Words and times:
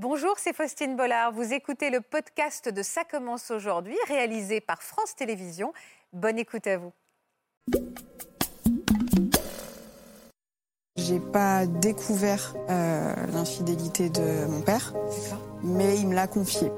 Bonjour, 0.00 0.34
c'est 0.36 0.52
Faustine 0.54 0.94
Bollard. 0.94 1.32
Vous 1.32 1.52
écoutez 1.52 1.90
le 1.90 2.00
podcast 2.00 2.68
de 2.68 2.82
Ça 2.84 3.02
commence 3.02 3.50
aujourd'hui, 3.50 3.96
réalisé 4.06 4.60
par 4.60 4.80
France 4.80 5.16
Télévisions. 5.16 5.72
Bonne 6.12 6.38
écoute 6.38 6.68
à 6.68 6.78
vous. 6.78 6.92
J'ai 10.94 11.18
pas 11.18 11.66
découvert 11.66 12.54
euh, 12.70 13.12
l'infidélité 13.32 14.08
de 14.08 14.46
mon 14.46 14.60
père, 14.60 14.94
mais 15.64 15.98
il 15.98 16.06
me 16.06 16.14
l'a 16.14 16.28
confié. 16.28 16.70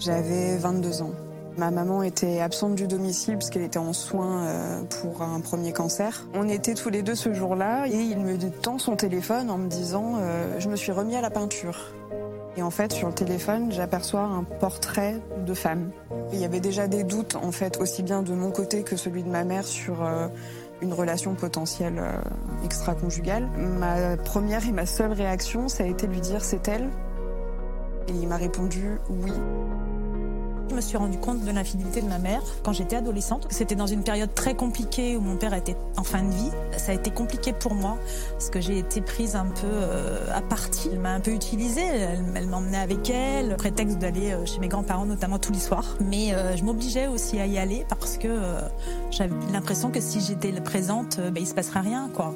J'avais 0.00 0.56
22 0.56 1.02
ans. 1.02 1.12
Ma 1.56 1.70
maman 1.70 2.02
était 2.02 2.40
absente 2.40 2.74
du 2.74 2.88
domicile 2.88 3.34
parce 3.34 3.50
qu'elle 3.50 3.62
était 3.62 3.78
en 3.78 3.92
soins 3.92 4.46
euh, 4.46 4.82
pour 4.82 5.22
un 5.22 5.38
premier 5.38 5.72
cancer. 5.72 6.26
On 6.34 6.48
était 6.48 6.74
tous 6.74 6.90
les 6.90 7.02
deux 7.02 7.14
ce 7.14 7.32
jour-là 7.32 7.86
et 7.86 7.94
il 7.94 8.18
me 8.18 8.36
tend 8.50 8.78
son 8.80 8.96
téléphone 8.96 9.48
en 9.48 9.58
me 9.58 9.68
disant 9.68 10.14
euh, 10.18 10.58
Je 10.58 10.68
me 10.68 10.74
suis 10.74 10.90
remis 10.90 11.14
à 11.14 11.20
la 11.20 11.30
peinture. 11.30 11.92
Et 12.56 12.62
en 12.62 12.70
fait, 12.70 12.92
sur 12.92 13.08
le 13.08 13.14
téléphone, 13.14 13.72
j'aperçois 13.72 14.22
un 14.22 14.44
portrait 14.44 15.20
de 15.44 15.54
femme. 15.54 15.90
Il 16.32 16.38
y 16.38 16.44
avait 16.44 16.60
déjà 16.60 16.86
des 16.86 17.02
doutes, 17.02 17.36
en 17.36 17.50
fait, 17.50 17.78
aussi 17.80 18.02
bien 18.02 18.22
de 18.22 18.32
mon 18.32 18.50
côté 18.50 18.82
que 18.84 18.96
celui 18.96 19.24
de 19.24 19.28
ma 19.28 19.44
mère 19.44 19.64
sur 19.64 20.04
euh, 20.04 20.28
une 20.80 20.92
relation 20.92 21.34
potentielle 21.34 21.98
euh, 21.98 22.16
extra-conjugale. 22.64 23.48
Ma 23.56 24.16
première 24.16 24.66
et 24.68 24.72
ma 24.72 24.86
seule 24.86 25.12
réaction, 25.12 25.68
ça 25.68 25.84
a 25.84 25.86
été 25.86 26.06
de 26.06 26.12
lui 26.12 26.20
dire 26.20 26.44
c'est 26.44 26.68
elle? 26.68 26.90
Et 28.08 28.12
il 28.12 28.28
m'a 28.28 28.36
répondu 28.36 28.98
oui. 29.08 29.32
Je 30.70 30.74
me 30.74 30.80
suis 30.80 30.96
rendu 30.96 31.18
compte 31.18 31.44
de 31.44 31.50
l'infidélité 31.50 32.00
de 32.00 32.08
ma 32.08 32.18
mère 32.18 32.42
quand 32.62 32.72
j'étais 32.72 32.96
adolescente. 32.96 33.46
C'était 33.50 33.74
dans 33.74 33.86
une 33.86 34.02
période 34.02 34.34
très 34.34 34.54
compliquée 34.54 35.16
où 35.16 35.20
mon 35.20 35.36
père 35.36 35.54
était 35.54 35.76
en 35.96 36.02
fin 36.02 36.22
de 36.22 36.30
vie. 36.30 36.50
Ça 36.76 36.92
a 36.92 36.94
été 36.94 37.10
compliqué 37.10 37.52
pour 37.52 37.74
moi 37.74 37.98
parce 38.32 38.50
que 38.50 38.60
j'ai 38.60 38.78
été 38.78 39.00
prise 39.00 39.36
un 39.36 39.46
peu 39.46 39.66
euh, 39.66 40.26
à 40.32 40.40
partie. 40.40 40.88
Elle 40.92 41.00
m'a 41.00 41.12
un 41.12 41.20
peu 41.20 41.32
utilisée. 41.32 41.82
Elle, 41.82 42.46
m'emmenait 42.46 42.78
avec 42.78 43.08
elle, 43.10 43.56
prétexte 43.56 43.98
d'aller 43.98 44.32
euh, 44.32 44.46
chez 44.46 44.58
mes 44.58 44.68
grands-parents, 44.68 45.06
notamment 45.06 45.38
tous 45.38 45.52
les 45.52 45.60
soirs. 45.60 45.96
Mais 46.00 46.32
euh, 46.32 46.56
je 46.56 46.64
m'obligeais 46.64 47.06
aussi 47.06 47.38
à 47.38 47.46
y 47.46 47.58
aller 47.58 47.84
parce 47.88 48.16
que 48.18 48.28
j'avais 49.10 49.34
l'impression 49.52 49.90
que 49.90 50.00
si 50.00 50.20
j'étais 50.20 50.52
présente, 50.60 51.20
ben, 51.20 51.40
il 51.40 51.46
se 51.46 51.54
passerait 51.54 51.80
rien, 51.80 52.10
quoi. 52.14 52.34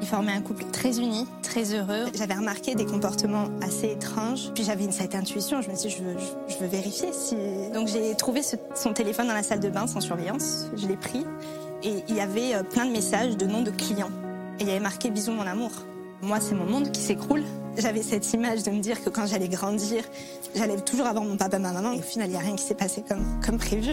Ils 0.00 0.06
formaient 0.06 0.32
un 0.32 0.40
couple 0.40 0.64
très 0.72 0.98
uni, 0.98 1.26
très 1.42 1.74
heureux. 1.74 2.06
J'avais 2.14 2.34
remarqué 2.34 2.74
des 2.74 2.86
comportements 2.86 3.48
assez 3.62 3.90
étranges. 3.90 4.52
Puis 4.54 4.64
j'avais 4.64 4.90
cette 4.92 5.14
intuition, 5.14 5.60
je 5.60 5.70
me 5.70 5.76
suis 5.76 5.88
dit, 5.88 5.96
je 5.96 6.02
veux, 6.02 6.16
je 6.48 6.56
veux 6.58 6.66
vérifier. 6.66 7.08
Si... 7.12 7.36
Donc 7.74 7.88
j'ai 7.88 8.14
trouvé 8.14 8.42
son 8.74 8.92
téléphone 8.92 9.26
dans 9.26 9.34
la 9.34 9.42
salle 9.42 9.60
de 9.60 9.68
bain 9.68 9.86
sans 9.86 10.00
surveillance. 10.00 10.68
Je 10.76 10.86
l'ai 10.86 10.96
pris 10.96 11.24
et 11.82 12.02
il 12.08 12.14
y 12.14 12.20
avait 12.20 12.54
euh, 12.54 12.62
plein 12.62 12.86
de 12.86 12.90
messages 12.90 13.36
de 13.36 13.46
noms 13.46 13.62
de 13.62 13.70
clients. 13.70 14.10
Et 14.58 14.62
il 14.62 14.68
y 14.68 14.70
avait 14.70 14.80
marqué 14.80 15.10
Bisous 15.10 15.32
mon 15.32 15.46
amour. 15.46 15.70
Moi, 16.22 16.40
c'est 16.40 16.54
mon 16.54 16.64
monde 16.64 16.90
qui 16.90 17.00
s'écroule. 17.00 17.44
J'avais 17.76 18.02
cette 18.02 18.32
image 18.32 18.64
de 18.64 18.70
me 18.70 18.80
dire 18.80 19.02
que 19.04 19.08
quand 19.08 19.26
j'allais 19.26 19.48
grandir, 19.48 20.02
j'allais 20.56 20.80
toujours 20.80 21.06
avoir 21.06 21.24
mon 21.24 21.36
papa, 21.36 21.60
ma 21.60 21.72
maman. 21.72 21.92
Et 21.92 21.98
au 21.98 22.02
final, 22.02 22.26
il 22.28 22.32
n'y 22.32 22.36
a 22.36 22.40
rien 22.40 22.56
qui 22.56 22.64
s'est 22.64 22.74
passé 22.74 23.04
comme, 23.08 23.24
comme 23.44 23.58
prévu. 23.58 23.92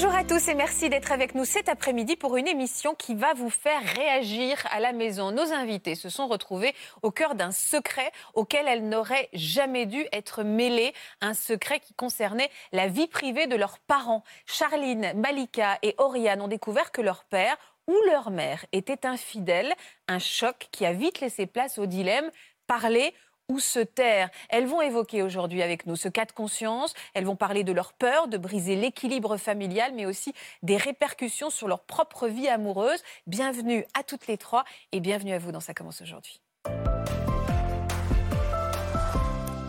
Bonjour 0.00 0.14
à 0.14 0.22
tous 0.22 0.46
et 0.46 0.54
merci 0.54 0.88
d'être 0.88 1.10
avec 1.10 1.34
nous 1.34 1.44
cet 1.44 1.68
après-midi 1.68 2.14
pour 2.14 2.36
une 2.36 2.46
émission 2.46 2.94
qui 2.94 3.16
va 3.16 3.34
vous 3.34 3.50
faire 3.50 3.82
réagir 3.96 4.56
à 4.70 4.78
la 4.78 4.92
maison. 4.92 5.32
Nos 5.32 5.52
invités 5.52 5.96
se 5.96 6.08
sont 6.08 6.28
retrouvés 6.28 6.72
au 7.02 7.10
cœur 7.10 7.34
d'un 7.34 7.50
secret 7.50 8.12
auquel 8.34 8.68
elles 8.68 8.88
n'auraient 8.88 9.28
jamais 9.32 9.86
dû 9.86 10.06
être 10.12 10.44
mêlées, 10.44 10.94
un 11.20 11.34
secret 11.34 11.80
qui 11.80 11.94
concernait 11.94 12.48
la 12.70 12.86
vie 12.86 13.08
privée 13.08 13.48
de 13.48 13.56
leurs 13.56 13.80
parents. 13.80 14.22
Charline, 14.46 15.14
Malika 15.16 15.80
et 15.82 15.96
Oriane 15.98 16.42
ont 16.42 16.46
découvert 16.46 16.92
que 16.92 17.02
leur 17.02 17.24
père 17.24 17.56
ou 17.88 17.96
leur 18.06 18.30
mère 18.30 18.64
était 18.70 19.04
infidèle, 19.04 19.74
un 20.06 20.20
choc 20.20 20.68
qui 20.70 20.86
a 20.86 20.92
vite 20.92 21.18
laissé 21.18 21.46
place 21.46 21.76
au 21.76 21.86
dilemme 21.86 22.30
parler 22.68 23.14
ou 23.48 23.58
se 23.60 23.80
taire. 23.80 24.30
Elles 24.50 24.66
vont 24.66 24.82
évoquer 24.82 25.22
aujourd'hui 25.22 25.62
avec 25.62 25.86
nous 25.86 25.96
ce 25.96 26.08
cas 26.08 26.26
de 26.26 26.32
conscience. 26.32 26.94
Elles 27.14 27.24
vont 27.24 27.36
parler 27.36 27.64
de 27.64 27.72
leur 27.72 27.92
peur 27.94 28.28
de 28.28 28.36
briser 28.36 28.76
l'équilibre 28.76 29.36
familial, 29.36 29.92
mais 29.94 30.06
aussi 30.06 30.34
des 30.62 30.76
répercussions 30.76 31.50
sur 31.50 31.66
leur 31.66 31.80
propre 31.80 32.28
vie 32.28 32.48
amoureuse. 32.48 33.02
Bienvenue 33.26 33.84
à 33.98 34.02
toutes 34.02 34.26
les 34.26 34.38
trois 34.38 34.64
et 34.92 35.00
bienvenue 35.00 35.32
à 35.32 35.38
vous 35.38 35.52
dans 35.52 35.60
Ça 35.60 35.74
commence 35.74 36.02
aujourd'hui. 36.02 36.40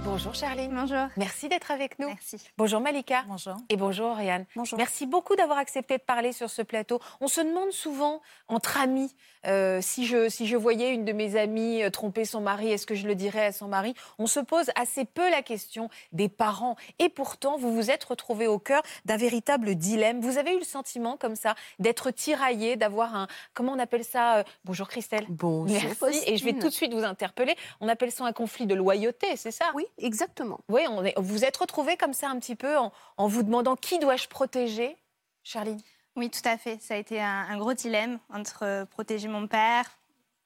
Bonjour 0.04 0.34
Charline. 0.34 0.74
Bonjour. 0.74 1.08
Merci 1.18 1.50
d'être 1.50 1.72
avec 1.72 2.00
nous. 2.00 2.08
Merci. 2.08 2.50
Bonjour 2.58 2.82
Malika. 2.82 3.24
Bonjour. 3.28 3.56
Et 3.70 3.78
bonjour 3.78 4.08
Oriane. 4.08 4.46
Bonjour. 4.56 4.78
Merci 4.78 5.06
beaucoup 5.06 5.36
d'avoir 5.36 5.60
accepté 5.60 5.98
de 5.98 6.02
parler 6.02 6.34
sur 6.34 6.50
ce 6.50 6.62
plateau. 6.62 7.00
On 7.22 7.28
se 7.28 7.40
demande 7.42 7.72
souvent, 7.72 8.22
entre 8.48 8.80
amis, 8.80 9.16
euh, 9.46 9.80
si, 9.82 10.06
je, 10.06 10.30
si 10.30 10.48
je 10.48 10.58
voyais 10.58 10.94
une 10.94 11.06
de 11.06 11.14
mes 11.14 11.38
amies 11.38 11.84
euh, 11.84 11.90
tromper 11.90 12.26
son 12.26 12.42
mari, 12.42 12.72
est-ce 12.72 12.86
que 12.86 12.96
je 12.96 13.08
le 13.08 13.16
dirais 13.16 13.46
à 13.46 13.52
son 13.52 13.68
mari? 13.68 13.94
On 14.18 14.28
se 14.28 14.40
pose 14.40 14.70
assez 14.76 15.06
peu 15.06 15.30
la 15.30 15.42
question 15.42 15.90
des 16.12 16.30
parents. 16.30 16.76
Et 17.00 17.10
pourtant, 17.10 17.58
vous 17.58 17.74
vous 17.74 17.90
êtes 17.92 18.04
retrouvés 18.04 18.48
au 18.48 18.60
cœur 18.60 18.82
d'un 19.06 19.18
véritable 19.18 19.76
dilemme. 19.76 20.20
Vous 20.20 20.38
avez 20.38 20.54
eu 20.54 20.60
le 20.60 20.66
sentiment, 20.66 21.18
comme 21.18 21.36
ça, 21.36 21.56
d'être 21.80 22.12
tiraillé, 22.12 22.76
d'avoir 22.76 23.16
un. 23.16 23.28
Comment 23.54 23.74
on 23.74 23.80
appelle 23.80 24.04
ça 24.04 24.38
euh, 24.38 24.44
Bonjour 24.66 24.88
Christelle. 24.88 25.26
Bonjour. 25.30 25.78
Merci. 26.02 26.22
Et 26.28 26.38
je 26.38 26.44
vais 26.44 26.54
tout 26.54 26.68
de 26.68 26.74
suite 26.74 26.94
vous 26.94 27.04
interpeller. 27.04 27.56
On 27.80 27.88
appelle 27.88 28.12
ça 28.12 28.26
un 28.26 28.34
conflit 28.34 28.66
de 28.68 28.76
loyauté, 28.76 29.36
c'est 29.38 29.52
ça? 29.52 29.66
Oui, 29.74 29.86
exactement. 29.98 30.60
Oui, 30.70 30.82
on 30.90 31.04
est, 31.04 31.14
vous 31.18 31.46
êtes 31.46 31.58
retrouvés 31.58 31.98
comme 31.98 32.14
ça 32.14 32.30
un 32.30 32.40
petit 32.40 32.56
peu 32.56 32.78
en, 32.78 32.92
en 33.18 33.28
vous 33.28 33.44
demandant 33.44 33.76
qui 33.76 34.00
dois-je 34.00 34.28
protéger? 34.28 34.98
Charline? 35.44 35.80
Oui, 36.20 36.30
tout 36.30 36.42
à 36.44 36.58
fait. 36.58 36.82
Ça 36.82 36.96
a 36.96 36.98
été 36.98 37.22
un, 37.22 37.48
un 37.50 37.58
gros 37.58 37.74
dilemme 37.74 38.20
entre 38.30 38.64
euh, 38.64 38.86
protéger 38.86 39.30
mon 39.30 39.48
père, 39.48 39.86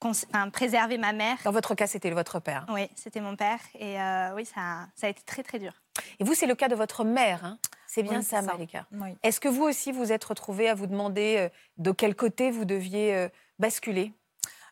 enfin, 0.01 0.50
préserver 0.51 1.00
ma 1.00 1.13
mère. 1.13 1.38
Dans 1.44 1.51
votre 1.51 1.73
cas, 1.73 1.88
c'était 1.88 2.11
votre 2.11 2.39
père. 2.39 2.67
Oui, 2.69 2.88
c'était 2.95 3.22
mon 3.22 3.35
père. 3.35 3.57
Et 3.73 4.00
euh, 4.00 4.35
oui, 4.35 4.45
ça, 4.45 4.88
ça 4.94 5.07
a 5.07 5.09
été 5.09 5.23
très, 5.23 5.41
très 5.41 5.57
dur. 5.57 5.73
Et 6.19 6.23
vous, 6.23 6.35
c'est 6.35 6.45
le 6.45 6.53
cas 6.53 6.67
de 6.67 6.75
votre 6.75 7.03
mère. 7.03 7.44
hein 7.44 7.57
c'est 7.88 8.03
bien 8.03 8.19
Oui, 8.19 8.23
ça, 8.23 8.44
ça. 8.44 8.53
Malika. 8.53 8.85
Oui. 8.91 9.17
Est-ce 9.23 9.39
que 9.39 9.47
vous 9.47 9.63
aussi, 9.63 9.91
vous 9.91 10.11
êtes 10.11 10.23
retrouvés 10.23 10.69
à 10.69 10.75
vous 10.75 10.85
demander 10.85 11.38
euh, 11.39 11.50
de 11.79 11.91
quel 11.91 12.16
côté 12.16 12.51
vous 12.51 12.66
deviez 12.66 13.29
basculer? 13.57 14.13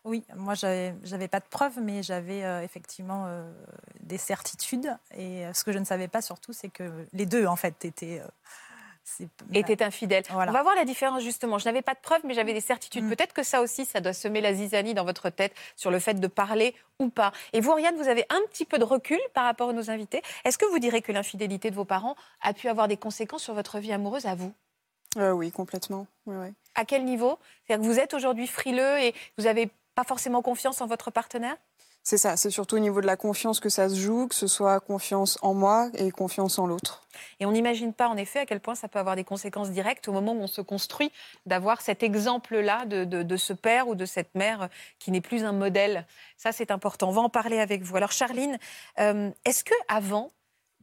Oui, 0.04 0.24
moi, 0.36 0.54
j'avais 0.56 1.28
pas 1.28 1.40
de 1.40 1.46
preuves, 1.50 1.80
mais 1.82 2.02
j'avais 2.04 2.44
euh, 2.44 2.62
effectivement 2.64 3.26
euh, 3.28 3.52
des 4.02 4.18
certitudes. 4.18 4.96
Et 5.16 5.46
euh, 5.46 5.54
ce 5.54 5.64
que 5.64 5.72
je 5.72 5.78
ne 5.80 5.86
savais 5.86 6.08
pas 6.08 6.22
surtout, 6.22 6.54
c'est 6.54 6.70
que 6.70 7.08
les 7.14 7.26
deux, 7.26 7.48
en 7.48 7.56
fait, 7.56 7.86
étaient. 7.86 8.22
Était 9.54 9.84
infidèle. 9.84 10.24
Voilà. 10.30 10.52
On 10.52 10.54
va 10.54 10.64
voir 10.64 10.76
la 10.76 10.86
différence 10.86 11.24
justement. 11.24 11.58
Je 11.58 11.66
n'avais 11.66 11.82
pas 11.82 11.94
de 11.94 12.00
preuves, 12.00 12.22
mais 12.24 12.34
j'avais 12.34 12.54
des 12.54 12.62
certitudes. 12.62 13.04
Mm. 13.04 13.10
Peut-être 13.10 13.34
que 13.34 13.44
ça 13.44 13.62
aussi, 13.62 13.86
ça 13.86 14.00
doit 14.00 14.14
semer 14.14 14.42
la 14.42 14.54
zizanie 14.54 14.94
dans 14.94 15.06
votre 15.06 15.30
tête 15.30 15.54
sur 15.76 15.92
le 15.92 16.00
fait 16.00 16.16
de 16.16 16.28
parler 16.28 16.76
ou 17.00 17.10
pas. 17.10 17.32
Et 17.54 17.62
vous, 17.62 17.72
Oriane, 17.72 17.96
vous 17.96 18.08
avez 18.08 18.26
un 18.30 18.42
petit 18.50 18.66
peu 18.66 18.78
de 18.78 18.84
recul 18.84 19.20
par 19.34 19.46
rapport 19.46 19.70
à 19.70 19.74
nos 19.74 19.90
invités. 19.90 20.22
Est-ce 20.46 20.58
que 20.58 20.66
vous 20.66 20.80
direz 20.80 21.02
que 21.02 21.12
l'infidélité 21.12 21.72
de 21.72 21.76
vos 21.76 21.86
parents 21.86 22.16
a 22.42 22.54
pu 22.54 22.68
avoir 22.68 22.88
des 22.88 22.98
conséquences 22.98 23.44
sur 23.44 23.54
votre 23.54 23.80
vie 23.80 23.92
amoureuse 23.92 24.26
à 24.26 24.36
vous? 24.36 24.54
Euh, 25.18 25.32
oui, 25.32 25.52
complètement. 25.52 26.08
À 26.76 26.86
quel 26.86 27.04
niveau? 27.04 27.38
C'est-à-dire 27.66 27.86
que 27.86 27.92
vous 27.92 28.00
êtes 28.00 28.14
aujourd'hui 28.14 28.48
frileux 28.48 29.00
et 29.00 29.14
vous 29.38 29.44
n'avez 29.44 29.70
pas 29.96 30.04
forcément 30.04 30.42
confiance 30.42 30.80
en 30.82 30.88
votre 30.88 31.12
partenaire? 31.12 31.58
C'est 32.04 32.18
ça, 32.18 32.36
c'est 32.36 32.50
surtout 32.50 32.78
au 32.78 32.80
niveau 32.80 33.00
de 33.00 33.06
la 33.06 33.16
confiance 33.16 33.60
que 33.60 33.70
ça 33.70 33.88
se 33.88 33.96
joue, 33.96 34.28
que 34.28 34.34
ce 34.34 34.48
soit 34.48 34.80
confiance 34.80 35.38
en 35.44 35.54
moi 35.54 35.90
et 35.94 36.10
confiance 36.10 36.58
en 36.58 36.66
l'autre. 36.66 37.04
Et 37.40 37.46
on 37.46 37.52
n'imagine 37.52 37.94
pas, 37.94 38.08
en 38.08 38.18
effet, 38.18 38.40
à 38.40 38.46
quel 38.48 38.60
point 38.60 38.74
ça 38.74 38.88
peut 38.88 38.98
avoir 38.98 39.16
des 39.16 39.24
conséquences 39.24 39.70
directes 39.70 40.08
au 40.08 40.12
moment 40.12 40.34
où 40.34 40.42
on 40.42 40.48
se 40.48 40.62
construit, 40.62 41.12
d'avoir 41.46 41.80
cet 41.82 42.02
exemple-là 42.02 42.86
de, 42.86 43.04
de- 43.04 43.38
ce 43.38 43.54
père 43.54 43.88
ou 43.88 43.94
de 43.94 44.06
cette 44.06 44.34
mère 44.34 44.70
qui 44.98 45.12
n'est 45.12 45.22
plus 45.22 45.44
un 45.44 45.52
modèle. 45.52 46.08
Ça, 46.38 46.52
c'est 46.52 46.72
important. 46.72 47.10
On 47.10 47.14
va 47.14 47.22
en 47.22 47.30
parler 47.30 47.60
avec 47.60 47.84
vous. 47.84 47.96
Alors, 47.96 48.12
Charline, 48.12 48.58
euh, 49.00 49.30
est-ce 49.46 49.64
que 49.64 49.76
avant, 49.88 50.32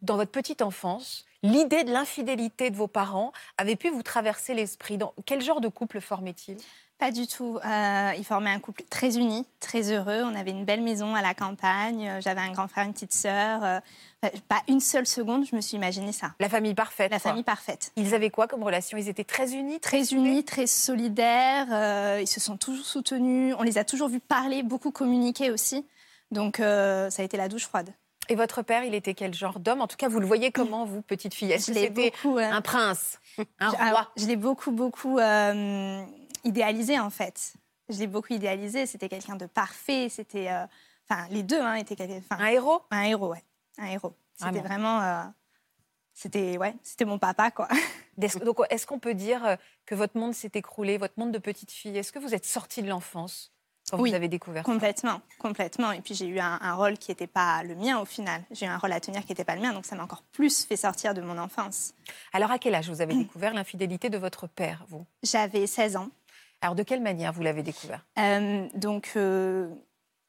dans 0.03 0.17
votre 0.17 0.31
petite 0.31 0.63
enfance, 0.63 1.25
l'idée 1.43 1.83
de 1.83 1.91
l'infidélité 1.91 2.71
de 2.71 2.77
vos 2.77 2.87
parents 2.87 3.33
avait 3.57 3.77
pu 3.77 3.91
vous 3.91 4.05
traverser 4.05 4.55
l'esprit? 4.55 4.99
Dans 4.99 5.15
Quel 5.27 5.41
genre 5.41 5.61
de 5.61 5.69
couple 5.69 6.01
formait-il 6.01 6.59
Pas 6.99 7.13
du 7.13 7.29
tout. 7.29 7.59
Euh, 7.65 8.13
ils 8.19 8.25
formaient 8.25 8.51
un 8.51 8.59
couple 8.59 8.83
très 8.91 9.17
uni, 9.19 9.47
très 9.61 9.93
heureux. 9.93 10.23
On 10.25 10.35
avait 10.35 10.51
une 10.51 10.65
belle 10.65 10.83
maison 10.83 11.15
à 11.15 11.23
la 11.23 11.33
campagne. 11.33 12.09
Euh, 12.09 12.21
J'avais 12.21 12.41
un 12.41 12.51
grand 12.51 12.67
frère, 12.67 12.87
une 12.87 12.93
petite 12.93 13.13
sœur. 13.15 13.63
Euh, 13.63 13.79
enfin, 14.23 14.37
pas 14.49 14.63
une 14.67 14.81
seule 14.81 15.07
seconde, 15.07 15.47
je 15.49 15.55
me 15.55 15.61
suis 15.61 15.77
imaginé 15.77 16.11
ça. 16.11 16.33
La 16.41 16.49
famille 16.49 16.75
parfaite. 16.75 17.13
La 17.13 17.21
quoi. 17.21 17.31
famille 17.31 17.45
parfaite. 17.45 17.93
Ils 17.95 18.15
avaient 18.15 18.31
quoi 18.31 18.49
comme 18.49 18.65
relation? 18.65 18.99
Ils 18.99 19.09
étaient 19.09 19.23
très 19.23 19.55
unis 19.55 19.79
Très 19.79 20.13
unis, 20.13 20.45
très 20.45 20.67
solidaires. 20.67 21.69
euh, 21.71 22.19
ils 22.21 22.27
se 22.27 22.41
sont 22.41 22.57
toujours 22.57 22.85
soutenus. 22.85 23.55
On 23.59 23.63
les 23.63 23.79
a 23.79 23.85
toujours 23.85 24.09
vus 24.09 24.19
parler, 24.21 24.65
beaucoup 24.65 24.91
communiquer 24.91 25.51
aussi. 25.53 25.87
Donc, 26.33 26.59
euh, 26.59 27.11
ça 27.11 27.23
a 27.23 27.25
été 27.25 27.37
la 27.37 27.49
douche 27.49 27.67
froide. 27.67 27.91
Et 28.29 28.35
votre 28.35 28.61
père, 28.61 28.83
il 28.85 28.95
était 28.95 29.15
quel 29.15 29.33
genre 29.33 29.59
d'homme? 29.61 29.81
En 29.81 29.87
tout 29.87 29.97
cas, 29.97 30.09
vous 30.09 30.21
le 30.21 30.27
voyez 30.27 30.51
comment, 30.53 30.85
vous, 30.85 31.01
petite 31.01 31.33
fille? 31.33 31.51
Est-ce 31.51 31.69
que 31.69 31.75
c'était 31.79 32.11
beaucoup, 32.11 32.37
euh, 32.39 32.51
un 32.51 32.61
prince? 32.61 33.19
Un 33.61 33.71
Je- 33.71 33.77
roi? 33.77 34.09
je 34.19 34.27
l'ai 34.27 34.37
beaucoup, 34.37 34.71
beaucoup 34.73 35.19
euh, 35.19 36.03
idéalisé 36.49 36.99
en 36.99 37.11
fait. 37.11 37.55
Je 37.89 37.99
l'ai 37.99 38.07
beaucoup 38.07 38.33
idéalisé. 38.33 38.87
C'était 38.87 39.09
quelqu'un 39.09 39.37
de 39.37 39.47
parfait. 39.47 40.09
C'était, 40.09 40.51
euh, 40.51 40.67
Enfin, 41.11 41.27
les 41.31 41.43
deux 41.43 41.59
hein, 41.61 41.75
étaient 41.77 41.97
quelqu'un. 41.97 42.21
Un 42.31 42.47
héros? 42.49 42.83
Un 42.91 43.03
héros, 43.05 43.29
ouais. 43.31 43.43
Un 43.79 43.87
héros. 43.87 44.15
C'était 44.37 44.51
Vraiment. 44.61 44.99
vraiment. 44.99 45.01
euh, 45.01 45.23
c'était 46.13 46.59
ouais, 46.59 46.75
c'était 46.83 47.05
mon 47.07 47.19
papa, 47.19 47.51
quoi. 47.51 47.67
Donc, 48.19 48.59
est-ce 48.71 48.87
qu'on 48.87 48.99
peut 48.99 49.15
dire 49.15 49.43
euh, 49.47 49.57
que 49.87 49.95
votre 49.95 50.19
monde 50.19 50.35
s'est 50.35 50.51
écroulé, 50.55 50.99
votre 50.99 51.15
monde 51.19 51.33
de 51.33 51.39
petite 51.39 51.71
fille? 51.71 51.97
Est-ce 51.97 52.13
que 52.13 52.19
vous 52.19 52.35
êtes 52.35 52.45
sortie 52.45 52.83
de 52.83 52.89
l'enfance 52.89 53.53
quand 53.91 53.99
Oui, 53.99 54.11
vous 54.11 54.17
avez 54.17 54.29
découvert 54.29 54.67
ça? 54.67 54.71
Complètement, 54.73 55.23
complètement. 55.39 55.93
Et 55.93 56.01
puis 56.03 56.15
j'ai 56.15 56.27
eu 56.27 56.41
un, 56.41 56.59
un 56.61 56.75
rôle 56.75 56.99
qui 56.99 57.11
n'était 57.11 57.27
pas 57.29 57.63
le 57.63 57.75
mien 57.77 57.99
au 58.01 58.05
final. 58.05 58.43
J'ai 58.51 58.67
eu 58.67 58.69
un 58.69 58.77
rôle 58.79 58.93
à 58.93 59.01
tenir 59.01 59.23
qui 59.23 59.29
n'était 59.31 59.45
pas 59.45 59.55
le 59.55 59.63
mien, 59.63 59.73
donc 59.73 59.87
ça 59.87 59.97
m'a 59.97 60.03
encore 60.05 60.23
plus 60.33 60.65
fait 60.67 60.77
sortir 60.77 61.15
de 61.15 61.23
mon 61.23 61.39
enfance. 61.39 61.95
Alors, 62.35 62.51
à 62.51 62.59
quel 62.59 62.75
âge 62.75 62.91
vous 62.91 63.01
avez 63.01 63.15
découvert 63.25 63.55
l'infidélité 63.55 64.11
de 64.11 64.19
votre 64.19 64.47
père, 64.47 64.85
vous? 64.89 65.07
J'avais 65.23 65.67
16 65.67 65.97
ans. 65.97 66.11
Alors, 66.61 66.75
de 66.75 66.83
quelle 66.83 67.01
manière 67.03 67.33
vous 67.33 67.43
l'avez 67.43 67.63
découvert? 67.63 68.05
Euh, 68.19 68.67
donc 68.75 69.13
euh, 69.17 69.69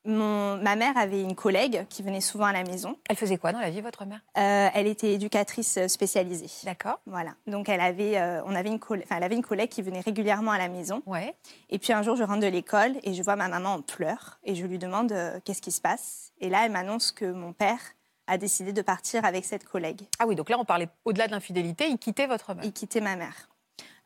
mon, 0.05 0.57
ma 0.57 0.75
mère 0.75 0.95
avait 0.97 1.21
une 1.21 1.35
collègue 1.35 1.85
qui 1.89 2.03
venait 2.03 2.21
souvent 2.21 2.45
à 2.45 2.53
la 2.53 2.63
maison. 2.63 2.97
Elle 3.09 3.15
faisait 3.15 3.37
quoi 3.37 3.51
dans 3.51 3.59
la 3.59 3.69
vie, 3.69 3.81
votre 3.81 4.05
mère? 4.05 4.21
Euh, 4.37 4.69
elle 4.73 4.87
était 4.87 5.13
éducatrice 5.13 5.79
spécialisée. 5.87 6.49
D'accord. 6.65 6.99
Voilà. 7.07 7.31
Donc 7.47 7.67
elle 7.67 7.81
avait, 7.81 8.17
euh, 8.19 8.43
on 8.45 8.53
avait 8.55 8.69
une, 8.69 8.79
coll- 8.79 9.01
enfin, 9.03 9.17
elle 9.17 9.23
avait 9.23 9.35
une 9.35 9.43
collègue 9.43 9.69
qui 9.69 9.81
venait 9.81 10.01
régulièrement 10.01 10.51
à 10.51 10.57
la 10.57 10.69
maison. 10.69 11.01
Ouais. 11.05 11.35
Et 11.69 11.79
puis 11.79 11.93
un 11.93 12.03
jour, 12.03 12.15
je 12.15 12.23
rentre 12.23 12.41
de 12.41 12.47
l'école 12.47 12.93
et 13.03 13.13
je 13.13 13.23
vois 13.23 13.35
ma 13.35 13.47
maman 13.47 13.73
en 13.75 13.81
pleurs 13.81 14.39
et 14.43 14.55
je 14.55 14.65
lui 14.65 14.77
demande 14.77 15.11
euh, 15.11 15.39
qu'est-ce 15.43 15.61
qui 15.61 15.71
se 15.71 15.81
passe? 15.81 16.31
Et 16.39 16.49
là, 16.49 16.65
elle 16.65 16.71
m'annonce 16.71 17.11
que 17.11 17.25
mon 17.25 17.53
père 17.53 17.79
a 18.27 18.37
décidé 18.37 18.71
de 18.71 18.83
partir 18.83 19.25
avec 19.25 19.43
cette 19.45 19.65
collègue. 19.65 20.01
Ah 20.19 20.27
oui, 20.27 20.35
donc 20.35 20.49
là, 20.49 20.59
on 20.59 20.63
parlait 20.65 20.89
au-delà 21.05 21.25
de 21.25 21.31
l'infidélité, 21.31 21.87
il 21.87 21.97
quittait 21.97 22.27
votre 22.27 22.53
mère. 22.53 22.63
Il 22.63 22.71
quittait 22.71 23.01
ma 23.01 23.15
mère. 23.15 23.49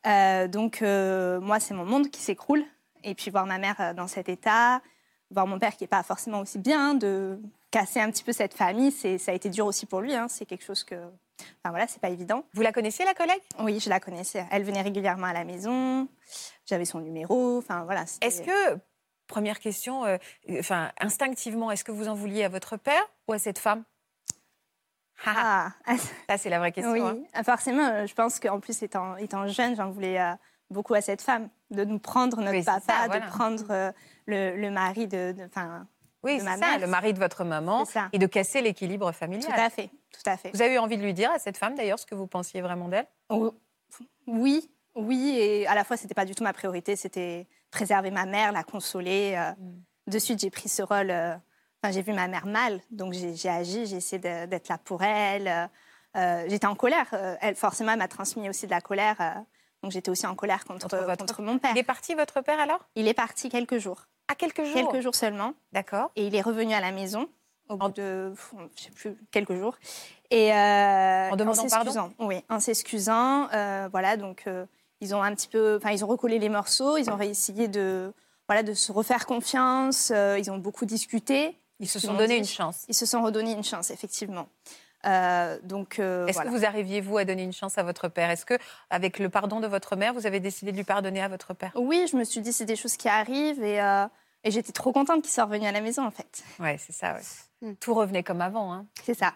Euh, 0.06 0.48
donc 0.48 0.82
euh, 0.82 1.40
moi, 1.40 1.60
c'est 1.60 1.74
mon 1.74 1.86
monde 1.86 2.10
qui 2.10 2.22
s'écroule. 2.22 2.64
Et 3.04 3.16
puis 3.16 3.32
voir 3.32 3.46
ma 3.46 3.58
mère 3.58 3.76
euh, 3.80 3.94
dans 3.94 4.08
cet 4.08 4.30
état, 4.30 4.82
voir 5.30 5.46
mon 5.46 5.60
père 5.60 5.76
qui 5.76 5.84
n'est 5.84 5.90
pas 5.90 6.04
forcément 6.04 6.40
aussi 6.40 6.58
bien, 6.58 6.94
de 6.94 7.40
casser 7.70 8.00
un 8.00 8.10
petit 8.12 8.24
peu 8.24 8.32
cette 8.32 8.54
famille, 8.54 8.92
ça 8.92 9.32
a 9.32 9.36
été 9.36 9.50
dur 9.50 9.66
aussi 9.66 9.86
pour 9.86 10.00
lui. 10.00 10.14
hein. 10.14 10.28
C'est 10.30 10.46
quelque 10.46 10.64
chose 10.64 10.84
que... 10.84 10.96
Enfin 10.96 11.72
voilà, 11.72 11.88
c'est 11.88 12.00
pas 12.00 12.10
évident. 12.10 12.46
Vous 12.54 12.62
la 12.62 12.72
connaissiez, 12.72 13.04
la 13.04 13.14
collègue? 13.14 13.42
Oui, 13.60 13.80
je 13.80 13.90
la 13.90 14.00
connaissais. 14.00 14.46
Elle 14.52 14.64
venait 14.64 14.82
régulièrement 14.82 15.28
à 15.28 15.34
la 15.34 15.44
maison. 15.44 16.08
J'avais 16.66 16.86
son 16.86 17.00
numéro. 17.00 17.58
Enfin 17.58 17.84
voilà. 17.84 18.06
Est-ce 18.22 18.42
que, 18.44 18.80
première 19.28 19.60
question, 19.60 20.06
euh, 20.06 20.18
enfin, 20.60 20.92
instinctivement, 21.02 21.72
est-ce 21.72 21.84
que 21.84 21.92
vous 21.92 22.08
en 22.08 22.14
vouliez 22.14 22.44
à 22.44 22.50
votre 22.50 22.78
père 22.78 23.04
ou 23.28 23.34
à 23.34 23.40
cette 23.40 23.60
femme? 23.60 23.84
Ah, 25.26 25.72
Ah, 25.86 25.96
Ça, 26.30 26.38
c'est 26.38 26.50
la 26.50 26.60
vraie 26.60 26.72
question. 26.72 26.92
oui, 26.94 27.02
hein. 27.34 27.44
forcément. 27.44 27.84
euh, 27.88 28.06
Je 28.08 28.14
pense 28.14 28.40
qu'en 28.40 28.60
plus, 28.60 28.82
étant, 28.84 29.16
étant 29.18 29.48
jeune, 29.48 29.76
j'en 29.76 29.90
voulais 29.92 30.20
euh, 30.20 30.34
beaucoup 30.70 30.94
à 30.94 31.02
cette 31.02 31.22
femme, 31.22 31.50
de 31.72 31.84
nous 31.84 32.00
prendre 32.00 32.38
notre 32.40 32.52
Oui, 32.52 32.64
papa, 32.64 32.82
ça, 32.82 33.06
voilà. 33.08 33.26
de 33.26 33.32
prendre 33.32 33.64
euh, 33.70 33.92
le, 34.26 34.56
le 34.58 34.70
mari 34.72 35.08
de. 35.08 35.32
de- 35.34 35.50
Oui, 36.24 36.40
c'est 36.40 36.58
ça, 36.58 36.78
le 36.78 36.88
mari 36.88 37.14
de 37.14 37.20
votre 37.20 37.44
maman, 37.44 37.86
et 38.12 38.18
de 38.20 38.28
casser 38.28 38.62
l'équilibre 38.62 39.12
familial. 39.12 39.54
tout 39.54 39.60
à 39.60 39.70
fait, 39.70 39.88
tout 40.12 40.22
à 40.30 40.38
fait. 40.38 40.52
Vous 40.54 40.62
avez 40.62 40.76
eu 40.76 40.78
envie 40.80 40.98
de 40.98 41.04
lui 41.04 41.14
dire 41.14 41.32
à 41.32 41.40
cette 41.40 41.58
femme, 41.58 41.76
d'ailleurs, 41.76 42.00
ce 42.00 42.06
que 42.06 42.16
vous 42.16 42.28
pensiez 42.28 42.62
vraiment 42.62 42.88
d'elle? 42.88 43.08
Oh, 43.30 43.54
Oui, 44.28 44.70
oui, 44.96 45.36
et 45.38 45.68
à 45.68 45.76
la 45.76 45.84
fois, 45.84 45.98
c'était 45.98 46.14
pas 46.14 46.26
du 46.26 46.36
tout 46.36 46.44
ma 46.44 46.54
priorité. 46.54 46.96
C'était 46.96 47.48
préserver 47.72 48.12
ma 48.12 48.26
mère, 48.26 48.52
la 48.52 48.64
consoler. 48.64 49.36
euh, 49.38 49.52
Mm. 49.60 49.82
De 50.06 50.20
suite, 50.20 50.40
j'ai 50.40 50.50
pris 50.50 50.68
ce 50.70 50.84
rôle. 50.84 51.12
euh, 51.12 51.36
Enfin, 51.84 51.92
j'ai 51.92 52.02
vu 52.02 52.14
ma 52.14 52.30
mère 52.30 52.46
mal, 52.46 52.80
donc 52.92 53.12
j'ai 53.14 53.50
agi, 53.50 53.86
j'ai 53.88 53.98
essayé 53.98 54.18
d'être 54.48 54.70
là 54.70 54.78
pour 54.78 55.04
elle. 55.04 55.50
euh, 55.50 55.68
euh, 56.16 56.46
j'étais 56.48 56.66
en 56.66 56.76
colère. 56.76 57.08
euh, 57.12 57.36
elle, 57.42 57.56
forcément, 57.56 57.92
elle 57.92 57.98
m'a 57.98 58.08
transmis 58.08 58.48
aussi 58.48 58.68
de 58.68 58.72
la 58.72 58.80
colère. 58.80 59.18
euh, 59.20 59.32
donc 59.82 59.92
j'étais 59.92 60.10
aussi 60.10 60.26
en 60.26 60.34
colère 60.34 60.64
contre, 60.64 60.88
Contre 60.88 61.04
votre- 61.04 61.18
contre 61.26 61.42
mon 61.42 61.58
père. 61.60 61.72
Il 61.74 61.78
est 61.80 61.84
parti, 61.84 62.16
votre 62.16 62.40
père, 62.40 62.58
alors? 62.62 62.88
Il 62.96 63.10
est 63.10 63.14
parti 63.14 63.50
quelques 63.50 63.80
jours, 63.80 64.06
À 64.30 64.36
quelques 64.36 64.64
jours? 64.64 64.76
Quelques 64.92 65.02
jours 65.04 65.14
seulement, 65.14 65.56
D'accord. 65.74 66.10
et 66.16 66.26
il 66.26 66.34
est 66.36 66.42
revenu 66.42 66.74
à 66.74 66.80
la 66.80 66.94
maison 66.94 67.28
au 67.68 67.76
bout 67.76 67.86
En- 67.88 67.90
de, 67.90 68.34
je 68.78 68.82
sais 68.84 68.92
plus, 68.92 69.18
quelques 69.32 69.56
jours. 69.56 69.76
Et 70.32 70.54
euh, 70.54 71.32
En 71.32 71.36
demandant 71.36 71.68
pardon 71.68 71.92
s'excusant. 71.92 72.14
Oui, 72.20 72.42
en 72.50 72.62
s'excusant. 72.62 73.48
voilà, 73.92 74.16
donc 74.16 74.46
ils 75.02 75.14
ont 75.14 75.22
un 75.22 75.36
petit 75.36 75.50
peu, 75.50 75.76
enfin 75.82 75.92
ils 75.92 76.06
ont 76.06 76.08
recollé 76.08 76.40
les 76.40 76.48
morceaux, 76.50 76.96
ils 76.96 77.10
ont 77.10 77.20
essayé 77.20 77.68
de, 77.68 78.14
voilà, 78.48 78.64
de 78.64 78.74
se 78.74 78.94
refaire 78.94 79.26
confiance. 79.26 80.14
ils 80.38 80.50
ont 80.50 80.60
beaucoup 80.60 80.86
discuté. 80.86 81.58
Ils 81.80 81.88
se 81.90 82.00
sont 82.00 82.14
donné 82.14 82.36
dit- 82.36 82.40
une 82.40 82.46
chance. 82.46 82.86
Ils 82.88 82.94
se 82.96 83.06
sont 83.06 83.22
redonnés 83.24 83.54
une 83.54 83.64
chance, 83.64 83.90
effectivement. 83.92 84.48
Euh, 85.06 85.60
donc 85.64 86.00
euh, 86.00 86.28
Est-ce 86.28 86.36
voilà. 86.38 86.52
que 86.52 86.56
vous 86.56 86.66
arriviez, 86.66 87.02
vous, 87.02 87.18
à 87.18 87.26
donner 87.26 87.44
une 87.44 87.52
chance 87.52 87.78
à 87.78 87.84
votre 87.84 88.08
père? 88.08 88.30
Est-ce 88.30 88.46
que, 88.46 88.54
avec 88.90 89.20
le 89.20 89.28
pardon 89.30 89.60
de 89.60 89.68
votre 89.68 89.96
mère, 89.98 90.14
vous 90.14 90.26
avez 90.26 90.40
décidé 90.40 90.72
de 90.72 90.78
lui 90.78 90.86
pardonner 90.86 91.22
à 91.22 91.28
votre 91.28 91.54
père? 91.54 91.72
Oui, 91.76 92.08
je 92.10 92.16
me 92.16 92.24
suis 92.24 92.40
dit 92.40 92.54
c'est 92.54 92.64
des 92.66 92.78
choses 92.78 92.96
qui 92.96 93.10
arrivent 93.10 93.62
et, 93.64 93.82
euh, 93.82 94.06
et 94.46 94.52
j'étais 94.52 94.72
trop 94.72 94.94
contente 94.94 95.22
qu'il 95.22 95.32
soit 95.32 95.44
revenu 95.44 95.66
à 95.66 95.74
la 95.74 95.82
maison 95.82 96.06
en 96.06 96.12
fait. 96.12 96.44
Ouais, 96.60 96.78
c'est 96.80 96.94
ça. 96.94 97.16
ouais. 97.16 97.22
Mm. 97.70 97.76
Tout 97.76 97.94
revenait 97.94 98.24
comme 98.24 98.40
avant. 98.40 98.72
hein. 98.74 98.86
C'est 99.04 99.14
ça. 99.18 99.34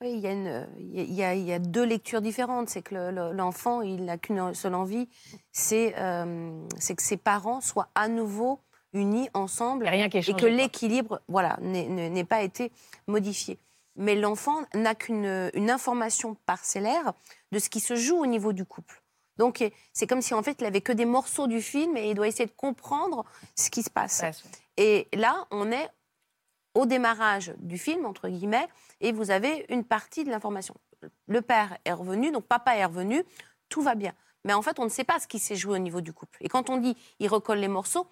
Oui, 0.00 0.12
il 0.14 0.20
y, 0.20 0.26
a 0.26 0.32
une- 0.32 0.66
il 0.78 0.94
y 0.94 1.00
a- 1.00 1.04
il 1.04 1.12
y 1.14 1.22
a, 1.24 1.34
il 1.34 1.44
y 1.44 1.52
a 1.52 1.58
deux 1.58 1.84
lectures 1.84 2.22
différentes. 2.22 2.70
C'est 2.70 2.80
que 2.80 2.94
le- 2.94 3.10
le- 3.10 3.32
l'enfant, 3.32 3.82
il 3.82 4.06
n'a 4.06 4.16
qu'une 4.16 4.54
seule 4.54 4.74
envie, 4.74 5.10
c'est 5.52 5.94
euh, 5.98 6.58
c'est 6.78 6.94
que 6.94 7.02
ses 7.02 7.18
parents 7.18 7.60
soient 7.60 7.88
à 7.94 8.08
nouveau 8.08 8.60
unis 8.92 9.28
ensemble 9.34 9.86
a 9.86 9.90
rien 9.90 10.08
qui 10.08 10.16
est 10.16 10.20
et 10.20 10.22
changé. 10.22 10.36
que 10.40 10.46
l'équilibre 10.46 11.20
voilà, 11.28 11.56
n'ait- 11.60 12.24
pas 12.24 12.42
été 12.42 12.72
modifié. 13.06 13.58
Mais 13.96 14.14
l'enfant 14.14 14.62
n'a 14.74 14.94
qu'une 14.94 15.50
une 15.54 15.70
information 15.70 16.36
parcellaire 16.46 17.12
de 17.52 17.58
ce 17.58 17.68
qui 17.68 17.80
se 17.80 17.96
joue 17.96 18.16
au 18.16 18.26
niveau 18.26 18.52
du 18.52 18.64
couple. 18.64 19.02
Donc 19.36 19.64
c'est 19.92 20.06
comme 20.06 20.22
si 20.22 20.34
en 20.34 20.42
fait 20.42 20.56
il 20.60 20.64
avait 20.66 20.80
que 20.80 20.92
des 20.92 21.04
morceaux 21.06 21.46
du 21.46 21.60
film 21.62 21.96
et 21.96 22.10
il 22.10 22.14
doit 22.14 22.28
essayer 22.28 22.46
de 22.46 22.52
comprendre 22.56 23.24
ce 23.56 23.70
qui 23.70 23.82
se 23.82 23.90
passe. 23.90 24.20
Ouais, 24.22 24.32
Et 24.76 25.08
là, 25.14 25.46
on 25.50 25.70
est 25.72 25.88
au 26.74 26.86
démarrage 26.86 27.52
du 27.58 27.78
film, 27.78 28.06
entre 28.06 28.28
guillemets, 28.28 28.68
et 29.00 29.10
vous 29.12 29.30
avez 29.30 29.66
une 29.70 29.82
partie 29.84 30.24
de 30.24 30.30
l'information. 30.30 30.74
Le 31.26 31.42
père 31.42 31.76
est 31.84 31.92
revenu, 31.92 32.30
donc 32.30 32.44
papa 32.44 32.76
est 32.76 32.84
revenu, 32.84 33.24
tout 33.68 33.82
va 33.82 33.94
bien. 33.94 34.12
Mais 34.44 34.52
en 34.52 34.62
fait, 34.62 34.78
on 34.78 34.84
ne 34.84 34.88
sait 34.90 35.04
pas 35.04 35.18
ce 35.18 35.26
qui 35.26 35.38
s'est 35.38 35.56
joué 35.56 35.74
au 35.74 35.78
niveau 35.78 36.00
du 36.00 36.12
couple. 36.12 36.38
Et 36.40 36.48
quand 36.48 36.70
on 36.70 36.76
dit 36.76 36.96
il 37.18 37.28
recolle 37.28 37.58
les 37.58 37.68
morceaux, 37.68 38.06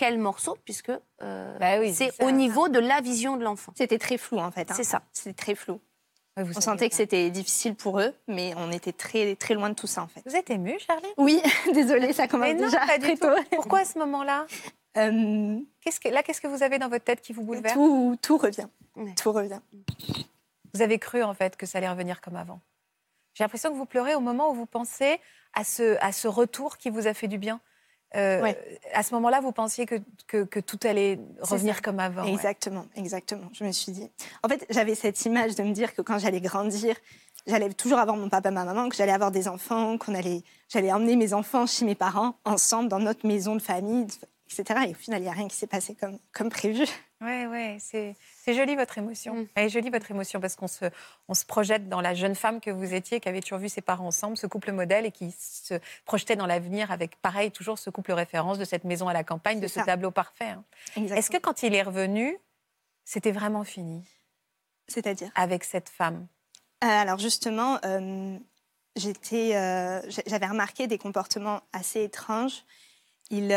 quels 0.00 0.18
morceaux 0.18 0.56
Puisque 0.64 0.90
euh, 1.22 1.58
Bah 1.58 1.78
oui, 1.78 1.92
c'est 1.94 2.10
au 2.24 2.30
niveau 2.30 2.68
de 2.68 2.78
la 2.78 3.00
vision 3.00 3.36
de 3.36 3.44
l'enfant. 3.44 3.72
C'était 3.76 3.98
très 3.98 4.16
flou 4.18 4.38
en 4.38 4.50
fait. 4.50 4.70
hein. 4.70 4.74
C'est 4.74 4.84
ça. 4.84 5.02
C'était 5.12 5.34
très 5.34 5.54
flou. 5.54 5.78
Ouais, 6.36 6.42
vous 6.44 6.56
On 6.56 6.60
sentait 6.60 6.88
que 6.88 6.94
c'était 6.94 7.28
difficile 7.30 7.74
pour 7.74 8.00
eux, 8.00 8.14
mais 8.28 8.54
on 8.56 8.70
était 8.72 8.92
très, 8.92 9.34
très 9.36 9.54
loin 9.54 9.68
de 9.68 9.74
tout 9.74 9.86
ça 9.86 10.02
en 10.02 10.06
fait. 10.06 10.22
Vous 10.24 10.36
êtes 10.36 10.48
émue, 10.48 10.78
Charlie? 10.78 11.08
Oui, 11.18 11.42
désolée, 11.74 12.12
ça 12.12 12.28
commence 12.28 12.48
Mais 12.48 12.54
non, 12.54 12.64
déjà 12.66 12.78
pas 12.86 12.98
très 12.98 13.14
du 13.14 13.18
tout. 13.18 13.26
tôt. 13.26 13.34
Pourquoi 13.56 13.80
à 13.80 13.84
ce 13.84 13.98
moment-là? 13.98 14.46
Euh, 14.96 15.58
Qu'est-ce 15.82 16.00
que, 16.00 16.08
Là, 16.08 16.22
qu'est-ce 16.22 16.40
que 16.40 16.46
vous 16.48 16.62
avez 16.62 16.78
dans 16.78 16.88
votre 16.88 17.04
tête 17.04 17.20
qui 17.20 17.32
vous 17.32 17.42
bouleverse? 17.42 17.74
Tout, 17.74 18.16
tout 18.22 18.38
revient. 18.38 18.66
Ouais. 18.96 19.14
Tout 19.16 19.32
revient. 19.32 19.60
Vous 20.74 20.82
avez 20.82 20.98
cru, 20.98 21.22
en 21.22 21.34
fait, 21.34 21.56
que 21.56 21.66
ça 21.66 21.78
allait 21.78 21.88
revenir 21.88 22.20
comme 22.20 22.36
avant. 22.36 22.60
J'ai 23.34 23.44
l'impression 23.44 23.70
que 23.70 23.76
vous 23.76 23.86
pleurez 23.86 24.14
au 24.14 24.20
moment 24.20 24.50
où 24.50 24.54
vous 24.54 24.66
pensez 24.66 25.20
à 25.52 25.64
ce, 25.64 25.96
à 26.00 26.12
ce 26.12 26.26
retour 26.28 26.76
qui 26.78 26.90
vous 26.90 27.06
a 27.06 27.14
fait 27.14 27.28
du 27.28 27.38
bien. 27.38 27.60
Euh, 28.16 28.40
Ouais. 28.42 28.80
À 28.92 29.02
ce 29.02 29.14
moment-là, 29.14 29.40
vous 29.40 29.52
pensiez 29.52 29.86
que, 29.86 29.96
que, 30.26 30.44
que 30.44 30.58
tout 30.60 30.78
allait 30.84 31.18
revenir 31.40 31.80
comme 31.82 32.00
avant. 32.00 32.24
ouais. 32.24 32.32
Exactement, 32.32 32.86
exactement. 32.96 33.48
Je 33.52 33.64
me 33.64 33.72
suis 33.72 33.92
dit. 33.92 34.10
En 34.42 34.48
fait, 34.48 34.66
j'avais 34.70 34.94
cette 34.94 35.24
image 35.24 35.54
de 35.54 35.62
me 35.62 35.72
dire 35.72 35.94
que 35.94 36.02
quand 36.02 36.18
j'allais 36.18 36.40
grandir, 36.40 36.96
j'allais 37.46 37.72
toujours 37.72 37.98
avoir 37.98 38.16
mon 38.16 38.28
papa, 38.28 38.50
ma 38.50 38.64
maman, 38.64 38.88
que 38.88 38.96
j'allais 38.96 39.12
avoir 39.12 39.30
des 39.30 39.46
enfants, 39.48 39.96
qu'on 39.98 40.14
allait, 40.14 40.42
j'allais 40.68 40.92
emmener 40.92 41.16
mes 41.16 41.32
enfants 41.34 41.66
chez 41.66 41.84
mes 41.84 41.94
parents 41.94 42.34
ensemble 42.44 42.88
dans 42.88 42.98
notre 42.98 43.26
maison 43.26 43.54
de 43.54 43.62
famille, 43.62 44.06
etc. 44.50 44.80
Et 44.88 44.90
au 44.90 44.94
final, 44.94 45.20
il 45.20 45.24
n'y 45.24 45.28
a 45.30 45.32
rien 45.32 45.46
qui 45.48 45.56
s'est 45.56 45.66
passé 45.68 45.94
comme, 45.94 46.18
comme 46.32 46.48
prévu. 46.48 46.84
Ouais, 47.20 47.46
ouais, 47.46 47.76
c'est 47.80 48.16
c'est 48.42 48.54
joli 48.54 48.76
votre 48.76 48.96
émotion. 48.96 49.34
Mm. 49.34 49.46
Elle 49.54 49.66
est 49.66 49.68
jolie 49.68 49.90
votre 49.90 50.10
émotion 50.10 50.40
parce 50.40 50.56
qu'on 50.56 50.68
se, 50.68 50.86
on 51.28 51.34
se 51.34 51.44
projette 51.44 51.88
dans 51.88 52.00
la 52.00 52.14
jeune 52.14 52.34
femme 52.34 52.60
que 52.60 52.70
vous 52.70 52.94
étiez, 52.94 53.20
qui 53.20 53.28
avait 53.28 53.42
toujours 53.42 53.58
vu 53.58 53.68
ses 53.68 53.82
parents 53.82 54.06
ensemble, 54.06 54.38
ce 54.38 54.46
couple 54.46 54.72
modèle 54.72 55.04
et 55.04 55.12
qui 55.12 55.30
se 55.32 55.74
projetait 56.06 56.36
dans 56.36 56.46
l'avenir 56.46 56.90
avec, 56.90 57.16
pareil, 57.20 57.50
toujours 57.50 57.78
ce 57.78 57.90
couple 57.90 58.12
référence 58.12 58.58
de 58.58 58.64
cette 58.64 58.84
maison 58.84 59.06
à 59.08 59.12
la 59.12 59.22
campagne, 59.22 59.60
de 59.60 59.66
ce 59.66 59.80
tableau 59.80 60.10
parfait. 60.10 60.46
hein. 60.48 60.64
Est-ce 60.96 61.30
que 61.30 61.36
quand 61.36 61.62
il 61.62 61.74
est 61.74 61.82
revenu, 61.82 62.38
c'était 63.04 63.32
vraiment 63.32 63.64
fini? 63.64 64.02
C'est-à-dire? 64.88 65.30
Avec 65.34 65.64
cette 65.64 65.88
femme 65.90 66.26
Euh, 66.82 66.86
Alors 66.88 67.18
justement, 67.18 67.78
euh, 67.84 68.38
j'étais, 68.96 69.56
euh, 69.56 70.00
j'avais 70.26 70.46
remarqué 70.46 70.86
des 70.86 70.96
comportements 70.96 71.60
assez 71.74 72.02
étranges. 72.02 72.64
Il, 73.30 73.50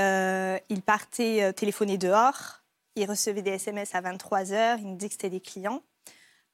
il 0.69 0.81
partait 0.83 1.51
téléphoner 1.53 1.97
dehors, 1.97 2.62
il 2.95 3.09
recevait 3.09 3.41
des 3.41 3.51
SMS 3.51 3.95
à 3.95 4.01
23 4.01 4.51
heures, 4.53 4.77
il 4.79 4.87
me 4.87 4.95
disait 4.95 5.09
que 5.09 5.13
c'était 5.13 5.29
des 5.29 5.41
clients. 5.41 5.81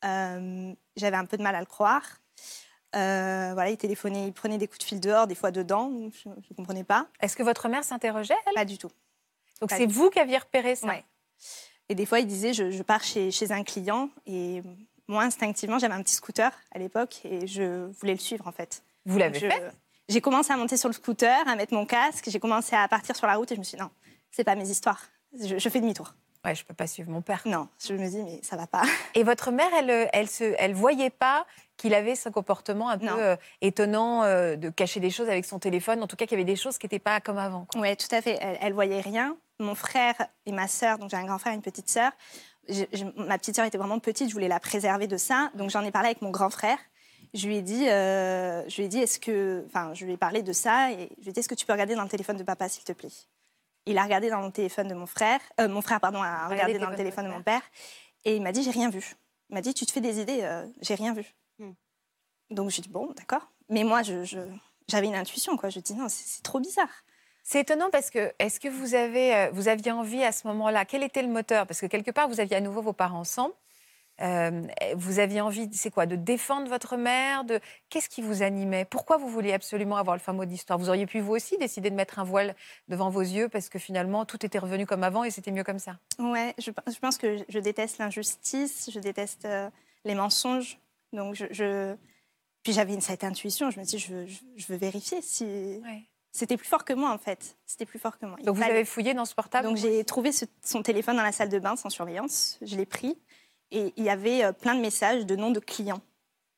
Euh, 0.06 0.74
j'avais 0.96 1.18
un 1.18 1.26
peu 1.26 1.38
de 1.38 1.44
mal 1.44 1.56
à 1.56 1.60
le 1.60 1.66
croire. 1.66 2.04
Euh, 2.96 3.52
voilà, 3.54 3.70
il 3.70 3.78
téléphonait, 3.78 4.28
il 4.28 4.34
prenait 4.34 4.58
des 4.58 4.68
coups 4.68 4.80
de 4.80 4.84
fil 4.84 5.00
dehors, 5.00 5.28
des 5.28 5.36
fois 5.36 5.52
dedans, 5.52 5.92
je 6.12 6.30
ne 6.30 6.56
comprenais 6.56 6.84
pas. 6.84 7.08
Est-ce 7.20 7.36
que 7.36 7.44
votre 7.44 7.68
mère 7.70 7.84
s'interrogeait, 7.84 8.38
elle? 8.48 8.54
Pas 8.56 8.66
du 8.66 8.78
tout. 8.78 8.90
Donc 9.62 9.72
c'est 9.72 9.86
vous 9.86 10.10
qui 10.10 10.20
aviez 10.20 10.38
repéré 10.38 10.76
ça? 10.76 10.88
Ouais. 10.88 11.04
Et 11.90 11.96
des 11.96 12.06
fois, 12.06 12.20
il 12.20 12.28
disait, 12.28 12.54
je, 12.54 12.72
je 12.72 12.84
pars 12.84 13.04
chez, 13.04 13.32
chez 13.32 13.52
un 13.52 13.64
client 13.64 14.10
et 14.26 14.64
moi, 15.08 15.24
instinctivement, 15.24 15.80
j'avais 15.80 15.94
un 15.94 16.02
petit 16.02 16.16
scooter 16.16 16.52
à 16.72 16.80
l'époque 16.80 17.22
et 17.26 17.46
je 17.46 17.88
voulais 18.00 18.14
le 18.14 18.20
suivre 18.20 18.48
en 18.48 18.52
fait. 18.52 18.84
Vous 19.06 19.18
l'avez 19.18 19.40
fait? 19.40 19.72
J'ai 20.08 20.22
commencé 20.22 20.52
à 20.52 20.58
monter 20.58 20.78
sur 20.78 20.90
le 20.90 20.94
scooter, 20.94 21.48
à 21.48 21.56
mettre 21.56 21.74
mon 21.74 21.86
casque, 21.86 22.30
j'ai 22.30 22.40
commencé 22.40 22.76
à 22.76 22.88
partir 22.88 23.16
sur 23.16 23.28
la 23.28 23.36
route 23.36 23.52
et 23.52 23.56
je 23.56 23.60
me 23.60 23.64
suis 23.64 23.76
dit 23.76 23.84
non, 23.84 23.92
c'est 24.32 24.44
pas 24.44 24.56
mes 24.56 24.68
histoires, 24.68 25.04
je, 25.40 25.60
je 25.60 25.70
fais 25.70 25.80
demi-tour. 25.82 26.16
Ouais, 26.46 26.56
je 26.56 26.64
peux 26.64 26.74
pas 26.74 26.88
suivre 26.88 27.12
mon 27.12 27.22
père. 27.22 27.42
Non, 27.46 27.68
je 27.86 27.94
me 27.94 28.08
dis, 28.08 28.24
mais 28.24 28.40
ça 28.44 28.56
va 28.56 28.66
pas. 28.66 28.84
Et 29.16 29.24
votre 29.24 29.52
mère, 29.52 29.70
elle, 29.78 30.10
elle 30.14 30.30
se, 30.30 30.56
elle 30.58 30.74
voyait 30.74 31.10
pas 31.10 31.46
qu'il 31.76 31.94
avait 31.94 32.16
ce 32.16 32.30
comportement 32.30 32.90
un 32.90 32.98
peu 32.98 33.08
euh, 33.10 33.36
étonnant 33.62 34.24
euh, 34.24 34.56
de 34.56 34.70
cacher 34.70 35.00
des 35.00 35.10
choses 35.10 35.30
avec 35.30 35.46
son 35.46 35.60
téléphone. 35.60 36.02
En 36.02 36.08
tout 36.08 36.16
cas, 36.16 36.26
qu'il 36.26 36.38
y 36.38 36.42
avait 36.42 36.50
des 36.50 36.56
choses 36.56 36.78
qui 36.78 36.86
n'étaient 36.86 37.00
pas 37.00 37.20
comme 37.20 37.38
avant. 37.38 37.68
Oui, 37.76 37.96
tout 37.98 38.14
à 38.14 38.22
fait. 38.22 38.38
Elle, 38.42 38.58
elle 38.62 38.74
voyait 38.74 39.02
rien. 39.02 39.36
Mon 39.60 39.76
frère 39.76 40.16
et 40.46 40.54
ma 40.54 40.70
sœur, 40.70 40.98
donc 40.98 41.10
j'ai 41.10 41.18
un 41.18 41.26
grand 41.26 41.38
frère 41.38 41.52
et 41.52 41.56
une 41.56 41.62
petite 41.62 41.90
sœur. 41.90 42.12
ma 43.18 43.38
petite 43.38 43.56
sœur 43.56 43.66
était 43.66 43.78
vraiment 43.78 44.00
petite, 44.00 44.30
je 44.30 44.34
voulais 44.34 44.48
la 44.48 44.62
préserver 44.62 45.08
de 45.08 45.18
ça. 45.18 45.52
Donc 45.56 45.70
j'en 45.70 45.84
ai 45.84 45.92
parlé 45.92 46.08
avec 46.08 46.22
mon 46.22 46.32
grand 46.32 46.50
frère. 46.50 46.78
Je 47.34 47.48
lui 47.48 47.58
ai 47.58 47.62
dit, 47.62 47.88
euh, 47.90 48.68
je 48.70 48.78
lui 48.78 48.84
ai 48.84 48.88
dit, 48.88 49.00
est-ce 49.00 49.20
que, 49.20 49.64
enfin, 49.68 49.94
je 49.94 50.06
lui 50.06 50.14
ai 50.14 50.18
parlé 50.18 50.42
de 50.42 50.54
ça 50.54 50.92
et 50.92 51.10
je 51.20 51.24
lui 51.24 51.30
ai 51.30 51.34
dit, 51.34 51.40
est-ce 51.42 51.50
que 51.50 51.56
tu 51.56 51.66
peux 51.66 51.74
regarder 51.74 51.96
dans 51.96 52.04
le 52.04 52.10
téléphone 52.10 52.38
de 52.38 52.44
papa, 52.44 52.70
s'il 52.70 52.84
te 52.84 52.94
plaît? 52.94 53.12
Il 53.90 53.98
a 53.98 54.04
regardé 54.04 54.30
dans 54.30 54.42
le 54.42 54.52
téléphone 54.52 54.88
de 54.88 54.94
mon 54.94 55.08
frère, 55.08 55.40
euh, 55.60 55.68
mon 55.68 55.82
frère, 55.82 56.00
pardon, 56.00 56.22
a 56.22 56.48
regardé 56.48 56.78
dans 56.78 56.92
le 56.92 56.96
téléphone 56.96 57.26
de 57.26 57.32
mon 57.32 57.42
père 57.42 57.64
et 58.24 58.36
il 58.36 58.42
m'a 58.42 58.52
dit, 58.52 58.62
j'ai 58.62 58.70
rien 58.70 58.92
vu. 58.92 59.16
Il 59.50 59.56
m'a 59.56 59.62
dit, 59.62 59.74
tu 59.74 59.84
te 59.88 59.92
fais 59.92 60.00
des 60.00 60.20
idées, 60.20 60.42
euh, 60.44 60.68
j'ai 60.82 60.94
rien 60.94 61.12
vu. 61.12 61.26
Hmm. 61.58 61.72
Donc 62.52 62.70
je 62.70 62.76
lui 62.76 62.82
ai 62.82 62.84
dit, 62.84 62.90
bon, 62.90 63.12
d'accord. 63.18 63.52
Mais 63.68 63.84
moi, 63.84 64.04
j'avais 64.04 64.26
je, 64.26 65.04
une 65.04 65.16
intuition, 65.16 65.58
quoi. 65.58 65.70
Je 65.70 65.80
dis, 65.80 65.96
non, 65.96 66.08
c'est 66.08 66.44
trop 66.44 66.60
bizarre. 66.60 67.04
C'est 67.44 67.62
étonnant 67.62 67.90
parce 67.90 68.12
que, 68.12 68.32
est-ce 68.38 68.60
que 68.60 68.68
vous, 68.68 68.94
avez, 68.94 69.50
vous 69.54 69.68
aviez 69.68 69.92
envie 69.92 70.24
à 70.24 70.32
ce 70.32 70.46
moment-là 70.48 70.86
Quel 70.86 71.02
était 71.02 71.24
le 71.24 71.30
moteur? 71.30 71.66
Parce 71.66 71.82
que 71.82 71.88
quelque 71.88 72.12
part, 72.12 72.30
vous 72.30 72.40
aviez 72.40 72.58
à 72.58 72.62
nouveau 72.62 72.84
vos 72.84 72.94
parents 72.94 73.22
ensemble. 73.22 73.56
Euh, 74.22 74.64
vous 74.96 75.20
aviez 75.20 75.42
envie, 75.42 75.70
c'est 75.72 75.92
quoi, 75.92 76.06
de 76.06 76.16
défendre 76.16 76.68
votre 76.68 76.98
mère 76.98 77.46
de... 77.46 77.60
Qu'est-ce 77.90 78.10
qui 78.10 78.22
vous 78.22 78.44
animait? 78.44 78.86
Pourquoi 78.86 79.18
vous 79.18 79.30
vouliez 79.30 79.54
absolument 79.54 79.98
avoir 79.98 80.16
le 80.16 80.22
fameux 80.22 80.46
d'histoire? 80.46 80.78
Vous 80.78 80.90
auriez 80.90 81.06
pu 81.06 81.20
vous 81.20 81.34
aussi 81.34 81.58
décider 81.58 81.90
de 81.90 81.96
mettre 81.96 82.20
un 82.20 82.24
voile 82.24 82.56
devant 82.88 83.10
vos 83.10 83.22
yeux 83.22 83.48
parce 83.50 83.70
que 83.70 83.80
finalement 83.80 84.26
tout 84.26 84.46
était 84.46 84.60
revenu 84.60 84.86
comme 84.86 85.04
avant 85.04 85.24
et 85.24 85.32
c'était 85.32 85.52
mieux 85.52 85.64
comme 85.64 85.80
ça? 85.80 85.98
Ouais, 86.18 86.54
je, 86.58 86.72
pense 87.00 87.18
que 87.18 87.38
je 87.48 87.60
déteste 87.60 87.98
l'injustice, 87.98 88.90
je 88.94 89.00
déteste 89.00 89.46
euh, 89.46 89.70
les 90.04 90.16
mensonges. 90.16 90.80
Donc 91.14 91.36
je, 91.36 91.96
puis 92.64 92.74
j'avais 92.74 92.94
une 92.94 93.02
cette 93.02 93.24
intuition. 93.24 93.72
Je 93.72 93.80
me 93.80 93.86
dis, 93.86 94.00
je, 94.00 94.26
je, 94.58 94.68
veux 94.68 94.78
vérifier 94.78 95.22
si. 95.22 95.82
C'était 96.32 96.58
plus 96.58 96.68
fort 96.68 96.86
que 96.86 96.94
moi 96.94 97.12
en 97.12 97.18
fait. 97.18 97.58
C'était 97.66 97.86
plus 97.86 98.00
fort 98.00 98.20
que 98.20 98.26
moi. 98.26 98.38
Donc 98.44 98.58
vous 98.58 98.64
avez 98.64 98.86
fouillé 98.86 99.14
dans 99.14 99.26
ce 99.26 99.34
portable 99.34 99.68
Donc 99.68 99.78
j'ai 99.78 100.04
trouvé 100.04 100.32
son 100.62 100.84
téléphone 100.84 101.16
dans 101.18 101.24
la 101.24 101.32
salle 101.32 101.50
de 101.50 101.58
bain 101.58 101.76
sans 101.76 101.90
surveillance. 101.90 102.60
Je 102.62 102.76
l'ai 102.76 102.86
pris 102.86 103.18
et 103.72 103.94
il 103.98 104.04
y 104.04 104.10
avait 104.10 104.44
euh, 104.44 104.52
plein 104.52 104.76
de 104.76 104.82
messages 104.82 105.26
de 105.26 105.36
noms 105.36 105.52
de 105.52 105.60
clients. 105.60 106.02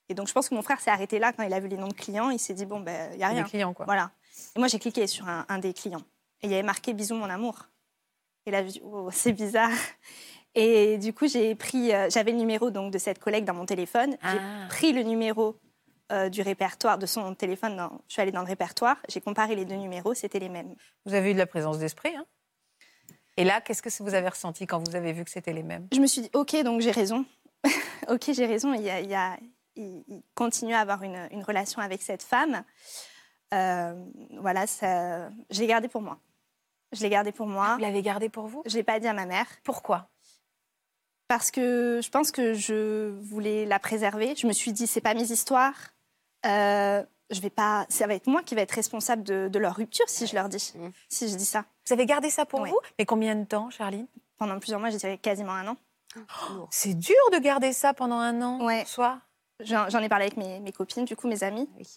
Et 0.10 0.14
donc, 0.14 0.28
je 0.28 0.34
pense 0.34 0.50
que 0.50 0.56
mon 0.56 0.62
frère 0.62 0.80
s'est 0.80 0.92
arrêté 0.92 1.20
là 1.20 1.32
quand 1.32 1.44
il 1.44 1.54
a 1.54 1.60
vu 1.60 1.68
les 1.68 1.78
noms 1.78 1.88
de 1.88 1.94
clients. 1.94 2.30
Il 2.30 2.40
s'est 2.40 2.54
dit, 2.54 2.66
bon, 2.66 2.82
ben, 2.82 3.12
il 3.14 3.18
n'y 3.18 3.24
a 3.24 3.30
rien. 3.30 3.44
Des 3.44 3.50
clients, 3.50 3.74
quoi. 3.74 3.86
Voilà. 3.86 4.12
Et 4.56 4.60
moi, 4.60 4.68
j'ai 4.68 4.80
cliqué 4.80 5.08
sur 5.08 5.26
un, 5.28 5.58
des 5.60 5.74
clients. 5.74 6.02
Et 6.42 6.48
il 6.48 6.52
y 6.52 6.54
avait 6.54 6.64
marqué 6.64 6.94
Bisous, 6.94 7.16
mon 7.16 7.30
amour. 7.30 7.68
Et 8.46 8.52
là, 8.52 8.64
je 8.64 8.72
dit, 8.72 8.82
oh, 8.84 9.10
c'est 9.12 9.32
bizarre. 9.32 9.72
Et 10.54 10.98
du 10.98 11.14
coup, 11.14 11.28
j'ai 11.28 11.56
pris, 11.56 11.94
euh, 11.94 12.10
j'avais 12.10 12.32
le 12.32 12.38
numéro 12.38 12.72
donc, 12.72 12.92
de 12.92 12.98
cette 12.98 13.20
collègue 13.20 13.46
dans 13.46 13.54
mon 13.54 13.66
téléphone. 13.66 14.18
J'ai 14.22 14.38
ah. 14.38 14.68
pris 14.68 14.92
le 14.92 15.04
numéro 15.04 15.58
euh, 16.12 16.28
du 16.28 16.42
répertoire, 16.42 16.98
de 16.98 17.06
son 17.06 17.34
téléphone. 17.34 17.78
Dans, 17.78 18.02
je 18.10 18.14
suis 18.14 18.22
allée 18.22 18.34
dans 18.34 18.42
le 18.42 18.48
répertoire. 18.48 18.98
J'ai 19.08 19.22
comparé 19.22 19.56
les 19.56 19.64
deux 19.64 19.76
numéros, 19.76 20.14
c'était 20.14 20.40
les 20.40 20.50
mêmes. 20.50 20.76
Vous 21.06 21.14
avez 21.14 21.32
eu 21.32 21.34
de 21.34 21.40
la 21.40 21.48
présence 21.48 21.80
d'esprit, 21.80 22.14
hein 22.18 22.26
et 23.38 23.44
là, 23.44 23.62
qu'est-ce 23.62 23.82
que 23.82 24.04
vous 24.04 24.14
avez 24.14 24.30
ressenti 24.30 24.68
quand 24.68 24.80
vous 24.80 24.96
avez 24.96 25.14
vu 25.14 25.24
que 25.24 25.32
c'était 25.32 25.54
les 25.54 25.64
mêmes? 25.64 25.88
Je 25.94 26.00
me 26.00 26.08
suis 26.08 26.22
dit, 26.22 26.30
ok, 26.34 26.64
donc 26.64 26.82
j'ai 26.82 26.92
raison. 26.92 27.26
ok, 28.10 28.32
j'ai 28.34 28.46
raison. 28.46 28.74
Il, 28.74 28.82
y 28.82 28.90
a, 28.90 29.38
il, 29.76 30.24
continue 30.36 30.74
à 30.74 30.80
avoir 30.80 31.04
une, 31.04 31.44
relation 31.44 31.82
avec 31.82 32.02
cette 32.02 32.24
femme. 32.24 32.64
Euh, 33.54 33.94
voilà, 34.40 34.68
ça, 34.68 35.30
je 35.50 35.60
l'ai 35.60 35.68
gardé 35.68 35.88
pour 35.88 36.02
moi. 36.02 36.20
Je 36.92 37.02
l'ai 37.02 37.10
gardé 37.10 37.32
pour 37.32 37.48
moi. 37.48 37.76
Vous 37.76 37.82
l'avez 37.82 38.02
gardé 38.02 38.28
pour 38.30 38.48
vous? 38.48 38.64
Je 38.66 38.76
l'ai 38.76 38.84
pas 38.84 39.00
dit 39.00 39.08
à 39.08 39.14
ma 39.14 39.26
mère. 39.26 39.48
Pourquoi? 39.64 40.10
Parce 41.28 41.52
que 41.52 42.02
je 42.04 42.10
pense 42.10 42.32
que 42.32 42.54
je 42.54 43.10
voulais 43.22 43.66
la 43.66 43.80
préserver. 43.80 44.36
Je 44.36 44.46
me 44.46 44.52
suis 44.52 44.74
dit, 44.74 44.88
c'est 44.88 45.00
pas 45.00 45.14
mes 45.14 45.32
histoires. 45.32 45.94
Euh, 46.46 47.04
je 47.32 47.42
vais 47.42 47.50
pas, 47.50 47.86
ça 47.90 48.08
va 48.08 48.14
être 48.14 48.28
moi 48.28 48.44
qui 48.44 48.56
vais 48.56 48.62
être 48.62 48.72
responsable 48.72 49.24
de, 49.24 49.60
leur 49.60 49.76
rupture 49.76 50.08
si 50.08 50.28
je 50.28 50.36
leur 50.36 50.50
dis, 50.50 50.74
mmh. 50.76 50.90
si 51.10 51.30
je 51.30 51.36
dis 51.36 51.46
ça. 51.46 51.66
Vous 51.88 51.94
avez 51.94 52.06
gardé 52.06 52.30
ça 52.30 52.46
pour 52.46 52.66
vous? 52.66 52.80
Mais 53.00 53.06
combien 53.06 53.36
de 53.36 53.46
temps, 53.46 53.70
Charline? 53.70 54.08
Pendant 54.38 54.60
plusieurs 54.60 54.80
mois, 54.80 54.90
je 54.90 54.98
dirais 54.98 55.18
quasiment 55.18 55.54
un 55.54 55.68
an. 55.68 55.78
Oh, 56.18 56.68
c'est 56.72 56.98
dur 56.98 57.16
de 57.32 57.38
garder 57.38 57.74
ça 57.74 57.94
pendant 57.94 58.18
un 58.18 58.42
an, 58.42 58.66
ouais. 58.66 58.84
soit. 58.86 59.20
J'en 59.64 60.00
ai 60.00 60.10
parlé 60.10 60.26
avec 60.26 60.38
mes, 60.38 60.72
copines, 60.72 61.06
du 61.06 61.16
coup, 61.16 61.28
mes 61.28 61.44
amis. 61.44 61.70
Oui. 61.78 61.88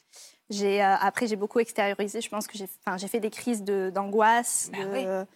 J'ai 0.50 0.82
euh, 0.82 0.94
après, 0.96 1.26
j'ai 1.26 1.36
beaucoup 1.36 1.58
extériorisé. 1.58 2.20
Je 2.20 2.28
pense 2.28 2.46
que 2.46 2.58
j'ai, 2.58 2.68
j'ai 2.98 3.08
fait 3.08 3.20
des 3.20 3.30
crises 3.30 3.62
d'angoisse. 3.62 4.70
Bah 4.70 4.84
de, 4.84 5.26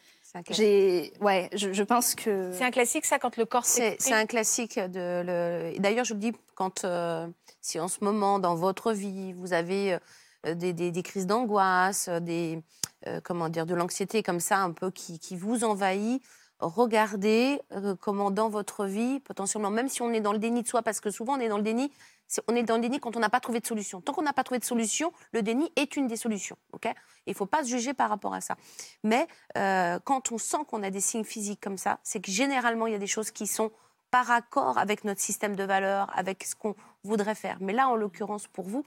j'ai, 0.50 1.14
ouais, 1.23 1.49
je, 1.55 1.83
pense 1.83 2.14
que. 2.14 2.52
C'est 2.52 2.64
un 2.64 2.71
classique, 2.71 3.07
ça, 3.07 3.19
quand 3.19 3.37
le 3.37 3.47
corps 3.47 3.64
C'est, 3.64 3.97
c'est 3.99 4.12
un 4.12 4.26
classique. 4.26 4.78
De 4.78 5.23
le... 5.25 5.78
D'ailleurs, 5.78 6.05
je 6.05 6.12
le 6.12 6.21
dis, 6.21 6.33
quand, 6.55 6.85
euh, 6.85 7.26
si 7.61 7.81
en 7.81 7.88
ce 7.88 8.03
moment, 8.03 8.38
dans 8.38 8.55
votre 8.55 8.93
vie, 8.93 9.33
vous 9.33 9.53
avez 9.53 9.99
euh, 10.47 10.55
des, 10.55 11.03
crises 11.03 11.27
d'angoisse, 11.27 12.09
des, 12.09 12.62
euh, 13.07 13.21
comment 13.23 13.49
dire, 13.49 13.67
de 13.67 13.75
l'anxiété 13.75 14.23
comme 14.23 14.41
ça, 14.41 14.59
un 14.59 14.73
peu 14.73 14.91
qui, 14.91 15.37
vous 15.37 15.65
envahit, 15.65 16.23
regardez 16.61 17.61
comment 18.00 18.31
dans 18.31 18.49
votre 18.49 18.87
vie, 18.87 19.21
potentiellement, 19.21 19.71
même 19.71 19.88
si 19.88 20.03
on 20.03 20.12
est 20.12 20.21
dans 20.21 20.33
le 20.33 20.38
déni 20.38 20.62
de 20.62 20.69
soi, 20.69 20.83
parce 20.83 21.00
que 21.00 21.11
souvent 21.11 21.37
on 21.37 21.41
est 21.41 21.49
dans 21.49 21.59
le 21.59 21.62
déni, 21.62 21.93
on 22.47 22.55
est 22.55 22.62
dans 22.62 22.77
le 22.77 22.83
déni 22.83 23.00
quand 23.00 23.17
on 23.17 23.21
n'a 23.21 23.31
pas 23.31 23.41
trouvé 23.41 23.61
de 23.61 23.67
solution. 23.67 24.00
Tant 24.00 24.12
qu'on 24.12 24.23
n'a 24.23 24.33
pas 24.33 24.45
trouvé 24.45 24.59
de 24.59 24.65
solution, 24.65 25.12
le 25.33 25.43
déni 25.43 25.71
est 25.77 25.97
une 25.97 26.07
des 26.07 26.17
solutions. 26.17 26.57
Il 26.85 27.31
ne 27.31 27.35
faut 27.35 27.47
pas 27.47 27.62
se 27.62 27.69
juger 27.69 27.95
par 27.95 28.11
rapport 28.11 28.35
à 28.35 28.41
ça. 28.41 28.57
Mais 29.03 29.27
euh, 29.57 29.99
quand 30.05 30.33
on 30.33 30.38
sent 30.38 30.59
qu'on 30.69 30.83
a 30.83 30.91
des 30.91 31.00
signes 31.00 31.25
physiques 31.25 31.61
comme 31.61 31.79
ça, 31.79 32.00
c'est 32.03 32.21
que 32.21 32.31
généralement, 32.31 32.87
il 32.87 32.93
y 32.93 32.97
a 32.97 32.99
des 32.99 33.07
choses 33.07 33.31
qui 33.31 33.47
sont 33.47 33.71
par 34.11 34.31
accord 34.31 34.79
avec 34.79 35.05
notre 35.05 35.21
système 35.21 35.57
de 35.57 35.65
valeurs, 35.65 36.11
avec 36.17 36.45
ce 36.45 36.55
qu'on 36.55 36.75
voudrait 37.05 37.35
faire. 37.35 37.59
Mais 37.61 37.73
là, 37.73 37.88
en 37.88 37.97
l'occurrence, 37.97 38.47
pour 38.47 38.65
vous, 38.65 38.85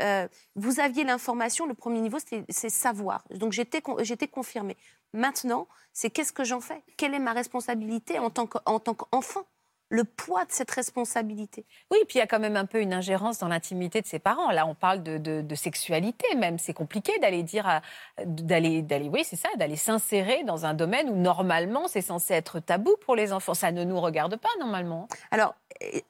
euh, 0.00 0.26
vous 0.56 0.80
aviez 0.80 1.04
l'information, 1.04 1.66
le 1.66 1.74
premier 1.74 2.00
niveau, 2.00 2.18
c'est 2.48 2.68
savoir. 2.70 3.24
Donc 3.30 3.52
j'étais 3.52 4.28
confirmée. 4.28 4.76
Maintenant, 5.12 5.68
c'est 5.92 6.10
qu'est-ce 6.10 6.32
que 6.32 6.44
j'en 6.44 6.60
fais? 6.60 6.82
Quelle 6.96 7.14
est 7.14 7.20
ma 7.20 7.32
responsabilité 7.32 8.18
en 8.18 8.30
tant 8.30 8.46
qu'enfant? 8.46 9.46
Le 9.94 10.04
poids 10.04 10.44
de 10.44 10.50
cette 10.50 10.72
responsabilité. 10.72 11.64
Oui, 11.90 11.98
puis 12.08 12.16
il 12.16 12.18
y 12.18 12.22
a 12.22 12.26
quand 12.26 12.40
même 12.40 12.56
un 12.56 12.66
peu 12.66 12.80
une 12.80 12.92
ingérence 12.92 13.38
dans 13.38 13.46
l'intimité 13.46 14.00
de 14.00 14.06
ses 14.06 14.18
parents. 14.18 14.50
Là, 14.50 14.66
on 14.66 14.74
parle 14.74 15.02
de, 15.02 15.54
sexualité 15.54 16.34
même. 16.34 16.58
C'est 16.58 16.74
compliqué 16.74 17.16
d'aller 17.20 17.44
dire, 17.44 17.80
d'aller, 18.26 18.82
d'aller, 18.82 19.08
oui, 19.08 19.22
c'est 19.24 19.36
ça, 19.36 19.48
d'aller 19.56 19.76
s'insérer 19.76 20.42
dans 20.42 20.66
un 20.66 20.74
domaine 20.74 21.08
où 21.08 21.16
normalement 21.16 21.86
c'est 21.86 22.02
censé 22.02 22.34
être 22.34 22.58
tabou 22.58 22.96
pour 23.04 23.14
les 23.14 23.32
enfants. 23.32 23.54
Ça 23.54 23.70
ne 23.70 23.84
nous 23.84 24.00
regarde 24.00 24.36
pas 24.36 24.48
normalement. 24.58 25.08
Alors, 25.30 25.54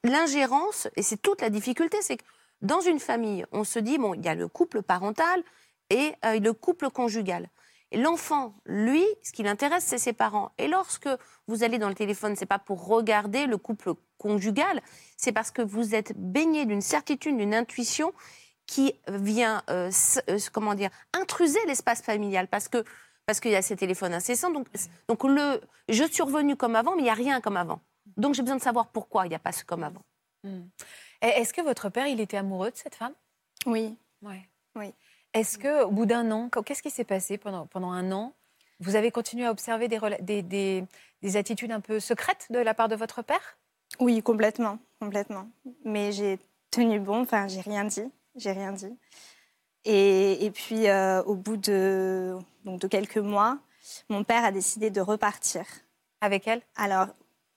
l'ingérence, 0.02 0.88
et 0.96 1.02
c'est 1.02 1.20
toute 1.20 1.42
la 1.42 1.50
difficulté, 1.50 1.98
c'est 2.00 2.16
que 2.16 2.24
dans 2.62 2.80
une 2.80 3.00
famille, 3.00 3.44
on 3.52 3.64
se 3.64 3.78
dit, 3.78 3.98
bon, 3.98 4.14
il 4.14 4.24
y 4.24 4.28
a 4.28 4.34
le 4.34 4.48
couple 4.48 4.82
parental 4.82 5.42
et 5.90 6.14
euh, 6.24 6.40
le 6.40 6.52
couple 6.54 6.88
conjugal. 6.88 7.48
L'enfant, 7.96 8.54
lui, 8.66 9.04
ce 9.22 9.32
qui 9.32 9.42
l'intéresse, 9.42 9.84
c'est 9.84 9.98
ses 9.98 10.12
parents. 10.12 10.52
Et 10.58 10.68
lorsque 10.68 11.08
vous 11.46 11.62
allez 11.62 11.78
dans 11.78 11.88
le 11.88 11.94
téléphone, 11.94 12.36
c'est 12.36 12.46
pas 12.46 12.58
pour 12.58 12.86
regarder 12.86 13.46
le 13.46 13.58
couple 13.58 13.94
conjugal, 14.18 14.82
c'est 15.16 15.32
parce 15.32 15.50
que 15.50 15.62
vous 15.62 15.94
êtes 15.94 16.12
baigné 16.16 16.66
d'une 16.66 16.80
certitude, 16.80 17.36
d'une 17.36 17.54
intuition 17.54 18.12
qui 18.66 18.94
vient, 19.08 19.62
euh, 19.68 19.90
euh, 20.30 20.38
comment 20.52 20.74
dire, 20.74 20.90
intruser 21.12 21.58
l'espace 21.66 22.02
familial, 22.02 22.48
parce 22.48 22.68
que 22.68 22.84
parce 23.26 23.40
qu'il 23.40 23.52
y 23.52 23.56
a 23.56 23.62
ces 23.62 23.76
téléphones 23.76 24.12
incessants. 24.12 24.50
Donc, 24.50 24.68
donc 25.08 25.24
le, 25.24 25.60
je 25.88 26.04
suis 26.04 26.22
revenu 26.22 26.56
comme 26.56 26.76
avant, 26.76 26.94
mais 26.94 27.00
il 27.00 27.04
n'y 27.04 27.10
a 27.10 27.14
rien 27.14 27.40
comme 27.40 27.56
avant. 27.56 27.80
Donc 28.16 28.34
j'ai 28.34 28.42
besoin 28.42 28.56
de 28.56 28.62
savoir 28.62 28.88
pourquoi 28.88 29.26
il 29.26 29.30
n'y 29.30 29.34
a 29.34 29.38
pas 29.38 29.52
ce 29.52 29.64
comme 29.64 29.82
avant. 29.82 30.02
Hmm. 30.42 30.64
Est-ce 31.22 31.54
que 31.54 31.62
votre 31.62 31.88
père, 31.88 32.06
il 32.06 32.20
était 32.20 32.36
amoureux 32.36 32.70
de 32.70 32.76
cette 32.76 32.94
femme? 32.94 33.14
Oui. 33.66 33.96
Ouais. 34.20 34.46
Oui. 34.76 34.92
Est-ce 35.34 35.58
que, 35.58 35.82
au 35.84 35.90
bout 35.90 36.06
d'un 36.06 36.30
an, 36.30 36.48
qu'est-ce 36.48 36.82
qui 36.82 36.90
s'est 36.90 37.04
passé 37.04 37.38
pendant, 37.38 37.66
pendant 37.66 37.90
un 37.90 38.12
an? 38.12 38.32
Vous 38.78 38.94
avez 38.94 39.10
continué 39.10 39.46
à 39.46 39.50
observer 39.50 39.88
des, 39.88 39.98
des, 40.20 40.84
des, 41.22 41.36
attitudes 41.36 41.72
un 41.72 41.80
peu 41.80 41.98
secrètes 41.98 42.46
de 42.50 42.60
la 42.60 42.72
part 42.72 42.88
de 42.88 42.94
votre 42.94 43.22
père? 43.22 43.58
Oui, 43.98 44.22
complètement, 44.22 44.78
complètement. 45.00 45.48
Mais 45.84 46.12
j'ai 46.12 46.38
tenu 46.70 47.00
bon, 47.00 47.22
enfin, 47.22 47.48
j'ai 47.48 47.60
rien 47.60 47.84
dit, 47.84 48.04
j'ai 48.36 48.52
rien 48.52 48.72
dit. 48.72 48.96
Et, 49.84 50.44
et 50.44 50.50
puis, 50.52 50.88
euh, 50.88 51.22
au 51.24 51.34
bout 51.34 51.56
de, 51.56 52.36
donc, 52.64 52.80
de 52.80 52.86
quelques 52.86 53.18
mois, 53.18 53.58
mon 54.08 54.22
père 54.22 54.44
a 54.44 54.52
décidé 54.52 54.90
de 54.90 55.00
repartir. 55.00 55.64
Avec 56.20 56.46
elle? 56.46 56.62
Alors, 56.76 57.08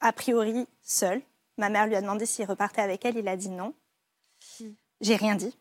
a 0.01 0.12
priori, 0.12 0.67
seul. 0.81 1.22
Ma 1.57 1.69
mère 1.69 1.88
lui 1.88 1.96
a 1.96 2.01
demandé 2.01 2.25
s'il 2.25 2.46
repartait 2.46 2.81
avec 2.81 3.05
elle, 3.05 3.17
il 3.17 3.27
a 3.27 3.38
dit 3.38 3.50
non. 3.50 3.74
Hmm. 4.60 4.72
J'ai 5.00 5.15
rien 5.15 5.36
dit, 5.36 5.55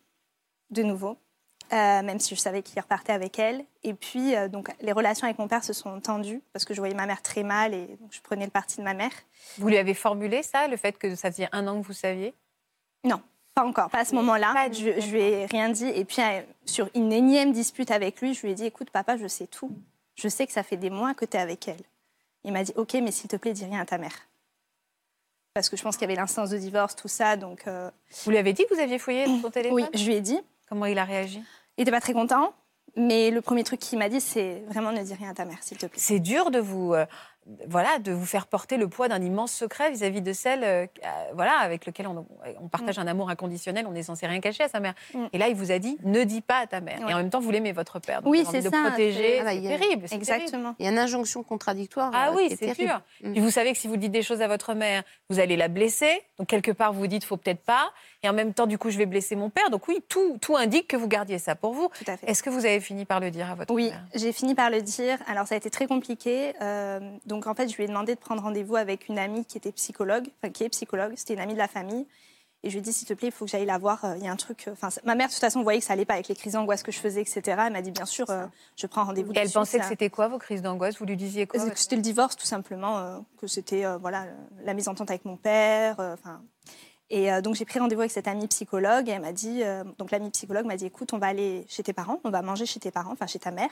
de 0.70 0.82
nouveau. 0.82 1.18
Euh, 1.72 2.02
même 2.02 2.20
si 2.20 2.36
je 2.36 2.40
savais 2.40 2.62
qu'il 2.62 2.80
repartait 2.80 3.12
avec 3.12 3.40
elle. 3.40 3.64
Et 3.82 3.92
puis, 3.92 4.36
euh, 4.36 4.46
donc, 4.46 4.68
les 4.80 4.92
relations 4.92 5.24
avec 5.24 5.36
mon 5.40 5.48
père 5.48 5.64
se 5.64 5.72
sont 5.72 5.98
tendues 6.00 6.40
parce 6.52 6.64
que 6.64 6.74
je 6.74 6.80
voyais 6.80 6.94
ma 6.94 7.06
mère 7.06 7.22
très 7.22 7.42
mal 7.42 7.74
et 7.74 7.86
donc 8.00 8.12
je 8.12 8.20
prenais 8.20 8.44
le 8.44 8.52
parti 8.52 8.76
de 8.76 8.82
ma 8.82 8.94
mère. 8.94 9.10
Vous 9.58 9.66
lui 9.66 9.76
avez 9.76 9.94
formulé 9.94 10.44
ça, 10.44 10.68
le 10.68 10.76
fait 10.76 10.96
que 10.96 11.16
ça 11.16 11.32
faisait 11.32 11.48
un 11.50 11.66
an 11.66 11.80
que 11.80 11.84
vous 11.84 11.92
saviez? 11.92 12.34
Non, 13.02 13.20
pas 13.52 13.64
encore, 13.64 13.90
pas 13.90 13.98
à 13.98 14.04
ce 14.04 14.14
moment-là. 14.14 14.68
Je, 14.70 15.00
je 15.00 15.10
lui 15.10 15.20
ai 15.20 15.46
rien 15.46 15.68
dit. 15.70 15.88
Et 15.88 16.04
puis, 16.04 16.22
euh, 16.22 16.40
sur 16.66 16.88
une 16.94 17.12
énième 17.12 17.50
dispute 17.52 17.90
avec 17.90 18.20
lui, 18.20 18.32
je 18.32 18.42
lui 18.42 18.52
ai 18.52 18.54
dit 18.54 18.66
écoute, 18.66 18.90
papa, 18.90 19.16
je 19.16 19.26
sais 19.26 19.48
tout. 19.48 19.72
Je 20.14 20.28
sais 20.28 20.46
que 20.46 20.52
ça 20.52 20.62
fait 20.62 20.76
des 20.76 20.90
mois 20.90 21.14
que 21.14 21.24
tu 21.24 21.36
es 21.36 21.40
avec 21.40 21.66
elle. 21.66 21.82
Il 22.44 22.52
m'a 22.52 22.62
dit 22.62 22.72
Ok, 22.76 22.94
mais 22.94 23.10
s'il 23.10 23.28
te 23.28 23.34
plaît, 23.34 23.52
dis 23.54 23.64
rien 23.64 23.80
à 23.80 23.86
ta 23.86 23.98
mère. 23.98 24.28
Parce 25.52 25.68
que 25.68 25.76
je 25.76 25.82
pense 25.82 25.96
qu'il 25.96 26.02
y 26.08 26.12
avait 26.12 26.20
l'instance 26.20 26.50
de 26.50 26.58
divorce, 26.58 26.94
tout 26.94 27.08
ça. 27.08 27.36
Donc, 27.36 27.64
Vous 28.24 28.30
lui 28.30 28.38
avez 28.38 28.52
dit 28.52 28.64
que 28.68 28.74
vous 28.74 28.80
aviez 28.80 28.98
fouillé 29.00 29.24
son 29.42 29.50
téléphone? 29.50 29.74
oui, 29.74 29.84
je 29.98 30.06
lui 30.06 30.14
ai 30.14 30.20
dit. 30.20 30.38
Comment 30.68 30.86
il 30.86 30.98
a 30.98 31.04
réagi? 31.04 31.42
Il 31.76 31.82
n'était 31.82 31.90
pas 31.90 32.00
très 32.00 32.12
content. 32.12 32.54
Mais 32.96 33.30
le 33.30 33.42
premier 33.42 33.62
truc 33.62 33.78
qu'il 33.78 33.98
m'a 33.98 34.08
dit, 34.08 34.20
c'est 34.20 34.62
vraiment 34.68 34.90
ne 34.90 35.02
dis 35.02 35.12
rien 35.12 35.30
à 35.30 35.34
ta 35.34 35.44
mère, 35.44 35.62
s'il 35.62 35.76
te 35.76 35.84
plaît. 35.86 36.00
C'est 36.00 36.18
dur 36.18 36.50
de 36.50 36.58
vous, 36.58 36.94
euh, 36.94 37.04
voilà, 37.68 37.98
de 37.98 38.12
vous 38.12 38.26
faire 38.26 38.46
porter 38.46 38.76
le 38.76 38.88
poids 38.88 39.08
d'un 39.08 39.22
immense 39.22 39.52
secret 39.52 39.90
vis-à-vis 39.90 40.20
de 40.20 40.32
celle 40.32 40.64
euh, 40.64 40.86
euh, 41.04 41.08
voilà, 41.34 41.58
avec 41.58 41.86
lequel 41.86 42.06
on, 42.06 42.26
on 42.60 42.68
partage 42.68 42.98
un 42.98 43.06
amour 43.06 43.30
inconditionnel, 43.30 43.86
on 43.88 43.94
est 43.94 44.02
censé 44.02 44.26
rien 44.26 44.40
cacher 44.40 44.64
à 44.64 44.68
sa 44.68 44.80
mère. 44.80 44.94
Mm. 45.14 45.26
Et 45.32 45.38
là, 45.38 45.48
il 45.48 45.54
vous 45.54 45.70
a 45.70 45.78
dit 45.78 45.96
ne 46.04 46.24
dis 46.24 46.40
pas 46.40 46.58
à 46.58 46.66
ta 46.66 46.80
mère. 46.80 47.00
Ouais. 47.00 47.10
Et 47.10 47.14
en 47.14 47.18
même 47.18 47.30
temps, 47.30 47.40
vous 47.40 47.50
l'aimez 47.50 47.72
votre 47.72 47.98
père. 48.00 48.22
donc 48.22 48.32
Oui, 48.32 48.44
c'est 48.50 48.62
ça, 48.62 48.70
le 48.70 48.88
protéger. 48.88 49.22
c'est- 49.22 49.38
Ah 49.40 49.44
bah, 49.44 49.50
C'est 49.54 49.78
terrible. 49.78 50.06
Exactement. 50.10 50.74
Il 50.78 50.84
y 50.84 50.88
a 50.88 50.92
une 50.92 50.98
injonction 50.98 51.42
contradictoire. 51.42 52.10
Ah 52.14 52.30
euh, 52.30 52.34
oui, 52.36 52.56
c'est 52.58 52.74
sûr. 52.74 53.00
Mm. 53.22 53.32
Puis 53.32 53.40
vous 53.40 53.50
savez 53.50 53.72
que 53.72 53.78
si 53.78 53.86
vous 53.88 53.96
dites 53.96 54.12
des 54.12 54.22
choses 54.22 54.42
à 54.42 54.48
votre 54.48 54.74
mère, 54.74 55.02
vous 55.30 55.38
allez 55.38 55.56
la 55.56 55.68
blesser. 55.68 56.22
Donc 56.38 56.48
quelque 56.48 56.72
part, 56.72 56.92
vous 56.92 57.00
vous 57.00 57.06
dites 57.06 57.24
faut 57.24 57.36
peut-être 57.36 57.62
pas. 57.62 57.92
Et 58.22 58.28
en 58.28 58.32
même 58.32 58.54
temps, 58.54 58.66
du 58.66 58.78
coup, 58.78 58.90
je 58.90 58.98
vais 58.98 59.06
blesser 59.06 59.36
mon 59.36 59.50
père. 59.50 59.70
Donc 59.70 59.86
oui, 59.88 60.02
tout, 60.08 60.38
tout 60.40 60.56
indique 60.56 60.88
que 60.88 60.96
vous 60.96 61.08
gardiez 61.08 61.38
ça 61.38 61.54
pour 61.54 61.72
vous. 61.72 61.90
Est-ce 62.26 62.42
que 62.42 62.50
vous 62.50 62.66
avez 62.66 62.80
fini 62.80 63.04
par 63.04 63.20
le 63.20 63.30
dire 63.30 63.50
à 63.50 63.54
votre 63.54 63.72
Oui, 63.72 63.90
père 63.90 64.02
j'ai 64.14 64.32
fini 64.32 64.54
par 64.54 64.70
le 64.70 64.82
dire. 64.82 65.18
Alors, 65.26 65.46
ça 65.46 65.54
a 65.54 65.58
été 65.58 65.70
très 65.70 65.86
compliqué. 65.86 66.54
Euh, 66.62 67.00
donc, 67.26 67.35
en 67.44 67.54
fait, 67.54 67.68
je 67.68 67.76
lui 67.76 67.84
ai 67.84 67.88
demandé 67.88 68.14
de 68.14 68.20
prendre 68.20 68.42
rendez-vous 68.42 68.76
avec 68.76 69.08
une 69.08 69.18
amie 69.18 69.44
qui 69.44 69.58
était 69.58 69.72
psychologue, 69.72 70.28
enfin, 70.40 70.50
qui 70.52 70.64
est 70.64 70.68
psychologue. 70.70 71.12
C'était 71.16 71.34
une 71.34 71.40
amie 71.40 71.54
de 71.54 71.58
la 71.58 71.68
famille. 71.68 72.06
Et 72.62 72.68
je 72.70 72.74
lui 72.74 72.78
ai 72.78 72.82
dit, 72.82 72.92
s'il 72.92 73.06
te 73.06 73.12
plaît, 73.14 73.28
il 73.28 73.32
faut 73.32 73.44
que 73.44 73.50
j'aille 73.50 73.66
la 73.66 73.78
voir. 73.78 74.04
Euh, 74.04 74.14
Il 74.16 74.24
y 74.24 74.28
a 74.28 74.32
un 74.32 74.36
truc. 74.36 74.64
euh, 74.66 74.72
Enfin, 74.72 74.88
ma 75.04 75.14
mère, 75.14 75.28
de 75.28 75.32
toute 75.32 75.40
façon, 75.40 75.62
voyait 75.62 75.78
que 75.78 75.84
ça 75.84 75.92
allait 75.92 76.06
pas 76.06 76.14
avec 76.14 76.26
les 76.28 76.34
crises 76.34 76.54
d'angoisse 76.54 76.82
que 76.82 76.90
je 76.90 76.98
faisais, 76.98 77.20
etc. 77.20 77.42
Elle 77.66 77.72
m'a 77.74 77.82
dit, 77.82 77.90
bien 77.92 78.06
sûr, 78.06 78.28
euh, 78.30 78.46
je 78.76 78.86
prends 78.86 79.04
rendez-vous. 79.04 79.32
Et 79.34 79.38
elle 79.38 79.50
pensait 79.50 79.78
que 79.78 79.84
c'était 79.84 80.08
quoi 80.10 80.28
vos 80.28 80.38
crises 80.38 80.62
d'angoisse? 80.62 80.98
Vous 80.98 81.04
lui 81.04 81.16
disiez 81.16 81.46
quoi 81.46 81.60
c'était 81.76 81.96
le 81.96 82.02
divorce, 82.02 82.34
tout 82.34 82.46
simplement, 82.46 82.98
euh, 82.98 83.18
que 83.38 83.46
c'était 83.46 83.84
euh, 83.84 83.98
voilà 83.98 84.24
la 84.64 84.72
mésentente 84.74 85.10
avec 85.10 85.24
mon 85.26 85.36
père. 85.36 85.96
Enfin, 85.98 86.40
et 87.08 87.30
donc 87.40 87.54
j'ai 87.54 87.64
pris 87.64 87.78
rendez-vous 87.78 88.00
avec 88.00 88.10
cette 88.10 88.26
amie 88.26 88.48
psychologue 88.48 89.08
et 89.08 89.12
elle 89.12 89.20
m'a 89.22 89.30
dit, 89.32 89.62
donc 89.96 90.10
l'amie 90.10 90.30
psychologue 90.30 90.66
m'a 90.66 90.76
dit, 90.76 90.86
écoute, 90.86 91.12
on 91.12 91.18
va 91.18 91.28
aller 91.28 91.64
chez 91.68 91.84
tes 91.84 91.92
parents, 91.92 92.18
on 92.24 92.30
va 92.30 92.42
manger 92.42 92.66
chez 92.66 92.80
tes 92.80 92.90
parents, 92.90 93.12
enfin 93.12 93.28
chez 93.28 93.38
ta 93.38 93.52
mère, 93.52 93.70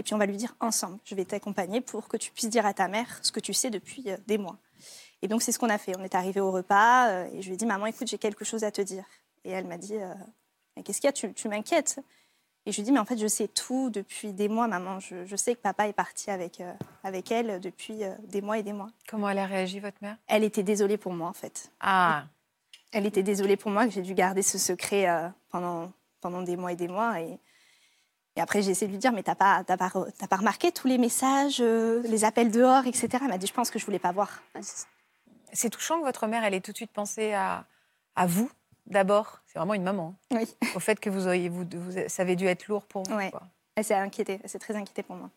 et 0.00 0.02
puis 0.02 0.14
on 0.14 0.18
va 0.18 0.26
lui 0.26 0.36
dire 0.36 0.56
ensemble. 0.58 0.98
Je 1.04 1.14
vais 1.14 1.24
t'accompagner 1.24 1.80
pour 1.80 2.08
que 2.08 2.16
tu 2.16 2.32
puisses 2.32 2.48
dire 2.48 2.66
à 2.66 2.74
ta 2.74 2.88
mère 2.88 3.20
ce 3.22 3.30
que 3.30 3.40
tu 3.40 3.52
sais 3.52 3.70
depuis 3.70 4.10
euh, 4.10 4.16
des 4.26 4.38
mois. 4.38 4.56
Et 5.22 5.28
donc 5.28 5.42
c'est 5.42 5.52
ce 5.52 5.58
qu'on 5.58 5.68
a 5.68 5.78
fait. 5.78 5.92
On 5.98 6.02
est 6.02 6.14
arrivé 6.14 6.40
au 6.40 6.50
repas 6.50 7.08
euh, 7.10 7.28
et 7.32 7.42
je 7.42 7.46
lui 7.48 7.54
ai 7.54 7.56
dit, 7.56 7.66
maman, 7.66 7.86
écoute, 7.86 8.08
j'ai 8.08 8.18
quelque 8.18 8.44
chose 8.44 8.64
à 8.64 8.70
te 8.70 8.80
dire. 8.80 9.04
Et 9.44 9.50
elle 9.50 9.66
m'a 9.66 9.76
dit, 9.76 9.96
euh, 9.96 10.12
qu'est-ce 10.82 11.00
qu'il 11.00 11.08
y 11.08 11.10
a? 11.10 11.12
Tu, 11.12 11.32
tu 11.34 11.48
m'inquiètes? 11.48 12.00
Et 12.66 12.72
je 12.72 12.76
lui 12.76 12.82
dis, 12.84 12.92
mais 12.92 12.98
en 12.98 13.04
fait, 13.04 13.16
je 13.16 13.26
sais 13.26 13.48
tout 13.48 13.90
depuis 13.90 14.32
des 14.32 14.48
mois, 14.48 14.68
maman. 14.68 15.00
Je, 15.00 15.24
je 15.24 15.36
sais 15.36 15.54
que 15.54 15.60
papa 15.60 15.88
est 15.88 15.94
parti 15.94 16.30
avec, 16.30 16.60
euh, 16.60 16.72
avec 17.04 17.30
elle 17.32 17.58
depuis 17.60 18.04
euh, 18.04 18.14
des 18.24 18.42
mois 18.42 18.58
et 18.58 18.62
des 18.62 18.74
mois. 18.74 18.90
Comment 19.08 19.30
elle 19.30 19.38
a 19.38 19.46
réagi, 19.46 19.80
votre 19.80 19.96
mère? 20.02 20.16
Elle 20.26 20.44
était 20.44 20.62
désolée 20.62 20.98
pour 20.98 21.12
moi, 21.12 21.28
en 21.28 21.32
fait. 21.32 21.70
Ah, 21.80 22.24
Elle 22.92 23.06
était 23.06 23.22
désolée 23.22 23.56
pour 23.56 23.70
moi 23.70 23.86
que 23.86 23.92
j'ai 23.92 24.02
dû 24.02 24.14
garder 24.14 24.42
ce 24.42 24.58
secret 24.58 25.08
euh, 25.08 25.28
pendant, 25.50 25.90
pendant 26.20 26.42
des 26.42 26.56
mois 26.56 26.72
et 26.72 26.76
des 26.76 26.88
mois. 26.88 27.20
Et, 27.20 27.38
et 28.36 28.40
après, 28.40 28.62
j'ai 28.62 28.70
essayé 28.70 28.86
de 28.86 28.92
lui 28.92 28.98
dire, 28.98 29.12
mais 29.12 29.22
t'as 29.22 29.34
pas, 29.34 29.64
t'as 29.64 29.76
pas, 29.76 29.90
t'as 30.18 30.26
pas 30.28 30.36
remarqué 30.36 30.70
tous 30.72 30.86
les 30.86 30.98
messages, 30.98 31.60
euh, 31.60 32.00
les 32.04 32.24
appels 32.24 32.50
dehors, 32.50 32.86
etc. 32.86 33.08
Elle 33.22 33.28
m'a 33.28 33.38
dit, 33.38 33.46
je 33.46 33.52
pense 33.52 33.70
que 33.70 33.78
je 33.78 33.84
voulais 33.84 33.98
pas 33.98 34.12
voir. 34.12 34.42
c'est 35.52 35.70
touchant 35.70 35.98
que 36.00 36.04
votre 36.04 36.26
mère, 36.26 36.44
elle 36.44 36.54
ait 36.54 36.60
tout 36.60 36.70
de 36.72 36.76
suite 36.76 36.92
pensé 36.92 37.32
à, 37.32 37.66
à 38.14 38.26
vous, 38.26 38.50
d'abord. 38.86 39.40
C'est 39.46 39.58
vraiment 39.58 39.74
une 39.74 39.82
maman. 39.82 40.14
hein. 40.32 40.36
Oui. 40.38 40.70
Au 40.76 40.80
fait 40.80 41.00
que 41.00 41.10
vous, 41.10 41.26
auriez, 41.26 41.48
vous, 41.48 41.64
vous- 41.72 42.08
ça 42.08 42.22
avait 42.22 42.36
dû 42.36 42.46
être 42.46 42.68
lourd 42.68 42.84
pour 42.86 43.02
vous. 43.02 43.14
Ouais. 43.16 43.30
quoi. 43.32 43.42
Elle 43.74 43.84
s'est 43.84 43.94
inquiétée, 43.94 44.38
elle 44.42 44.48
s'est 44.48 44.58
très 44.60 44.76
inquiétée 44.76 45.02
pour 45.02 45.16
moi. 45.16 45.30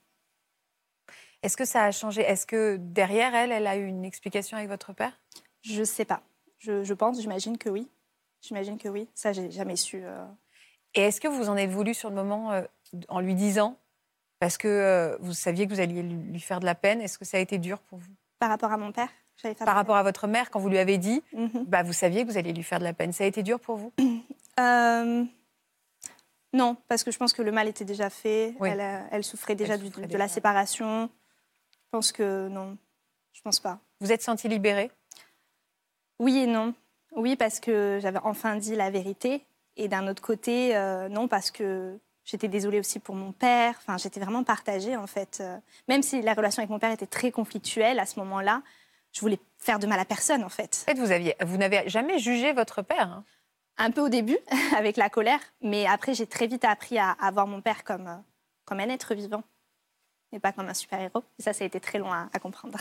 Est-ce 1.42 1.58
que 1.58 1.66
ça 1.66 1.84
a 1.84 1.92
changé? 1.92 2.22
Est-ce 2.22 2.46
que 2.46 2.78
derrière 2.80 3.36
elle, 3.36 3.52
elle 3.52 3.68
a 3.68 3.76
eu 3.76 3.86
une 3.86 4.06
explication 4.06 4.56
avec 4.58 4.70
votre 4.70 4.94
père? 4.94 5.20
Je 5.62 5.84
sais 5.84 6.06
pas. 6.06 6.22
Je, 6.60 6.84
je 6.84 6.94
pense, 6.94 7.20
j'imagine 7.20 7.58
que 7.58 7.70
oui. 7.70 7.90
J'imagine 8.42 8.78
que 8.78 8.88
oui. 8.88 9.10
Ça, 9.14 9.34
j'ai 9.34 9.52
jamais 9.52 9.76
su. 9.76 10.02
euh. 10.04 10.26
Et 10.94 11.02
est-ce 11.02 11.20
que 11.20 11.28
vous 11.28 11.50
en 11.50 11.58
êtes 11.58 11.70
voulu 11.72 11.94
sur 11.94 12.10
le 12.10 12.16
moment 12.16 12.52
euh, 12.52 12.62
en 13.10 13.20
lui 13.20 13.36
disant 13.36 13.78
Parce 14.40 14.58
que 14.58 14.68
euh, 14.68 15.18
vous 15.20 15.34
saviez 15.34 15.68
que 15.68 15.74
vous 15.74 15.80
alliez 15.80 16.02
lui 16.04 16.40
faire 16.40 16.60
de 16.60 16.66
la 16.66 16.76
peine. 16.76 17.02
Est-ce 17.02 17.18
que 17.18 17.26
ça 17.26 17.38
a 17.38 17.40
été 17.40 17.58
dur 17.58 17.80
pour 17.80 18.00
vous? 18.00 18.12
Par 18.40 18.50
rapport 18.50 18.72
à 18.72 18.78
mon 18.78 18.92
père, 18.92 19.10
faire 19.38 19.56
Par 19.56 19.76
rapport 19.76 19.96
à 19.96 20.04
votre 20.04 20.28
mère, 20.28 20.50
quand 20.52 20.60
vous 20.60 20.70
lui 20.70 20.78
avez 20.78 20.98
dit. 20.98 21.24
Mhm. 21.34 21.66
bah, 21.68 21.84
vous 21.84 21.94
saviez 21.94 22.24
que 22.26 22.32
vous 22.32 22.38
alliez 22.38 22.54
lui 22.54 22.64
faire 22.64 22.80
de 22.80 22.84
la 22.84 22.94
peine. 22.94 23.14
Ça 23.14 23.24
a 23.24 23.28
été 23.28 23.44
dur 23.44 23.60
pour 23.60 23.78
vous? 23.78 23.92
Euh, 24.60 25.26
non, 26.54 26.78
parce 26.88 27.04
que 27.04 27.10
je 27.10 27.18
pense 27.18 27.34
que 27.34 27.42
le 27.42 27.52
mal 27.52 27.68
était 27.68 27.86
déjà 27.86 28.12
fait. 28.12 28.54
Oui. 28.60 28.70
Elle, 28.70 28.82
euh, 28.82 29.00
elle 29.10 29.24
souffrait 29.24 29.56
déjà 29.56 29.74
Elle 29.74 29.80
du- 29.80 29.88
souffrait 29.88 30.06
de 30.06 30.16
la 30.16 30.28
séparation. 30.28 31.10
Je 31.72 31.80
pense 31.90 32.12
que 32.12 32.48
non, 32.50 32.78
je 33.32 33.42
pense 33.42 33.60
pas. 33.60 33.80
Vous 34.00 34.12
êtes 34.12 34.22
senti 34.22 34.48
libérée? 34.48 34.92
Oui 36.20 36.38
et 36.38 36.46
non. 36.46 36.76
Oui, 37.16 37.36
parce 37.36 37.60
que 37.60 37.98
j'avais 38.00 38.20
enfin 38.24 38.56
dit 38.58 38.76
la 38.76 38.92
vérité. 38.92 39.44
Et 39.76 39.88
d'un 39.88 40.08
autre 40.08 40.22
côté, 40.22 40.76
euh, 40.78 41.10
non, 41.10 41.28
parce 41.28 41.50
que 41.50 41.98
j'étais 42.26 42.48
désolée 42.48 42.80
aussi 42.80 43.00
pour 43.00 43.16
mon 43.16 43.32
père. 43.32 43.76
Enfin, 43.78 43.98
j'étais 43.98 44.20
vraiment 44.20 44.44
partagée, 44.44 44.96
en 44.96 45.08
fait. 45.08 45.40
Euh, 45.42 45.58
Même 45.88 46.04
si 46.04 46.22
la 46.22 46.34
relation 46.34 46.62
avec 46.62 46.70
mon 46.70 46.80
père 46.80 46.92
était 46.92 47.08
très 47.08 47.32
conflictuelle 47.32 48.00
à 48.00 48.06
ce 48.06 48.20
moment-là, 48.20 48.62
je 49.12 49.22
voulais 49.22 49.40
faire 49.58 49.80
de 49.80 49.88
mal 49.88 50.00
à 50.00 50.06
personne, 50.06 50.44
en 50.44 50.50
fait. 50.50 50.86
En 50.88 50.92
fait, 50.92 51.00
vous, 51.00 51.12
aviez, 51.12 51.36
vous 51.42 51.58
n'avez 51.58 51.88
jamais 51.90 52.20
jugé 52.20 52.54
votre 52.54 52.82
père. 52.82 53.08
hein? 53.10 53.24
Un 53.78 53.92
peu 53.92 54.02
au 54.02 54.10
début, 54.10 54.38
avec 54.78 54.98
la 54.98 55.10
colère, 55.10 55.40
mais 55.62 55.86
après, 55.88 56.14
j'ai 56.14 56.28
très 56.28 56.48
vite 56.48 56.64
appris 56.66 56.98
à, 57.00 57.12
à 57.12 57.32
voir 57.32 57.48
mon 57.48 57.62
père 57.62 57.84
comme, 57.84 58.08
euh, 58.08 58.16
comme 58.66 58.80
un 58.80 58.90
être 58.90 59.16
vivant, 59.16 59.44
et 60.32 60.40
pas 60.40 60.52
comme 60.52 60.70
un 60.70 60.74
super-héros. 60.74 61.24
Et 61.40 61.44
ça, 61.44 61.54
ça 61.54 61.64
a 61.64 61.68
été 61.68 61.80
très 61.80 61.98
long 62.00 62.12
à, 62.12 62.30
à 62.34 62.40
comprendre. 62.40 62.78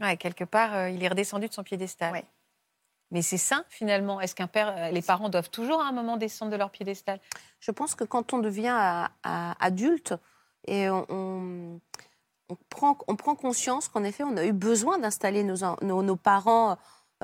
Ouais, 0.00 0.16
quelque 0.16 0.44
part, 0.44 0.74
euh, 0.74 0.90
il 0.90 1.02
est 1.04 1.08
redescendu 1.08 1.48
de 1.48 1.52
son 1.52 1.62
piédestal. 1.62 2.12
Ouais. 2.12 2.24
Mais 3.10 3.22
c'est 3.22 3.36
sain, 3.38 3.64
finalement. 3.68 4.20
Est-ce 4.20 4.34
qu'un 4.34 4.46
père, 4.46 4.74
euh, 4.76 4.90
les 4.90 5.02
parents 5.02 5.28
doivent 5.28 5.50
toujours 5.50 5.80
à 5.80 5.86
un 5.86 5.92
moment 5.92 6.16
descendre 6.16 6.50
de 6.50 6.56
leur 6.56 6.70
piédestal? 6.70 7.20
Je 7.60 7.70
pense 7.70 7.94
que 7.94 8.04
quand 8.04 8.32
on 8.32 8.38
devient 8.38 8.72
à- 8.74 9.10
à- 9.22 9.54
adulte 9.64 10.14
et 10.66 10.88
on, 10.90 11.06
on- 11.08 11.80
on 12.50 12.56
prend, 12.68 12.98
on 13.08 13.16
prend 13.16 13.34
conscience 13.34 13.88
qu'en 13.88 14.04
effet, 14.04 14.24
on 14.24 14.36
a 14.36 14.44
eu 14.44 14.52
besoin 14.52 14.98
d'installer 14.98 15.44
nos, 15.44 15.56
nos, 15.82 16.02
nos 16.02 16.16
parents 16.16 16.72
euh, 16.72 16.76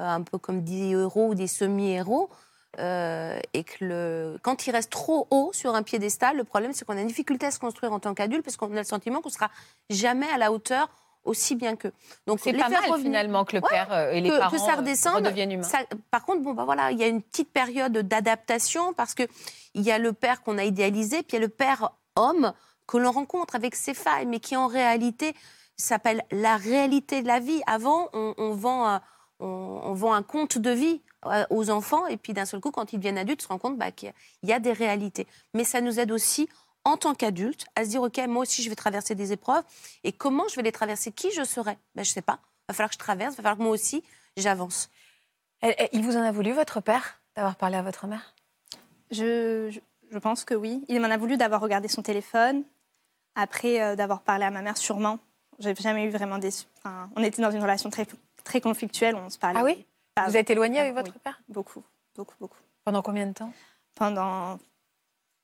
un 0.02 0.22
peu 0.22 0.38
comme 0.38 0.62
des 0.62 0.90
héros 0.90 1.28
ou 1.30 1.34
des 1.34 1.46
semi-héros. 1.48 2.30
euh, 2.78 3.40
et 3.52 3.64
que 3.64 3.84
le, 3.84 4.38
quand 4.42 4.68
ils 4.68 4.70
restent 4.70 4.92
trop 4.92 5.26
haut 5.30 5.50
sur 5.52 5.74
un 5.74 5.82
piédestal, 5.82 6.36
le 6.36 6.44
problème 6.44 6.72
c'est 6.72 6.84
qu'on 6.84 6.96
a 6.96 7.00
une 7.00 7.08
difficulté 7.08 7.46
à 7.46 7.50
se 7.50 7.58
construire 7.58 7.92
en 7.92 7.98
tant 7.98 8.14
qu'adulte 8.14 8.44
parce 8.44 8.56
qu'on 8.56 8.72
a 8.72 8.78
le 8.78 8.84
sentiment 8.84 9.20
qu'on 9.20 9.28
sera 9.28 9.50
jamais 9.90 10.28
à 10.28 10.38
la 10.38 10.52
hauteur 10.52 10.88
aussi 11.24 11.54
bien 11.54 11.76
qu'eux. 11.76 11.92
Donc 12.26 12.40
C'est 12.42 12.52
pas 12.52 12.68
mal, 12.68 12.80
revenir- 12.84 12.98
finalement, 13.02 13.44
que 13.44 13.56
le 13.56 13.62
père 13.62 13.92
euh, 13.92 14.12
et 14.12 14.20
les 14.20 14.28
que- 14.30 14.34
que 14.34 14.38
parents 14.40 14.58
ça 14.58 14.72
euh, 14.72 14.76
redescende, 14.76 15.14
redeviennent 15.16 15.52
humains. 15.52 15.62
Ça- 15.62 15.84
par 16.10 16.24
contre, 16.24 16.42
bon, 16.42 16.54
bah 16.54 16.64
voilà, 16.64 16.90
il 16.92 16.98
y 16.98 17.04
a 17.04 17.06
une 17.08 17.22
petite 17.22 17.52
période 17.52 17.92
d'adaptation 17.96 18.92
parce 18.94 19.14
que 19.14 19.24
il 19.74 19.82
y 19.82 19.90
a 19.92 19.98
le 19.98 20.12
père 20.12 20.42
qu'on 20.42 20.58
a 20.58 20.64
idéalisé, 20.64 21.18
puis 21.22 21.36
il 21.36 21.40
y 21.40 21.44
a 21.44 21.46
le 21.46 21.48
père 21.48 21.90
homme 22.16 22.52
que 22.86 22.96
l'on 22.96 23.12
rencontre 23.12 23.54
avec 23.54 23.74
ses 23.76 23.94
failles, 23.94 24.26
mais 24.26 24.40
qui 24.40 24.56
en 24.56 24.66
réalité 24.66 25.34
s'appelle 25.76 26.22
la 26.30 26.56
réalité 26.56 27.22
de 27.22 27.26
la 27.28 27.38
vie. 27.38 27.62
Avant, 27.66 28.08
on, 28.12 28.34
on 28.36 28.50
vend, 28.54 28.86
un, 28.86 29.00
on, 29.38 29.46
on 29.84 29.94
vend 29.94 30.12
un 30.12 30.22
conte 30.22 30.58
de 30.58 30.70
vie 30.70 31.00
euh, 31.26 31.44
aux 31.50 31.70
enfants, 31.70 32.06
et 32.06 32.16
puis 32.16 32.32
d'un 32.32 32.46
seul 32.46 32.60
coup, 32.60 32.70
quand 32.70 32.92
ils 32.92 32.96
deviennent 32.96 33.18
adultes, 33.18 33.40
ils 33.42 33.44
se 33.44 33.48
rendent 33.48 33.60
compte 33.60 33.78
bah, 33.78 33.90
qu'il 33.92 34.12
y 34.42 34.52
a 34.52 34.58
des 34.58 34.72
réalités. 34.72 35.26
Mais 35.54 35.64
ça 35.64 35.80
nous 35.80 36.00
aide 36.00 36.10
aussi 36.12 36.48
en 36.84 36.96
tant 36.96 37.14
qu'adulte, 37.14 37.66
à 37.76 37.84
se 37.84 37.90
dire, 37.90 38.02
OK, 38.02 38.18
moi 38.28 38.42
aussi, 38.42 38.62
je 38.62 38.70
vais 38.70 38.76
traverser 38.76 39.14
des 39.14 39.32
épreuves. 39.32 39.64
Et 40.04 40.12
comment 40.12 40.48
je 40.48 40.56
vais 40.56 40.62
les 40.62 40.72
traverser? 40.72 41.12
Qui 41.12 41.30
je 41.32 41.44
serai? 41.44 41.76
Ben, 41.94 42.04
Je 42.04 42.10
ne 42.10 42.14
sais 42.14 42.22
pas. 42.22 42.38
Il 42.42 42.72
va 42.72 42.74
falloir 42.74 42.88
que 42.90 42.94
je 42.94 42.98
traverse, 42.98 43.34
il 43.34 43.36
va 43.38 43.42
falloir 43.42 43.56
que 43.58 43.62
moi 43.62 43.72
aussi, 43.72 44.02
j'avance. 44.36 44.90
Il 45.92 46.02
vous 46.04 46.16
en 46.16 46.22
a 46.22 46.32
voulu, 46.32 46.52
votre 46.52 46.80
père, 46.80 47.20
d'avoir 47.36 47.56
parlé 47.56 47.76
à 47.76 47.82
votre 47.82 48.06
mère? 48.06 48.34
Je, 49.10 49.68
je, 49.70 49.80
je 50.10 50.18
pense 50.18 50.44
que 50.44 50.54
oui. 50.54 50.84
Il 50.88 51.00
m'en 51.00 51.10
a 51.10 51.16
voulu 51.16 51.36
d'avoir 51.36 51.60
regardé 51.60 51.88
son 51.88 52.02
téléphone, 52.02 52.64
après 53.34 53.80
euh, 53.82 53.96
d'avoir 53.96 54.22
parlé 54.22 54.44
à 54.44 54.50
ma 54.50 54.62
mère, 54.62 54.76
sûrement. 54.76 55.18
J'avais 55.58 55.80
jamais 55.82 56.04
eu 56.04 56.10
vraiment 56.10 56.38
des. 56.38 56.50
enfin, 56.78 57.10
on 57.16 57.22
était 57.22 57.42
dans 57.42 57.50
une 57.50 57.60
relation 57.60 57.90
très, 57.90 58.06
très 58.44 58.60
conflictuelle, 58.62 59.14
on 59.16 59.28
se 59.28 59.38
parlait. 59.38 59.60
Ah 59.60 59.64
oui? 59.64 59.84
pas 60.14 60.26
Vous 60.28 60.36
êtes 60.36 60.48
éloigné 60.48 60.78
Ah, 60.78 60.82
avec 60.82 60.94
votre 60.94 61.12
oui. 61.12 61.20
père? 61.22 61.40
Beaucoup, 61.48 61.82
beaucoup, 62.16 62.34
beaucoup. 62.40 62.58
Pendant 62.84 63.02
combien 63.02 63.26
de 63.26 63.32
temps? 63.34 63.52
Pendant 63.94 64.58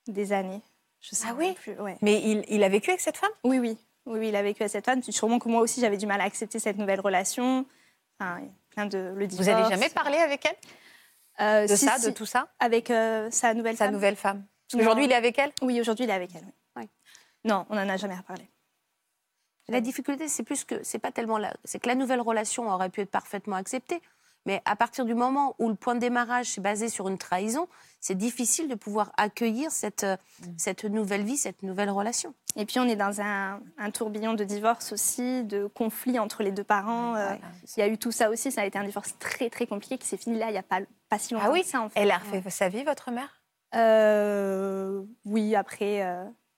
des 0.06 0.32
années. 0.32 0.62
Je 1.08 1.14
sais 1.14 1.26
Ah 1.30 1.34
oui 1.34 1.52
plus. 1.54 1.78
Ouais. 1.80 1.96
Mais 2.02 2.20
il, 2.22 2.44
il 2.48 2.64
a 2.64 2.68
vécu 2.68 2.90
avec 2.90 3.00
cette 3.00 3.16
femme? 3.16 3.30
Oui, 3.44 3.58
oui. 3.58 3.76
Oui, 4.06 4.18
oui, 4.20 4.28
il 4.28 4.36
a 4.36 4.42
vécu 4.42 4.62
à 4.62 4.68
cette 4.68 4.84
femme. 4.84 5.02
Sûrement 5.02 5.38
que 5.38 5.48
moi 5.48 5.60
aussi, 5.60 5.80
j'avais 5.80 5.96
du 5.96 6.06
mal 6.06 6.20
à 6.20 6.24
accepter 6.24 6.58
cette 6.58 6.78
nouvelle 6.78 7.00
relation. 7.00 7.64
Enfin, 8.18 8.40
plein 8.70 8.86
de 8.86 9.12
le 9.16 9.26
divorce. 9.26 9.48
Vous 9.48 9.54
n'avez 9.54 9.68
jamais 9.68 9.88
parlé 9.90 10.16
avec 10.18 10.44
elle? 10.46 10.56
Euh, 11.40 11.66
De 11.66 11.76
si, 11.76 11.84
ça, 11.84 11.98
si. 11.98 12.06
de 12.06 12.10
tout 12.12 12.26
ça? 12.26 12.48
Avec 12.58 12.90
euh, 12.90 13.30
sa 13.30 13.52
nouvelle 13.54 13.76
Sa 13.76 13.86
femme 13.86 13.94
nouvelle 13.94 14.16
femme 14.16 14.44
qu'aujourd'hui, 14.72 15.04
il 15.04 15.12
est 15.12 15.16
avec 15.16 15.38
elle? 15.38 15.52
Oui, 15.62 15.80
aujourd'hui, 15.80 16.04
il 16.06 16.10
est 16.10 16.14
avec 16.14 16.34
elle. 16.34 16.46
oui. 16.76 16.88
Non, 17.44 17.66
on 17.70 17.74
n'en 17.76 17.88
a 17.88 17.96
jamais 17.96 18.16
reparlé. 18.16 18.48
La 19.68 19.80
difficulté, 19.80 20.28
c'est 20.28 20.42
plus 20.44 20.64
que 20.64 20.82
c'est 20.84 20.98
pas 21.00 21.10
tellement 21.12 21.38
la, 21.38 21.52
c'est 21.64 21.78
que 21.80 21.88
la 21.88 21.94
nouvelle 21.96 22.20
relation 22.20 22.68
aurait 22.70 22.88
pu 22.90 23.00
être 23.00 23.10
parfaitement 23.10 23.56
acceptée, 23.56 24.00
Mais 24.46 24.62
à 24.64 24.76
partir 24.76 25.04
du 25.04 25.14
moment 25.14 25.54
où 25.58 25.68
le 25.68 25.74
point 25.74 25.94
de 25.94 26.00
démarrage 26.00 26.46
c'est 26.46 26.60
basé 26.60 26.88
sur 26.88 27.08
une 27.08 27.18
trahison, 27.18 27.68
c'est 28.00 28.14
difficile 28.14 28.68
de 28.68 28.76
pouvoir 28.76 29.12
accueillir 29.16 29.70
cette, 29.70 30.04
euh, 30.04 30.16
mm. 30.40 30.44
cette 30.56 30.84
nouvelle 30.84 31.24
vie, 31.24 31.36
cette 31.36 31.62
nouvelle 31.62 31.90
relation. 31.90 32.34
Et 32.54 32.64
puis 32.64 32.78
on 32.78 32.84
est 32.84 32.96
dans 32.96 33.20
un, 33.20 33.60
tourbillon 33.92 34.34
de 34.34 34.44
divorce 34.44 34.92
aussi, 34.92 35.44
de 35.44 35.66
conflits 35.66 36.18
entre 36.18 36.42
les 36.42 36.52
deux 36.52 36.64
parents. 36.64 37.16
Euh, 37.16 37.34
il 37.76 37.80
y 37.80 37.82
a 37.82 37.88
eu 37.88 37.98
tout 37.98 38.12
ça 38.12 38.30
aussi, 38.30 38.52
ça 38.52 38.62
a 38.62 38.64
été 38.64 38.78
un 38.78 38.84
divorce 38.84 39.18
très 39.18 39.50
très 39.50 39.66
compliqué 39.66 39.98
qui 39.98 40.06
s'est 40.06 40.16
fini 40.16 40.38
là 40.38 40.46
il 40.48 40.52
n'y 40.52 40.58
a 40.58 40.62
pas, 40.62 40.80
pas 41.08 41.18
si 41.18 41.34
longtemps 41.34 41.46
ah 41.48 41.52
oui 41.52 41.64
ça. 41.64 41.82
En 41.82 41.88
fait. 41.88 42.00
Elle 42.00 42.12
a 42.12 42.18
refait 42.18 42.48
sa 42.50 42.68
vie, 42.68 42.84
votre 42.84 43.10
mère? 43.10 43.42
Euh, 43.74 45.02
Oui, 45.24 45.56
après, 45.56 46.06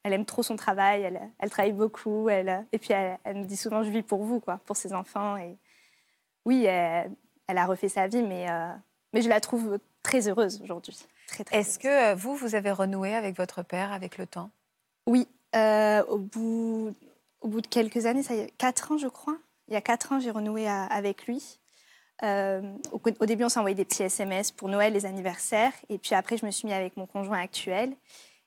elle 0.03 0.13
aime 0.13 0.27
trop 0.27 0.43
son 0.43 0.57
travail, 0.57 1.03
elle, 1.03 1.21
elle 1.39 1.51
travaille 1.51 1.73
beaucoup, 1.73 2.29
elle, 2.29 2.67
et 2.73 2.79
puis 2.79 2.93
elle, 2.93 3.19
elle, 3.25 3.37
me 3.39 3.45
dit 3.45 3.57
souvent 3.57 3.83
je 3.83 3.91
vis 3.91 4.03
pour 4.03 4.23
vous, 4.25 4.41
quoi, 4.41 4.61
pour 4.67 4.77
ses 4.77 4.93
enfants. 4.93 5.37
Et 5.39 5.57
oui, 6.45 6.67
elle, 6.67 7.11
elle 7.49 7.59
a 7.59 7.67
refait 7.67 7.89
sa 7.89 8.07
vie, 8.07 8.23
mais, 8.23 8.47
mais 9.13 9.23
je 9.23 9.29
la 9.29 9.41
trouve 9.41 9.79
très 10.03 10.29
heureuse 10.29 10.61
aujourd'hui. 10.63 10.97
Est-ce 11.53 11.79
que 11.79 11.89
euh, 11.89 12.15
vous, 12.15 12.35
vous 12.35 12.55
avez 12.55 12.73
renoué 12.73 13.15
avec 13.15 13.37
votre 13.37 13.63
père 13.63 13.93
avec 13.93 14.19
le 14.19 14.27
temps? 14.27 14.51
Oui, 15.07 15.29
euh, 15.57 16.03
au, 16.05 16.19
bout, 16.19 16.95
au 17.41 17.49
bout 17.49 17.61
de 17.61 17.67
quelques 17.67 18.07
années, 18.07 18.23
ça 18.23 18.35
y 18.35 18.41
est, 18.41 18.51
4 18.59 18.93
ans 18.93 18.99
je 18.99 19.09
crois. 19.09 19.37
Il 19.69 19.75
y 19.75 19.77
a 19.77 19.81
4 19.81 20.13
ans, 20.13 20.21
j'ai 20.21 20.31
renoué 20.31 20.67
avec 20.67 21.27
lui. 21.27 21.59
Euh, 22.25 22.63
au, 22.91 23.27
début, 23.27 23.45
on 23.45 23.49
s'envoyait 23.49 23.77
des 23.77 23.85
petits 23.85 24.03
SMS 24.03 24.51
pour 24.51 24.69
Noël, 24.69 24.95
les 24.95 25.05
anniversaires. 25.05 25.73
Et 25.91 25.99
puis 25.99 26.15
après, 26.15 26.39
je 26.39 26.47
me 26.47 26.51
suis 26.51 26.67
mis 26.67 26.73
avec 26.73 26.97
mon 26.97 27.07
conjoint 27.07 27.39
actuel. 27.39 27.95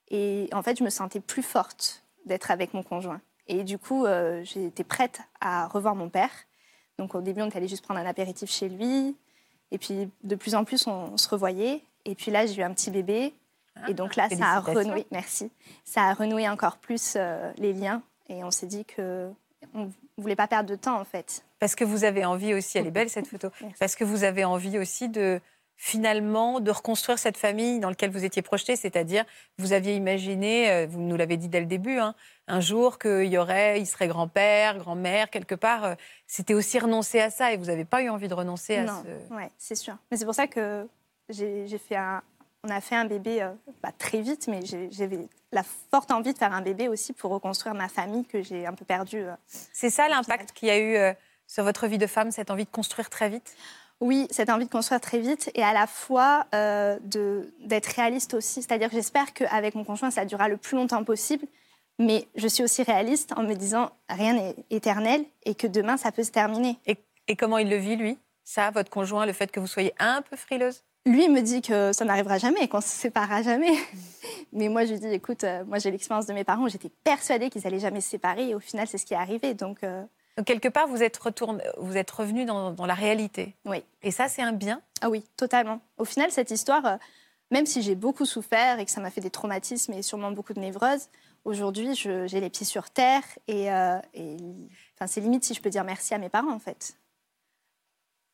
Et 0.09 0.49
en 0.51 0.63
fait, 0.63 0.79
je 0.79 0.83
me 0.83 0.89
sentais 0.89 1.19
plus 1.19 1.43
forte 1.43 2.03
d'être 2.25 2.49
avec 2.49 2.73
mon 2.73 2.81
conjoint. 2.81 3.21
Et 3.47 3.63
du 3.63 3.77
coup, 3.77 4.05
j'étais 4.41 4.83
prête 4.83 5.21
à 5.39 5.67
revoir 5.67 5.95
mon 5.95 6.09
père. 6.09 6.31
Donc 6.97 7.15
au 7.15 7.21
début, 7.21 7.41
on 7.41 7.49
est 7.49 7.55
allé 7.55 7.67
juste 7.67 7.83
prendre 7.83 7.99
un 7.99 8.05
apéritif 8.05 8.49
chez 8.51 8.69
lui. 8.69 9.15
Et 9.71 9.77
puis 9.77 10.09
de 10.23 10.35
plus 10.35 10.55
en 10.55 10.63
plus, 10.63 10.87
on 10.87 11.17
se 11.17 11.29
revoyait. 11.29 11.83
Et 12.05 12.15
puis 12.15 12.31
là, 12.31 12.45
j'ai 12.45 12.61
eu 12.61 12.63
un 12.63 12.73
petit 12.73 12.91
bébé. 12.91 13.33
Ah, 13.75 13.89
et 13.89 13.93
donc 13.93 14.15
là, 14.15 14.29
ça 14.29 14.47
a 14.47 14.59
renoué, 14.59 15.05
merci. 15.11 15.49
Ça 15.85 16.03
a 16.03 16.13
renoué 16.13 16.47
encore 16.49 16.77
plus 16.77 17.13
euh, 17.15 17.51
les 17.57 17.73
liens. 17.73 18.01
Et 18.27 18.43
on 18.43 18.51
s'est 18.51 18.67
dit 18.67 18.85
que 18.85 19.31
on 19.73 19.91
voulait 20.17 20.35
pas 20.35 20.47
perdre 20.47 20.69
de 20.69 20.75
temps, 20.75 20.99
en 20.99 21.05
fait. 21.05 21.43
Parce 21.59 21.75
que 21.75 21.83
vous 21.83 22.03
avez 22.03 22.25
envie 22.25 22.53
aussi, 22.53 22.77
elle 22.77 22.87
est 22.87 22.91
belle 22.99 23.09
cette 23.09 23.27
photo, 23.27 23.49
parce 23.79 23.95
que 23.95 24.03
vous 24.03 24.23
avez 24.23 24.43
envie 24.43 24.77
aussi 24.77 25.09
de 25.09 25.39
finalement 25.83 26.59
de 26.59 26.69
reconstruire 26.69 27.17
cette 27.17 27.37
famille 27.37 27.79
dans 27.79 27.89
laquelle 27.89 28.11
vous 28.11 28.23
étiez 28.23 28.43
projeté, 28.43 28.75
c'est-à-dire 28.75 29.25
vous 29.57 29.73
aviez 29.73 29.95
imaginé, 29.95 30.69
euh, 30.69 30.85
vous 30.87 30.99
nous 30.99 31.17
l'avez 31.17 31.37
dit 31.37 31.49
dès 31.49 31.59
le 31.59 31.65
début, 31.65 31.97
hein, 31.97 32.13
un 32.47 32.59
jour 32.59 32.99
qu'il 32.99 33.25
y 33.25 33.37
aurait, 33.39 33.79
il 33.81 33.87
serait 33.87 34.07
grand-père, 34.07 34.77
grand-mère 34.77 35.31
quelque 35.31 35.55
part. 35.55 35.83
Euh, 35.83 35.95
c'était 36.27 36.53
aussi 36.53 36.77
renoncer 36.77 37.19
à 37.19 37.31
ça 37.31 37.51
et 37.51 37.57
vous 37.57 37.65
n'avez 37.65 37.83
pas 37.83 38.03
eu 38.03 38.09
envie 38.09 38.27
de 38.27 38.33
renoncer 38.35 38.75
à 38.75 38.83
non, 38.83 39.03
ce. 39.03 39.33
Ouais, 39.33 39.49
c'est 39.57 39.73
sûr. 39.73 39.97
Mais 40.11 40.17
c'est 40.17 40.25
pour 40.25 40.35
ça 40.35 40.45
que 40.45 40.87
j'ai 41.29 41.79
fait 41.79 41.95
un, 41.95 42.21
on 42.63 42.69
a 42.69 42.79
fait 42.79 42.95
un 42.95 43.05
bébé 43.05 43.41
euh, 43.41 43.51
pas 43.81 43.91
très 43.91 44.21
vite, 44.21 44.47
mais 44.47 44.61
j'avais 44.91 45.27
la 45.51 45.63
forte 45.63 46.11
envie 46.11 46.33
de 46.33 46.37
faire 46.37 46.53
un 46.53 46.61
bébé 46.61 46.87
aussi 46.89 47.11
pour 47.11 47.31
reconstruire 47.31 47.73
ma 47.73 47.89
famille 47.89 48.25
que 48.25 48.43
j'ai 48.43 48.67
un 48.67 48.73
peu 48.73 48.85
perdue. 48.85 49.23
Euh, 49.23 49.33
C'est 49.47 49.89
ça 49.89 50.07
l'impact 50.07 50.51
qu'il 50.51 50.67
y 50.67 50.71
a 50.71 50.77
eu 50.77 50.95
euh, 50.95 51.13
sur 51.47 51.63
votre 51.63 51.87
vie 51.87 51.97
de 51.97 52.05
femme, 52.07 52.29
cette 52.31 52.51
envie 52.51 52.65
de 52.65 52.69
construire 52.69 53.09
très 53.09 53.29
vite? 53.29 53.55
Oui, 54.01 54.27
cette 54.31 54.49
envie 54.49 54.65
de 54.65 54.69
construire 54.69 54.99
très 54.99 55.19
vite 55.19 55.49
et 55.55 55.63
à 55.63 55.73
la 55.73 55.87
fois 55.87 56.45
d'être 56.51 57.85
réaliste 57.95 58.33
aussi. 58.33 58.61
C'est-à-dire 58.61 58.89
que 58.89 58.95
j'espère 58.95 59.33
qu'avec 59.33 59.75
mon 59.75 59.83
conjoint, 59.83 60.11
ça 60.11 60.25
durera 60.25 60.49
le 60.49 60.57
plus 60.57 60.75
longtemps 60.75 61.03
possible. 61.03 61.45
Mais 61.99 62.27
je 62.35 62.47
suis 62.47 62.63
aussi 62.63 62.81
réaliste 62.81 63.31
en 63.37 63.43
me 63.43 63.53
disant 63.53 63.91
rien 64.09 64.33
n'est 64.33 64.55
éternel 64.71 65.23
et 65.43 65.53
que 65.53 65.67
demain, 65.67 65.97
ça 65.97 66.11
peut 66.11 66.23
se 66.23 66.31
terminer. 66.31 66.77
et 66.85 67.35
comment 67.35 67.59
il 67.59 67.69
le 67.69 67.77
vit, 67.77 67.95
lui? 67.95 68.17
Ça, 68.43 68.71
votre 68.71 68.89
conjoint, 68.89 69.25
le 69.25 69.33
fait 69.33 69.51
que 69.51 69.59
vous 69.59 69.67
soyez 69.67 69.93
un 69.99 70.21
peu 70.21 70.35
frileuse? 70.35 70.83
Lui 71.05 71.29
me 71.29 71.41
dit 71.41 71.61
que 71.61 71.93
ça 71.93 72.05
n'arrivera 72.05 72.37
jamais, 72.37 72.67
qu'on 72.67 72.81
se 72.81 72.89
séparera 72.89 73.41
jamais. 73.41 73.71
Mais 74.53 74.69
moi, 74.69 74.85
je 74.85 74.91
lui 74.91 74.99
dis, 74.99 75.07
écoute, 75.07 75.43
euh, 75.43 75.63
moi 75.65 75.79
j'ai 75.79 75.89
l'expérience 75.89 76.25
de 76.25 76.33
mes 76.33 76.43
parents, 76.43 76.67
j'étais 76.67 76.91
persuadée 77.03 77.49
qu'ils 77.49 77.65
allaient 77.65 77.79
jamais 77.79 78.01
se 78.01 78.09
séparer, 78.09 78.49
et 78.49 78.55
au 78.55 78.59
final, 78.59 78.87
c'est 78.87 78.97
ce 78.97 79.05
qui 79.05 79.13
est 79.13 79.17
arrivé. 79.17 79.53
Donc, 79.53 79.83
euh, 79.83 80.03
quelque 80.45 80.67
part, 80.67 80.87
vous 80.87 81.03
êtes 81.03 81.17
retourné, 81.17 81.63
vous 81.77 81.97
êtes 81.97 82.11
revenu 82.11 82.45
dans, 82.45 82.85
la 82.85 82.93
réalité. 82.93 83.55
Oui. 83.65 83.83
Et 84.01 84.11
ça, 84.11 84.27
c'est 84.27 84.41
un 84.41 84.53
bien? 84.53 84.81
Ah 85.01 85.09
oui, 85.09 85.23
totalement. 85.37 85.81
Au 85.97 86.05
final, 86.05 86.31
cette 86.31 86.51
histoire, 86.51 86.85
euh, 86.85 86.97
même 87.51 87.65
si 87.65 87.81
j'ai 87.81 87.95
beaucoup 87.95 88.25
souffert 88.25 88.79
et 88.79 88.85
que 88.85 88.91
ça 88.91 89.01
m'a 89.01 89.11
fait 89.11 89.21
des 89.21 89.29
traumatismes 89.29 89.93
et 89.93 90.01
sûrement 90.01 90.31
beaucoup 90.31 90.53
de 90.53 90.59
névroses, 90.59 91.09
aujourd'hui, 91.45 91.95
j'ai 91.95 92.27
les 92.27 92.49
pieds 92.49 92.65
sur 92.65 92.89
terre 92.89 93.23
et, 93.47 93.65
et 93.65 94.37
enfin, 94.95 95.07
c'est 95.07 95.21
limite 95.21 95.43
si 95.43 95.53
je 95.53 95.61
peux 95.61 95.69
dire 95.69 95.83
merci 95.83 96.13
à 96.13 96.17
mes 96.17 96.29
parents, 96.29 96.53
en 96.53 96.59
fait. 96.59 96.95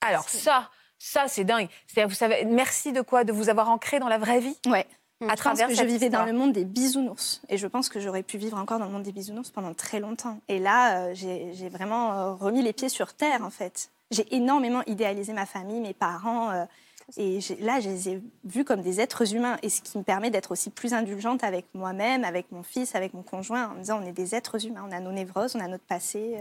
Alors 0.02 0.30
ça. 0.30 0.70
Ça, 1.00 1.28
c'est 1.28 1.44
dingue. 1.44 1.70
vous 1.96 2.16
savez, 2.16 2.46
merci 2.46 2.92
de 2.92 3.02
quoi? 3.02 3.24
De 3.24 3.32
vous 3.32 3.50
avoir 3.50 3.70
ancré 3.70 4.00
dans 4.00 4.08
la 4.08 4.18
vraie 4.18 4.40
vie? 4.40 4.58
Ouais. 4.66 4.88
À 5.28 5.36
travers 5.36 5.68
que 5.68 5.74
je 5.74 5.84
vivais 5.84 6.10
dans 6.10 6.26
le 6.26 6.34
monde 6.34 6.54
des 6.54 6.66
bisounours. 6.66 7.42
Et 7.50 7.58
je 7.58 7.66
pense 7.66 7.90
que 7.90 8.00
j'aurais 8.00 8.24
pu 8.24 8.38
vivre 8.38 8.58
encore 8.58 8.78
dans 8.78 8.86
le 8.86 8.92
monde 8.92 9.04
des 9.04 9.12
bisounours 9.12 9.50
pendant 9.50 9.74
très 9.74 10.00
longtemps. 10.00 10.40
Et 10.48 10.60
là, 10.60 11.08
euh, 11.08 11.14
j'ai 11.16 11.70
vraiment 11.70 12.14
euh, 12.14 12.34
remis 12.34 12.62
les 12.62 12.74
pieds 12.74 12.90
sur 12.90 13.14
terre, 13.14 13.44
en 13.44 13.50
fait. 13.50 13.90
J'ai 14.12 14.36
énormément 14.36 14.84
idéalisé 14.86 15.34
ma 15.34 15.46
famille, 15.46 15.80
mes 15.80 15.96
parents. 15.96 16.52
Euh, 16.52 16.66
et 17.18 17.40
là, 17.60 17.80
je 17.80 17.90
les 17.90 18.10
ai 18.10 18.22
vus 18.44 18.64
comme 18.64 18.82
des 18.82 19.02
êtres 19.02 19.34
humains. 19.34 19.58
Et 19.64 19.70
ce 19.70 19.82
qui 19.82 19.98
me 19.98 20.04
permet 20.04 20.30
d'être 20.30 20.52
aussi 20.52 20.70
plus 20.70 20.94
indulgente 20.94 21.44
avec 21.44 21.66
moi-même, 21.74 22.24
avec 22.24 22.52
mon 22.52 22.62
fils, 22.62 22.94
avec 22.94 23.14
mon 23.14 23.24
conjoint, 23.24 23.70
en 23.70 23.74
me 23.74 23.80
disant 23.80 24.02
on 24.04 24.06
est 24.06 24.12
des 24.12 24.36
êtres 24.36 24.66
humains. 24.66 24.86
On 24.88 24.92
a 24.92 25.00
nos 25.00 25.12
névroses, 25.12 25.56
on 25.56 25.60
a 25.60 25.68
notre 25.68 25.86
passé 25.86 26.38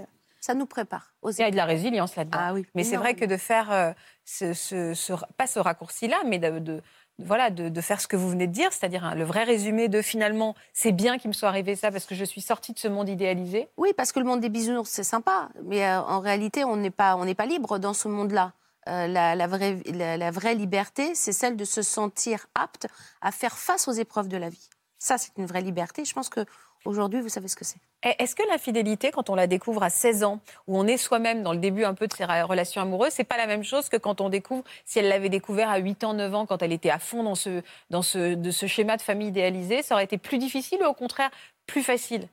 ça 0.47 0.55
nous 0.55 0.67
prépare. 0.67 1.13
Il 1.25 1.39
y 1.39 1.43
a 1.43 1.51
de 1.51 1.57
la 1.57 1.65
résilience 1.65 2.15
là-dedans. 2.15 2.39
Ah 2.41 2.55
oui, 2.55 2.65
mais 2.75 2.85
c'est 2.85 2.97
vrai 2.97 3.15
que 3.15 3.25
de 3.25 3.37
faire, 3.37 3.73
euh, 3.73 3.93
ce, 4.25 5.27
pas 5.37 5.49
ce 5.49 5.59
raccourci-là, 5.59 6.19
mais 6.25 6.39
de, 6.39 6.83
voilà, 7.19 7.51
de, 7.51 7.81
faire 7.81 8.01
ce 8.01 8.07
que 8.07 8.17
vous 8.17 8.29
venez 8.29 8.47
de 8.47 8.53
dire, 8.53 8.73
c'est-à-dire 8.73 9.05
hein, 9.05 9.15
le 9.15 9.25
vrai 9.25 9.45
résumé 9.45 9.89
de 9.89 10.03
finalement, 10.03 10.55
c'est 10.73 10.93
bien 10.93 11.17
qu'il 11.19 11.29
me 11.29 11.33
soit 11.33 11.49
arrivé 11.49 11.75
ça 11.75 11.91
parce 11.91 12.05
que 12.05 12.15
je 12.15 12.25
suis 12.25 12.43
sortie 12.43 12.73
de 12.73 12.79
ce 12.79 12.89
monde 12.89 13.09
idéalisé. 13.09 13.69
Oui, 13.79 13.93
parce 13.97 14.13
que 14.13 14.21
le 14.21 14.27
monde 14.27 14.41
des 14.41 14.51
bisounours, 14.51 14.91
c'est 14.91 15.03
sympa, 15.03 15.49
mais 15.65 15.85
euh, 15.85 16.01
en 16.03 16.21
réalité, 16.21 16.65
on 16.65 16.77
n'est 16.77 16.91
pas, 16.91 17.17
pas 17.37 17.47
libre 17.47 17.79
dans 17.79 17.95
ce 17.95 18.09
monde-là. 18.09 18.53
Euh, 18.89 19.09
la, 19.09 19.47
vraie, 19.47 19.79
la, 19.93 20.31
vraie 20.31 20.55
liberté, 20.55 21.15
c'est 21.15 21.33
celle 21.33 21.57
de 21.57 21.65
se 21.65 21.83
sentir 21.83 22.47
apte 22.55 22.87
à 23.21 23.33
faire 23.33 23.59
face 23.59 23.89
aux 23.89 23.93
épreuves 23.93 24.29
de 24.29 24.37
la 24.37 24.49
vie. 24.49 24.69
Ça, 24.99 25.19
c'est 25.19 25.33
une 25.39 25.47
vraie 25.47 25.63
liberté. 25.63 26.05
Je 26.05 26.13
pense 26.13 26.29
que 26.29 26.45
Aujourd'hui, 26.87 27.21
vous 27.21 27.29
savez 27.29 27.49
ce 27.49 27.57
que 27.57 27.65
c'est. 27.65 27.79
Est-ce 28.03 28.37
que 28.37 28.43
l'infidélité, 28.49 29.11
quand 29.11 29.29
on 29.29 29.35
la 29.35 29.47
découvre 29.47 29.83
à 29.83 29.91
16 29.91 30.25
ans, 30.25 30.41
où 30.67 30.79
on 30.79 30.87
est 30.87 30.97
soi-même 30.97 31.43
dans 31.43 31.53
le 31.53 31.59
début 31.59 31.85
un 31.85 31.95
peu 31.95 32.07
de 32.07 32.13
ses 32.13 32.25
relations 32.25 32.81
amoureuses, 32.81 33.13
c'est 33.13 33.25
pas 33.25 33.37
la 33.37 33.47
même 33.47 33.65
chose 33.65 33.89
que 33.89 33.97
quand 33.97 34.21
on 34.21 34.29
découvre, 34.29 34.65
si 34.85 34.99
elle 35.01 35.09
l'avait 35.09 35.29
découvert 35.29 35.69
à 35.69 35.79
8 35.79 36.05
ans, 36.05 36.15
9 36.15 36.35
ans, 36.35 36.47
quand 36.47 36.63
elle 36.63 36.73
était 36.73 36.91
à 36.91 36.99
fond 36.99 37.23
dans 37.23 37.35
ce, 37.35 37.63
dans 37.91 38.03
ce, 38.03 38.35
de 38.35 38.51
ce 38.51 38.67
schéma 38.67 38.97
de 38.97 39.03
famille 39.03 39.29
idéalisée, 39.29 39.83
ça 39.83 39.95
aurait 39.95 40.05
été 40.05 40.19
plus 40.19 40.39
difficile 40.39 40.79
ou 40.83 40.87
au 40.87 40.95
contraire 40.95 41.31
plus 41.67 41.83
facile? 41.83 42.29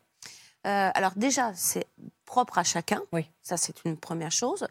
Euh, 0.65 0.89
Alors 0.93 1.13
déjà, 1.15 1.51
c'est 1.55 1.87
propre 2.25 2.57
à 2.57 2.63
chacun. 2.63 3.01
Oui. 3.11 3.27
Ça, 3.41 3.57
c'est 3.57 3.83
une 3.85 3.97
première 3.97 4.31
chose. 4.31 4.67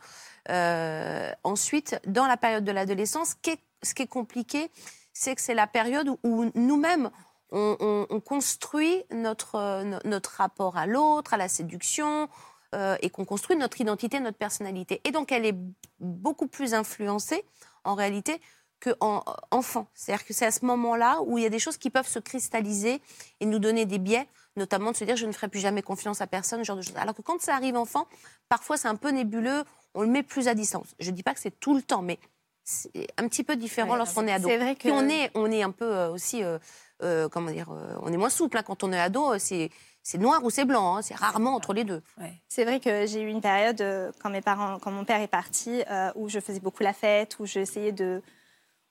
Euh, 0.48 1.30
ensuite, 1.44 2.00
dans 2.06 2.26
la 2.26 2.36
période 2.36 2.64
de 2.64 2.72
l'adolescence, 2.72 3.34
ce 3.82 3.94
qui 3.94 4.02
est 4.02 4.06
compliqué, 4.06 4.70
c'est 5.12 5.34
que 5.34 5.40
c'est 5.40 5.54
la 5.54 5.66
période 5.66 6.08
où 6.22 6.50
nous-mêmes, 6.54 7.10
on, 7.52 8.20
construit 8.20 9.04
notre, 9.10 9.84
notre 10.06 10.30
rapport 10.30 10.76
à 10.76 10.86
l'autre, 10.86 11.34
à 11.34 11.36
la 11.36 11.48
séduction, 11.48 12.28
euh, 12.74 12.96
et 13.02 13.10
qu'on 13.10 13.26
construit 13.26 13.56
notre 13.56 13.80
identité, 13.80 14.18
notre 14.20 14.38
personnalité. 14.38 15.02
Et 15.04 15.10
donc, 15.10 15.30
elle 15.30 15.44
est 15.44 15.56
beaucoup 16.00 16.46
plus 16.46 16.72
influencée, 16.72 17.44
en 17.84 17.94
réalité, 17.94 18.40
qu'en 18.80 19.22
enfant. 19.50 19.88
C'est-à-dire 19.94 20.24
que 20.24 20.32
c'est 20.32 20.46
à 20.46 20.50
ce 20.50 20.64
moment-là 20.64 21.20
où 21.26 21.36
il 21.36 21.44
y 21.44 21.46
a 21.46 21.50
des 21.50 21.58
choses 21.58 21.76
qui 21.76 21.90
peuvent 21.90 22.08
se 22.08 22.18
cristalliser 22.18 23.02
et 23.40 23.46
nous 23.46 23.58
donner 23.58 23.84
des 23.84 23.98
biais, 23.98 24.26
notamment 24.56 24.90
de 24.90 24.96
se 24.96 25.04
dire 25.04 25.16
je 25.16 25.26
ne 25.26 25.32
ferai 25.32 25.48
plus 25.48 25.60
jamais 25.60 25.82
confiance 25.82 26.20
à 26.20 26.26
personne, 26.26 26.60
ce 26.60 26.64
genre 26.64 26.76
de 26.76 26.82
choses. 26.82 26.96
Alors 26.96 27.14
que 27.14 27.22
quand 27.22 27.40
ça 27.40 27.54
arrive 27.54 27.76
enfant, 27.76 28.06
parfois 28.48 28.76
c'est 28.76 28.88
un 28.88 28.96
peu 28.96 29.10
nébuleux, 29.10 29.64
on 29.94 30.02
le 30.02 30.08
met 30.08 30.22
plus 30.22 30.48
à 30.48 30.54
distance. 30.54 30.88
Je 30.98 31.10
ne 31.10 31.14
dis 31.14 31.22
pas 31.22 31.34
que 31.34 31.40
c'est 31.40 31.58
tout 31.60 31.74
le 31.74 31.82
temps, 31.82 32.02
mais 32.02 32.18
c'est 32.64 33.08
un 33.18 33.28
petit 33.28 33.44
peu 33.44 33.56
différent 33.56 33.96
lorsqu'on 33.96 34.26
est 34.26 34.32
ado. 34.32 34.48
C'est 34.48 34.58
vrai 34.58 34.76
que... 34.76 34.88
on 34.88 35.08
est, 35.08 35.30
on 35.34 35.50
est 35.50 35.62
un 35.62 35.72
peu 35.72 35.84
euh, 35.84 36.10
aussi 36.10 36.42
euh, 36.42 36.58
euh, 37.02 37.28
comment 37.28 37.50
dire, 37.50 37.70
euh, 37.70 37.94
on 38.02 38.12
est 38.12 38.16
moins 38.16 38.30
souple. 38.30 38.56
Hein. 38.58 38.62
Quand 38.64 38.84
on 38.84 38.92
est 38.92 39.00
ado, 39.00 39.32
euh, 39.32 39.36
c'est 39.38 39.70
c'est 40.04 40.18
noir 40.18 40.42
ou 40.42 40.50
c'est 40.50 40.64
blanc, 40.64 40.96
hein. 40.96 41.02
c'est 41.02 41.14
rarement 41.14 41.54
entre 41.54 41.72
les 41.72 41.84
deux. 41.84 42.02
C'est 42.48 42.64
vrai 42.64 42.80
que 42.80 43.06
j'ai 43.06 43.22
eu 43.22 43.28
une 43.28 43.40
période 43.40 43.84
quand 44.20 44.30
mes 44.30 44.40
parents, 44.40 44.80
quand 44.80 44.90
mon 44.90 45.04
père 45.04 45.20
est 45.20 45.28
parti, 45.28 45.80
où 46.16 46.28
je 46.28 46.40
faisais 46.40 46.58
beaucoup 46.58 46.82
la 46.82 46.92
fête, 46.92 47.38
où 47.38 47.46
j'essayais 47.46 47.92
de 47.92 48.20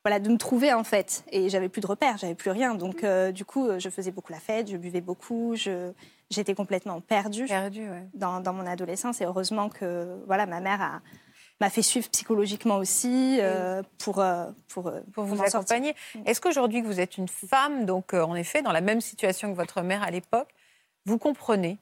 voilà 0.06 0.20
de 0.20 0.30
me 0.30 0.38
trouver 0.38 0.72
en 0.72 0.86
fait, 0.86 1.26
et 1.30 1.50
j'avais 1.50 1.68
plus 1.68 1.82
de 1.82 1.88
repères, 1.88 2.18
j'avais 2.18 2.34
plus 2.34 2.50
rien, 2.50 2.76
donc 2.76 3.06
du 3.34 3.44
coup 3.44 3.68
je 3.78 3.90
faisais 3.90 4.12
beaucoup 4.12 4.32
la 4.32 4.40
fête, 4.40 4.72
je 4.72 4.78
buvais 4.78 5.02
beaucoup, 5.02 5.54
je 5.58 5.92
j'étais 6.30 6.56
complètement 6.56 7.02
perdue, 7.02 7.46
perdue 7.46 7.90
dans, 8.14 8.40
dans, 8.40 8.54
mon 8.54 8.66
adolescence, 8.66 9.20
et 9.20 9.26
heureusement 9.26 9.68
que 9.68 10.18
voilà 10.28 10.46
ma 10.46 10.62
mère 10.62 10.82
a 10.82 11.02
m'a 11.62 11.70
fait 11.70 11.84
suivre 11.84 12.10
psychologiquement 12.10 12.78
aussi 12.78 13.38
euh, 13.40 13.84
pour, 14.00 14.20
euh, 14.20 14.48
pour, 14.68 14.88
euh, 14.88 15.00
pour, 15.14 15.24
vous 15.26 15.42
accompagner. 15.42 15.96
Mm. 16.16 16.24
Est-ce 16.26 16.42
qu'aujourd'hui 16.42 16.82
que 16.82 16.88
vous 16.88 17.00
êtes 17.00 17.18
une 17.18 17.28
femme, 17.28 17.86
donc 17.86 18.14
en 18.14 18.36
effet 18.36 18.62
dans 18.62 18.72
la 18.72 18.82
même 18.82 19.00
situation 19.00 19.52
que 19.52 19.56
votre 19.56 19.82
mère 19.82 20.02
à 20.02 20.10
l'époque, 20.10 20.50
vous 21.06 21.20
comprenez 21.20 21.78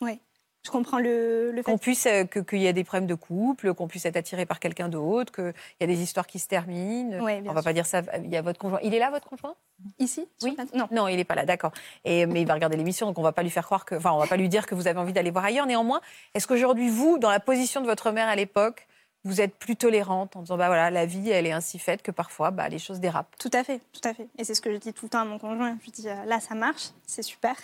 Oui. 0.00 0.18
Je 0.64 0.70
comprends 0.70 0.98
le, 0.98 1.50
le 1.52 1.56
fait. 1.58 1.70
Qu'on 1.70 1.78
puisse, 1.78 2.06
euh, 2.06 2.24
que- 2.24 2.40
qu'il 2.40 2.58
y 2.58 2.66
ait 2.66 2.72
des 2.72 2.84
problèmes 2.84 3.06
de 3.06 3.14
couple, 3.14 3.72
qu'on 3.74 3.88
puisse 3.88 4.04
être 4.04 4.16
attiré 4.16 4.44
par 4.44 4.60
quelqu'un 4.60 4.88
d'autre, 4.88 5.32
qu'il 5.32 5.54
y 5.80 5.84
a 5.84 5.86
des 5.86 6.02
histoires 6.02 6.26
qui 6.26 6.38
se 6.38 6.48
terminent. 6.48 7.20
Ouais, 7.24 7.40
On 7.46 7.52
va 7.52 7.60
sûr. 7.60 7.64
pas 7.64 7.72
dire 7.72 7.86
ça. 7.86 8.02
Il 8.22 8.28
y 8.30 8.36
a 8.36 8.42
votre 8.42 8.58
conjoint. 8.58 8.80
Il 8.82 8.92
est 8.94 8.98
là, 8.98 9.10
votre 9.10 9.28
conjoint? 9.28 9.54
Ici? 9.98 10.26
Oui. 10.42 10.56
Non. 10.74 10.88
Non, 10.90 11.08
il 11.08 11.16
n'est 11.16 11.24
pas 11.24 11.36
là, 11.36 11.46
d'accord. 11.46 11.70
Et 12.04 12.26
mais 12.26 12.42
il 12.42 12.46
va 12.46 12.54
regarder 12.54 12.76
l'émission, 12.76 13.06
donc 13.06 13.18
on 13.18 13.22
va 13.22 13.32
pas 13.32 13.42
lui 13.44 13.50
faire 13.50 13.64
croire 13.64 13.84
que, 13.84 13.94
enfin, 13.94 14.12
on 14.12 14.18
va 14.18 14.26
pas 14.26 14.36
lui 14.36 14.48
dire 14.48 14.66
que 14.66 14.74
vous 14.74 14.88
avez 14.88 14.98
envie 14.98 15.12
d'aller 15.12 15.30
voir 15.30 15.44
ailleurs. 15.44 15.66
Néanmoins, 15.66 16.00
est-ce 16.34 16.46
qu'aujourd'hui, 16.48 16.88
vous, 16.90 17.18
dans 17.18 17.30
la 17.30 17.40
position 17.40 17.80
de 17.80 17.86
votre 17.86 18.10
mère 18.10 18.28
à 18.28 18.34
l'époque, 18.36 18.86
vous 19.24 19.40
êtes 19.40 19.54
plus 19.54 19.76
tolérante 19.76 20.36
en 20.36 20.42
disant, 20.42 20.56
bah 20.56 20.66
voilà, 20.68 20.90
la 20.90 21.06
vie, 21.06 21.30
elle 21.30 21.46
est 21.46 21.52
ainsi 21.52 21.78
faite 21.78 22.02
que 22.02 22.10
parfois, 22.10 22.50
bah, 22.50 22.68
les 22.68 22.78
choses 22.78 23.00
dérapent? 23.00 23.34
Tout 23.38 23.50
à 23.52 23.62
fait, 23.64 23.80
tout 23.92 24.06
à 24.08 24.14
fait. 24.14 24.28
Et 24.38 24.44
c'est 24.44 24.54
ce 24.54 24.60
que 24.60 24.72
je 24.72 24.76
dis 24.78 24.92
tout 24.92 25.06
le 25.06 25.10
temps 25.10 25.20
à 25.20 25.24
mon 25.24 25.38
conjoint. 25.38 25.76
Je 25.80 25.84
lui 25.84 25.92
dis 25.92 26.08
euh, 26.08 26.24
là, 26.26 26.40
ça 26.40 26.54
marche, 26.54 26.90
c'est 27.06 27.22
super, 27.22 27.54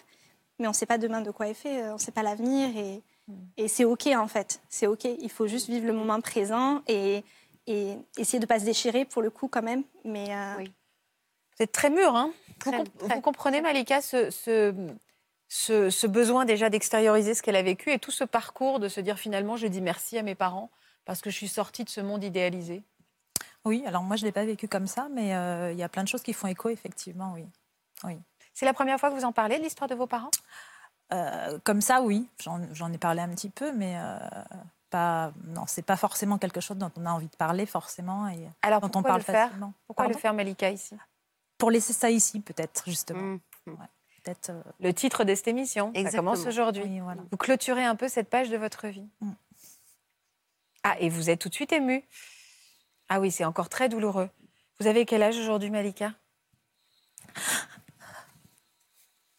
mais 0.59 0.67
on 0.67 0.71
ne 0.71 0.75
sait 0.75 0.87
pas 0.87 0.99
demain 0.99 1.21
de 1.21 1.31
quoi 1.31 1.49
est 1.49 1.55
fait, 1.55 1.83
euh, 1.83 1.91
on 1.91 1.95
ne 1.95 1.99
sait 1.99 2.13
pas 2.13 2.23
l'avenir, 2.23 2.77
et, 2.77 3.03
et 3.57 3.69
c'est 3.69 3.85
ok 3.85 4.09
en 4.17 4.29
fait. 4.29 4.61
C'est 4.69 4.87
ok. 4.87 5.05
Il 5.05 5.31
faut 5.31 5.47
juste 5.47 5.69
vivre 5.69 5.87
le 5.87 5.93
moment 5.93 6.21
présent 6.21 6.83
et, 6.87 7.25
et 7.67 7.97
essayer 8.19 8.39
de 8.39 8.47
pas 8.47 8.59
se 8.61 8.65
déchirer 8.65 9.05
pour 9.05 9.23
le 9.23 9.31
coup 9.31 9.49
quand 9.49 9.63
même. 9.63 9.83
Mais 10.05 10.27
euh, 10.35 10.55
Oui. 10.59 10.73
Vous 11.57 11.63
êtes 11.63 11.73
très 11.73 11.91
mûr, 11.91 12.15
hein 12.17 12.33
vous, 12.67 13.21
comprenez, 13.21 13.61
Malika, 13.61 14.01
ce, 14.01 14.31
ce, 14.31 14.75
ce- 15.49 15.91
ce 15.91 16.07
besoin 16.07 16.45
déjà 16.45 16.69
d'extérioriser 16.71 17.35
ce 17.35 17.43
qu'elle 17.43 17.57
a 17.57 17.63
vécu 17.63 17.93
et 17.93 17.99
tout 17.99 18.11
ce 18.11 18.25
parcours 18.25 18.81
de 18.81 18.89
se 18.89 19.01
dire 19.01 19.19
finalement, 19.19 19.57
je 19.57 19.67
dis 19.67 19.81
merci 19.81 20.19
à 20.19 20.23
mes 20.23 20.35
parents 20.35 20.71
parce 21.05 21.21
que 21.21 21.31
je 21.31 21.37
suis 21.37 21.49
sortie 21.49 21.85
de 21.85 21.91
ce 21.91 22.01
monde 22.01 22.25
idéalisé? 22.25 22.83
Oui, 23.65 23.83
alors 23.87 24.03
moi 24.03 24.17
je 24.17 24.23
ne 24.23 24.29
l'ai 24.29 24.33
pas 24.33 24.45
vécu 24.45 24.67
comme 24.69 24.87
ça, 24.87 25.09
mais 25.13 25.35
euh, 25.35 25.73
il 25.73 25.79
y 25.79 25.83
a 25.83 25.89
plein 25.89 26.03
de 26.03 26.09
choses 26.09 26.23
qui 26.23 26.33
font 26.33 26.49
écho, 26.49 26.69
effectivement, 26.71 27.35
oui. 27.35 27.45
C'est 28.55 28.65
la 28.65 28.73
première 28.73 28.99
fois 28.99 29.11
que 29.11 29.15
vous 29.17 29.25
en 29.25 29.33
parlez 29.33 29.59
de 29.59 29.63
l'histoire 29.63 29.89
de 29.89 29.95
vos 29.95 30.07
parents? 30.07 30.31
Euh, 31.13 31.59
comme 31.65 31.81
ça, 31.81 32.01
oui, 32.03 32.27
j'en 32.73 32.93
ai 32.93 32.99
parlé 32.99 33.21
un 33.21 33.29
petit 33.29 33.51
peu, 33.51 33.73
mais 33.73 33.95
euh, 33.99 34.19
pas, 34.91 35.33
non, 35.49 35.65
c'est 35.67 35.83
pas 35.83 35.97
forcément 35.97 36.39
quelque 36.39 36.61
chose 36.61 36.77
dont 36.79 36.91
on 36.97 37.05
a 37.05 37.11
envie 37.11 37.27
de 37.29 37.37
parler 37.37 37.67
forcément 37.67 38.29
et 38.29 38.49
Alors 38.63 38.81
dont 38.81 38.87
on 38.87 38.91
pourquoi 38.91 39.11
parle 39.11 39.21
le 39.21 39.25
faire? 39.25 39.47
facilement. 39.49 39.73
Pourquoi 39.87 40.05
le 40.07 40.11
Pardon? 40.11 40.21
faire, 40.21 40.35
Malika, 40.35 40.71
ici? 40.71 40.97
Pour 41.59 41.71
laisser 41.71 41.93
ça 41.93 42.11
ici, 42.11 42.41
peut-être, 42.41 42.85
justement. 42.89 43.21
Mm. 43.21 43.41
Peut-être. 44.25 44.51
euh, 44.51 44.63
Le 44.81 44.95
titre 44.95 45.25
de 45.25 45.35
cette 45.35 45.49
émission, 45.49 45.93
ça 45.93 45.99
Exactement. 46.01 46.33
commence 46.33 46.47
aujourd'hui. 46.47 46.85
oui, 46.85 47.01
voilà. 47.01 47.23
Vous 47.31 47.37
clôturez 47.37 47.85
un 47.85 47.97
peu 47.97 48.09
cette 48.09 48.31
page 48.31 48.49
de 48.51 48.57
votre 48.57 48.87
vie. 48.89 49.07
Mm. 49.21 49.33
Ah, 50.85 50.97
et 51.01 51.09
vous 51.11 51.29
êtes 51.29 51.41
tout 51.41 51.49
de 51.49 51.55
suite 51.55 51.73
ému. 51.73 52.05
Ah 53.09 53.21
oui, 53.21 53.31
c'est 53.31 53.45
encore 53.45 53.69
très 53.69 53.89
douloureux. 53.89 54.31
Vous 54.81 54.87
avez 54.87 55.05
quel 55.07 55.23
âge 55.23 55.37
aujourd'hui, 55.39 55.71
Malika? 55.71 56.13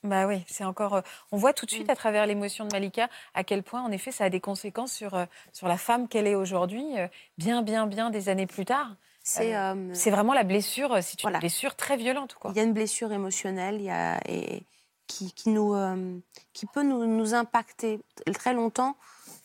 Bah 0.06 0.28
oui, 0.28 0.44
c'est 0.48 0.64
encore. 0.64 0.94
euh, 0.96 1.02
On 1.32 1.38
voit 1.38 1.54
tout 1.54 1.66
de 1.66 1.72
suite 1.72 1.90
à 1.90 1.96
travers 1.96 2.26
l'émotion 2.26 2.66
de 2.66 2.72
Malika 2.72 3.10
à 3.34 3.44
quel 3.44 3.64
point, 3.64 3.82
en 3.82 3.92
effet, 3.92 4.12
ça 4.12 4.26
a 4.26 4.30
des 4.30 4.40
conséquences 4.40 4.92
sur, 4.92 5.14
euh, 5.16 5.26
sur 5.54 5.68
la 5.68 5.78
femme 5.78 6.08
qu'elle 6.08 6.28
est 6.28 6.36
aujourd'hui, 6.36 6.86
euh, 6.98 7.08
bien, 7.38 7.62
bien, 7.62 7.88
bien 7.88 8.10
des 8.10 8.30
années 8.30 8.48
plus 8.48 8.66
tard. 8.66 8.96
C'est 9.24 9.56
euh, 9.56 9.92
vraiment 10.12 10.34
la 10.34 10.44
blessure, 10.44 10.98
c'est 11.02 11.14
une 11.24 11.24
Voilà. 11.24 11.40
blessure 11.40 11.76
très 11.76 11.98
violente, 11.98 12.36
quoi. 12.36 12.52
Il 12.54 12.58
y 12.58 12.60
a 12.60 12.64
une 12.64 12.74
blessure 12.74 13.12
émotionnelle 13.12 13.76
il 13.76 13.86
y 13.86 13.90
a, 13.90 14.20
et, 14.30 14.64
qui, 15.08 15.34
qui 15.34 15.50
nous, 15.50 15.74
euh, 15.74 16.20
qui 16.54 16.68
peut 16.68 16.84
nous, 16.84 17.06
nous 17.08 17.34
impacter 17.34 18.00
très 18.34 18.54
longtemps 18.54 18.96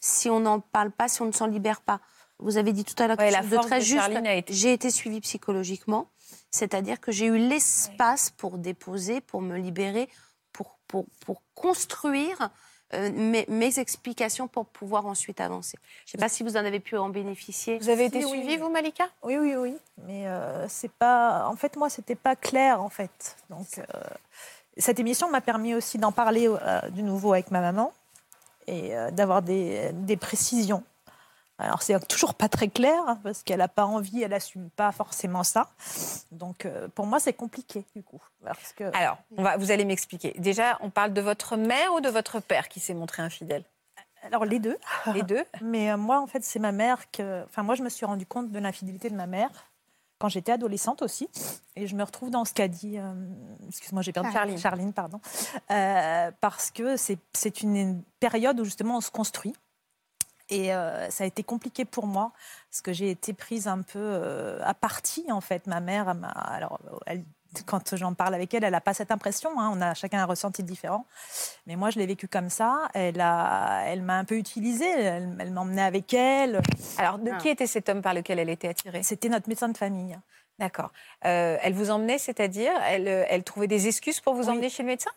si 0.01 0.29
on 0.29 0.41
n'en 0.41 0.61
parle 0.61 0.91
pas, 0.91 1.09
si 1.09 1.23
on 1.23 1.27
ne 1.27 1.33
s'en 1.33 1.47
libère 1.47 1.81
pas. 1.81 2.01
Vous 2.39 2.59
avez 2.59 2.73
dit 2.75 2.85
tout 2.85 2.95
à 3.03 3.07
l'heure 3.07 3.19
Ouais, 3.19 3.31
quelque 3.31 3.37
la 3.37 3.43
chose 3.43 3.51
de 3.51 3.57
très 3.69 3.79
de 3.79 3.85
juste. 3.85 4.11
Été- 4.25 4.53
J'ai 4.55 4.73
été 4.75 4.91
suivie 4.91 5.21
psychologiquement, 5.21 6.09
c'est-à-dire 6.51 7.01
que 7.01 7.11
j'ai 7.13 7.27
eu 7.27 7.37
l'espace 7.39 8.31
pour 8.31 8.59
déposer, 8.59 9.21
pour 9.23 9.41
me 9.43 9.57
libérer, 9.59 10.09
pour, 10.61 10.77
pour, 10.89 11.07
pour 11.25 11.41
construire 11.55 12.51
euh, 12.93 13.11
mes, 13.13 13.47
mes 13.49 13.79
explications 13.79 14.47
pour 14.49 14.67
pouvoir 14.67 15.07
ensuite 15.07 15.41
avancer. 15.41 15.79
Je 16.05 16.11
ne 16.11 16.11
sais 16.13 16.19
pas 16.19 16.29
si 16.29 16.43
vous 16.43 16.57
en 16.57 16.65
avez 16.65 16.81
pu 16.81 16.99
en 16.99 17.09
bénéficier. 17.09 17.79
Vous 17.79 17.89
avez 17.89 18.05
été 18.07 18.21
Si, 18.21 18.27
oui. 18.27 18.41
suivie, 18.41 18.57
vous, 18.59 18.69
Malika? 18.69 19.09
Oui, 19.23 19.39
oui, 19.39 19.55
oui. 19.57 19.77
Mais 20.07 20.27
euh, 20.27 20.69
c'est 20.69 20.93
pas. 20.93 21.47
En 21.49 21.57
fait, 21.57 21.77
moi, 21.77 21.89
c'était 21.89 22.15
pas 22.15 22.37
clair, 22.37 22.83
en 22.83 22.91
fait. 22.91 23.37
Donc, 23.49 23.79
euh, 23.79 23.85
cette 24.77 24.99
émission 24.99 25.31
m'a 25.31 25.41
permis 25.41 25.75
aussi 25.75 25.97
d'en 25.99 26.13
parler 26.13 26.49
euh, 26.49 26.81
de 26.91 27.01
nouveau 27.01 27.33
avec 27.33 27.51
ma 27.51 27.61
maman 27.61 27.93
et 28.67 28.95
euh, 28.95 29.11
d'avoir 29.11 29.41
des, 29.41 29.91
des 29.93 30.17
précisions. 30.19 30.83
Alors, 31.61 31.83
c'est 31.83 31.99
toujours 32.09 32.35
pas 32.35 32.49
très 32.49 32.69
clair 32.69 33.03
hein, 33.07 33.19
parce 33.23 33.43
qu'elle 33.43 33.59
n'a 33.59 33.69
pas 33.69 33.85
envie, 33.85 34.23
elle 34.23 34.33
assume 34.33 34.71
pas 34.71 34.91
forcément 34.93 35.45
ça. 35.45 35.69
Donc, 36.33 36.65
euh, 36.65 36.89
pour 36.95 37.07
moi, 37.07 37.21
c'est 37.21 37.33
compliqué, 37.35 37.85
du 37.95 38.03
coup. 38.03 38.23
Parce 38.45 38.73
que. 38.73 38.85
Alors, 38.97 39.19
on 39.37 39.43
va, 39.43 39.57
vous 39.57 39.71
allez 39.71 39.85
m'expliquer. 39.85 40.35
Déjà, 40.39 40.79
on 40.81 40.91
parle 40.91 41.13
de 41.13 41.21
votre 41.21 41.57
mère 41.57 41.93
ou 41.95 42.01
de 42.01 42.09
votre 42.09 42.41
père 42.41 42.69
qui 42.69 42.81
s'est 42.81 42.95
montré 42.95 43.23
infidèle? 43.23 43.65
Alors, 44.23 44.45
les 44.45 44.59
deux. 44.59 44.77
Les 45.15 45.23
deux? 45.23 45.45
Mais 45.63 45.91
euh, 45.91 45.97
moi, 45.97 46.21
en 46.21 46.27
fait, 46.27 46.43
c'est 46.45 46.59
ma 46.59 46.73
mère 46.73 47.11
que. 47.11 47.45
Enfin, 47.45 47.63
moi, 47.63 47.75
je 47.75 47.83
me 47.83 47.89
suis 47.89 48.07
rendu 48.07 48.27
compte 48.27 48.51
de 48.51 48.59
l'infidélité 48.59 49.11
de 49.11 49.17
ma 49.17 49.27
mère 49.27 49.51
quand 50.19 50.29
j'étais 50.29 50.53
adolescente 50.53 51.01
aussi. 51.01 51.31
Et 51.77 51.87
je 51.87 51.97
me 51.97 52.03
retrouve 52.05 52.31
dans 52.31 52.45
ce 52.45 52.53
qu'a 52.53 52.69
dit. 52.69 52.99
euh, 52.99 53.13
Excuse-moi, 53.69 54.03
j'ai 54.03 54.13
perdu 54.13 54.31
Charline. 54.31 54.59
Charline, 54.59 54.93
pardon. 54.93 55.21
Euh, 55.71 56.31
parce 56.43 56.71
que 56.71 56.97
c'est 56.97 57.63
une 57.63 58.03
période 58.19 58.61
où 58.61 58.65
justement 58.65 58.99
on 58.99 59.01
se 59.01 59.11
construit. 59.11 59.55
Et 60.51 60.75
euh, 60.75 61.09
ça 61.11 61.25
a 61.25 61.27
été 61.27 61.43
compliqué 61.45 61.85
pour 61.85 62.07
moi 62.07 62.33
parce 62.71 62.83
que 62.83 62.93
j'ai 62.93 63.11
été 63.11 63.33
prise 63.33 63.69
un 63.69 63.83
peu 63.83 63.99
euh, 63.99 64.59
à 64.65 64.75
partie 64.75 65.31
en 65.31 65.41
fait. 65.41 65.67
Ma 65.67 65.81
mère, 65.81 66.09
elle 66.11 66.27
alors 66.35 66.81
elle- 67.07 67.25
quand 67.67 67.97
j'en 67.97 68.15
parle 68.15 68.35
avec 68.37 68.55
elle, 68.55 68.63
elle 68.63 68.71
n'a 68.71 68.81
pas 68.81 68.95
cette 68.95 69.11
impression. 69.11 69.51
hein. 69.59 69.73
On 69.75 69.81
a 69.81 69.93
chacun 69.95 70.21
un 70.21 70.25
ressenti 70.25 70.63
différent. 70.63 71.05
Mais 71.67 71.75
moi, 71.75 71.91
je 71.91 71.99
l'ai 71.99 72.07
vécu 72.07 72.29
comme 72.29 72.49
ça. 72.49 72.89
Elle 72.95 73.21
a, 73.21 73.83
elle 73.87 74.03
m'a 74.03 74.19
un 74.19 74.25
peu 74.25 74.37
utilisée. 74.37 74.89
Elle, 74.89 75.37
elle 75.41 75.51
m'emmenait 75.51 75.83
avec 75.83 76.15
elle. 76.15 76.61
Alors, 76.97 77.19
de 77.19 77.29
Ah. 77.35 77.39
qui 77.39 77.49
était 77.49 77.67
cet 77.67 77.89
homme 77.89 78.03
par 78.03 78.15
lequel 78.15 78.39
elle 78.39 78.51
était 78.51 78.69
attirée? 78.69 79.03
C'était 79.03 79.29
notre 79.29 79.49
médecin 79.49 79.69
de 79.69 79.77
famille. 79.77 80.17
D'accord. 80.61 80.93
Euh, 81.25 81.57
elle 81.61 81.73
vous 81.75 81.91
emmenait, 81.91 82.19
c'est-à-dire, 82.19 82.71
elle, 82.87 83.09
elle 83.09 83.43
trouvait 83.43 83.67
des 83.67 83.89
excuses 83.89 84.21
pour 84.21 84.35
vous 84.35 84.45
Oui. 84.45 84.51
emmener 84.51 84.69
chez 84.71 84.85
le 84.85 84.89
médecin? 84.89 85.11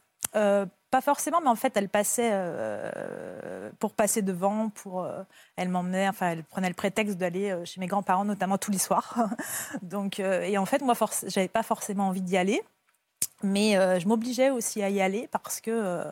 Pas 0.93 1.01
forcément, 1.01 1.41
mais 1.41 1.49
en 1.49 1.55
fait, 1.55 1.75
elle 1.75 1.89
passait 1.89 2.29
euh, 2.31 3.71
pour 3.79 3.93
passer 3.93 4.21
devant. 4.21 4.69
Pour, 4.69 5.03
euh, 5.03 5.23
elle 5.55 5.69
m'emmenait, 5.69 6.07
enfin, 6.07 6.29
elle 6.29 6.43
prenait 6.43 6.67
le 6.69 6.75
prétexte 6.75 7.17
d'aller 7.17 7.49
euh, 7.49 7.65
chez 7.65 7.79
mes 7.79 7.87
grands-parents, 7.87 8.25
notamment 8.25 8.59
tous 8.59 8.69
les 8.69 8.77
soirs. 8.77 9.27
Donc, 9.81 10.19
euh, 10.19 10.43
et 10.43 10.57
en 10.59 10.65
fait, 10.67 10.83
moi, 10.83 10.93
j'avais 11.25 11.47
pas 11.47 11.63
forcément 11.63 12.07
envie 12.09 12.21
d'y 12.21 12.37
aller, 12.37 12.61
mais 13.41 13.73
je 13.99 14.07
m'obligeais 14.07 14.51
aussi 14.51 14.83
à 14.83 14.89
y 14.91 15.01
aller 15.01 15.27
parce 15.31 15.59
que 15.61 16.03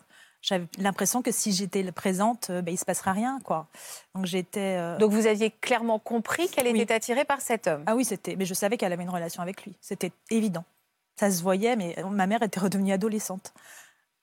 j'avais 0.42 0.66
l'impression 0.80 1.22
que 1.22 1.32
si 1.32 1.52
j'étais 1.52 1.84
présente, 1.92 2.50
ben, 2.50 2.70
il 2.74 2.78
se 2.78 2.86
passerait 2.86 3.12
rien, 3.12 3.40
quoi. 3.44 3.68
Donc 4.16 4.26
j'étais. 4.26 4.78
euh, 4.80 4.98
Donc, 4.98 5.12
vous 5.12 5.28
aviez 5.28 5.52
clairement 5.52 6.00
compris 6.00 6.50
qu'elle 6.50 6.68
Oui. 6.74 6.82
était 6.82 6.96
attirée 6.96 7.24
par 7.26 7.40
cet 7.42 7.68
homme. 7.68 7.84
Ah 7.86 7.96
oui, 7.96 8.04
c'était. 8.04 8.36
Mais 8.36 8.46
je 8.46 8.56
savais 8.56 8.78
qu'elle 8.78 8.92
avait 8.94 9.04
une 9.04 9.10
relation 9.12 9.44
avec 9.44 9.64
lui. 9.64 9.76
C'était 9.80 10.12
évident. 10.32 10.64
Ça 11.20 11.30
se 11.30 11.44
voyait, 11.44 11.76
mais 11.76 11.96
ma 12.10 12.26
mère 12.26 12.42
était 12.42 12.60
redevenue 12.60 12.92
adolescente. 12.94 13.54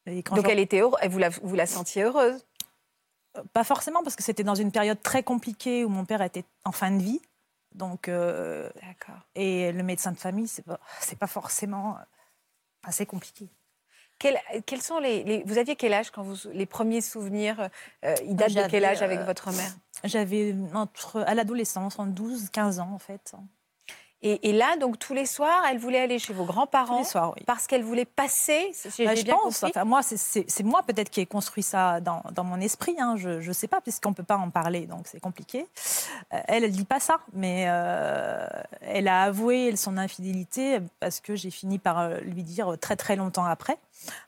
Et 0.09 0.23
quand 0.23 0.35
Donc, 0.37 0.47
je- 0.47 0.51
elle 0.51 0.59
était 0.59 0.81
heure- 0.81 0.97
vous 1.09 1.19
la, 1.19 1.29
vous 1.29 1.55
la 1.55 1.67
sentiez 1.67 2.03
heureuse? 2.05 2.45
Pas 3.53 3.63
forcément, 3.65 4.03
parce 4.03 4.17
que 4.17 4.23
c'était 4.23 4.43
dans 4.43 4.55
une 4.55 4.73
période 4.73 5.01
très 5.03 5.23
compliquée 5.23 5.85
où 5.85 5.89
mon 5.89 6.05
père 6.05 6.23
était 6.23 6.45
en 6.65 6.73
fin 6.73 6.91
de 6.91 7.03
vie. 7.03 7.21
Donc, 7.75 8.09
euh, 8.09 8.69
et 9.35 9.71
le 9.73 9.83
médecin 9.83 10.11
de 10.13 10.17
famille, 10.17 10.49
c'est 10.49 10.65
pas, 10.65 10.81
pas 11.21 11.27
forcément 11.27 11.97
euh, 11.97 12.01
assez 12.85 13.07
compliqué. 13.07 13.49
Quel- 14.19 14.41
quels 14.67 14.83
sont 14.83 14.99
les, 14.99 15.23
les- 15.23 15.43
Vous 15.45 15.59
aviez 15.59 15.77
quel 15.77 15.93
âge 15.93 16.11
quand 16.11 16.23
vous 16.23 16.37
les 16.53 16.67
premiers 16.67 17.03
souvenirs 17.03 17.69
euh, 18.05 18.15
Ils 18.25 18.35
datent 18.35 18.55
de 18.55 18.67
quel 18.67 18.85
âge 18.85 19.03
avec 19.03 19.21
euh, 19.21 19.25
votre 19.25 19.53
mère? 19.53 19.71
J'avais 20.05 20.57
entre, 20.75 21.21
à 21.21 21.35
l'adolescence, 21.35 21.99
en 22.01 22.07
12, 22.07 22.49
15 22.51 22.81
ans 22.81 22.91
en 22.93 22.99
fait. 22.99 23.35
Et, 24.23 24.49
et 24.49 24.53
là, 24.53 24.77
donc 24.77 24.99
tous 24.99 25.15
les 25.15 25.27
soirs, 25.27 25.63
elle 25.71 25.79
voulait 25.79 26.01
aller 26.01 26.19
chez 26.19 26.33
vos 26.33 26.45
grands-parents 26.45 27.03
oui. 27.37 27.43
parce 27.47 27.67
qu'elle 27.67 27.85
voulait 27.85 28.05
passer. 28.05 28.73
Bah, 29.05 29.15
je 29.15 29.23
bien 29.23 29.35
pense. 29.37 29.61
compris. 29.61 29.73
Enfin, 29.75 29.85
moi, 29.85 30.01
c'est- 30.03 30.63
moi 30.65 30.83
peut-être 30.87 31.09
qui 31.11 31.21
ai 31.21 31.27
construit 31.27 31.63
ça 31.63 32.01
dans, 32.01 32.23
dans 32.33 32.43
mon 32.45 32.61
esprit. 32.61 32.97
hein, 32.99 33.15
je 33.17 33.47
ne 33.47 33.53
sais 33.53 33.69
pas, 33.69 33.81
puisqu'on 33.81 34.11
ne 34.11 34.15
peut 34.15 34.25
pas 34.25 34.37
en 34.37 34.51
parler, 34.51 34.87
donc 34.87 35.03
c'est 35.07 35.21
compliqué. 35.21 35.67
Euh, 36.35 36.39
elle, 36.49 36.65
elle 36.65 36.71
ne 36.73 36.77
dit 36.77 36.85
pas 36.85 36.99
ça, 37.01 37.21
mais 37.33 37.67
euh, 37.69 38.47
elle 38.83 39.07
a 39.09 39.23
avoué 39.23 39.77
son 39.77 39.97
infidélité 39.97 40.81
parce 41.01 41.21
que 41.21 41.37
j'ai 41.37 41.51
fini 41.51 41.79
par 41.79 41.99
euh, 42.01 42.19
lui 42.21 42.43
dire 42.43 42.77
très 42.81 42.97
très 42.97 43.15
longtemps 43.17 43.45
après, 43.45 43.79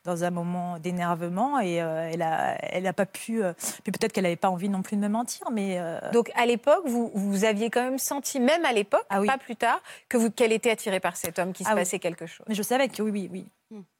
dans 0.04 0.24
un 0.24 0.30
moment 0.30 0.78
d'énervement, 0.78 1.59
et 1.61 1.80
euh, 1.83 2.09
elle 2.12 2.18
n'a 2.20 2.54
elle 2.62 2.87
a 2.87 2.92
pas 2.92 3.06
pu. 3.06 3.42
euh, 3.42 3.52
puis 3.83 3.92
peut-être 3.92 4.12
qu'elle 4.12 4.24
n'avait 4.24 4.37
pas 4.37 4.50
envie 4.50 4.68
non 4.68 4.83
plus 4.83 4.96
de 4.96 5.02
me 5.02 5.09
mentir, 5.09 5.50
mais 5.50 5.78
euh, 5.78 5.98
Donc 6.12 6.30
à 6.35 6.46
l'époque, 6.46 6.83
vous, 6.87 7.11
vous 7.14 7.44
aviez 7.44 7.70
quand 7.70 7.83
même 7.83 7.98
senti, 7.98 8.40
même 8.40 8.64
à 8.64 8.72
l'époque, 8.72 9.06
Ah 9.11 9.20
oui. 9.20 9.26
pas 9.26 9.38
plus 9.38 9.56
tard, 9.56 9.80
que 10.09 10.16
vous 10.16 10.30
qu'elle 10.30 10.52
était 10.52 10.70
attirée 10.70 11.00
par 11.00 11.16
cet 11.16 11.38
homme, 11.38 11.52
qu'il 11.52 11.66
se 11.66 11.70
Ah 11.70 11.74
oui. 11.74 11.80
passait 11.83 11.98
quelque 11.98 12.26
chose. 12.26 12.44
mais 12.48 12.54
je 12.54 12.62
savais 12.62 12.88
que 12.88 13.02
oui, 13.02 13.11
oui, 13.11 13.28
oui. 13.33 13.46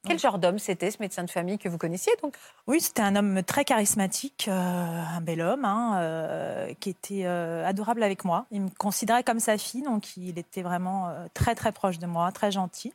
Quel 0.05 0.19
genre 0.19 0.37
d'homme 0.39 0.59
c'était 0.59 0.91
ce 0.91 0.97
médecin 0.99 1.23
de 1.23 1.29
famille 1.29 1.57
que 1.57 1.69
vous 1.69 1.77
connaissiez 1.77 2.11
donc? 2.21 2.35
Oui, 2.67 2.81
c'était 2.81 3.01
un 3.01 3.15
homme 3.15 3.41
très 3.43 3.63
charismatique, 3.63 4.47
euh, 4.49 4.51
un 4.53 5.21
bel 5.21 5.41
homme, 5.41 5.63
hein, 5.63 5.97
euh, 6.01 6.73
qui 6.79 6.89
était 6.89 7.25
euh, 7.25 7.65
adorable 7.65 8.03
avec 8.03 8.25
moi. 8.25 8.47
Il 8.51 8.61
me 8.61 8.69
considérait 8.69 9.23
comme 9.23 9.39
sa 9.39 9.57
fille, 9.57 9.83
donc 9.83 10.17
il 10.17 10.37
était 10.37 10.61
vraiment 10.61 11.13
très 11.33 11.55
très 11.55 11.71
proche 11.71 11.99
de 11.99 12.05
moi, 12.05 12.31
très 12.31 12.51
gentil. 12.51 12.93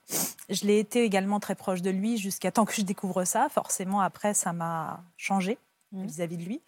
Je 0.51 0.67
l'ai 0.67 0.79
été 0.79 1.05
également 1.05 1.41
très 1.41 1.55
proche 1.55 1.81
de 1.81 1.91
lui 1.91 2.19
jusqu'à 2.19 2.51
temps 2.51 2.65
que 2.65 2.75
je 2.75 2.83
découvre 2.83 3.25
ça. 3.25 3.49
Forcément, 3.49 4.01
après, 4.01 4.35
ça 4.35 4.53
m'a 4.53 5.03
changé 5.17 5.59
Mhm. 5.93 6.07
vis-à-vis 6.07 6.37
de 6.37 6.43
lui. 6.45 6.63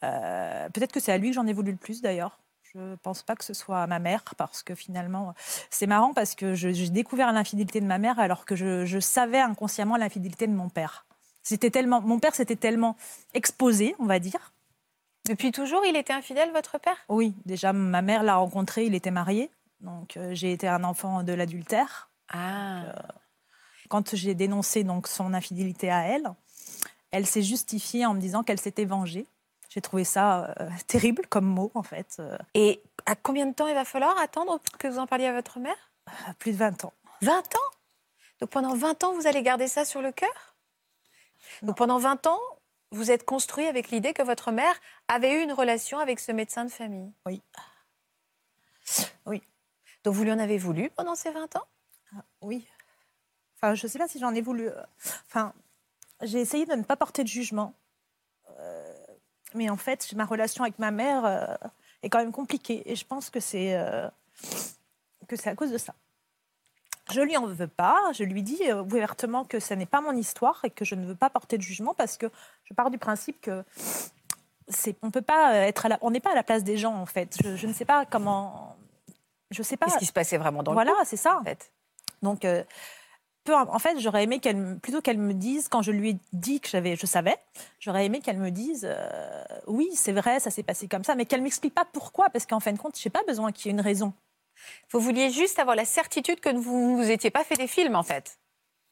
Peut-être 0.00 0.92
que 0.92 1.00
c'est 1.00 1.12
à 1.12 1.18
lui 1.18 1.30
que 1.30 1.34
j'en 1.34 1.46
ai 1.46 1.52
voulu 1.52 1.72
le 1.72 1.76
plus 1.78 2.00
d'ailleurs. 2.02 2.38
Je 2.74 2.80
ne 2.80 2.96
pense 2.96 3.22
pas 3.22 3.36
que 3.36 3.44
ce 3.44 3.54
soit 3.54 3.86
ma 3.86 4.00
mère 4.00 4.24
parce 4.36 4.64
que 4.64 4.74
finalement, 4.74 5.34
c'est 5.70 5.86
marrant 5.86 6.12
parce 6.12 6.34
que 6.34 6.54
j'ai 6.54 6.90
découvert 6.90 7.32
l'infidélité 7.32 7.80
de 7.80 7.86
ma 7.86 7.98
mère 7.98 8.18
alors 8.18 8.44
que 8.44 8.56
je, 8.56 8.84
je 8.84 8.98
savais 8.98 9.40
inconsciemment 9.40 9.96
l'infidélité 9.96 10.48
de 10.48 10.54
mon 10.54 10.68
père. 10.68 11.06
C'était 11.44 11.70
tellement, 11.70 12.00
mon 12.00 12.18
père 12.18 12.34
s'était 12.34 12.56
tellement 12.56 12.96
exposé, 13.32 13.94
on 14.00 14.06
va 14.06 14.18
dire. 14.18 14.52
Depuis 15.26 15.52
toujours, 15.52 15.84
il 15.86 15.94
était 15.94 16.12
infidèle, 16.12 16.50
votre 16.52 16.78
père? 16.78 16.96
Oui, 17.08 17.34
déjà 17.46 17.72
ma 17.72 18.02
mère 18.02 18.24
l'a 18.24 18.36
rencontré, 18.36 18.86
il 18.86 18.94
était 18.94 19.10
marié, 19.10 19.50
donc 19.80 20.16
euh, 20.16 20.34
j'ai 20.34 20.52
été 20.52 20.66
un 20.66 20.84
enfant 20.84 21.22
de 21.22 21.32
l'adultère. 21.32 22.10
Ah. 22.28 22.80
Donc, 22.80 22.88
euh, 22.88 23.08
quand 23.88 24.16
j'ai 24.16 24.34
dénoncé 24.34 24.82
donc 24.82 25.06
son 25.06 25.32
infidélité 25.32 25.90
à 25.90 26.02
elle, 26.02 26.28
elle 27.10 27.26
s'est 27.26 27.42
justifiée 27.42 28.04
en 28.04 28.14
me 28.14 28.20
disant 28.20 28.42
qu'elle 28.42 28.60
s'était 28.60 28.84
vengée. 28.84 29.26
J'ai 29.74 29.80
trouvé 29.80 30.04
ça 30.04 30.54
euh, 30.60 30.70
terrible 30.86 31.26
comme 31.26 31.46
mot, 31.46 31.72
en 31.74 31.82
fait. 31.82 32.16
Euh. 32.20 32.38
Et 32.54 32.80
à 33.06 33.16
combien 33.16 33.46
de 33.46 33.54
temps 33.54 33.66
il 33.66 33.74
va 33.74 33.84
falloir 33.84 34.16
attendre 34.18 34.60
que 34.78 34.86
vous 34.86 34.98
en 34.98 35.08
parliez 35.08 35.26
à 35.26 35.32
votre 35.32 35.58
mère? 35.58 35.76
Plus 36.38 36.52
de 36.52 36.58
20 36.58 36.84
ans. 36.84 36.92
20 37.22 37.56
ans? 37.56 37.70
Donc 38.40 38.50
pendant 38.50 38.74
20 38.76 39.02
ans, 39.02 39.12
vous 39.14 39.26
allez 39.26 39.42
garder 39.42 39.66
ça 39.66 39.84
sur 39.84 40.00
le 40.00 40.12
cœur? 40.12 40.54
Donc 41.62 41.76
pendant 41.76 41.98
20 41.98 42.28
ans, 42.28 42.38
vous 42.92 43.10
êtes 43.10 43.24
construit 43.24 43.66
avec 43.66 43.90
l'idée 43.90 44.12
que 44.12 44.22
votre 44.22 44.52
mère 44.52 44.74
avait 45.08 45.40
eu 45.40 45.42
une 45.42 45.52
relation 45.52 45.98
avec 45.98 46.20
ce 46.20 46.30
médecin 46.30 46.64
de 46.64 46.70
famille? 46.70 47.12
Oui. 47.26 47.42
Oui. 49.26 49.42
Donc 50.04 50.14
vous 50.14 50.22
lui 50.22 50.32
en 50.32 50.38
avez 50.38 50.58
voulu 50.58 50.90
pendant 50.90 51.16
ces 51.16 51.32
20 51.32 51.56
ans? 51.56 51.66
Ah, 52.14 52.22
Oui. 52.42 52.68
Enfin, 53.56 53.74
je 53.74 53.86
ne 53.86 53.90
sais 53.90 53.98
pas 53.98 54.06
si 54.06 54.20
j'en 54.20 54.34
ai 54.34 54.40
voulu. 54.40 54.68
Euh, 54.68 54.82
enfin, 55.26 55.52
j'ai 56.22 56.38
essayé 56.38 56.66
de 56.66 56.74
ne 56.74 56.82
pas 56.82 56.96
porter 56.96 57.24
de 57.24 57.28
jugement 57.28 57.74
mais 59.54 59.70
en 59.70 59.76
fait, 59.76 60.12
ma 60.14 60.24
relation 60.24 60.64
avec 60.64 60.78
ma 60.78 60.90
mère 60.90 61.24
euh, 61.24 61.54
est 62.02 62.10
quand 62.10 62.18
même 62.18 62.32
compliquée. 62.32 62.82
Et 62.90 62.96
je 62.96 63.06
pense 63.06 63.30
que 63.30 63.40
c'est 63.40 63.76
euh, 63.76 64.08
que 65.28 65.36
c'est 65.36 65.48
à 65.48 65.54
cause 65.54 65.70
de 65.70 65.78
ça. 65.78 65.94
Je 67.12 67.20
lui 67.20 67.36
en 67.36 67.46
veux 67.46 67.68
pas. 67.68 67.98
Je 68.12 68.24
lui 68.24 68.42
dis 68.42 68.60
euh, 68.68 68.82
ouvertement 68.82 69.44
que 69.44 69.60
ce 69.60 69.74
n'est 69.74 69.86
pas 69.86 70.00
mon 70.00 70.12
histoire 70.12 70.60
et 70.64 70.70
que 70.70 70.84
je 70.84 70.94
ne 70.94 71.06
veux 71.06 71.14
pas 71.14 71.30
porter 71.30 71.56
de 71.56 71.62
jugement 71.62 71.94
parce 71.94 72.16
que 72.16 72.26
je 72.64 72.74
pars 72.74 72.90
du 72.90 72.98
principe 72.98 73.40
que 73.40 73.64
c'est, 74.68 74.96
on 75.02 75.10
peut 75.10 75.22
pas 75.22 75.54
être 75.56 75.86
à 75.86 75.98
on 76.00 76.10
n'est 76.10 76.20
pas 76.20 76.32
à 76.32 76.34
la 76.34 76.42
place 76.42 76.64
des 76.64 76.76
gens 76.76 76.94
en 76.94 77.06
fait. 77.06 77.36
Je, 77.42 77.66
ne 77.66 77.72
sais 77.72 77.84
pas 77.84 78.06
comment. 78.06 78.76
Je 79.50 79.62
sais 79.62 79.76
pas. 79.76 79.86
Qu'est-ce 79.86 79.98
qui 79.98 80.06
se 80.06 80.12
passait 80.12 80.38
vraiment 80.38 80.62
dans 80.62 80.72
voilà, 80.72 80.90
le 80.90 80.94
Voilà, 80.94 81.08
c'est 81.08 81.16
ça. 81.16 81.38
En 81.38 81.44
fait? 81.44 81.70
Donc 82.22 82.46
en 83.52 83.78
fait, 83.78 83.98
j'aurais 84.00 84.24
aimé 84.24 84.38
qu'elle, 84.38 84.78
plutôt 84.78 85.00
qu'elle 85.00 85.18
me 85.18 85.34
dise, 85.34 85.68
quand 85.68 85.82
je 85.82 85.92
lui 85.92 86.10
ai 86.10 86.18
dit 86.32 86.60
que 86.60 86.68
j'avais, 86.68 86.96
je 86.96 87.06
savais, 87.06 87.36
j'aurais 87.78 88.06
aimé 88.06 88.20
qu'elle 88.20 88.38
me 88.38 88.50
dise, 88.50 88.86
euh, 88.88 89.44
oui, 89.66 89.90
c'est 89.94 90.12
vrai, 90.12 90.40
ça 90.40 90.50
s'est 90.50 90.62
passé 90.62 90.88
comme 90.88 91.04
ça, 91.04 91.14
mais 91.14 91.26
qu'elle 91.26 91.42
m'explique 91.42 91.74
pas 91.74 91.84
pourquoi, 91.84 92.30
parce 92.30 92.46
qu'en 92.46 92.60
fin 92.60 92.72
de 92.72 92.78
compte, 92.78 92.98
je 92.98 93.06
n'ai 93.06 93.10
pas 93.10 93.22
besoin 93.26 93.52
qu'il 93.52 93.66
y 93.66 93.68
ait 93.68 93.76
une 93.76 93.80
raison. 93.82 94.14
Vous 94.90 95.00
vouliez 95.00 95.30
juste 95.30 95.58
avoir 95.58 95.76
la 95.76 95.84
certitude 95.84 96.40
que 96.40 96.54
vous 96.54 96.96
ne 96.96 97.02
vous 97.02 97.10
étiez 97.10 97.30
pas 97.30 97.44
fait 97.44 97.56
des 97.56 97.66
films, 97.66 97.96
en 97.96 98.02
fait. 98.02 98.38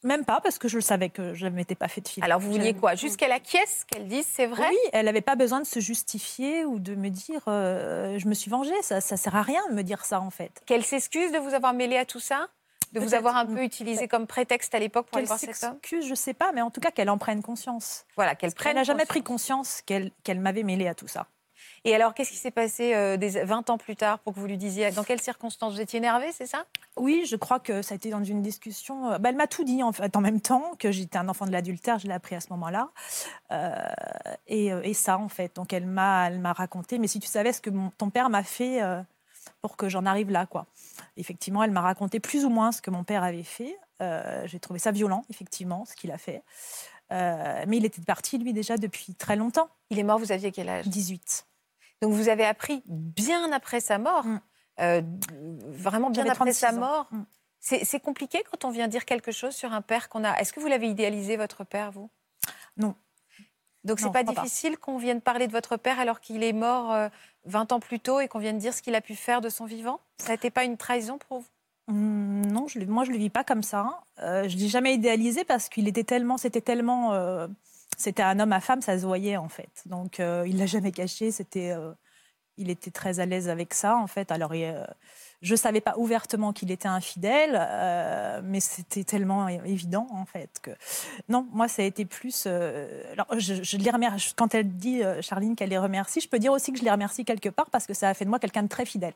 Même 0.04 0.24
pas, 0.24 0.40
parce 0.40 0.58
que 0.58 0.66
je 0.66 0.76
le 0.76 0.80
savais 0.80 1.10
que 1.10 1.32
je 1.32 1.46
ne 1.46 1.50
m'étais 1.50 1.76
pas 1.76 1.86
fait 1.86 2.00
de 2.00 2.08
film. 2.08 2.24
Alors 2.24 2.40
vous 2.40 2.50
vouliez 2.50 2.74
quoi? 2.74 2.96
Juste 2.96 3.16
qu'elle 3.16 3.30
acquiesce, 3.30 3.84
qu'elle 3.84 4.08
dise 4.08 4.26
c'est 4.28 4.46
vrai? 4.46 4.66
Oui, 4.68 4.76
elle 4.92 5.06
n'avait 5.06 5.20
pas 5.20 5.36
besoin 5.36 5.60
de 5.60 5.66
se 5.66 5.78
justifier 5.78 6.64
ou 6.64 6.80
de 6.80 6.96
me 6.96 7.08
dire 7.08 7.42
euh, 7.46 8.18
je 8.18 8.26
me 8.26 8.34
suis 8.34 8.50
vengée. 8.50 8.74
Ça 8.82 8.96
ne 8.96 9.00
sert 9.00 9.36
à 9.36 9.42
rien 9.42 9.60
de 9.70 9.74
me 9.74 9.82
dire 9.82 10.04
ça, 10.04 10.20
en 10.20 10.30
fait. 10.30 10.60
Qu'elle 10.66 10.84
s'excuse 10.84 11.30
de 11.30 11.38
vous 11.38 11.54
avoir 11.54 11.72
mêlé 11.72 11.96
à 11.96 12.04
tout 12.04 12.18
ça? 12.18 12.48
De 12.92 13.00
vous 13.00 13.14
avoir 13.14 13.36
un 13.36 13.46
peu 13.46 13.62
utilisé 13.62 14.08
comme 14.08 14.26
prétexte 14.26 14.74
à 14.74 14.78
l'époque 14.78 15.06
pour 15.06 15.18
aller 15.18 15.26
voir 15.26 15.38
cet 15.38 15.62
homme 15.64 15.78
Je 15.84 16.08
ne 16.08 16.14
sais 16.14 16.34
pas, 16.34 16.52
mais 16.52 16.60
en 16.60 16.70
tout 16.70 16.80
cas 16.80 16.90
qu'elle 16.90 17.10
en 17.10 17.18
prenne 17.18 17.42
conscience. 17.42 18.04
Voilà, 18.16 18.34
qu'elle 18.34 18.52
prenne. 18.52 18.70
Elle 18.70 18.76
n'a 18.76 18.84
jamais 18.84 19.06
pris 19.06 19.22
conscience 19.22 19.82
qu'elle 19.82 20.40
m'avait 20.40 20.62
mêlée 20.62 20.88
à 20.88 20.94
tout 20.94 21.08
ça. 21.08 21.26
Et 21.84 21.94
alors, 21.94 22.14
qu'est-ce 22.14 22.30
qui 22.30 22.36
s'est 22.36 22.52
passé 22.52 22.94
euh, 22.94 23.16
des 23.16 23.42
20 23.42 23.70
ans 23.70 23.78
plus 23.78 23.96
tard 23.96 24.20
pour 24.20 24.34
que 24.34 24.40
vous 24.40 24.46
lui 24.46 24.56
disiez 24.56 24.90
Dans 24.92 25.02
quelles 25.02 25.20
circonstances 25.20 25.74
Vous 25.74 25.80
étiez 25.80 25.98
énervée, 25.98 26.30
c'est 26.32 26.46
ça? 26.46 26.64
Oui, 26.96 27.24
je 27.26 27.34
crois 27.36 27.58
que 27.58 27.82
ça 27.82 27.94
a 27.94 27.96
été 27.96 28.10
dans 28.10 28.22
une 28.22 28.42
discussion. 28.42 29.12
Euh, 29.12 29.18
bah, 29.18 29.30
elle 29.30 29.36
m'a 29.36 29.48
tout 29.48 29.64
dit 29.64 29.82
en 29.82 29.92
fait 29.92 30.14
en 30.16 30.20
même 30.20 30.40
temps, 30.40 30.72
que 30.78 30.92
j'étais 30.92 31.18
un 31.18 31.28
enfant 31.28 31.46
de 31.46 31.50
l'adultère, 31.50 31.98
je 31.98 32.06
l'ai 32.06 32.12
appris 32.12 32.36
à 32.36 32.40
ce 32.40 32.48
moment-là. 32.50 32.90
Euh, 33.50 33.74
et, 34.46 34.66
et, 34.66 34.94
ça, 34.94 35.18
en 35.18 35.28
fait. 35.28 35.56
Donc, 35.56 35.72
elle 35.72 35.86
m'a 35.86 36.30
raconté. 36.52 36.98
Mais 36.98 37.08
si 37.08 37.18
tu 37.18 37.28
savais 37.28 37.52
ce 37.52 37.60
que 37.60 37.70
mon, 37.70 37.90
ton 37.90 38.10
père 38.10 38.30
m'a 38.30 38.44
fait 38.44 38.80
pour 39.62 39.76
que 39.76 39.88
j'en 39.88 40.04
arrive 40.04 40.30
là, 40.30 40.44
quoi. 40.44 40.66
Effectivement, 41.16 41.62
elle 41.62 41.70
m'a 41.70 41.80
raconté 41.80 42.20
plus 42.20 42.44
ou 42.44 42.50
moins 42.50 42.72
ce 42.72 42.82
que 42.82 42.90
mon 42.90 43.04
père 43.04 43.22
avait 43.22 43.44
fait. 43.44 43.78
Euh, 44.02 44.42
j'ai 44.46 44.58
trouvé 44.58 44.80
ça 44.80 44.90
violent, 44.90 45.24
effectivement, 45.30 45.84
ce 45.84 45.94
qu'il 45.94 46.10
a 46.10 46.18
fait. 46.18 46.42
Euh, 47.12 47.64
mais 47.68 47.76
il 47.76 47.84
était 47.84 48.02
parti, 48.02 48.38
lui, 48.38 48.52
déjà 48.52 48.76
depuis 48.76 49.14
très 49.14 49.36
longtemps. 49.36 49.70
Il 49.90 49.98
est 49.98 50.02
mort, 50.02 50.18
vous 50.18 50.32
aviez 50.32 50.50
quel 50.50 50.68
âge? 50.68 50.88
18. 50.88 51.46
Donc 52.00 52.12
vous 52.12 52.28
avez 52.28 52.44
appris 52.44 52.82
bien 52.86 53.52
après 53.52 53.80
sa 53.80 53.98
mort, 53.98 54.26
mm. 54.26 54.40
euh, 54.80 55.02
vraiment 55.68 56.10
bien 56.10 56.26
après 56.28 56.52
sa 56.52 56.72
mort. 56.72 57.06
Mm. 57.12 57.22
C'est 57.60 58.00
compliqué 58.00 58.42
quand 58.50 58.64
on 58.64 58.70
vient 58.70 58.88
dire 58.88 59.04
quelque 59.04 59.30
chose 59.30 59.54
sur 59.54 59.72
un 59.72 59.82
père 59.82 60.08
qu'on 60.08 60.24
a. 60.24 60.36
Est-ce 60.40 60.52
que 60.52 60.58
vous 60.58 60.66
l'avez 60.66 60.88
idéalisé, 60.88 61.36
votre 61.36 61.62
père, 61.62 61.92
vous? 61.92 62.10
Non. 62.76 62.96
Donc 63.84 64.00
c'est 64.00 64.12
pas 64.12 64.22
difficile 64.22 64.78
qu'on 64.78 64.96
vienne 64.96 65.20
parler 65.20 65.46
de 65.46 65.52
votre 65.52 65.76
père 65.76 65.98
alors 65.98 66.20
qu'il 66.20 66.42
est 66.44 66.52
mort 66.52 67.10
20 67.44 67.72
ans 67.72 67.80
plus 67.80 68.00
tôt 68.00 68.20
et 68.20 68.28
qu'on 68.28 68.38
vienne 68.38 68.58
dire 68.58 68.74
ce 68.74 68.82
qu'il 68.82 68.94
a 68.94 69.00
pu 69.00 69.14
faire 69.14 69.40
de 69.40 69.48
son 69.48 69.64
vivant? 69.64 70.00
Ça 70.18 70.32
n'était 70.32 70.50
pas 70.50 70.64
une 70.64 70.76
trahison 70.76 71.18
pour 71.18 71.40
vous? 71.40 71.46
Mmh, 71.88 72.46
non, 72.46 72.68
je, 72.68 72.78
moi 72.80 73.04
je 73.04 73.10
ne 73.10 73.14
le 73.14 73.20
vis 73.20 73.30
pas 73.30 73.44
comme 73.44 73.62
ça. 73.62 74.00
Euh, 74.20 74.48
je 74.48 74.56
ne 74.56 74.62
l'ai 74.62 74.68
jamais 74.68 74.94
idéalisé 74.94 75.44
parce 75.44 75.68
qu'il 75.68 75.88
était 75.88 76.04
tellement, 76.04 76.38
c'était 76.38 76.60
tellement, 76.60 77.12
euh, 77.12 77.48
c'était 77.96 78.22
un 78.22 78.38
homme 78.38 78.52
à 78.52 78.60
femme, 78.60 78.82
ça 78.82 78.98
se 78.98 79.04
voyait 79.04 79.36
en 79.36 79.48
fait. 79.48 79.82
Donc 79.86 80.20
euh, 80.20 80.44
il 80.46 80.58
l'a 80.58 80.66
jamais 80.66 80.92
caché. 80.92 81.32
C'était, 81.32 81.74
il 82.56 82.70
était 82.70 82.90
très 82.90 83.20
à 83.20 83.26
l'aise 83.26 83.48
avec 83.48 83.74
ça 83.74 83.96
en 83.96 84.06
fait. 84.06 84.30
Alors 84.30 84.52
je 85.42 85.52
ne 85.52 85.56
savais 85.56 85.80
pas 85.80 85.94
ouvertement 85.96 86.52
qu'il 86.52 86.70
était 86.70 86.88
infidèle, 86.88 87.58
euh, 87.60 88.40
mais 88.44 88.60
c'était 88.60 89.04
tellement 89.04 89.48
évident 89.48 90.06
en 90.10 90.24
fait 90.24 90.60
que 90.62 90.70
non, 91.28 91.46
moi 91.52 91.68
ça 91.68 91.82
a 91.82 91.84
été 91.84 92.04
plus. 92.04 92.44
Euh, 92.46 93.02
alors 93.12 93.26
je, 93.38 93.62
je, 93.62 93.76
les 93.76 93.90
remercie 93.90 94.34
quand 94.34 94.54
elle 94.54 94.68
dit 94.76 95.02
euh, 95.02 95.20
Charline 95.20 95.56
qu'elle 95.56 95.70
les 95.70 95.78
remercie, 95.78 96.20
je 96.20 96.28
peux 96.28 96.38
dire 96.38 96.52
aussi 96.52 96.72
que 96.72 96.78
je 96.78 96.84
les 96.84 96.90
remercie 96.90 97.24
quelque 97.24 97.48
part 97.48 97.70
parce 97.70 97.86
que 97.86 97.94
ça 97.94 98.08
a 98.08 98.14
fait 98.14 98.24
de 98.24 98.30
moi 98.30 98.38
quelqu'un 98.38 98.62
de 98.62 98.68
très 98.68 98.84
fidèle. 98.84 99.14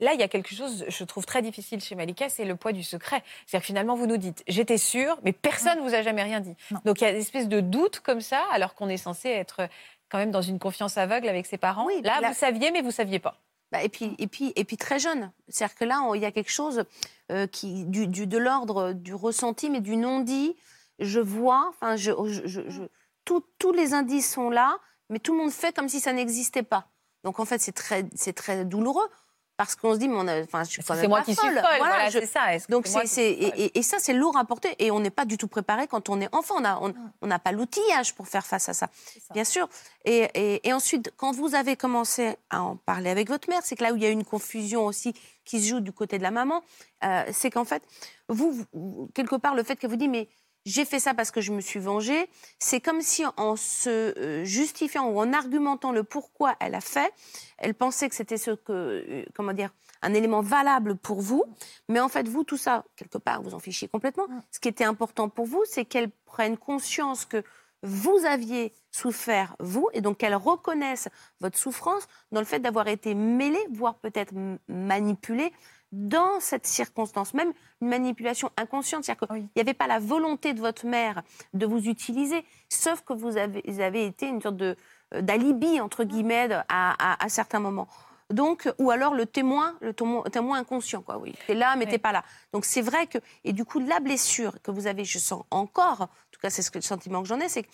Là, 0.00 0.12
il 0.12 0.20
y 0.20 0.22
a 0.22 0.28
quelque 0.28 0.54
chose, 0.54 0.84
je 0.88 1.04
trouve 1.04 1.24
très 1.24 1.40
difficile 1.40 1.80
chez 1.80 1.94
Malika, 1.94 2.28
c'est 2.28 2.44
le 2.44 2.54
poids 2.54 2.72
du 2.72 2.82
secret. 2.82 3.22
C'est-à-dire 3.46 3.62
que 3.62 3.66
finalement, 3.66 3.96
vous 3.96 4.06
nous 4.06 4.18
dites, 4.18 4.44
j'étais 4.46 4.76
sûre, 4.76 5.18
mais 5.24 5.32
personne 5.32 5.78
ne 5.78 5.82
vous 5.82 5.94
a 5.94 6.02
jamais 6.02 6.22
rien 6.22 6.40
dit. 6.40 6.54
Donc 6.84 7.00
il 7.00 7.04
y 7.04 7.06
a 7.06 7.10
une 7.10 7.16
espèce 7.16 7.48
de 7.48 7.60
doute 7.60 8.00
comme 8.00 8.20
ça, 8.20 8.42
alors 8.52 8.74
qu'on 8.74 8.88
est 8.88 8.98
censé 8.98 9.30
être 9.30 9.68
quand 10.08 10.18
même 10.18 10.30
dans 10.30 10.42
une 10.42 10.58
confiance 10.58 10.96
aveugle 10.98 11.28
avec 11.28 11.46
ses 11.46 11.58
parents. 11.58 11.86
Oui, 11.86 12.00
là, 12.02 12.20
vous 12.26 12.34
saviez, 12.34 12.70
mais 12.70 12.82
vous 12.82 12.90
saviez 12.90 13.18
pas. 13.18 13.40
Bah, 13.72 13.82
et, 13.82 13.88
puis, 13.88 14.14
et, 14.18 14.28
puis, 14.28 14.52
et 14.54 14.64
puis 14.64 14.76
très 14.76 14.98
jeune. 14.98 15.32
C'est-à-dire 15.48 15.74
que 15.76 15.84
là, 15.84 16.08
il 16.14 16.20
y 16.20 16.24
a 16.24 16.30
quelque 16.30 16.52
chose 16.52 16.84
euh, 17.32 17.46
qui, 17.46 17.84
du, 17.84 18.06
de 18.06 18.38
l'ordre 18.38 18.92
du 18.92 19.14
ressenti, 19.14 19.70
mais 19.70 19.80
du 19.80 19.96
non-dit. 19.96 20.56
Je 20.98 21.20
vois, 21.20 21.66
enfin, 21.70 21.96
je, 21.96 22.12
je, 22.44 22.82
tous 23.24 23.72
les 23.72 23.92
indices 23.92 24.32
sont 24.32 24.50
là, 24.50 24.78
mais 25.10 25.18
tout 25.18 25.32
le 25.32 25.38
monde 25.38 25.50
fait 25.50 25.74
comme 25.74 25.88
si 25.88 26.00
ça 26.00 26.12
n'existait 26.12 26.62
pas. 26.62 26.88
Donc 27.24 27.40
en 27.40 27.44
fait, 27.44 27.58
c'est 27.58 27.72
très, 27.72 28.06
c'est 28.14 28.32
très 28.32 28.64
douloureux 28.64 29.08
parce 29.56 29.74
qu'on 29.74 29.94
se 29.94 29.98
dit, 29.98 30.08
mais 30.08 30.16
on 30.16 30.28
a, 30.28 30.42
enfin, 30.42 30.64
je 30.64 30.80
c'est 30.82 31.08
moi 31.08 31.22
qui 31.22 31.34
suis 31.34 31.46
folle. 31.46 31.60
Voilà, 31.78 32.10
c'est 32.10 32.26
ça. 32.26 32.46
Donc 32.68 32.86
c'est, 32.86 33.30
et, 33.30 33.78
et, 33.78 33.82
ça, 33.82 33.98
c'est 33.98 34.12
lourd 34.12 34.36
à 34.36 34.44
porter 34.44 34.74
et 34.78 34.90
on 34.90 35.00
n'est 35.00 35.10
pas 35.10 35.24
du 35.24 35.38
tout 35.38 35.48
préparé 35.48 35.86
quand 35.86 36.08
on 36.08 36.20
est 36.20 36.34
enfant. 36.34 36.56
On 37.22 37.26
n'a 37.26 37.38
pas 37.38 37.52
l'outillage 37.52 38.14
pour 38.14 38.28
faire 38.28 38.46
face 38.46 38.68
à 38.68 38.74
ça, 38.74 38.88
bien 39.32 39.44
sûr. 39.44 39.68
Et, 40.04 40.72
ensuite, 40.72 41.12
quand 41.16 41.32
vous 41.32 41.54
avez 41.54 41.76
commencé 41.76 42.36
à 42.50 42.62
en 42.62 42.76
parler 42.76 43.10
avec 43.10 43.28
votre 43.28 43.48
mère, 43.48 43.60
c'est 43.64 43.76
que 43.76 43.82
là 43.82 43.92
où 43.92 43.96
il 43.96 44.02
y 44.02 44.06
a 44.06 44.10
une 44.10 44.24
confusion 44.24 44.84
aussi 44.84 45.14
qui 45.44 45.60
se 45.60 45.68
joue 45.68 45.80
du 45.80 45.92
côté 45.92 46.18
de 46.18 46.22
la 46.22 46.30
maman, 46.30 46.62
euh, 47.04 47.24
c'est 47.32 47.50
qu'en 47.50 47.64
fait, 47.64 47.82
vous, 48.28 48.66
quelque 49.14 49.36
part, 49.36 49.54
le 49.54 49.62
fait 49.62 49.76
que 49.76 49.86
vous 49.86 49.96
dites, 49.96 50.10
mais 50.10 50.28
j'ai 50.66 50.84
fait 50.84 50.98
ça 50.98 51.14
parce 51.14 51.30
que 51.30 51.40
je 51.40 51.52
me 51.52 51.60
suis 51.60 51.78
vengée. 51.78 52.28
C'est 52.58 52.80
comme 52.80 53.00
si 53.00 53.24
en 53.36 53.56
se 53.56 53.88
euh, 53.88 54.44
justifiant 54.44 55.08
ou 55.08 55.18
en 55.18 55.32
argumentant 55.32 55.92
le 55.92 56.02
pourquoi 56.02 56.56
elle 56.60 56.74
a 56.74 56.80
fait, 56.80 57.12
elle 57.56 57.74
pensait 57.74 58.08
que 58.08 58.14
c'était 58.14 58.36
ce 58.36 58.50
que, 58.50 58.72
euh, 58.72 59.24
comment 59.34 59.52
dire, 59.52 59.70
un 60.02 60.12
élément 60.12 60.42
valable 60.42 60.96
pour 60.96 61.22
vous. 61.22 61.44
Mais 61.88 62.00
en 62.00 62.08
fait, 62.08 62.28
vous, 62.28 62.44
tout 62.44 62.56
ça, 62.56 62.84
quelque 62.96 63.16
part, 63.16 63.42
vous 63.42 63.54
en 63.54 63.60
fichez 63.60 63.88
complètement. 63.88 64.26
Mm. 64.28 64.42
Ce 64.50 64.60
qui 64.60 64.68
était 64.68 64.84
important 64.84 65.28
pour 65.28 65.46
vous, 65.46 65.62
c'est 65.66 65.84
qu'elle 65.84 66.10
prenne 66.26 66.58
conscience 66.58 67.24
que 67.24 67.42
vous 67.82 68.24
aviez 68.26 68.72
souffert, 68.90 69.54
vous, 69.60 69.88
et 69.92 70.00
donc 70.00 70.18
qu'elle 70.18 70.34
reconnaisse 70.34 71.08
votre 71.40 71.58
souffrance 71.58 72.08
dans 72.32 72.40
le 72.40 72.46
fait 72.46 72.58
d'avoir 72.58 72.88
été 72.88 73.14
mêlée, 73.14 73.64
voire 73.70 73.94
peut-être 73.96 74.32
manipulée 74.66 75.52
dans 75.92 76.40
cette 76.40 76.66
circonstance, 76.66 77.34
même 77.34 77.52
une 77.80 77.88
manipulation 77.88 78.50
inconsciente. 78.56 79.04
C'est-à-dire 79.04 79.28
qu'il 79.28 79.48
n'y 79.54 79.62
avait 79.62 79.74
pas 79.74 79.86
la 79.86 79.98
volonté 79.98 80.52
de 80.52 80.60
votre 80.60 80.86
mère 80.86 81.22
de 81.54 81.66
vous 81.66 81.88
utiliser, 81.88 82.44
sauf 82.68 83.02
que 83.02 83.12
vous 83.12 83.36
avez, 83.36 83.62
avez 83.80 84.06
été 84.06 84.26
une 84.26 84.40
sorte 84.40 84.56
de, 84.56 84.76
euh, 85.14 85.22
d'alibi, 85.22 85.80
entre 85.80 86.04
guillemets, 86.04 86.48
à, 86.68 87.24
à, 87.24 87.28
certains 87.28 87.60
moments. 87.60 87.88
Donc, 88.30 88.68
ou 88.78 88.90
alors 88.90 89.14
le 89.14 89.24
témoin, 89.24 89.76
le 89.80 89.92
témoin 89.94 90.58
inconscient, 90.58 91.00
quoi, 91.00 91.18
oui. 91.18 91.32
T'es 91.46 91.54
là, 91.54 91.76
mais 91.76 91.86
t'es 91.86 91.98
pas 91.98 92.10
là. 92.10 92.24
Donc 92.52 92.64
c'est 92.64 92.82
vrai 92.82 93.06
que, 93.06 93.18
et 93.44 93.52
du 93.52 93.64
coup, 93.64 93.78
la 93.78 94.00
blessure 94.00 94.60
que 94.62 94.72
vous 94.72 94.88
avez, 94.88 95.04
je 95.04 95.18
sens 95.20 95.44
encore, 95.52 96.00
en 96.00 96.08
tout 96.32 96.40
cas 96.40 96.50
c'est 96.50 96.62
ce 96.62 96.72
que, 96.72 96.78
le 96.78 96.82
sentiment 96.82 97.22
que 97.22 97.28
j'en 97.28 97.38
ai, 97.38 97.48
c'est 97.48 97.62
que 97.62 97.68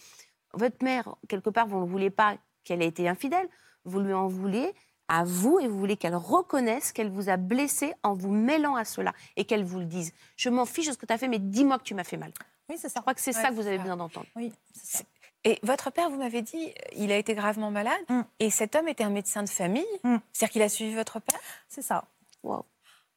votre 0.52 0.84
mère, 0.84 1.16
quelque 1.26 1.48
part, 1.48 1.66
vous 1.66 1.80
ne 1.80 1.86
voulez 1.86 2.10
pas 2.10 2.36
qu'elle 2.64 2.82
a 2.82 2.84
été 2.84 3.08
infidèle. 3.08 3.48
Vous 3.84 4.00
lui 4.00 4.12
en 4.12 4.28
voulez 4.28 4.74
à 5.09 5.24
vous 5.24 5.59
et 5.61 5.68
vous 5.68 5.78
voulez 5.78 5.96
qu'elle 5.96 6.14
reconnaisse 6.16 6.92
qu'elle 6.92 7.11
vous 7.11 7.28
a 7.28 7.36
blessé 7.36 7.94
en 8.03 8.14
vous 8.14 8.30
mêlant 8.30 8.76
à 8.76 8.84
cela 8.84 9.12
et 9.36 9.44
qu'elle 9.44 9.64
vous 9.64 9.78
le 9.78 9.84
dise. 9.86 10.12
Je 10.36 10.48
m'en 10.48 10.64
fiche 10.64 10.86
de 10.86 10.92
ce 10.92 10.98
que 10.98 11.07
tu 11.07 11.12
as 11.12 11.18
fait, 11.18 11.28
mais 11.28 11.38
dis-moi 11.38 11.78
que 11.78 11.84
tu 11.84 11.94
m'as 11.94 12.05
fait 12.05 12.16
mal. 12.16 12.32
Oui, 12.68 12.76
c'est 12.78 12.88
ça. 12.88 13.00
Je 13.00 13.03
crois 13.03 13.14
que 13.14 13.20
c'est 13.20 13.32
ça 13.32 13.48
que 13.50 13.55
vous 13.55 13.66
avez 13.66 13.78
besoin 13.78 13.96
d'entendre. 13.96 14.26
Oui, 14.36 14.53
c'est 14.74 14.98
ça. 14.98 15.05
Et 15.44 15.59
votre 15.64 15.90
père, 15.90 16.09
vous 16.09 16.18
m'avez 16.18 16.40
dit, 16.40 16.72
il 16.92 17.11
a 17.11 17.16
été 17.18 17.34
gravement 17.34 17.72
malade. 17.72 18.00
Mm. 18.09 18.20
Et 18.38 18.48
cet 18.50 18.76
homme 18.76 18.86
était 18.86 19.03
un 19.03 19.11
médecin 19.11 19.42
de 19.42 19.48
famille. 19.48 19.84
Mm. 20.05 20.16
C'est-à-dire 20.32 20.53
qu'il 20.53 20.62
a 20.62 20.68
suivi 20.68 20.94
votre 20.94 21.18
père? 21.18 21.40
C'est 21.68 21.82
ça. 21.82 22.05
Wow. 22.44 22.64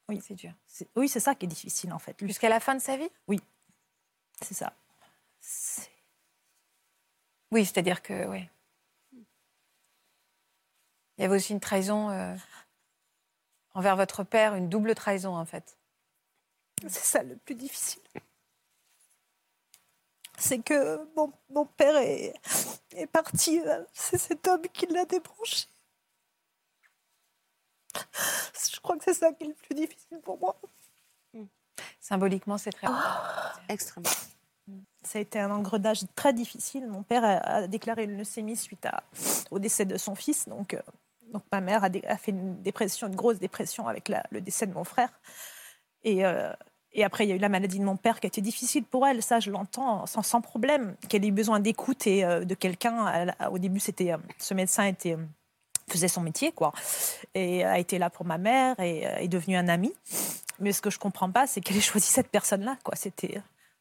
Oui, 0.09 0.19
c'est 0.25 0.33
dur. 0.33 0.51
C'est- 0.67 0.87
Oui, 0.95 1.07
c'est 1.07 1.19
ça 1.19 1.35
qui 1.35 1.45
est 1.45 1.49
difficile 1.49 1.93
en 1.93 1.99
fait. 1.99 2.15
Jusqu'à 2.25 2.49
la 2.49 2.59
fin 2.59 2.73
de 2.73 2.81
sa 2.81 2.97
vie? 2.97 3.09
C'est 4.41 4.55
ça. 4.55 4.73
C'est- 5.39 5.89
Oui, 7.51 7.63
c'est-à-dire 7.63 8.01
que, 8.01 8.25
oui. 8.27 8.49
Il 11.17 11.21
y 11.21 11.25
avait 11.25 11.35
aussi 11.35 11.53
une 11.53 11.59
trahison 11.59 12.09
euh, 12.09 12.35
envers 13.73 13.95
votre 13.95 14.23
père, 14.23 14.55
une 14.55 14.69
double 14.69 14.95
trahison 14.95 15.35
en 15.35 15.45
fait. 15.45 15.77
C'est 16.81 17.05
ça 17.05 17.23
le 17.23 17.35
plus 17.37 17.55
difficile. 17.55 18.01
C'est 20.37 20.59
que 20.59 20.99
mon, 21.15 21.31
mon 21.49 21.65
père 21.65 21.95
est, 21.97 22.33
est 22.91 23.07
parti. 23.07 23.61
C'est 23.93 24.17
cet 24.17 24.47
homme 24.47 24.63
qui 24.73 24.85
l'a 24.87 25.05
débranché. 25.05 25.67
Je 27.95 28.79
crois 28.81 28.97
que 28.97 29.05
c'est 29.05 29.13
ça 29.13 29.31
qui 29.31 29.45
est 29.45 29.47
le 29.47 29.53
plus 29.53 29.75
difficile 29.75 30.19
pour 30.19 30.37
moi. 30.39 30.59
Symboliquement, 31.99 32.57
c'est 32.57 32.71
très. 32.71 32.87
Extrêmement. 33.69 34.09
Ça 35.01 35.19
a 35.19 35.21
été 35.21 35.39
un 35.39 35.51
engrenage 35.51 36.01
très 36.15 36.33
difficile. 36.33 36.87
Mon 36.87 37.03
père 37.03 37.23
a, 37.23 37.67
déclaré 37.67 38.03
une 38.03 38.17
leucémie 38.17 38.55
suite 38.55 38.85
à, 38.85 39.03
au 39.51 39.59
décès 39.59 39.85
de 39.85 39.97
son 39.97 40.15
fils. 40.15 40.47
Donc, 40.47 40.73
euh, 40.73 40.81
donc 41.33 41.43
ma 41.51 41.61
mère 41.61 41.83
a, 41.83 42.17
fait 42.17 42.31
une 42.31 42.61
dépression, 42.61 43.07
une 43.07 43.15
grosse 43.15 43.39
dépression 43.39 43.87
avec 43.87 44.11
le 44.31 44.41
décès 44.41 44.67
de 44.67 44.73
mon 44.73 44.83
frère. 44.83 45.09
Et, 46.03 46.25
euh, 46.25 46.53
et 46.93 47.03
après, 47.03 47.25
il 47.25 47.29
y 47.29 47.33
a 47.33 47.35
eu 47.35 47.39
la 47.39 47.49
maladie 47.49 47.79
de 47.79 47.83
mon 47.83 47.97
père 47.97 48.19
qui 48.19 48.27
a 48.27 48.29
été 48.29 48.39
difficile 48.39 48.85
pour 48.85 49.05
elle. 49.05 49.21
Ça, 49.21 49.39
je 49.41 49.51
l'entends 49.51 50.05
sans, 50.05 50.21
sans 50.21 50.39
problème. 50.39 50.95
Qu'elle 51.09 51.25
ait 51.25 51.29
eu 51.29 51.33
besoin 51.33 51.59
d'écoute 51.59 52.07
et 52.07 52.23
euh, 52.23 52.45
de 52.45 52.55
quelqu'un. 52.55 53.33
Au 53.51 53.57
début, 53.57 53.79
c'était 53.79 54.13
euh, 54.13 54.17
ce 54.37 54.53
médecin 54.53 54.85
était 54.85 55.17
faisait 55.87 56.07
son 56.07 56.21
métier, 56.21 56.51
quoi, 56.51 56.73
et 57.35 57.63
a 57.63 57.77
été 57.77 57.99
là 57.99 58.09
pour 58.09 58.25
ma 58.25 58.39
mère 58.39 58.79
et 58.79 59.03
est 59.03 59.27
devenu 59.27 59.55
un 59.55 59.67
ami. 59.67 59.93
Mais 60.59 60.71
ce 60.71 60.81
que 60.81 60.89
je 60.89 60.97
comprends 60.97 61.29
pas, 61.29 61.45
c'est 61.45 61.61
qu'elle 61.61 61.77
ait 61.77 61.81
choisi 61.81 62.07
cette 62.07 62.29
personne-là, 62.29 62.75
quoi. 62.83 62.95
C'était 62.95 63.39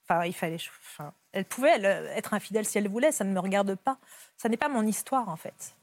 Enfin, 0.08 0.24
il 0.26 0.32
fallait. 0.34 0.58
Enfin, 0.96 1.12
elle 1.32 1.44
pouvait 1.46 1.70
elle, 1.76 1.84
être 2.16 2.34
infidèle 2.34 2.64
si 2.66 2.76
elle 2.78 2.88
voulait, 2.88 3.10
ça 3.10 3.24
ne 3.24 3.32
me 3.32 3.40
regarde 3.40 3.74
pas. 3.74 3.96
Ça 4.36 4.48
n'est 4.48 4.56
pas 4.56 4.68
mon 4.68 4.86
histoire, 4.86 5.28
en 5.28 5.36
fait. 5.36 5.74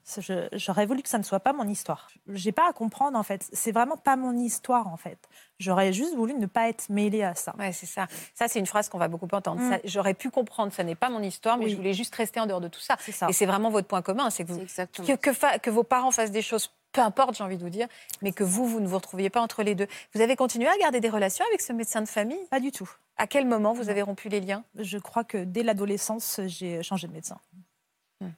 J'aurais 0.54 0.86
voulu 0.86 1.02
que 1.02 1.10
ça 1.10 1.18
ne 1.18 1.24
soit 1.24 1.40
pas 1.40 1.54
mon 1.54 1.68
histoire. 1.68 2.08
J'ai 2.28 2.52
pas 2.52 2.70
à 2.70 2.74
comprendre, 2.74 3.18
en 3.18 3.24
fait. 3.24 3.48
C'est 3.52 3.72
vraiment 3.72 3.98
pas 3.98 4.16
mon 4.18 4.38
histoire, 4.38 4.88
en 4.88 4.98
fait. 4.98 5.18
J'aurais 5.60 5.92
juste 5.94 6.16
voulu 6.16 6.34
ne 6.36 6.46
pas 6.46 6.70
être 6.70 6.90
mêlée 6.90 7.24
à 7.24 7.34
ça. 7.34 7.56
Ouais, 7.58 7.72
c'est 7.72 7.86
ça. 7.86 8.08
Ça, 8.36 8.48
c'est 8.48 8.60
une 8.60 8.66
phrase 8.68 8.90
qu'on 8.90 8.98
va 8.98 9.08
beaucoup 9.08 9.28
entendre. 9.32 9.62
Mm. 9.62 9.72
Ça, 9.72 9.78
J'aurais 9.86 10.14
pu 10.14 10.30
comprendre, 10.30 10.72
ça 10.72 10.84
n'est 10.84 10.96
pas 10.96 11.10
mon 11.10 11.22
histoire, 11.24 11.58
mais 11.58 11.66
Oui. 11.66 11.72
je 11.72 11.76
voulais 11.78 11.94
juste 11.94 12.14
rester 12.16 12.40
en 12.40 12.46
dehors 12.46 12.62
de 12.62 12.68
tout 12.68 12.80
ça. 12.82 12.96
C'est 13.00 13.12
ça. 13.12 13.28
Et 13.30 13.34
c'est 13.34 13.46
vraiment 13.46 13.70
votre 13.70 13.88
point 13.88 14.02
commun, 14.02 14.30
c'est 14.30 14.44
que, 14.46 14.52
vous- 14.52 14.66
que 15.62 15.70
vos 15.70 15.84
parents 15.84 16.12
fassent 16.12 16.32
des 16.32 16.42
choses, 16.42 16.72
peu 16.92 17.02
importe, 17.02 17.36
j'ai 17.36 17.44
envie 17.44 17.58
de 17.58 17.64
vous 17.64 17.70
dire, 17.70 17.88
mais 18.22 18.32
que 18.32 18.44
vous, 18.44 18.66
vous 18.68 18.80
ne 18.80 18.88
vous 18.88 18.98
retrouviez 18.98 19.30
pas 19.30 19.42
entre 19.42 19.64
les 19.64 19.76
deux. 19.76 19.88
Vous 20.14 20.22
avez 20.22 20.36
continué 20.36 20.68
à 20.68 20.78
garder 20.78 21.00
des 21.00 21.10
relations 21.10 21.46
avec 21.48 21.62
ce 21.62 21.74
médecin 21.74 22.02
de 22.02 22.08
famille? 22.08 22.40
Pas 22.50 22.60
du 22.60 22.72
tout. 22.72 22.90
À 23.18 23.28
quel 23.28 23.46
moment 23.46 23.74
vous 23.74 23.90
avez 23.90 24.02
rompu 24.02 24.30
les 24.30 24.42
liens? 24.42 24.64
Je 24.76 24.98
crois 24.98 25.24
que 25.24 25.44
dès 25.44 25.64
l'adolescence, 25.64 26.42
j'ai 26.46 26.84
changé 26.84 27.08
de 27.08 27.14
médecin. 27.14 27.40
Hmm. 28.20 28.32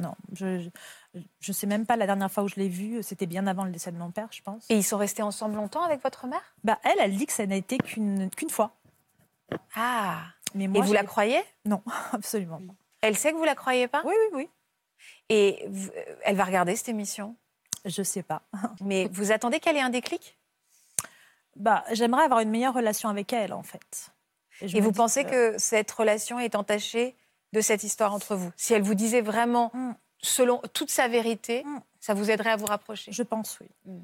Non, 0.00 0.14
je 0.32 0.70
ne 1.48 1.52
sais 1.52 1.66
même 1.66 1.84
pas 1.84 1.96
la 1.96 2.06
dernière 2.06 2.30
fois 2.30 2.44
où 2.44 2.48
je 2.48 2.56
l'ai 2.56 2.68
vu. 2.68 3.02
C'était 3.02 3.26
bien 3.26 3.46
avant 3.46 3.64
le 3.64 3.72
décès 3.72 3.90
de 3.90 3.98
mon 3.98 4.10
père, 4.10 4.28
je 4.30 4.42
pense. 4.42 4.66
Et 4.70 4.76
ils 4.76 4.84
sont 4.84 4.98
restés 4.98 5.22
ensemble 5.22 5.56
longtemps 5.56 5.82
avec 5.82 6.02
votre 6.02 6.26
mère? 6.26 6.54
Bah, 6.62 6.78
elle, 6.84 6.98
elle 7.00 7.16
dit 7.16 7.26
que 7.26 7.32
ça 7.32 7.46
n'a 7.46 7.56
été 7.56 7.78
qu'une 7.78 8.30
qu'une 8.30 8.50
fois. 8.50 8.76
Ah 9.74 10.22
Mais 10.54 10.64
Et 10.64 10.80
vous 10.80 10.92
la 10.92 11.04
croyez? 11.04 11.42
Non, 11.64 11.82
absolument 12.12 12.58
pas. 12.58 12.74
Elle 13.00 13.16
sait 13.16 13.32
que 13.32 13.36
vous 13.36 13.44
la 13.44 13.54
croyez 13.54 13.88
pas? 13.88 14.02
Oui, 14.04 14.14
oui, 14.32 14.36
oui. 14.44 14.48
Et 15.28 15.68
elle 16.24 16.36
va 16.36 16.44
regarder 16.44 16.74
cette 16.76 16.88
émission? 16.88 17.36
Je 17.88 18.02
sais 18.02 18.22
pas. 18.22 18.42
Mais 18.80 19.08
vous 19.12 19.32
attendez 19.32 19.58
qu'elle 19.60 19.76
ait 19.76 19.80
un 19.80 19.90
déclic? 19.90 20.38
Bah, 21.56 21.84
j'aimerais 21.92 22.22
avoir 22.22 22.40
une 22.40 22.50
meilleure 22.50 22.74
relation 22.74 23.08
avec 23.08 23.32
elle, 23.32 23.52
en 23.52 23.62
fait. 23.64 24.10
Et 24.60 24.80
vous 24.80 24.92
pensez 24.92 25.24
que 25.24 25.56
cette 25.58 25.90
relation 25.90 26.38
est 26.38 26.54
entachée 26.54 27.16
de 27.52 27.60
cette 27.60 27.82
histoire 27.82 28.12
entre 28.12 28.36
vous? 28.36 28.50
Si 28.56 28.74
elle 28.74 28.82
vous 28.82 28.94
disait 28.94 29.20
vraiment, 29.22 29.70
Mm. 29.74 29.92
selon 30.20 30.60
toute 30.72 30.90
sa 30.90 31.08
vérité, 31.08 31.64
Mm. 31.64 31.80
ça 32.00 32.14
vous 32.14 32.30
aiderait 32.30 32.50
à 32.50 32.56
vous 32.56 32.66
rapprocher? 32.66 33.10
Je 33.12 33.22
pense, 33.22 33.58
oui. 33.60 33.68
Mm. 33.86 34.00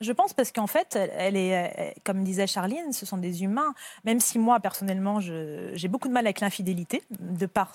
Je 0.00 0.12
pense 0.12 0.32
parce 0.32 0.52
qu'en 0.52 0.66
fait, 0.66 0.96
elle, 0.96 1.36
est, 1.36 1.48
elle- 1.48 1.94
comme 2.04 2.24
disait 2.24 2.46
Charline, 2.46 2.92
ce 2.92 3.06
sont 3.06 3.18
des 3.18 3.42
humains. 3.42 3.74
Même 4.04 4.20
si 4.20 4.38
moi, 4.38 4.60
personnellement, 4.60 5.20
j'ai 5.20 5.88
beaucoup 5.88 6.08
de 6.08 6.12
mal 6.12 6.26
avec 6.26 6.40
l'infidélité, 6.40 7.02
de 7.20 7.46
par 7.46 7.72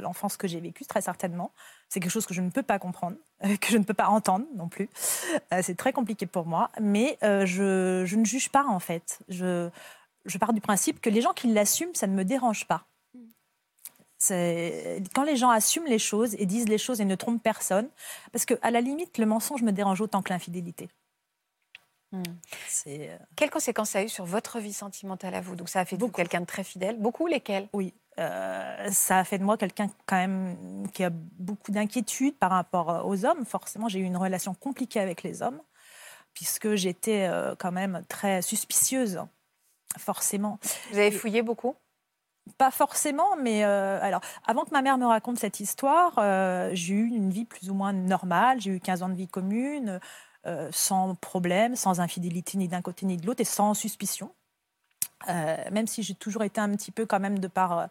l'enfance 0.00 0.36
que 0.36 0.48
j'ai 0.48 0.60
vécue, 0.60 0.84
très 0.84 1.00
certainement. 1.00 1.52
C'est 1.88 2.00
quelque 2.00 2.12
chose 2.12 2.26
que 2.26 2.34
je 2.34 2.42
ne 2.42 2.50
peux 2.50 2.62
pas 2.62 2.78
comprendre, 2.78 3.16
euh, 3.44 3.56
que 3.60 3.68
je 3.68 3.78
ne 3.78 3.84
peux 3.84 3.94
pas 3.94 4.08
entendre 4.08 4.46
non 4.56 4.68
plus. 4.68 4.88
Euh, 5.52 5.60
C'est 5.62 5.76
très 5.76 5.92
compliqué 5.92 6.26
pour 6.26 6.46
moi. 6.46 6.70
Mais 6.80 7.18
euh, 7.22 7.46
je, 7.46 8.14
ne 8.14 8.24
juge 8.24 8.50
pas, 8.50 8.64
en 8.66 8.78
fait. 8.80 9.20
Je, 9.28 9.70
pars 10.38 10.52
du 10.52 10.60
principe 10.60 11.00
que 11.00 11.10
les 11.10 11.20
gens 11.20 11.32
qui 11.32 11.48
l'assument, 11.52 11.94
ça 11.94 12.06
ne 12.06 12.14
me 12.14 12.24
dérange 12.24 12.66
pas. 12.66 12.84
Quand 14.28 15.22
les 15.22 15.36
gens 15.36 15.50
assument 15.50 15.86
les 15.86 16.00
choses 16.00 16.34
et 16.38 16.44
disent 16.44 16.68
les 16.68 16.76
choses 16.76 17.00
et 17.00 17.04
ne 17.04 17.14
trompent 17.14 17.42
personne, 17.42 17.88
parce 18.32 18.44
que 18.44 18.54
à 18.62 18.72
la 18.72 18.80
limite, 18.80 19.16
le 19.16 19.26
mensonge 19.26 19.62
me 19.62 19.70
dérange 19.70 20.00
autant 20.00 20.22
que 20.22 20.32
l'infidélité. 20.32 20.88
Mm. 22.12 22.22
C'est 22.66 23.10
euh, 23.10 23.16
Quelles 23.36 23.50
conséquences 23.50 23.90
ça 23.90 24.00
a 24.00 24.02
eu 24.02 24.08
sur 24.08 24.24
votre 24.24 24.58
vie 24.58 24.72
sentimentale 24.72 25.34
à 25.34 25.40
vous? 25.40 25.56
Donc 25.56 25.68
ça 25.68 25.80
a 25.80 25.84
fait 25.84 25.96
de 25.96 26.02
vous 26.02 26.10
quelqu'un 26.10 26.40
de 26.40 26.46
très 26.46 26.64
fidèle. 26.64 26.98
Beaucoup 26.98 27.26
lesquels? 27.26 27.68
Oui, 27.72 27.94
euh, 28.18 28.90
ça 28.90 29.18
a 29.18 29.24
fait 29.24 29.38
de 29.38 29.44
moi 29.44 29.56
quelqu'un 29.56 29.88
quand 30.06 30.16
même 30.16 30.88
qui 30.92 31.04
a 31.04 31.10
beaucoup 31.10 31.70
d'inquiétude 31.70 32.36
par 32.36 32.50
rapport 32.50 32.90
euh, 32.90 33.02
aux 33.02 33.24
hommes. 33.24 33.44
Forcément, 33.44 33.88
j'ai 33.88 34.00
eu 34.00 34.04
une 34.04 34.16
relation 34.16 34.54
compliquée 34.54 35.00
avec 35.00 35.22
les 35.22 35.42
hommes 35.42 35.60
puisque 36.38 36.76
j'étais 36.76 37.26
euh, 37.28 37.56
quand 37.58 37.72
même 37.72 38.02
très 38.08 38.42
suspicieuse. 38.42 39.20
Forcément. 39.98 40.60
Vous 40.92 40.98
avez 40.98 41.10
fouillé 41.10 41.42
beaucoup? 41.42 41.74
Pas 42.56 42.70
forcément, 42.70 43.36
mais 43.36 43.64
euh, 43.64 43.98
alors, 44.00 44.20
avant 44.46 44.64
que 44.64 44.70
ma 44.70 44.80
mère 44.80 44.98
me 44.98 45.06
raconte 45.06 45.38
cette 45.38 45.58
histoire, 45.60 46.14
euh, 46.18 46.70
j'ai 46.72 46.94
eu 46.94 47.06
une 47.08 47.30
vie 47.30 47.44
plus 47.44 47.70
ou 47.70 47.74
moins 47.74 47.92
normale. 47.92 48.60
J'ai 48.60 48.70
eu 48.70 48.80
15 48.80 49.02
ans 49.02 49.08
de 49.08 49.14
vie 49.14 49.26
commune, 49.26 50.00
euh, 50.46 50.68
sans 50.72 51.14
problème, 51.16 51.74
sans 51.74 52.00
infidélité 52.00 52.58
ni 52.58 52.68
d'un 52.68 52.80
côté 52.80 53.06
ni 53.06 53.16
de 53.16 53.26
l'autre 53.26 53.40
et 53.40 53.44
sans 53.44 53.74
suspicion. 53.74 54.32
Euh, 55.28 55.56
même 55.72 55.88
si 55.88 56.02
j'ai 56.04 56.14
toujours 56.14 56.44
été 56.44 56.60
un 56.60 56.70
petit 56.76 56.92
peu, 56.92 57.06
quand 57.06 57.18
même, 57.18 57.40
de 57.40 57.48
par 57.48 57.78
euh, 57.78 57.86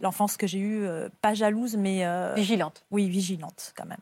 l'enfance 0.00 0.38
que 0.38 0.46
j'ai 0.46 0.60
eue, 0.60 0.88
pas 1.20 1.34
jalouse, 1.34 1.76
mais 1.76 2.06
Vigilante. 2.34 2.86
oui, 2.90 3.10
vigilante 3.10 3.74
quand 3.76 3.84
même. 3.84 4.00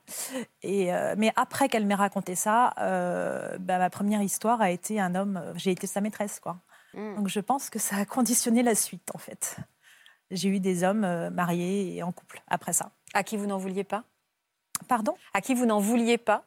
Et, 0.63 0.93
mais 1.17 1.33
après 1.35 1.69
qu'elle 1.69 1.87
m'ait 1.87 1.97
raconté 1.97 2.37
ça, 2.37 2.73
bah, 2.79 3.79
ma 3.79 3.91
première 3.91 4.23
histoire 4.23 4.61
a 4.61 4.71
été 4.71 5.01
un 5.01 5.17
homme, 5.17 5.43
j'ai 5.57 5.73
été 5.73 5.89
sa 5.89 6.01
maîtresse, 6.01 6.39
quoi. 6.39 6.61
Mm. 6.95 7.17
Donc 7.17 7.27
je 7.27 7.41
pense 7.41 7.69
que 7.69 7.81
ça 7.81 7.97
a 7.97 8.05
conditionné 8.05 8.63
la 8.63 8.77
suite, 8.77 9.11
en 9.13 9.19
fait. 9.19 9.57
J'ai 10.31 10.49
eu 10.51 10.61
des 10.61 10.85
hommes 10.85 11.31
mariés 11.31 11.97
et 11.97 12.05
en 12.05 12.13
couple 12.13 12.45
après 12.47 12.73
ça. 12.73 12.93
À 13.13 13.25
qui 13.25 13.37
vous 13.37 13.47
n'en 13.47 13.59
vouliez 13.59 13.83
pas? 13.83 14.05
Pardon? 14.87 15.17
À 15.35 15.41
qui 15.41 15.55
vous 15.55 15.67
n'en 15.67 15.81
vouliez 15.81 16.17
pas? 16.17 16.45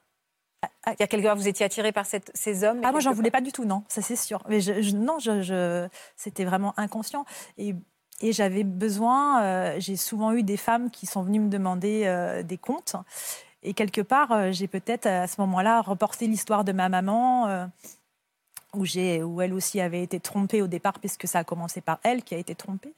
Il 0.88 0.96
y 1.00 1.04
a 1.04 1.08
quelque 1.08 1.26
part, 1.26 1.36
vous 1.36 1.48
étiez 1.48 1.66
attiré 1.66 1.92
par 1.92 2.06
cette- 2.06 2.32
ces 2.36 2.64
hommes 2.64 2.82
Ah, 2.84 2.92
moi, 2.92 3.00
j'en 3.00 3.14
voulais 3.14 3.32
pas 3.32 3.42
du 3.42 3.52
tout, 3.52 3.66
non, 3.66 3.84
ça 3.88 4.02
c'est 4.02 4.16
sûr. 4.16 4.44
Mais 4.48 4.62
je, 4.62 4.82
je- 4.82 4.96
non, 4.96 5.18
je, 5.20 5.42
je- 5.42 5.88
c'était 6.16 6.46
vraiment 6.46 6.74
inconscient. 6.78 7.26
Et, 7.58 7.74
et 8.22 8.32
j'avais 8.32 8.64
besoin, 8.64 9.42
euh, 9.44 9.76
j'ai 9.80 9.96
souvent 9.96 10.32
eu 10.34 10.44
des 10.44 10.58
femmes 10.58 10.92
qui 10.92 11.06
sont 11.08 11.24
venues 11.24 11.40
me 11.40 11.50
demander 11.50 12.04
euh, 12.06 12.44
des 12.44 12.58
comptes. 12.58 12.96
Et 13.64 13.74
quelque 13.74 14.02
part, 14.02 14.32
euh, 14.32 14.52
j'ai 14.52 14.68
peut-être 14.68 15.08
à 15.08 15.28
ce 15.28 15.40
moment-là 15.42 15.82
reporté 15.82 16.28
l'histoire 16.28 16.64
de 16.64 16.72
ma 16.72 16.90
maman, 16.90 17.68
où, 18.74 18.86
où 18.86 19.42
elle 19.42 19.54
aussi 19.54 19.82
avait 19.82 20.02
été 20.04 20.20
trompée 20.20 20.62
au 20.62 20.68
départ, 20.68 21.00
puisque 21.00 21.28
ça 21.28 21.40
a 21.40 21.44
commencé 21.44 21.82
par 21.82 22.00
elle 22.04 22.24
qui 22.24 22.36
a 22.36 22.38
été 22.38 22.56
trompée. 22.56 22.94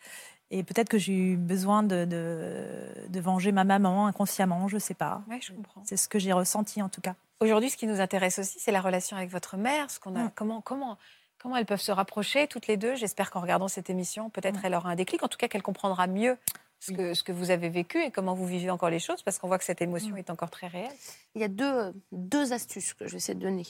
Et 0.56 0.64
peut-être 0.64 0.88
que 0.90 1.00
j'ai 1.00 1.14
eu 1.14 1.36
besoin 1.36 1.82
de, 1.82 2.06
de, 2.06 2.64
de 3.10 3.20
venger 3.20 3.52
ma 3.52 3.64
maman 3.64 4.06
inconsciemment, 4.08 4.68
je 4.68 4.78
sais 4.78 4.94
pas. 4.94 5.22
Oui, 5.30 5.40
je 5.42 5.52
comprends. 5.52 5.82
C'est 5.84 5.98
ce 5.98 6.08
que 6.08 6.20
j'ai 6.20 6.32
ressenti 6.32 6.82
en 6.82 6.90
tout 6.90 7.02
cas. 7.02 7.16
Aujourd'hui, 7.40 7.70
ce 7.72 7.78
qui 7.78 7.88
nous 7.88 8.00
intéresse 8.00 8.38
aussi, 8.38 8.60
c'est 8.60 8.72
la 8.72 8.80
relation 8.82 9.18
avec 9.18 9.32
votre 9.32 9.58
mère. 9.58 9.90
Ce 9.90 10.00
qu'on 10.00 10.16
a, 10.16 10.26
Mm. 10.26 10.32
comment, 10.36 10.62
comment, 10.62 10.98
comment 11.40 11.58
elles 11.58 11.66
peuvent 11.66 11.82
se 11.82 11.92
rapprocher 11.92 12.48
toutes 12.48 12.68
les 12.68 12.78
deux. 12.78 12.96
J'espère 12.96 13.32
qu'en 13.32 13.42
regardant 13.42 13.68
cette 13.68 13.90
émission, 13.90 14.30
peut-être 14.30 14.60
Mm. 14.60 14.66
elle 14.66 14.76
aura 14.76 14.90
un 14.92 14.96
déclic. 14.96 15.24
En 15.24 15.28
tout 15.28 15.38
cas, 15.40 15.48
qu'elle 15.48 15.64
comprendra 15.64 16.06
mieux 16.08 16.38
ce, 16.86 16.92
Oui. 16.92 16.98
que, 16.98 17.14
ce 17.14 17.24
que 17.24 17.32
vous 17.32 17.50
avez 17.52 17.70
vécu 17.70 18.02
et 18.02 18.12
comment 18.12 18.34
vous 18.34 18.46
vivez 18.46 18.70
encore 18.70 18.90
les 18.90 19.00
choses, 19.00 19.22
parce 19.24 19.40
qu'on 19.40 19.48
voit 19.48 19.58
que 19.58 19.64
cette 19.64 19.82
émotion 19.82 20.16
Mm. 20.16 20.18
est 20.18 20.30
encore 20.30 20.50
très 20.50 20.68
réelle. 20.68 20.92
Il 21.36 21.42
y 21.42 21.46
a 21.46 21.48
deux, 21.48 21.94
deux 22.12 22.52
astuces 22.54 22.94
que 22.94 23.06
je 23.08 23.12
vais 23.12 23.18
essayer 23.18 23.36
de 23.36 23.44
donner. 23.44 23.66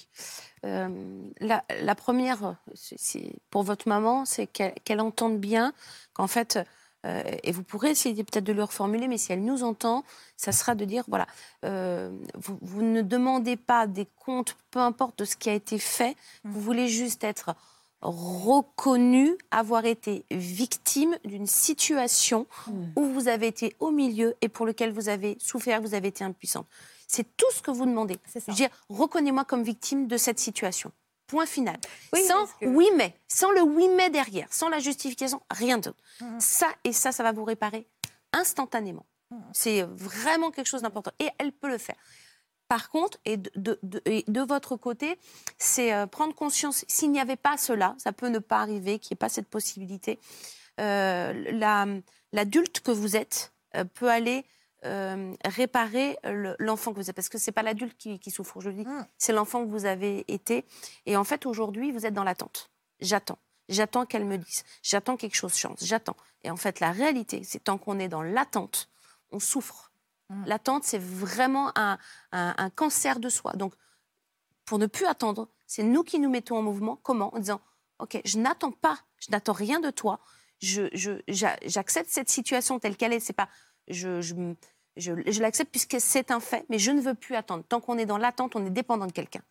Euh, 0.65 0.89
la, 1.39 1.63
la 1.81 1.95
première, 1.95 2.55
c'est- 2.73 3.33
pour 3.49 3.63
votre 3.63 3.87
maman, 3.87 4.25
c'est 4.25 4.47
qu'elle 4.47 4.73
qu'elle 4.85 5.01
entende 5.01 5.39
bien 5.39 5.73
qu'en 6.13 6.27
fait, 6.27 6.59
euh, 7.05 7.21
et 7.43 7.51
vous 7.51 7.63
pourrez 7.63 7.89
essayer 7.91 8.23
peut-être 8.23 8.45
de 8.45 8.53
le 8.53 8.63
reformuler, 8.63 9.07
mais 9.09 9.17
si 9.17 9.33
elle 9.33 9.43
nous 9.43 9.63
entend, 9.63 10.03
ça 10.37 10.51
sera 10.53 10.73
de 10.73 10.85
dire, 10.85 11.03
voilà, 11.09 11.27
euh, 11.65 12.09
vous, 12.35 12.57
vous 12.61 12.81
ne 12.81 13.01
demandez 13.01 13.57
pas 13.57 13.87
des 13.87 14.07
comptes, 14.25 14.55
peu 14.71 14.79
importe 14.79 15.19
de 15.19 15.25
ce 15.25 15.35
qui 15.35 15.49
a 15.49 15.53
été 15.53 15.77
fait, 15.79 16.15
vous 16.45 16.61
voulez 16.61 16.87
juste 16.87 17.23
être 17.25 17.55
reconnu 18.03 19.37
avoir 19.51 19.85
été 19.85 20.25
victime 20.31 21.17
d'une 21.25 21.47
situation 21.47 22.45
où 22.95 23.05
vous 23.05 23.27
avez 23.27 23.47
été 23.47 23.75
au 23.79 23.91
milieu 23.91 24.35
et 24.41 24.49
pour 24.49 24.65
lequel 24.65 24.91
vous 24.91 25.09
avez 25.09 25.37
souffert, 25.39 25.81
vous 25.81 25.93
avez 25.93 26.09
été 26.09 26.23
impuissante. 26.23 26.67
C'est 27.07 27.35
tout 27.37 27.51
ce 27.53 27.61
que 27.61 27.71
vous 27.71 27.85
demandez. 27.85 28.17
Ça. 28.27 28.39
Je 28.47 28.51
veux 28.51 28.55
dire, 28.55 28.69
reconnais-moi 28.89 29.45
comme 29.45 29.63
victime 29.63 30.07
de 30.07 30.17
cette 30.17 30.39
situation. 30.39 30.91
Point 31.27 31.45
final. 31.45 31.79
Oui, 32.11 32.21
sans 32.25 32.45
que- 32.59 32.65
oui 32.65 32.87
mais, 32.95 33.15
sans 33.27 33.51
le 33.51 33.61
oui 33.61 33.87
mais 33.95 34.09
derrière, 34.09 34.47
sans 34.51 34.69
la 34.69 34.79
justification, 34.79 35.41
rien 35.49 35.77
d'autre. 35.77 35.97
Ça 36.39 36.67
et 36.83 36.91
ça, 36.93 37.11
ça 37.11 37.23
va 37.23 37.31
vous 37.31 37.45
réparer 37.45 37.87
instantanément. 38.33 39.05
C'est 39.51 39.81
vraiment 39.83 40.51
quelque 40.51 40.67
chose 40.67 40.83
d'important. 40.83 41.11
Et 41.19 41.27
elle 41.39 41.51
peut 41.51 41.69
le 41.69 41.79
faire. 41.79 41.95
Par 42.67 42.89
contre, 42.89 43.19
et 43.25 43.37
de, 43.37 43.51
de- 43.55 43.79
de- 43.83 44.01
et 44.05 44.23
de 44.27 44.41
votre 44.41 44.75
côté, 44.77 45.17
c'est 45.57 45.93
euh, 45.93 46.07
prendre 46.07 46.33
conscience, 46.33 46.85
s'il 46.87 47.11
n'y 47.11 47.19
avait 47.19 47.35
pas 47.35 47.57
cela, 47.57 47.95
ça 47.97 48.11
peut 48.11 48.29
ne 48.29 48.39
pas 48.39 48.59
arriver, 48.61 48.99
qu'il 48.99 49.13
n'y 49.13 49.17
ait 49.17 49.23
pas 49.25 49.29
cette 49.29 49.47
possibilité, 49.47 50.19
euh, 50.79 51.33
la- 51.51 51.85
l'adulte 52.31 52.79
que 52.79 52.91
vous 52.91 53.15
êtes 53.15 53.53
euh, 53.75 53.83
peut 53.85 54.09
aller 54.09 54.45
réparer 55.45 56.17
le- 56.25 56.57
l'enfant 56.59 56.91
que 56.91 56.97
vous 56.97 57.09
êtes. 57.09 57.15
Parce 57.15 57.29
que 57.29 57.37
ce 57.37 57.49
n'est 57.49 57.53
pas 57.53 57.63
l'adulte 57.63 57.97
qui, 57.97 58.19
qui 58.19 58.31
souffre 58.31 58.57
aujourd'hui, 58.57 58.83
Mm. 58.83 59.05
c'est 59.17 59.31
l'enfant 59.31 59.63
que 59.65 59.69
vous 59.69 59.85
avez 59.85 60.25
été. 60.27 60.65
Et 61.05 61.15
en 61.15 61.23
fait, 61.23 61.45
aujourd'hui, 61.45 61.91
vous 61.93 62.05
êtes 62.05 62.13
dans 62.13 62.25
l'attente. 62.25 62.69
J'attends. 62.99 63.37
J'attends 63.69 64.05
qu'elle 64.05 64.25
me 64.25 64.37
dise. 64.37 64.63
J'attends 64.81 65.15
que 65.15 65.21
quelque 65.21 65.35
chose 65.37 65.55
change. 65.55 65.77
J'attends. 65.81 66.17
Et 66.43 66.51
en 66.51 66.57
fait, 66.57 66.81
la 66.81 66.91
réalité, 66.91 67.43
c'est 67.45 67.63
tant 67.63 67.77
qu'on 67.77 67.97
est 67.97 68.09
dans 68.09 68.23
l'attente, 68.23 68.89
on 69.31 69.39
souffre. 69.39 69.91
Mm. 70.33 70.45
L'attente, 70.45 70.83
c'est 70.83 70.99
vraiment 71.01 71.71
un, 71.77 71.97
un- 72.31 72.55
un 72.57 72.69
cancer 72.69 73.19
de 73.19 73.29
soi. 73.29 73.53
Donc, 73.53 73.73
pour 74.65 74.79
ne 74.79 74.85
plus 74.87 75.05
attendre, 75.05 75.49
c'est 75.67 75.83
nous 75.83 76.03
qui 76.03 76.19
nous 76.19 76.29
mettons 76.29 76.57
en 76.57 76.61
mouvement. 76.61 76.95
Comment? 76.97 77.33
En 77.35 77.39
disant, 77.39 77.61
OK, 77.99 78.19
je 78.25 78.37
n'attends 78.37 78.71
pas, 78.71 78.97
je 79.19 79.31
n'attends 79.31 79.53
rien 79.53 79.79
de 79.79 79.89
toi. 79.89 80.19
J'accepte 80.61 82.09
cette 82.09 82.29
situation 82.29 82.79
telle 82.79 82.95
qu'elle 82.97 83.13
est. 83.13 83.19
C'est 83.19 83.33
pas, 83.33 83.49
je, 83.87 84.21
je, 84.21 84.35
je, 84.97 85.13
je 85.31 85.41
l'accepte 85.41 85.71
puisque 85.71 85.97
c'est 85.99 86.31
un 86.31 86.39
fait, 86.39 86.65
mais 86.69 86.79
je 86.79 86.91
ne 86.91 87.01
veux 87.01 87.15
plus 87.15 87.35
attendre. 87.35 87.63
Tant 87.67 87.81
qu'on 87.81 87.97
est 87.97 88.05
dans 88.05 88.17
l'attente, 88.17 88.55
on 88.55 88.65
est 88.65 88.69
dépendant 88.69 89.07
de 89.07 89.11
quelqu'un. 89.11 89.41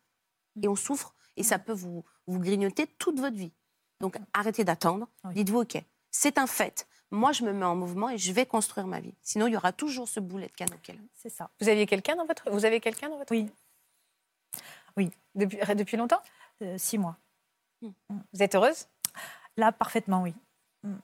Et 0.62 0.68
on 0.68 0.76
souffre, 0.76 1.14
et 1.36 1.42
ça 1.42 1.58
peut 1.58 1.72
vous, 1.72 2.04
vous 2.26 2.38
grignoter 2.38 2.86
toute 2.98 3.18
votre 3.18 3.36
vie. 3.36 3.52
Donc, 4.00 4.18
arrêtez 4.32 4.64
d'attendre. 4.64 5.08
Oui. 5.24 5.34
Dites-vous, 5.34 5.60
OK, 5.60 5.82
c'est 6.10 6.38
un 6.38 6.46
fait. 6.46 6.86
Moi, 7.12 7.30
je 7.32 7.44
me 7.44 7.52
mets 7.52 7.64
en 7.66 7.76
mouvement 7.76 8.08
et 8.10 8.16
je 8.18 8.32
vais 8.32 8.46
construire 8.46 8.86
ma 8.86 8.98
vie. 9.00 9.14
Sinon, 9.22 9.46
il 9.46 9.52
y 9.52 9.56
aura 9.56 9.70
toujours 9.72 10.08
ce 10.08 10.18
boulet 10.18 10.48
de 10.48 10.52
qu'elle 10.52 10.96
a. 10.96 11.00
C'est 11.14 11.28
ça. 11.28 11.50
Vous 11.60 11.68
aviez 11.68 11.86
quelqu'un 11.86 12.16
dans 12.16 12.24
votre 12.26 12.50
vous 12.50 12.64
avez 12.64 12.80
quelqu'un 12.80 13.08
dans 13.10 13.18
votre 13.18 13.30
Oui. 13.32 13.50
Oui. 14.96 15.10
depuis 15.34 15.58
depuis 15.76 15.96
longtemps 15.96 16.22
Euh, 16.62 16.76
six 16.78 16.98
mois. 16.98 17.16
Vous 17.82 18.42
êtes 18.42 18.54
heureuse? 18.54 18.86
Là, 19.56 19.72
parfaitement, 19.72 20.22
oui. 20.22 20.34
Mm. 20.84 20.94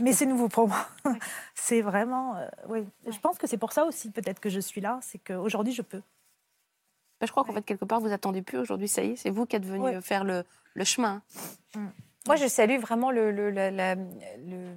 Mais 0.00 0.12
c'est 0.12 0.26
nouveau 0.26 0.48
pour 0.48 0.68
moi. 0.68 0.86
c'est 1.54 1.80
vraiment. 1.80 2.36
euh, 2.36 2.48
oui. 2.68 2.86
Je 3.06 3.18
pense 3.18 3.38
que 3.38 3.46
c'est 3.46 3.56
pour 3.58 3.72
ça 3.72 3.84
aussi, 3.84 4.10
peut-être 4.10 4.40
que 4.40 4.50
je 4.50 4.60
suis 4.60 4.80
là. 4.80 4.98
C'est 5.02 5.18
qu'aujourd'hui, 5.18 5.72
je 5.72 5.82
peux. 5.82 6.02
Ben, 7.20 7.26
je 7.26 7.30
crois 7.30 7.44
qu'en 7.44 7.52
fait, 7.54 7.62
quelque 7.62 7.84
part, 7.86 8.00
vous 8.00 8.12
attendez 8.12 8.42
plus 8.42 8.58
aujourd'hui. 8.58 8.88
Ça 8.88 9.02
y 9.02 9.12
est, 9.12 9.16
c'est 9.16 9.30
vous 9.30 9.46
qui 9.46 9.56
êtes 9.56 9.64
venu 9.64 9.82
Ouais. 9.84 10.00
faire 10.02 10.22
le, 10.24 10.44
le 10.74 10.84
chemin. 10.84 11.22
Moi, 12.26 12.36
je 12.36 12.46
salue 12.46 12.78
vraiment 12.78 13.10
le, 13.10 13.30
le- 13.32 13.50
la- 13.50 13.70
la- 13.70 13.94
le- 13.94 14.76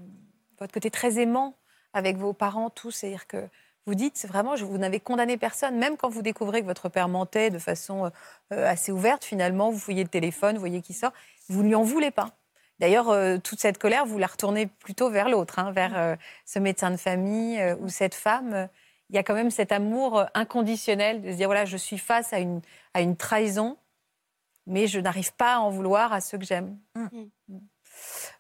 votre 0.60 0.74
côté 0.74 0.92
très 0.92 1.20
aimant 1.20 1.56
avec 1.94 2.18
vos 2.18 2.34
parents 2.34 2.70
tous. 2.70 2.92
C'est-à-dire 2.92 3.28
que 3.28 3.48
vous 3.86 3.96
dites, 3.96 4.26
vraiment, 4.28 4.56
vous 4.56 4.78
n'avez 4.78 5.00
condamné 5.00 5.38
personne, 5.38 5.78
même 5.78 5.98
quand 5.98 6.10
vous 6.10 6.22
découvrez 6.22 6.62
que 6.62 6.68
votre 6.68 6.90
père 6.90 7.08
mentait 7.08 7.50
de 7.50 7.60
façon 7.60 8.06
euh, 8.06 8.10
euh, 8.54 8.68
assez 8.68 8.92
ouverte, 8.92 9.24
finalement, 9.24 9.72
vous 9.72 9.80
fouillez 9.80 10.04
le 10.04 10.10
téléphone, 10.10 10.56
vous 10.56 10.60
voyez 10.60 10.82
qui 10.82 10.94
sort, 10.94 11.14
vous 11.48 11.64
ne 11.64 11.70
lui 11.70 11.76
en 11.76 11.84
voulez 11.84 12.12
pas. 12.12 12.36
D'ailleurs, 12.80 13.10
euh, 13.10 13.38
toute 13.38 13.60
cette 13.60 13.78
colère, 13.78 14.06
vous 14.06 14.18
la 14.18 14.28
retournez 14.28 14.68
plutôt 14.68 15.10
vers 15.10 15.30
l'autre, 15.30 15.60
hein, 15.60 15.72
vers 15.72 15.98
euh, 15.98 16.16
ce 16.46 16.60
médecin 16.60 16.92
de 16.92 16.98
famille 16.98 17.60
euh, 17.60 17.76
ou 17.78 17.90
cette 17.90 18.16
femme. 18.16 18.70
Il 19.10 19.16
y 19.16 19.20
a 19.20 19.24
quand 19.24 19.34
même 19.34 19.52
cet 19.52 19.72
amour 19.72 20.26
inconditionnel 20.34 21.22
de 21.22 21.32
se 21.32 21.36
dire, 21.36 21.48
voilà, 21.48 21.66
je 21.66 21.78
suis 21.78 21.98
face 21.98 22.32
à 22.32 22.40
une, 22.40 22.62
à 22.94 23.02
une 23.02 23.18
trahison, 23.18 23.78
mais 24.66 24.88
je 24.88 25.00
n'arrive 25.00 25.34
pas 25.34 25.56
à 25.56 25.60
en 25.60 25.70
vouloir 25.72 26.14
à 26.14 26.22
ceux 26.22 26.38
que 26.38 26.46
j'aime. 26.46 26.78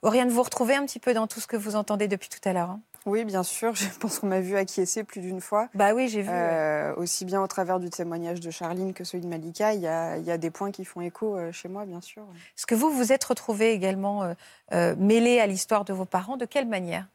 Oriane, 0.01 0.29
vous 0.29 0.43
retrouvez 0.43 0.75
un 0.75 0.85
petit 0.85 0.99
peu 0.99 1.13
dans 1.13 1.27
tout 1.27 1.39
ce 1.39 1.47
que 1.47 1.57
vous 1.57 1.75
entendez 1.75 2.07
depuis 2.07 2.29
tout 2.29 2.47
à 2.47 2.53
l'heure. 2.53 2.69
hein? 2.69 2.81
Oui, 3.05 3.23
bien 3.25 3.43
sûr. 3.43 3.73
Je 3.75 3.87
pense 3.99 4.19
qu'on 4.19 4.27
m'a 4.27 4.41
vu 4.41 4.55
acquiescer 4.55 5.03
plus 5.03 5.21
d'une 5.21 5.41
fois. 5.41 5.69
bah 5.73 5.93
oui, 5.93 6.09
j'ai 6.09 6.21
vu. 6.21 6.29
Euh, 6.31 6.93
aussi 6.95 7.25
bien 7.25 7.41
au 7.41 7.47
travers 7.47 7.79
du 7.79 7.89
témoignage 7.89 8.39
de 8.39 8.51
Charline 8.51 8.93
que 8.93 9.03
celui 9.03 9.23
de 9.23 9.29
Malika, 9.29 9.73
il 9.73 9.81
y 9.81 9.87
a, 9.87 10.17
il 10.17 10.25
y 10.25 10.31
a 10.31 10.37
des 10.37 10.51
points 10.51 10.71
qui 10.71 10.85
font 10.85 11.01
écho 11.01 11.35
euh, 11.37 11.51
chez 11.51 11.69
moi, 11.69 11.85
bien 11.85 12.01
sûr. 12.01 12.23
Est-ce 12.57 12.65
que 12.65 12.75
vous 12.75 12.89
vous 12.91 13.11
êtes 13.13 13.23
retrouvée 13.23 13.71
également 13.71 14.23
euh, 14.23 14.33
euh, 14.73 14.95
mêlée 14.97 15.39
à 15.39 15.47
l'histoire 15.47 15.85
de 15.85 15.93
vos 15.93 16.05
parents? 16.05 16.37
De 16.37 16.45
quelle 16.45 16.67
manière? 16.67 17.07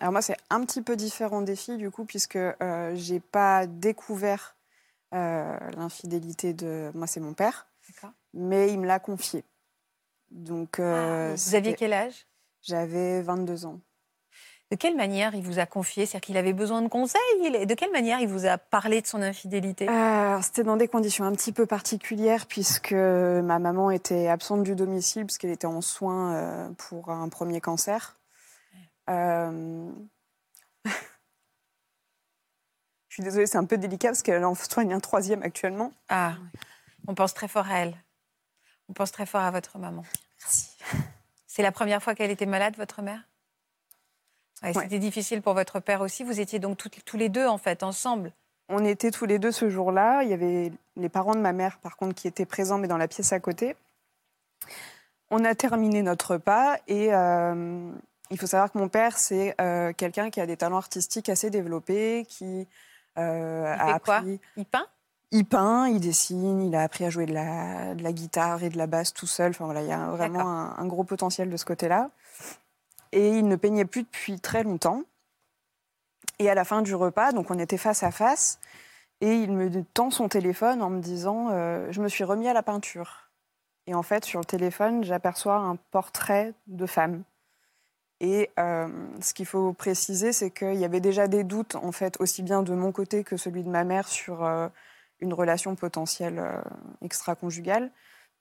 Alors 0.00 0.12
moi, 0.12 0.22
c'est 0.22 0.36
un 0.50 0.64
petit 0.64 0.82
peu 0.82 0.96
différent 0.96 1.40
des 1.42 1.56
filles, 1.56 1.78
du 1.78 1.90
coup, 1.90 2.04
puisque 2.04 2.36
euh, 2.36 2.92
j'ai 2.94 3.20
pas 3.20 3.66
découvert 3.66 4.54
l'infidélité 5.76 6.52
de... 6.52 6.90
Moi, 6.94 7.06
c'est 7.06 7.20
mon 7.20 7.32
père, 7.32 7.66
mais 8.34 8.70
il 8.72 8.78
me 8.78 8.86
l'a 8.86 8.98
confié. 8.98 9.42
Donc, 10.30 10.78
euh, 10.78 11.32
Ah, 11.32 11.34
Vous 11.36 11.54
aviez 11.54 11.74
quel 11.74 11.92
âge? 11.92 12.26
J'avais 12.62 13.22
22 13.22 13.66
ans. 13.66 13.80
De 14.70 14.76
quelle 14.76 14.96
manière 14.96 15.34
il 15.34 15.42
vous 15.42 15.58
a 15.58 15.64
confié? 15.64 16.04
C'est-à-dire 16.04 16.26
qu'il 16.26 16.36
avait 16.36 16.52
besoin 16.52 16.82
de 16.82 16.88
conseils? 16.88 17.20
Il- 17.42 17.66
De 17.66 17.74
quelle 17.74 17.90
manière 17.90 18.20
il 18.20 18.28
vous 18.28 18.44
a 18.44 18.58
parlé 18.58 19.00
de 19.00 19.06
son 19.06 19.22
infidélité? 19.22 19.88
Euh, 19.88 20.38
C'était 20.42 20.62
dans 20.64 20.76
des 20.76 20.88
conditions 20.88 21.24
un 21.24 21.32
petit 21.32 21.52
peu 21.52 21.64
particulières 21.64 22.44
puisque 22.46 22.92
ma 22.92 23.58
maman 23.58 23.90
était 23.90 24.28
absente 24.28 24.62
du 24.64 24.74
domicile 24.74 25.24
parce 25.24 25.38
qu'elle 25.38 25.50
était 25.52 25.66
en 25.66 25.80
soins 25.80 26.34
euh, 26.34 26.68
pour 26.76 27.08
un 27.10 27.30
premier 27.30 27.62
cancer. 27.62 28.18
Euh, 29.08 29.90
Je 33.08 33.14
suis 33.14 33.22
désolée, 33.22 33.46
c'est 33.46 33.56
un 33.58 33.64
peu 33.64 33.78
délicat 33.78 34.08
parce 34.08 34.22
qu'elle 34.22 34.44
en 34.44 34.54
soigne 34.54 34.92
un 34.92 35.00
troisième 35.00 35.42
actuellement. 35.42 35.92
Ah, 36.10 36.34
on 37.06 37.14
pense 37.14 37.32
très 37.32 37.48
fort 37.48 37.66
à 37.68 37.78
elle. 37.80 37.96
On 38.88 38.92
pense 38.92 39.12
très 39.12 39.26
fort 39.26 39.42
à 39.42 39.50
votre 39.50 39.78
maman. 39.78 40.02
Merci. 40.40 40.70
C'est 41.46 41.62
la 41.62 41.72
première 41.72 42.02
fois 42.02 42.14
qu'elle 42.14 42.30
était 42.30 42.46
malade, 42.46 42.74
votre 42.76 43.02
mère? 43.02 43.20
Ouais, 44.62 44.74
Ouais. 44.76 44.82
C'était 44.84 44.98
difficile 44.98 45.40
pour 45.42 45.54
votre 45.54 45.78
père 45.80 46.00
aussi. 46.00 46.24
Vous 46.24 46.40
étiez 46.40 46.58
donc 46.58 46.76
toutes- 46.78 47.04
tous 47.04 47.16
les 47.16 47.28
deux, 47.28 47.46
en 47.46 47.58
fait, 47.58 47.82
ensemble. 47.82 48.32
On 48.68 48.84
était 48.84 49.10
tous 49.10 49.24
les 49.24 49.38
deux 49.38 49.52
ce 49.52 49.70
jour-là. 49.70 50.22
Il 50.24 50.28
y 50.30 50.32
avait 50.34 50.72
les 50.96 51.08
parents 51.08 51.34
de 51.34 51.40
ma 51.40 51.52
mère, 51.52 51.78
par 51.78 51.96
contre, 51.96 52.14
qui 52.14 52.26
étaient 52.28 52.44
présents, 52.46 52.78
mais 52.78 52.88
dans 52.88 52.96
la 52.98 53.08
pièce 53.08 53.32
à 53.32 53.40
côté. 53.40 53.76
On 55.30 55.44
a 55.44 55.54
terminé 55.54 56.02
notre 56.02 56.32
repas 56.34 56.76
et 56.86 57.14
euh, 57.14 57.90
il 58.30 58.38
faut 58.38 58.46
savoir 58.46 58.72
que 58.72 58.78
mon 58.78 58.88
père, 58.88 59.18
c'est 59.18 59.54
euh, 59.60 59.92
quelqu'un 59.92 60.30
qui 60.30 60.40
a 60.40 60.46
des 60.46 60.56
talents 60.56 60.76
artistiques 60.78 61.28
assez 61.28 61.50
développés, 61.50 62.26
qui 62.28 62.66
euh, 63.18 63.74
Il 63.76 63.80
a 63.90 63.94
fait 63.94 64.00
quoi? 64.00 64.22
Il 64.56 64.64
peint? 64.64 64.86
Il 65.30 65.44
peint, 65.44 65.88
il 65.88 66.00
dessine, 66.00 66.62
il 66.62 66.74
a 66.74 66.82
appris 66.82 67.04
à 67.04 67.10
jouer 67.10 67.26
de 67.26 67.34
la, 67.34 67.94
de 67.94 68.02
la 68.02 68.12
guitare 68.12 68.62
et 68.64 68.70
de 68.70 68.78
la 68.78 68.86
basse 68.86 69.12
tout 69.12 69.26
seul. 69.26 69.50
Enfin 69.50 69.66
voilà, 69.66 69.82
il 69.82 69.88
y 69.88 69.92
a 69.92 70.08
vraiment 70.08 70.78
un 70.78 70.86
gros 70.86 71.04
potentiel 71.04 71.50
de 71.50 71.56
ce 71.56 71.64
côté-là. 71.64 72.10
Et 73.12 73.28
il 73.30 73.46
ne 73.46 73.56
peignait 73.56 73.84
plus 73.84 74.02
depuis 74.02 74.40
très 74.40 74.62
longtemps. 74.62 75.02
Et 76.38 76.48
à 76.48 76.54
la 76.54 76.64
fin 76.64 76.82
du 76.82 76.94
repas, 76.94 77.32
donc 77.32 77.50
on 77.50 77.58
était 77.58 77.78
face 77.78 78.02
à 78.02 78.10
face, 78.10 78.60
et 79.20 79.34
il 79.34 79.52
me 79.52 79.82
tend 79.82 80.10
son 80.10 80.28
téléphone 80.28 80.82
en 80.82 80.90
me 80.90 81.00
disant 81.00 81.48
euh, 81.50 81.90
Je 81.90 82.00
me 82.00 82.08
suis 82.08 82.24
remis 82.24 82.48
à 82.48 82.52
la 82.52 82.62
peinture. 82.62 83.30
Et 83.86 83.94
en 83.94 84.02
fait, 84.02 84.24
sur 84.24 84.38
le 84.38 84.44
téléphone, 84.44 85.02
j'aperçois 85.02 85.56
un 85.56 85.76
portrait 85.90 86.52
de 86.66 86.86
femme. 86.86 87.22
Et 88.20 88.50
euh, 88.58 88.88
ce 89.20 89.32
qu'il 89.32 89.46
faut 89.46 89.72
préciser, 89.72 90.32
c'est 90.32 90.50
qu'il 90.50 90.74
y 90.74 90.84
avait 90.84 91.00
déjà 91.00 91.26
des 91.26 91.44
doutes, 91.44 91.76
en 91.76 91.92
fait, 91.92 92.20
aussi 92.20 92.42
bien 92.42 92.62
de 92.62 92.74
mon 92.74 92.92
côté 92.92 93.24
que 93.24 93.36
celui 93.36 93.62
de 93.62 93.70
ma 93.70 93.84
mère 93.84 94.06
sur 94.08 94.44
euh, 94.44 94.68
une 95.20 95.32
relation 95.34 95.74
potentielle 95.74 96.38
euh, 96.38 96.60
extra-conjugale. 97.02 97.90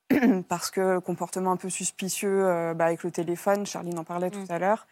Parce 0.50 0.72
que 0.72 0.82
le 0.82 1.00
comportement 1.02 1.52
un 1.52 1.58
peu 1.58 1.70
suspicieux 1.70 2.48
euh, 2.48 2.74
bah, 2.74 2.86
avec 2.86 3.04
le 3.04 3.12
téléphone, 3.12 3.66
Charline 3.66 4.00
en 4.00 4.04
parlait 4.04 4.30
tout 4.32 4.40
Mm. 4.40 4.52
à 4.52 4.60
l'heure, 4.60 4.88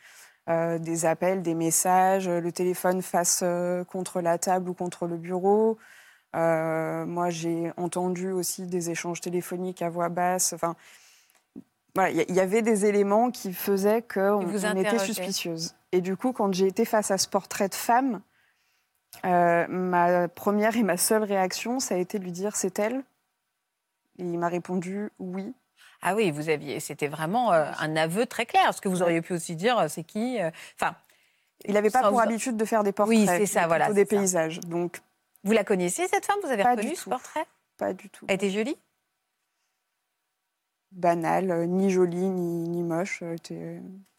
euh, 0.50 0.78
des 0.78 1.06
appels, 1.06 1.42
des 1.42 1.56
messages, 1.56 2.28
le 2.30 2.52
téléphone 2.52 3.02
face 3.02 3.42
euh, 3.44 3.84
contre 3.84 4.22
la 4.22 4.38
table 4.38 4.70
ou 4.70 4.74
contre 4.74 5.08
le 5.08 5.18
bureau. 5.18 5.78
Euh, 6.36 7.06
moi, 7.06 7.30
j'ai 7.30 7.72
entendu 7.78 8.32
aussi 8.32 8.66
des 8.68 8.90
échanges 8.90 9.22
téléphoniques 9.22 9.82
à 9.82 9.90
voix 9.90 10.10
basse. 10.10 10.52
Enfin, 10.52 10.76
voilà, 11.96 12.10
il 12.12 12.30
y- 12.30 12.34
y 12.34 12.40
avait 12.42 12.62
des 12.62 12.86
éléments 12.86 13.32
qui 13.32 13.54
faisaient 13.54 14.02
qu'on 14.02 14.42
était 14.76 15.00
suspicieuse. 15.00 15.76
Et 15.94 16.02
du 16.02 16.18
coup, 16.18 16.34
quand 16.34 16.54
j'ai 16.54 16.68
été 16.68 16.84
face 16.84 17.10
à 17.10 17.18
ce 17.18 17.30
portrait 17.30 17.70
de 17.70 17.74
femme, 17.76 18.20
euh, 19.24 19.66
ma 19.68 20.28
première 20.28 20.76
et 20.76 20.84
ma 20.84 20.98
seule 20.98 21.24
réaction, 21.24 21.80
ça 21.80 21.96
a 21.96 21.98
été 21.98 22.20
de 22.20 22.24
lui 22.24 22.32
dire 22.32 22.56
c'est 22.56 22.78
elle? 22.80 22.98
Et 24.18 24.24
il 24.24 24.38
m'a 24.40 24.48
répondu 24.48 25.10
oui. 25.20 25.54
Ah 26.02 26.16
oui, 26.16 26.32
vous 26.32 26.50
aviez, 26.50 26.80
c'était 26.80 27.08
vraiment 27.08 27.52
euh, 27.54 27.66
un 27.80 27.96
aveu 27.96 28.26
très 28.26 28.46
clair. 28.46 28.74
Ce 28.74 28.82
que 28.82 28.90
vous 28.90 29.02
auriez 29.02 29.22
pu 29.22 29.34
aussi 29.34 29.56
dire, 29.56 29.78
euh, 29.80 29.88
c'est 29.88 30.04
qui 30.04 30.38
Enfin, 30.80 30.96
Il 31.66 31.74
n'avait 31.74 31.90
pas 31.90 32.02
pour 32.02 32.12
vous- 32.12 32.20
habitude 32.20 32.58
de 32.58 32.66
faire 32.66 32.84
des 32.84 32.92
portraits. 32.92 33.18
Oui, 33.18 33.26
c'est 33.28 33.46
ça, 33.46 33.68
voilà, 33.68 33.92
des 33.92 34.02
ça. 34.06 34.10
paysages. 34.18 34.60
Donc, 34.62 35.02
Vous 35.44 35.52
la 35.54 35.64
connaissiez, 35.64 36.08
cette 36.08 36.26
femme? 36.26 36.38
Vous 36.44 36.50
avez 36.50 36.64
Pas 36.64 36.72
reconnu 36.72 36.90
du 36.90 36.96
ce 36.96 37.04
tout. 37.04 37.10
portrait? 37.12 37.46
Pas 37.78 37.94
du 37.94 38.10
tout. 38.10 38.26
Elle 38.28 38.36
était 38.36 38.50
jolie? 38.50 38.78
Banal, 40.92 41.52
euh, 41.52 41.66
ni 41.66 41.90
joli, 41.92 42.16
ni, 42.30 42.70
ni 42.70 42.84
moche. 42.84 43.22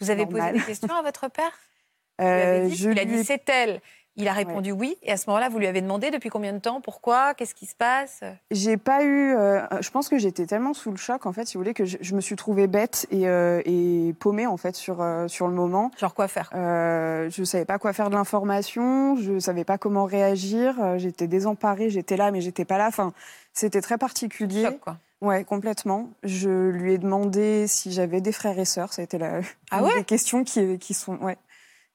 Vous 0.01 0.11
avez 0.11 0.25
Normal. 0.27 0.53
posé 0.53 0.61
des 0.61 0.67
questions 0.67 0.95
à 0.95 1.03
votre 1.03 1.29
père? 1.29 1.59
Vous 2.19 2.69
dit 2.69 2.77
je 2.77 2.91
Il 2.91 2.99
a 2.99 3.05
lui 3.05 3.13
dit 3.13 3.19
ai- 3.21 3.25
c'est 3.25 3.49
elle. 3.49 3.81
Il 4.19 4.29
a 4.29 4.33
répondu 4.33 4.73
oui. 4.73 4.97
Et 5.03 5.13
à 5.13 5.17
ce 5.19 5.29
moment-là, 5.29 5.49
vous 5.51 5.59
lui 5.59 5.67
avez 5.67 5.83
demandé 5.83 6.11
depuis 6.11 6.31
combien 6.31 6.53
de 6.55 6.59
temps 6.59 6.81
Pourquoi 6.81 7.35
Qu'est-ce 7.35 7.55
qui 7.55 7.67
se 7.67 7.75
passe? 7.75 8.21
J'ai 8.51 8.77
pas 8.79 9.05
eu. 9.05 9.35
euh, 9.37 9.61
je 9.81 9.91
pense 9.91 10.09
que 10.09 10.19
j'étais 10.19 10.47
tellement 10.47 10.73
sous 10.73 10.91
le 10.91 10.97
choc, 10.97 11.27
en 11.27 11.33
fait, 11.33 11.45
si 11.47 11.55
vous 11.57 11.61
voulez, 11.63 11.75
que 11.75 11.85
je, 11.85 11.99
je 12.01 12.15
me 12.15 12.21
suis 12.23 12.35
trouvée 12.37 12.67
bête 12.67 13.07
et, 13.11 13.29
euh, 13.29 13.61
et 13.67 14.15
paumée, 14.19 14.47
en 14.47 14.57
fait, 14.57 14.75
sur, 14.75 15.03
euh, 15.03 15.29
sur 15.29 15.49
le 15.49 15.55
moment. 15.55 15.91
Genre 15.99 16.15
quoi 16.15 16.29
faire? 16.29 16.51
Euh, 16.55 17.29
je 17.31 17.45
savais 17.45 17.65
pas 17.67 17.79
quoi 17.79 17.93
faire 17.93 18.09
de 18.09 18.15
l'information, 18.15 19.17
je 19.17 19.39
savais 19.39 19.65
pas 19.65 19.77
comment 19.79 20.05
réagir, 20.07 20.77
euh, 20.83 20.99
j'étais 20.99 21.27
désemparée, 21.27 21.91
j'étais 21.91 22.17
là, 22.17 22.31
mais 22.31 22.41
j'étais 22.41 22.65
pas 22.65 22.79
là. 22.79 22.87
Enfin, 22.89 23.13
c'était 23.53 23.81
très 23.83 23.99
particulier. 23.99 24.63
Choc, 24.65 24.81
quoi. 24.81 24.97
Ouais, 25.21 25.45
complètement. 25.45 26.11
Je 26.23 26.69
lui 26.71 26.93
ai 26.95 26.99
demandé 26.99 27.67
si 27.67 27.91
j'avais 27.93 28.21
des 28.21 28.33
frères 28.33 28.59
et 28.59 28.65
sœurs. 28.67 28.93
Ça 28.93 29.01
a 29.03 29.05
été 29.05 29.19
la 29.19 29.41
Ah 29.71 29.83
ouais? 29.83 29.91
des 29.97 30.05
questions 30.05 30.45
qui, 30.45 30.79
qui 30.79 30.95
sont, 30.95 31.17
ouais, 31.19 31.39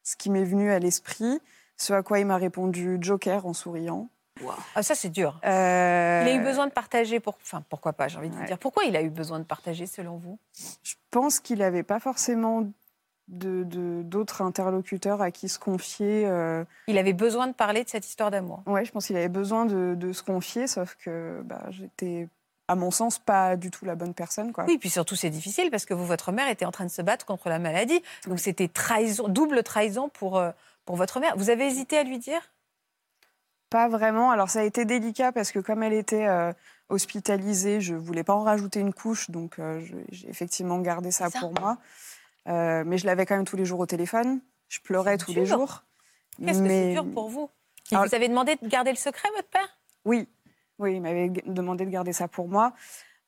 ce 0.03 0.15
qui 0.15 0.29
m'est 0.31 0.43
venu 0.43 0.71
à 0.71 0.79
l'esprit. 0.79 1.39
Ce 1.81 1.93
à 1.93 2.03
quoi 2.03 2.19
il 2.19 2.27
m'a 2.27 2.37
répondu 2.37 2.99
Joker 3.01 3.47
en 3.47 3.53
souriant. 3.53 4.07
Ah, 4.75 4.83
ça, 4.83 4.93
c'est 4.93 5.09
dur. 5.09 5.39
Euh, 5.45 6.23
Il 6.23 6.29
a 6.29 6.35
eu 6.35 6.43
besoin 6.43 6.67
de 6.67 6.71
partager, 6.71 7.19
pour... 7.19 7.37
enfin, 7.41 7.63
pourquoi 7.69 7.93
pas, 7.93 8.07
j'ai 8.07 8.19
envie 8.19 8.29
de 8.29 8.35
vous 8.35 8.43
dire. 8.45 8.59
Pourquoi 8.59 8.83
il 8.83 8.95
a 8.95 9.01
eu 9.01 9.09
besoin 9.09 9.39
de 9.39 9.43
partager, 9.45 9.87
selon 9.87 10.17
vous? 10.17 10.37
Je 10.83 10.93
pense 11.09 11.39
qu'il 11.39 11.57
n'avait 11.57 11.81
pas 11.81 11.99
forcément 11.99 12.61
de- 13.27 13.63
de- 13.63 14.03
d'autres 14.03 14.43
interlocuteurs 14.43 15.23
à 15.23 15.31
qui 15.31 15.49
se 15.49 15.57
confier. 15.57 16.27
euh, 16.27 16.63
Il 16.87 16.99
avait 16.99 17.13
besoin 17.13 17.47
de 17.47 17.53
parler 17.53 17.83
de 17.83 17.89
cette 17.89 18.05
histoire 18.05 18.29
d'amour. 18.29 18.61
Ouais, 18.67 18.85
je 18.85 18.91
pense 18.91 19.07
qu'il 19.07 19.17
avait 19.17 19.27
besoin 19.27 19.65
de, 19.65 19.95
de 19.95 20.13
se 20.13 20.21
confier, 20.21 20.67
sauf 20.67 20.95
que 21.03 21.41
bah, 21.43 21.63
j'étais, 21.69 22.27
à 22.67 22.75
mon 22.75 22.91
sens, 22.91 23.17
pas 23.17 23.57
du 23.57 23.71
tout 23.71 23.85
la 23.85 23.95
bonne 23.95 24.13
personne. 24.13 24.51
Quoi. 24.53 24.65
Oui, 24.67 24.77
puis 24.77 24.89
surtout, 24.91 25.15
c'est 25.15 25.29
difficile 25.31 25.71
parce 25.71 25.85
que 25.85 25.93
vous, 25.95 26.05
votre 26.05 26.31
mère 26.31 26.47
était 26.47 26.65
en 26.65 26.71
train 26.71 26.85
de 26.85 26.91
se 26.91 27.01
battre 27.01 27.25
contre 27.25 27.49
la 27.49 27.57
maladie. 27.59 28.01
Donc, 28.27 28.39
c'était 28.39 28.67
trahison, 28.67 29.27
double 29.27 29.63
trahison 29.63 30.09
pour, 30.09 30.37
euh, 30.37 30.51
pour 30.85 30.95
votre 30.95 31.19
mère. 31.19 31.35
Vous 31.37 31.49
avez 31.49 31.67
hésité 31.67 31.97
à 31.97 32.03
lui 32.03 32.19
dire? 32.19 32.41
Pas 33.69 33.87
vraiment. 33.87 34.31
Alors, 34.31 34.49
ça 34.49 34.59
a 34.61 34.63
été 34.63 34.85
délicat 34.85 35.31
parce 35.31 35.51
que 35.51 35.59
comme 35.59 35.81
elle 35.83 35.93
était 35.93 36.27
euh, 36.27 36.51
hospitalisée, 36.89 37.79
je 37.79 37.95
voulais 37.95 38.23
pas 38.23 38.33
en 38.33 38.43
rajouter 38.43 38.79
une 38.81 38.93
couche, 38.93 39.29
donc 39.29 39.59
euh, 39.59 39.81
j'ai 40.09 40.29
effectivement 40.29 40.79
gardé 40.79 41.11
ça, 41.11 41.29
Ça. 41.29 41.39
pour 41.39 41.53
moi. 41.59 41.77
Euh, 42.47 42.83
mais 42.85 42.97
je 42.97 43.05
l'avais 43.05 43.25
quand 43.25 43.35
même 43.35 43.45
tous 43.45 43.55
les 43.55 43.65
jours 43.65 43.79
au 43.79 43.85
téléphone. 43.85 44.41
Je 44.67 44.79
pleurais 44.81 45.17
tous 45.17 45.33
les 45.33 45.45
jours. 45.45 45.83
Qu'est-ce 46.43 46.61
que 46.61 46.67
c'est 46.67 46.93
dur 46.93 47.05
pour 47.13 47.29
vous? 47.29 47.49
Il 47.91 47.95
Alors- 47.97 48.07
vous 48.07 48.15
avez 48.15 48.27
demandé 48.27 48.55
de 48.61 48.67
garder 48.67 48.91
le 48.91 48.97
secret, 48.97 49.29
votre 49.35 49.49
père? 49.49 49.79
Oui, 50.05 50.27
oui, 50.79 50.95
il 50.95 51.01
m'avait 51.01 51.29
demandé 51.29 51.85
de 51.85 51.91
garder 51.91 52.13
ça 52.13 52.27
pour 52.27 52.47
moi. 52.47 52.73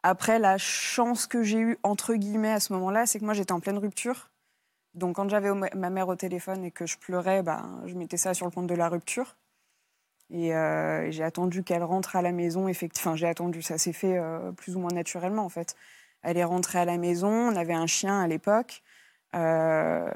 Après, 0.01 0.39
la 0.39 0.57
chance 0.57 1.27
que 1.27 1.43
j'ai 1.43 1.59
eue, 1.59 1.77
entre 1.83 2.15
guillemets, 2.15 2.51
à 2.51 2.59
ce 2.59 2.73
moment-là, 2.73 3.05
c'est 3.05 3.19
que 3.19 3.25
moi, 3.25 3.33
j'étais 3.33 3.51
en 3.53 3.59
pleine 3.61 3.77
rupture. 3.77 4.29
Donc, 4.93 5.15
quand 5.15 5.29
j'avais 5.29 5.51
ma 5.53 5.89
mère 5.89 6.07
au 6.07 6.15
téléphone 6.15 6.63
et 6.63 6.71
que 6.71 6.85
je 6.85 6.97
pleurais, 6.97 7.41
ben, 7.41 7.81
je 7.85 7.95
mettais 7.95 8.17
ça 8.17 8.33
sur 8.33 8.45
le 8.45 8.51
compte 8.51 8.67
de 8.67 8.75
la 8.75 8.89
rupture. 8.89 9.35
Et 10.29 10.55
euh, 10.55 11.11
j'ai 11.11 11.23
attendu 11.23 11.63
qu'elle 11.63 11.83
rentre 11.83 12.15
à 12.15 12.21
la 12.21 12.31
maison. 12.31 12.67
Effectivement, 12.67 13.11
enfin, 13.11 13.17
j'ai 13.17 13.27
attendu, 13.27 13.61
ça 13.61 13.77
s'est 13.77 13.93
fait 13.93 14.17
euh, 14.17 14.51
plus 14.51 14.75
ou 14.75 14.79
moins 14.79 14.91
naturellement, 14.93 15.45
en 15.45 15.49
fait. 15.49 15.75
Elle 16.21 16.37
est 16.37 16.43
rentrée 16.43 16.79
à 16.79 16.85
la 16.85 16.97
maison, 16.97 17.29
on 17.29 17.55
avait 17.55 17.73
un 17.73 17.87
chien 17.87 18.21
à 18.21 18.27
l'époque. 18.27 18.81
Euh, 19.35 20.09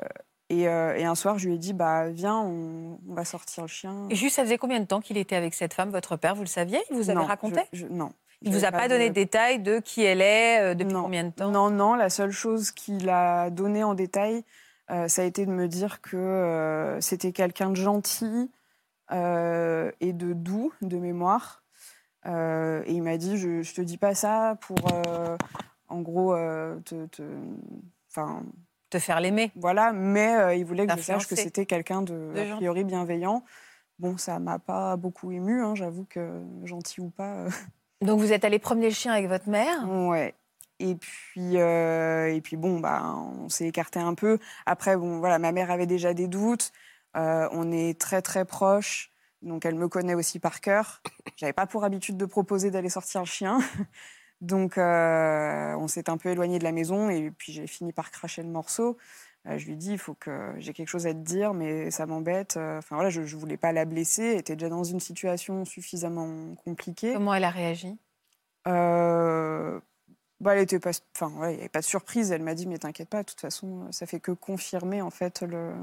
et, 0.49 0.61
et 0.61 1.05
un 1.05 1.15
soir, 1.15 1.37
je 1.37 1.47
lui 1.47 1.55
ai 1.55 1.57
dit, 1.57 1.73
bah, 1.73 2.07
viens, 2.09 2.37
on, 2.37 2.99
on 3.09 3.13
va 3.13 3.25
sortir 3.25 3.63
le 3.63 3.67
chien. 3.67 4.07
Et 4.09 4.15
juste, 4.15 4.37
ça 4.37 4.43
faisait 4.43 4.57
combien 4.57 4.79
de 4.79 4.85
temps 4.85 5.01
qu'il 5.01 5.17
était 5.17 5.35
avec 5.35 5.53
cette 5.53 5.73
femme, 5.73 5.89
votre 5.89 6.15
père? 6.15 6.35
Vous 6.35 6.43
le 6.43 6.47
saviez? 6.47 6.79
Il 6.89 6.95
vous 6.95 7.09
avait 7.09 7.19
Non, 7.19 7.25
raconté? 7.25 7.61
je- 7.73 7.79
je- 7.79 7.87
Non. 7.87 8.11
Il 8.43 8.53
vous 8.53 8.63
a 8.63 8.71
pas 8.71 8.87
donné 8.87 9.09
de 9.09 9.15
détails 9.15 9.59
de 9.59 9.79
qui 9.79 10.03
elle 10.03 10.21
est, 10.21 10.75
depuis 10.75 10.93
Non. 10.93 11.01
combien 11.03 11.23
de 11.23 11.31
temps? 11.31 11.49
Non, 11.49 11.71
non, 11.71 11.95
la 11.95 12.09
seule 12.11 12.31
chose 12.31 12.69
qu'il 12.71 13.09
a 13.09 13.49
donnée 13.49 13.83
en 13.83 13.95
détail, 13.95 14.43
ça 15.07 15.21
a 15.21 15.25
été 15.25 15.45
de 15.45 15.51
me 15.51 15.67
dire 15.67 16.01
que 16.01 16.15
euh, 16.17 17.01
c'était 17.01 17.31
quelqu'un 17.31 17.69
de 17.71 17.75
gentil 17.75 18.49
euh, 19.11 19.91
et 19.99 20.13
de 20.13 20.33
doux, 20.33 20.71
de 20.81 20.97
mémoire. 20.97 21.63
Euh, 22.25 22.83
et 22.85 22.93
il 22.93 23.03
m'a 23.03 23.17
dit, 23.17 23.37
je, 23.37 23.61
je 23.61 23.73
te 23.73 23.81
dis 23.81 23.97
pas 23.97 24.15
ça 24.15 24.57
pour, 24.61 24.77
euh, 24.93 25.37
en 25.87 26.01
gros, 26.01 26.33
euh, 26.33 26.79
te... 26.81 27.05
te- 27.07 27.23
faire 28.99 29.19
l'aimer. 29.19 29.51
voilà, 29.55 29.93
mais 29.93 30.35
euh, 30.35 30.55
il 30.55 30.65
voulait 30.65 30.87
que 30.87 30.93
je 30.97 31.01
sache 31.01 31.27
que 31.27 31.35
c'était 31.35 31.65
quelqu'un 31.67 32.01
de, 32.01 32.31
De 32.33 32.39
a 32.39 32.55
priori, 32.55 32.83
bienveillant. 32.83 33.43
Bon, 33.99 34.17
ça 34.17 34.39
m'a 34.39 34.57
pas 34.59 34.95
beaucoup 34.97 35.31
ému, 35.31 35.61
hein, 35.61 35.75
j'avoue 35.75 36.05
que 36.09 36.41
gentil 36.63 37.01
ou 37.01 37.09
pas. 37.09 37.33
euh, 37.45 37.49
Donc 38.01 38.19
vous 38.19 38.31
êtes 38.33 38.43
allé 38.45 38.57
promener 38.59 38.87
le 38.87 38.93
chien 38.95 39.11
avec 39.13 39.27
votre 39.27 39.49
mère 39.49 39.87
Ouais. 39.87 40.33
Et 40.79 40.95
puis, 40.95 41.57
euh, 41.57 42.33
et 42.33 42.41
puis 42.41 42.55
bon, 42.55 42.79
bah, 42.79 43.15
on 43.15 43.49
s'est 43.49 43.67
écarté 43.67 43.99
un 43.99 44.13
peu. 44.13 44.37
Après, 44.65 44.95
bon, 44.95 45.19
voilà, 45.19 45.39
ma 45.39 45.51
mère 45.51 45.71
avait 45.71 45.87
déjà 45.87 46.13
des 46.13 46.27
doutes. 46.27 46.71
Euh, 47.15 47.47
on 47.51 47.71
est 47.71 47.99
très 47.99 48.21
très 48.21 48.45
proches, 48.45 49.11
donc 49.41 49.65
elle 49.65 49.75
me 49.75 49.87
connaît 49.87 50.13
aussi 50.13 50.39
par 50.39 50.61
cœur. 50.61 51.01
J'avais 51.37 51.53
pas 51.53 51.65
pour 51.65 51.83
habitude 51.83 52.17
de 52.17 52.25
proposer 52.25 52.69
d'aller 52.69 52.89
sortir 52.89 53.21
le 53.21 53.25
chien, 53.25 53.59
donc 54.41 54.77
euh, 54.77 55.73
on 55.77 55.87
s'est 55.87 56.09
un 56.11 56.17
peu 56.17 56.29
éloigné 56.29 56.59
de 56.59 56.63
la 56.63 56.71
maison. 56.71 57.09
Et 57.09 57.31
puis 57.31 57.53
j'ai 57.53 57.65
fini 57.65 57.91
par 57.91 58.11
cracher 58.11 58.43
le 58.43 58.49
morceau. 58.49 58.97
Je 59.45 59.65
lui 59.65 59.77
dis, 59.77 59.93
il 59.93 59.97
faut 59.97 60.13
que 60.13 60.53
j'ai 60.57 60.73
quelque 60.73 60.89
chose 60.89 61.07
à 61.07 61.13
te 61.13 61.19
dire, 61.19 61.53
mais 61.53 61.89
ça 61.89 62.05
m'embête. 62.05 62.57
Enfin 62.57 62.95
voilà, 62.95 63.09
je, 63.09 63.23
je 63.23 63.37
voulais 63.37 63.55
pas 63.55 63.71
la 63.71 63.85
blesser. 63.85 64.23
Elle 64.23 64.39
était 64.39 64.57
déjà 64.57 64.67
dans 64.67 64.83
une 64.83 64.99
situation 64.99 65.63
suffisamment 65.63 66.53
compliquée. 66.65 67.13
Comment 67.13 67.33
elle 67.33 67.45
a 67.45 67.49
réagi? 67.49 67.97
Bah, 70.39 70.55
elle 70.55 70.61
était 70.61 70.79
pas, 70.79 70.91
enfin, 71.15 71.31
ouais, 71.39 71.53
il 71.53 71.55
n'y 71.55 71.61
avait 71.61 71.69
pas 71.69 71.79
de 71.79 71.85
surprise. 71.85 72.31
Elle 72.31 72.43
m'a 72.43 72.53
dit, 72.53 72.67
mais 72.67 72.77
t'inquiète 72.77 73.09
pas, 73.09 73.23
de 73.23 73.27
toute 73.29 73.41
façon, 73.41 73.91
ça 73.91 74.05
fait 74.05 74.19
que 74.19 74.31
confirmer 74.31 75.01
en 75.01 75.09
fait 75.09 75.41
le, 75.41 75.73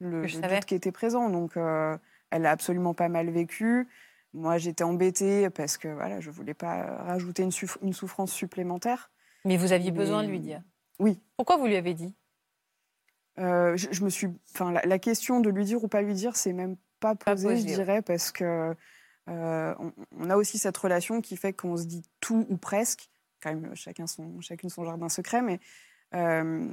le, 0.00 0.26
doute 0.26 0.64
qui 0.64 0.74
était 0.74 0.92
présent. 0.92 1.28
Donc, 1.30 1.56
euh, 1.56 1.96
elle 2.30 2.46
a 2.46 2.50
absolument 2.50 2.94
pas 2.94 3.08
mal 3.08 3.30
vécu. 3.30 3.88
Moi, 4.34 4.56
j'étais 4.58 4.84
embêtée 4.84 5.50
parce 5.50 5.76
que 5.76 5.88
voilà, 5.88 6.20
je 6.20 6.30
voulais 6.30 6.54
pas 6.54 6.96
rajouter 7.04 7.42
une, 7.42 7.50
suff- 7.50 7.78
une 7.82 7.92
souffrance 7.92 8.32
supplémentaire. 8.32 9.10
Mais 9.44 9.56
vous 9.56 9.72
aviez 9.72 9.90
besoin 9.90 10.22
de 10.22 10.28
lui 10.28 10.40
dire. 10.40 10.62
Oui. 10.98 11.20
Pourquoi 11.36 11.56
vous 11.56 11.66
lui 11.66 11.76
avez 11.76 11.94
dit? 11.94 12.14
Euh, 13.38 13.76
je, 13.76 13.88
je 13.90 14.04
me 14.04 14.10
suis, 14.10 14.28
enfin, 14.54 14.72
la, 14.72 14.82
la 14.82 14.98
question 14.98 15.40
de 15.40 15.50
lui 15.50 15.64
dire 15.64 15.82
ou 15.82 15.88
pas 15.88 16.02
lui 16.02 16.14
dire, 16.14 16.36
c'est 16.36 16.52
même 16.52 16.76
pas 17.00 17.14
posée, 17.14 17.48
je 17.56 17.62
ouais. 17.62 17.74
dirais, 17.74 18.02
parce 18.02 18.30
que 18.30 18.74
euh, 19.28 19.74
on, 19.78 19.92
on 20.12 20.30
a 20.30 20.36
aussi 20.36 20.58
cette 20.58 20.76
relation 20.76 21.20
qui 21.20 21.36
fait 21.36 21.52
qu'on 21.52 21.76
se 21.76 21.84
dit 21.84 22.02
tout 22.20 22.46
ou 22.48 22.56
presque, 22.56 23.10
quand 23.42 23.54
même 23.54 23.74
chacun 23.74 24.06
son, 24.06 24.40
chacune 24.40 24.70
son 24.70 24.84
jardin 24.84 25.08
secret, 25.08 25.42
mais 25.42 25.60
euh, 26.14 26.68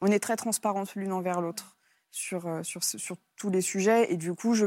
on 0.00 0.06
est 0.06 0.20
très 0.20 0.36
transparentes 0.36 0.94
l'une 0.94 1.12
envers 1.12 1.40
l'autre 1.40 1.76
sur, 2.10 2.46
euh, 2.46 2.62
sur, 2.62 2.82
sur 2.84 3.16
tous 3.36 3.50
les 3.50 3.60
sujets, 3.60 4.12
et 4.12 4.16
du 4.16 4.34
coup, 4.34 4.54
je 4.54 4.66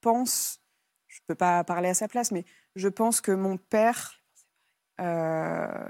pense, 0.00 0.60
je 1.08 1.20
peux 1.26 1.34
pas 1.34 1.64
parler 1.64 1.88
à 1.88 1.94
sa 1.94 2.08
place, 2.08 2.30
mais 2.30 2.44
je 2.76 2.88
pense 2.88 3.20
que 3.20 3.32
mon 3.32 3.56
père 3.56 4.22
euh, 5.00 5.88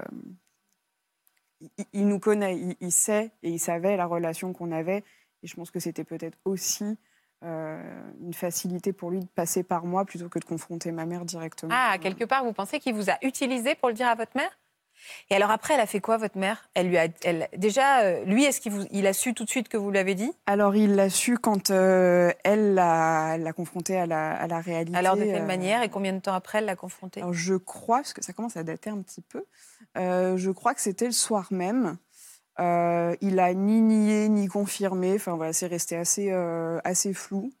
il, 1.93 2.07
nous 2.07 2.19
connaît, 2.19 2.75
il, 2.79 2.91
sait 2.91 3.31
et 3.43 3.49
il 3.49 3.59
savait 3.59 3.97
la 3.97 4.05
relation 4.05 4.53
qu'on 4.53 4.71
avait. 4.71 5.03
Et 5.43 5.47
je 5.47 5.55
pense 5.55 5.71
que 5.71 5.79
c'était 5.79 6.03
peut-être 6.03 6.37
aussi 6.45 6.97
euh, 7.43 8.11
une 8.21 8.33
facilité 8.33 8.93
pour 8.93 9.11
lui 9.11 9.19
de 9.19 9.27
passer 9.27 9.63
par 9.63 9.85
moi 9.85 10.05
plutôt 10.05 10.29
que 10.29 10.39
de 10.39 10.45
confronter 10.45 10.91
ma 10.91 11.05
mère 11.05 11.25
directement. 11.25 11.73
Ah, 11.73 11.97
quelque 11.99 12.25
part, 12.25 12.43
vous 12.43 12.53
pensez 12.53 12.79
qu'il 12.79 12.93
vous 12.93 13.09
a 13.09 13.17
utilisé 13.21 13.75
pour 13.75 13.89
le 13.89 13.95
dire 13.95 14.07
à 14.07 14.15
votre 14.15 14.35
mère? 14.35 14.57
Et 15.29 15.35
alors 15.35 15.51
après, 15.51 15.73
elle 15.73 15.79
a 15.79 15.85
fait 15.85 15.99
quoi, 15.99 16.17
votre 16.17 16.37
mère? 16.37 16.69
Elle 16.73 16.89
lui 16.89 16.97
a, 16.97 17.07
elle, 17.23 17.47
déjà, 17.57 18.01
euh, 18.01 18.23
lui, 18.25 18.43
est-ce 18.45 18.59
qu'il 18.61 18.71
vous, 18.71 18.85
il 18.91 19.07
a 19.07 19.13
su 19.13 19.33
tout 19.33 19.45
de 19.45 19.49
suite 19.49 19.69
que 19.69 19.77
vous 19.77 19.91
l'avez 19.91 20.15
dit? 20.15 20.31
Alors 20.45 20.75
il 20.75 20.95
l'a 20.95 21.09
su 21.09 21.37
quand 21.37 21.71
euh, 21.71 22.31
elle 22.43 22.73
l'a 22.75 23.53
confronté 23.55 23.97
à 23.97 24.05
la, 24.05 24.31
à 24.31 24.47
la 24.47 24.59
réalité. 24.59 24.97
Alors 24.97 25.15
de 25.15 25.23
quelle 25.23 25.43
euh, 25.43 25.45
manière 25.45 25.83
et 25.83 25.89
combien 25.89 26.13
de 26.13 26.19
temps 26.19 26.33
après 26.33 26.59
elle 26.59 26.65
l'a 26.65 26.75
confronté? 26.75 27.21
Alors 27.21 27.33
je 27.33 27.55
crois, 27.55 27.97
parce 27.97 28.13
que 28.13 28.23
ça 28.23 28.33
commence 28.33 28.57
à 28.57 28.63
dater 28.63 28.89
un 28.89 29.01
petit 29.01 29.21
peu, 29.21 29.45
je 29.95 30.51
crois 30.51 30.73
que 30.73 30.81
c'était 30.81 31.05
le 31.05 31.11
soir 31.11 31.47
même. 31.51 31.97
Il 32.59 33.39
a 33.39 33.53
ni 33.53 33.81
nié 33.81 34.29
ni 34.29 34.47
confirmé. 34.47 35.13
Enfin 35.15 35.35
voilà, 35.35 35.53
c'est 35.53 35.67
resté 35.67 35.95
assez 35.95 36.31
assez 36.83 37.13
flou. 37.13 37.51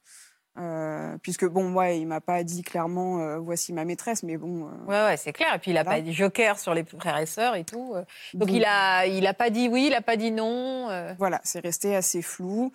Euh, 0.57 1.17
puisque 1.21 1.45
bon, 1.45 1.65
moi, 1.69 1.91
il 1.91 2.07
m'a 2.07 2.19
pas 2.19 2.43
dit 2.43 2.63
clairement 2.63 3.19
euh, 3.19 3.37
voici 3.37 3.73
ma 3.73 3.85
maîtresse, 3.85 4.23
mais 4.23 4.37
bon. 4.37 4.67
euh, 4.67 4.85
Ouais, 4.87 5.05
ouais, 5.11 5.17
c'est 5.17 5.31
clair. 5.31 5.53
Et 5.53 5.59
puis 5.59 5.69
il 5.71 5.77
a 5.77 5.83
Voilà. 5.83 5.97
pas 5.99 6.01
dit 6.03 6.13
joker 6.13 6.57
sur 6.57 6.73
les 6.73 6.83
frères 6.83 7.17
et 7.19 7.27
sœurs 7.27 7.55
et 7.55 7.63
tout. 7.63 7.93
euh. 7.95 8.03
Donc 8.33 8.47
donc, 8.49 8.51
il 8.57 8.65
a, 8.65 9.05
il 9.05 9.27
a 9.27 9.33
pas 9.35 9.51
dit 9.51 9.69
oui, 9.69 9.85
il 9.87 9.93
a 9.93 10.01
pas 10.01 10.15
dit 10.15 10.31
non. 10.31 10.87
Voilà, 11.19 11.39
c'est 11.43 11.59
resté 11.59 11.95
assez 11.95 12.21
flou. 12.23 12.71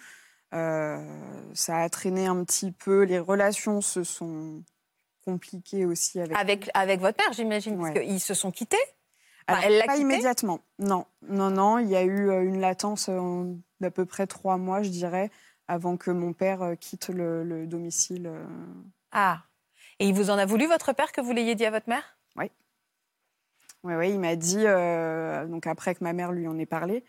Ça 0.53 1.79
a 1.79 1.89
traîné 1.91 2.27
un 2.27 2.45
petit 2.45 2.73
peu. 2.73 3.03
Les 3.03 3.19
relations 3.19 3.81
se 3.81 4.05
sont 4.05 4.63
compliquées 5.25 5.85
aussi 5.85 6.21
avec. 6.21 6.37
Avec, 6.39 6.71
avec 6.75 7.01
votre 7.01 7.19
mère, 7.25 7.33
j'imagine, 7.33 7.81
Ouais. 7.81 7.93
parce 7.93 8.05
qu'ils 8.07 8.21
se 8.21 8.35
sont 8.35 8.51
quittés? 8.51 8.77
Alors, 9.47 9.63
elle 9.65 9.79
l'a 9.79 9.85
pas 9.85 9.93
quitté? 9.95 10.03
immédiatement. 10.03 10.61
Non, 10.79 11.07
non, 11.29 11.51
non. 11.51 11.79
Il 11.79 11.89
y 11.89 11.97
a 11.97 12.03
eu 12.03 12.31
une 12.47 12.61
latence 12.61 13.11
d'à 13.81 13.91
peu 13.91 14.05
près 14.05 14.27
trois 14.27 14.57
mois, 14.57 14.83
je 14.83 14.91
dirais, 14.91 15.31
avant 15.69 15.97
que 15.97 16.11
mon 16.11 16.33
père 16.33 16.63
euh, 16.63 16.75
quitte 16.75 17.09
le, 17.09 17.45
le 17.45 17.67
domicile. 17.67 18.27
euh. 18.27 18.45
Ah. 19.11 19.43
Et 19.99 20.09
il 20.09 20.15
vous 20.15 20.31
en 20.31 20.39
a 20.39 20.47
voulu, 20.47 20.67
votre 20.67 20.93
père, 20.93 21.13
que 21.13 21.21
vous 21.21 21.33
l'ayez 21.33 21.55
dit 21.55 21.65
à 21.65 21.71
votre 21.71 21.89
mère? 21.89 22.17
Ouais, 23.85 23.97
ouais, 23.97 24.13
il 24.13 24.21
m'a 24.21 24.37
dit, 24.37 24.65
euh, 24.65 25.45
donc 25.47 25.67
après 25.67 25.97
que 25.97 26.05
ma 26.05 26.13
mère 26.13 26.31
lui 26.31 26.47
en 26.47 26.57
ait 26.57 26.67
parlé, 26.67 27.05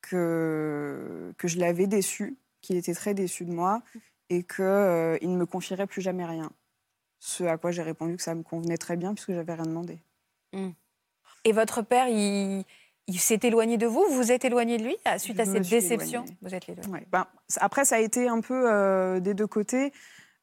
que, 0.00 1.34
que 1.36 1.48
je 1.48 1.58
l'avais 1.58 1.88
déçu, 1.88 2.38
qu'il 2.60 2.76
était 2.76 2.94
très 2.94 3.12
déçu 3.12 3.44
de 3.44 3.52
moi 3.52 3.82
et 4.30 4.44
qu'il 4.44 5.18
il 5.20 5.32
ne 5.32 5.36
me 5.36 5.46
confierait 5.46 5.88
plus 5.88 6.00
jamais 6.00 6.24
rien. 6.24 6.52
Ce 7.18 7.42
à 7.42 7.58
quoi 7.58 7.72
j'ai 7.72 7.82
répondu 7.82 8.16
que 8.16 8.22
ça 8.22 8.36
me 8.36 8.44
convenait 8.44 8.78
très 8.78 8.96
bien 8.96 9.14
puisque 9.14 9.32
j'avais 9.32 9.54
rien 9.54 9.64
demandé. 9.64 9.98
Et 11.44 11.52
votre 11.52 11.82
père, 11.82 12.06
il, 12.08 12.64
il 13.08 13.18
s'est 13.18 13.40
éloigné 13.42 13.76
de 13.78 13.86
vous 13.86 14.04
Vous 14.10 14.16
vous 14.16 14.32
êtes 14.32 14.44
éloigné 14.44 14.78
de 14.78 14.84
lui 14.84 14.96
suite 15.18 15.36
Je 15.36 15.42
à 15.42 15.44
cette 15.44 15.68
déception 15.68 16.20
éloignée. 16.22 16.38
Vous 16.42 16.54
êtes 16.54 16.66
les 16.66 16.74
deux. 16.74 16.88
Ouais, 16.90 17.06
ben, 17.10 17.26
après, 17.56 17.84
ça 17.84 17.96
a 17.96 17.98
été 17.98 18.28
un 18.28 18.40
peu 18.40 18.70
euh, 18.70 19.20
des 19.20 19.34
deux 19.34 19.46
côtés. 19.46 19.92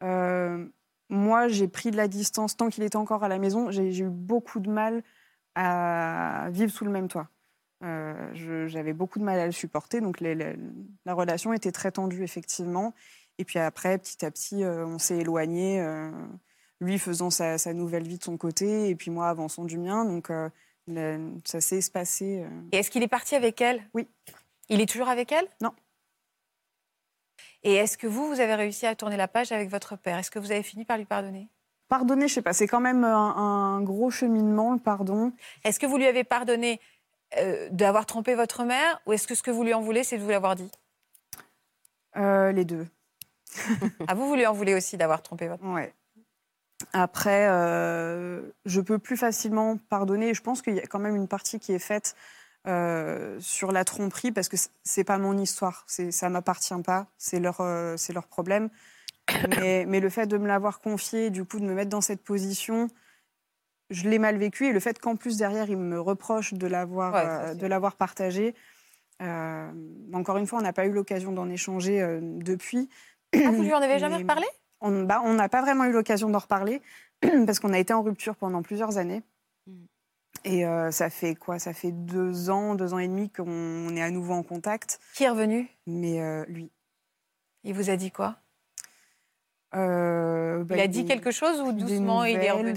Euh, 0.03 0.65
moi, 1.09 1.47
j'ai 1.47 1.67
pris 1.67 1.91
de 1.91 1.97
la 1.97 2.07
distance 2.07 2.55
tant 2.57 2.69
qu'il 2.69 2.83
était 2.83 2.95
encore 2.97 3.23
à 3.23 3.27
la 3.29 3.39
maison. 3.39 3.71
J'ai 3.71 3.99
eu 3.99 4.09
beaucoup 4.09 4.59
de 4.59 4.69
mal 4.69 5.03
à 5.55 6.47
vivre 6.51 6.71
sous 6.71 6.85
le 6.85 6.91
même 6.91 7.07
toit. 7.07 7.29
Euh, 7.83 8.67
J'avais 8.67 8.93
beaucoup 8.93 9.19
de 9.19 9.23
mal 9.23 9.39
à 9.39 9.45
le 9.45 9.51
supporter, 9.51 10.01
donc 10.01 10.19
les- 10.19 10.35
les- 10.35 10.55
la 11.05 11.13
relation 11.13 11.53
était 11.53 11.71
très 11.71 11.91
tendue, 11.91 12.23
effectivement. 12.23 12.93
Et 13.37 13.45
puis 13.45 13.57
après, 13.57 13.97
petit 13.97 14.25
à 14.25 14.31
petit, 14.31 14.63
euh, 14.63 14.85
on 14.85 14.99
s'est 14.99 15.17
éloigné, 15.17 15.79
euh, 15.81 16.11
lui 16.81 16.99
faisant 16.99 17.29
sa, 17.29 17.57
sa 17.57 17.73
nouvelle 17.73 18.05
vie 18.07 18.17
de 18.17 18.23
son 18.23 18.37
côté, 18.37 18.89
et 18.89 18.95
puis 18.95 19.11
moi 19.11 19.29
avançant 19.29 19.63
du 19.65 19.77
mien. 19.77 20.03
Donc 20.05 20.29
le- 20.89 21.33
ça 21.45 21.61
s'est 21.61 21.77
espacé. 21.77 22.43
euh. 22.43 22.49
Et 22.71 22.77
est-ce 22.77 22.89
qu'il 22.91 23.03
est 23.03 23.07
parti 23.07 23.35
avec 23.35 23.61
elle? 23.61 23.81
Oui. 23.93 24.07
Il 24.69 24.81
est 24.81 24.89
toujours 24.89 25.09
avec 25.09 25.31
elle? 25.31 25.47
Non. 25.61 25.71
Et 27.63 27.75
est-ce 27.75 27.97
que 27.97 28.07
vous, 28.07 28.27
vous 28.27 28.39
avez 28.39 28.55
réussi 28.55 28.85
à 28.85 28.95
tourner 28.95 29.17
la 29.17 29.27
page 29.27 29.51
avec 29.51 29.69
votre 29.69 29.95
père? 29.97 30.17
Est-ce 30.17 30.31
que 30.31 30.39
vous 30.39 30.51
avez 30.51 30.63
fini 30.63 30.85
par 30.85 30.97
lui 30.97 31.05
pardonner? 31.05 31.49
Pardonner, 31.89 32.27
je 32.27 32.35
sais 32.35 32.41
pas, 32.41 32.53
c'est 32.53 32.67
quand 32.67 32.79
même 32.79 33.03
un, 33.03 33.35
un 33.35 33.81
gros 33.81 34.11
cheminement, 34.11 34.73
le 34.73 34.79
pardon. 34.79 35.33
Est-ce 35.63 35.79
que 35.79 35.85
vous 35.87 35.97
lui 35.97 36.05
avez 36.05 36.23
pardonné 36.23 36.79
euh, 37.37 37.67
d'avoir 37.71 38.05
trompé 38.05 38.35
votre 38.35 38.63
mère? 38.63 39.01
Ou 39.07 39.13
est-ce 39.13 39.27
que 39.27 39.35
ce 39.35 39.41
que 39.43 39.51
vous 39.51 39.63
lui 39.63 39.73
en 39.73 39.81
voulez, 39.81 40.03
c'est 40.03 40.17
de 40.17 40.23
vous 40.23 40.29
l'avoir 40.29 40.55
dit? 40.55 40.71
Euh, 42.17 42.51
les 42.51 42.65
deux. 42.65 42.87
Ah, 44.07 44.13
vous, 44.13 44.27
vous 44.27 44.35
lui 44.35 44.45
en 44.45 44.53
voulez 44.53 44.73
aussi 44.75 44.97
d'avoir 44.97 45.21
trompé 45.23 45.47
votre 45.47 45.63
Ouais. 45.65 45.93
Après, 46.93 47.47
euh, 47.49 48.41
je 48.65 48.81
peux 48.81 48.99
plus 48.99 49.17
facilement 49.17 49.77
pardonner. 49.89 50.33
Je 50.33 50.41
pense 50.41 50.61
qu'il 50.61 50.75
y 50.75 50.79
a 50.79 50.87
quand 50.87 50.99
même 50.99 51.15
une 51.15 51.27
partie 51.27 51.59
qui 51.59 51.73
est 51.73 51.79
faite 51.79 52.15
euh, 52.67 53.37
sur 53.39 53.71
la 53.71 53.83
tromperie 53.83 54.31
parce 54.31 54.49
que 54.49 54.57
c'est 54.83 55.03
pas 55.03 55.17
mon 55.17 55.37
histoire. 55.37 55.85
Ça 55.87 56.29
m'appartient 56.29 56.81
pas. 56.83 57.07
C'est 57.17 57.39
leur, 57.39 57.61
euh, 57.61 57.95
c'est 57.97 58.13
leur 58.13 58.27
problème. 58.27 58.69
Mais, 59.59 59.85
mais 59.87 59.99
le 59.99 60.09
fait 60.09 60.25
de 60.25 60.37
me 60.39 60.47
l'avoir 60.47 60.79
confié, 60.79 61.29
du 61.29 61.45
coup, 61.45 61.59
de 61.59 61.65
me 61.65 61.75
mettre 61.75 61.91
dans 61.91 62.01
cette 62.01 62.23
position, 62.23 62.87
je 63.91 64.09
l'ai 64.09 64.17
mal 64.17 64.37
vécu. 64.37 64.65
Et 64.65 64.71
le 64.71 64.79
fait 64.79 64.97
qu'en 64.99 65.15
plus 65.17 65.37
derrière, 65.37 65.69
ils 65.69 65.77
me 65.77 65.99
reprochent 66.01 66.53
de 66.55 66.65
l'avoir, 66.65 67.13
Ouais, 67.13 67.51
euh, 67.51 67.53
de 67.53 67.67
l'avoir 67.67 67.95
partagé. 67.95 68.55
encore 69.21 70.37
une 70.37 70.47
fois, 70.47 70.57
on 70.59 70.63
n'a 70.63 70.73
pas 70.73 70.87
eu 70.87 70.91
l'occasion 70.91 71.31
d'en 71.31 71.47
échanger 71.49 72.19
depuis. 72.21 72.89
Ah, 73.35 73.51
vous 73.51 73.61
lui 73.61 73.73
en 73.73 73.81
avez 73.81 73.99
jamais 73.99 74.17
Mais- 74.19 74.23
parlé 74.25 74.47
on 74.81 75.03
bah, 75.03 75.21
on 75.23 75.33
n'a 75.33 75.49
pas 75.49 75.61
vraiment 75.61 75.85
eu 75.85 75.91
l'occasion 75.91 76.29
d'en 76.29 76.39
reparler 76.39 76.81
parce 77.45 77.59
qu'on 77.59 77.73
a 77.73 77.79
été 77.79 77.93
en 77.93 78.01
rupture 78.01 78.35
pendant 78.35 78.61
plusieurs 78.61 78.97
années. 78.97 79.23
Mm. 79.67 79.85
Et 80.45 80.65
euh, 80.65 80.91
ça 80.91 81.09
fait 81.09 81.35
quoi? 81.35 81.59
Ça 81.59 81.73
fait 81.73 81.91
deux 81.91 82.49
ans, 82.49 82.75
deux 82.75 82.93
ans 82.93 82.99
et 82.99 83.07
demi 83.07 83.29
qu'on 83.29 83.95
est 83.95 84.01
à 84.01 84.09
nouveau 84.09 84.33
en 84.33 84.43
contact. 84.43 84.99
Qui 85.15 85.25
est 85.25 85.29
revenu? 85.29 85.67
Mais 85.85 86.21
euh, 86.21 86.45
lui. 86.47 86.71
Il 87.63 87.73
vous 87.73 87.89
a 87.89 87.97
dit 87.97 88.11
quoi? 88.11 88.37
Euh, 89.75 90.63
bah, 90.63 90.77
Il 90.77 90.81
a 90.81 90.87
dit 90.87 91.05
quelque 91.05 91.31
chose 91.31 91.59
ou 91.61 91.73
doucement 91.73 92.23
il 92.23 92.37
est 92.37 92.51
revenu? 92.51 92.73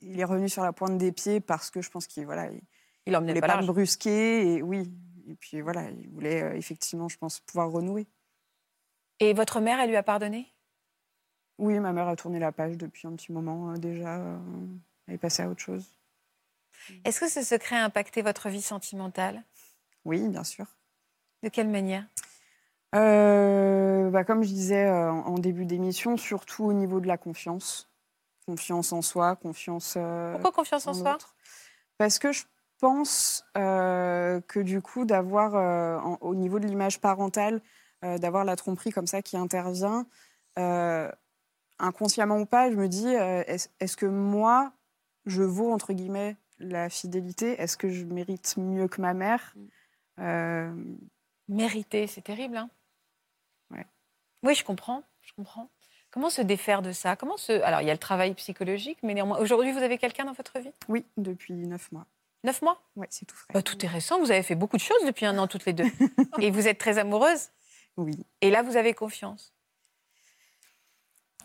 Il 0.00 0.20
est 0.20 0.24
revenu 0.24 0.48
sur 0.48 0.62
la 0.62 0.72
pointe 0.72 0.98
des 0.98 1.12
pieds 1.12 1.40
parce 1.40 1.70
que 1.70 1.80
je 1.80 1.90
pense 1.90 2.06
qu'il 2.06 2.26
voilà, 2.26 2.50
il 2.50 2.60
Il 3.06 3.16
emmenait 3.16 3.34
pas 3.34 3.40
pas 3.40 3.46
me 3.54 3.58
l'argent. 3.58 3.72
brusquer. 3.72 4.54
Et 4.54 4.62
oui. 4.62 4.90
Et 5.26 5.34
puis 5.34 5.60
voilà, 5.62 5.88
il 5.90 6.08
voulait 6.10 6.56
effectivement, 6.58 7.08
je 7.08 7.16
pense, 7.16 7.40
pouvoir 7.40 7.70
renouer. 7.70 8.06
Et 9.20 9.32
votre 9.32 9.60
mère, 9.60 9.80
elle 9.80 9.88
lui 9.88 9.96
a 9.96 10.02
pardonné? 10.02 10.53
Oui, 11.58 11.78
ma 11.78 11.92
mère 11.92 12.08
a 12.08 12.16
tourné 12.16 12.38
la 12.38 12.52
page 12.52 12.76
depuis 12.76 13.06
un 13.06 13.12
petit 13.12 13.32
moment 13.32 13.70
euh, 13.70 13.76
déjà. 13.76 14.16
euh, 14.16 14.38
elle 15.06 15.14
est 15.14 15.18
passée 15.18 15.42
à 15.42 15.48
autre 15.48 15.60
chose. 15.60 15.96
Est-ce 17.04 17.20
que 17.20 17.28
ce 17.28 17.42
secret 17.42 17.76
a 17.76 17.84
impacté 17.84 18.22
votre 18.22 18.48
vie 18.48 18.62
sentimentale? 18.62 19.42
Oui, 20.04 20.28
bien 20.28 20.44
sûr. 20.44 20.66
De 21.42 21.48
quelle 21.48 21.68
manière? 21.68 22.06
Euh, 22.94 24.10
bah, 24.10 24.24
comme 24.24 24.42
je 24.42 24.48
disais 24.48 24.88
en 24.88 25.34
début 25.34 25.66
d'émission, 25.66 26.16
surtout 26.16 26.64
au 26.64 26.72
niveau 26.72 27.00
de 27.00 27.06
la 27.06 27.18
confiance. 27.18 27.90
Confiance 28.46 28.92
en 28.92 29.02
soi, 29.02 29.36
confiance 29.36 29.96
Pourquoi 30.32 30.52
confiance 30.52 30.86
en, 30.86 30.94
soi? 30.94 31.18
Parce 31.96 32.18
que 32.18 32.32
je 32.32 32.44
pense 32.78 33.44
que 33.54 34.60
du 34.60 34.82
coup, 34.82 35.06
d'avoir, 35.06 36.20
au 36.20 36.34
niveau 36.34 36.58
de 36.58 36.66
l'image 36.66 37.00
parentale, 37.00 37.62
d'avoir 38.02 38.44
la 38.44 38.56
tromperie 38.56 38.90
comme 38.90 39.06
ça 39.06 39.22
qui 39.22 39.36
intervient, 39.36 40.06
euh, 40.58 41.10
inconsciemment 41.78 42.38
ou 42.38 42.46
pas, 42.46 42.70
je 42.70 42.76
me 42.76 42.88
dis, 42.88 43.14
euh, 43.14 43.42
est-ce 43.46 43.96
que 43.96 44.06
moi, 44.06 44.72
je 45.26 45.42
vaux, 45.42 45.72
entre 45.72 45.92
guillemets, 45.92 46.36
la 46.58 46.88
fidélité? 46.88 47.60
Est-ce 47.60 47.76
que 47.76 47.88
je 47.88 48.04
mérite 48.04 48.56
mieux 48.56 48.88
que 48.88 49.00
ma 49.00 49.14
mère? 49.14 49.54
Euh, 50.20 50.72
Mériter, 51.48 52.06
c'est 52.06 52.22
terrible. 52.22 52.56
Hein 52.56 52.70
Ouais. 53.70 53.84
Oui, 54.42 54.54
je 54.54 54.64
comprends. 54.64 55.02
Je 55.22 55.32
comprends. 55.34 55.68
Comment 56.10 56.30
se 56.30 56.42
défaire 56.42 56.80
de 56.80 56.92
ça? 56.92 57.16
Comment 57.16 57.36
se... 57.36 57.52
Alors, 57.62 57.80
il 57.80 57.86
y 57.86 57.90
a 57.90 57.94
le 57.94 57.98
travail 57.98 58.34
psychologique, 58.34 58.98
mais 59.02 59.14
néanmoins, 59.14 59.38
aujourd'hui, 59.38 59.72
vous 59.72 59.78
avez 59.82 59.98
quelqu'un 59.98 60.24
dans 60.24 60.32
votre 60.32 60.58
vie? 60.60 60.70
Oui, 60.88 61.04
depuis 61.16 61.52
neuf 61.54 61.90
mois. 61.92 62.06
Neuf 62.44 62.62
mois? 62.62 62.80
Ouais, 62.94 63.06
c'est 63.10 63.24
tout 63.24 63.36
frais. 63.36 63.52
Bah, 63.52 63.62
Tout 63.62 63.84
est 63.84 63.88
récent. 63.88 64.20
Vous 64.20 64.30
avez 64.30 64.42
fait 64.42 64.54
beaucoup 64.54 64.76
de 64.76 64.82
choses 64.82 65.04
depuis 65.06 65.26
un 65.26 65.36
an, 65.38 65.46
toutes 65.48 65.64
les 65.66 65.72
deux. 65.72 65.84
Et 66.40 66.50
vous 66.50 66.68
êtes 66.68 66.78
très 66.78 66.98
amoureuse? 66.98 67.50
Oui. 67.96 68.26
Et 68.42 68.50
là, 68.50 68.62
vous 68.62 68.76
avez 68.76 68.94
confiance? 68.94 69.53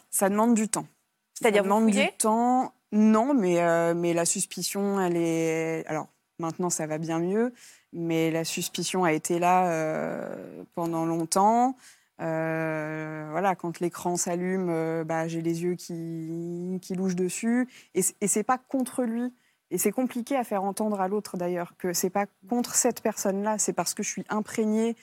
Ça 0.10 0.30
demande 0.30 0.56
du 0.56 0.68
temps. 0.68 0.88
C'est-à-dire, 1.34 1.64
vous 1.64 1.70
demande 1.70 1.92
du 1.92 2.08
temps. 2.18 2.74
Non, 2.92 3.34
mais, 3.34 3.62
euh, 3.62 3.94
mais 3.94 4.14
la 4.14 4.26
suspicion, 4.26 5.00
elle 5.00 5.16
est. 5.16 5.86
Alors, 5.88 6.08
maintenant, 6.40 6.70
ça 6.70 6.88
va 6.88 6.98
bien 6.98 7.20
mieux, 7.20 7.54
mais 7.94 8.32
la 8.32 8.44
suspicion 8.44 9.04
a 9.04 9.14
été 9.14 9.40
là 9.40 9.70
euh, 9.70 10.64
pendant 10.76 11.06
longtemps. 11.06 11.76
Euh, 12.22 13.28
voilà, 13.32 13.56
quand 13.56 13.80
l'écran 13.80 14.18
s'allume, 14.18 15.04
bah, 15.04 15.28
j'ai 15.28 15.42
les 15.42 15.64
yeux 15.64 15.76
qui, 15.76 16.80
qui 16.82 16.96
louchent 16.96 17.16
dessus. 17.16 17.70
Et, 17.96 18.02
et 18.22 18.28
c'est 18.28 18.44
pas 18.44 18.58
contre 18.58 19.04
lui. 19.04 19.34
Et 19.72 19.78
c'est 19.78 19.92
compliqué 19.92 20.36
à 20.36 20.44
faire 20.44 20.64
entendre 20.64 21.00
à 21.00 21.08
l'autre 21.08 21.38
d'ailleurs 21.38 21.74
que 21.78 21.94
c'est 21.94 22.10
pas 22.10 22.26
contre 22.50 22.74
cette 22.74 23.02
personne-là, 23.02 23.60
c'est 23.60 23.74
parce 23.74 23.94
que 23.94 24.02
je 24.02 24.10
suis 24.10 24.26
imprégnée 24.30 24.96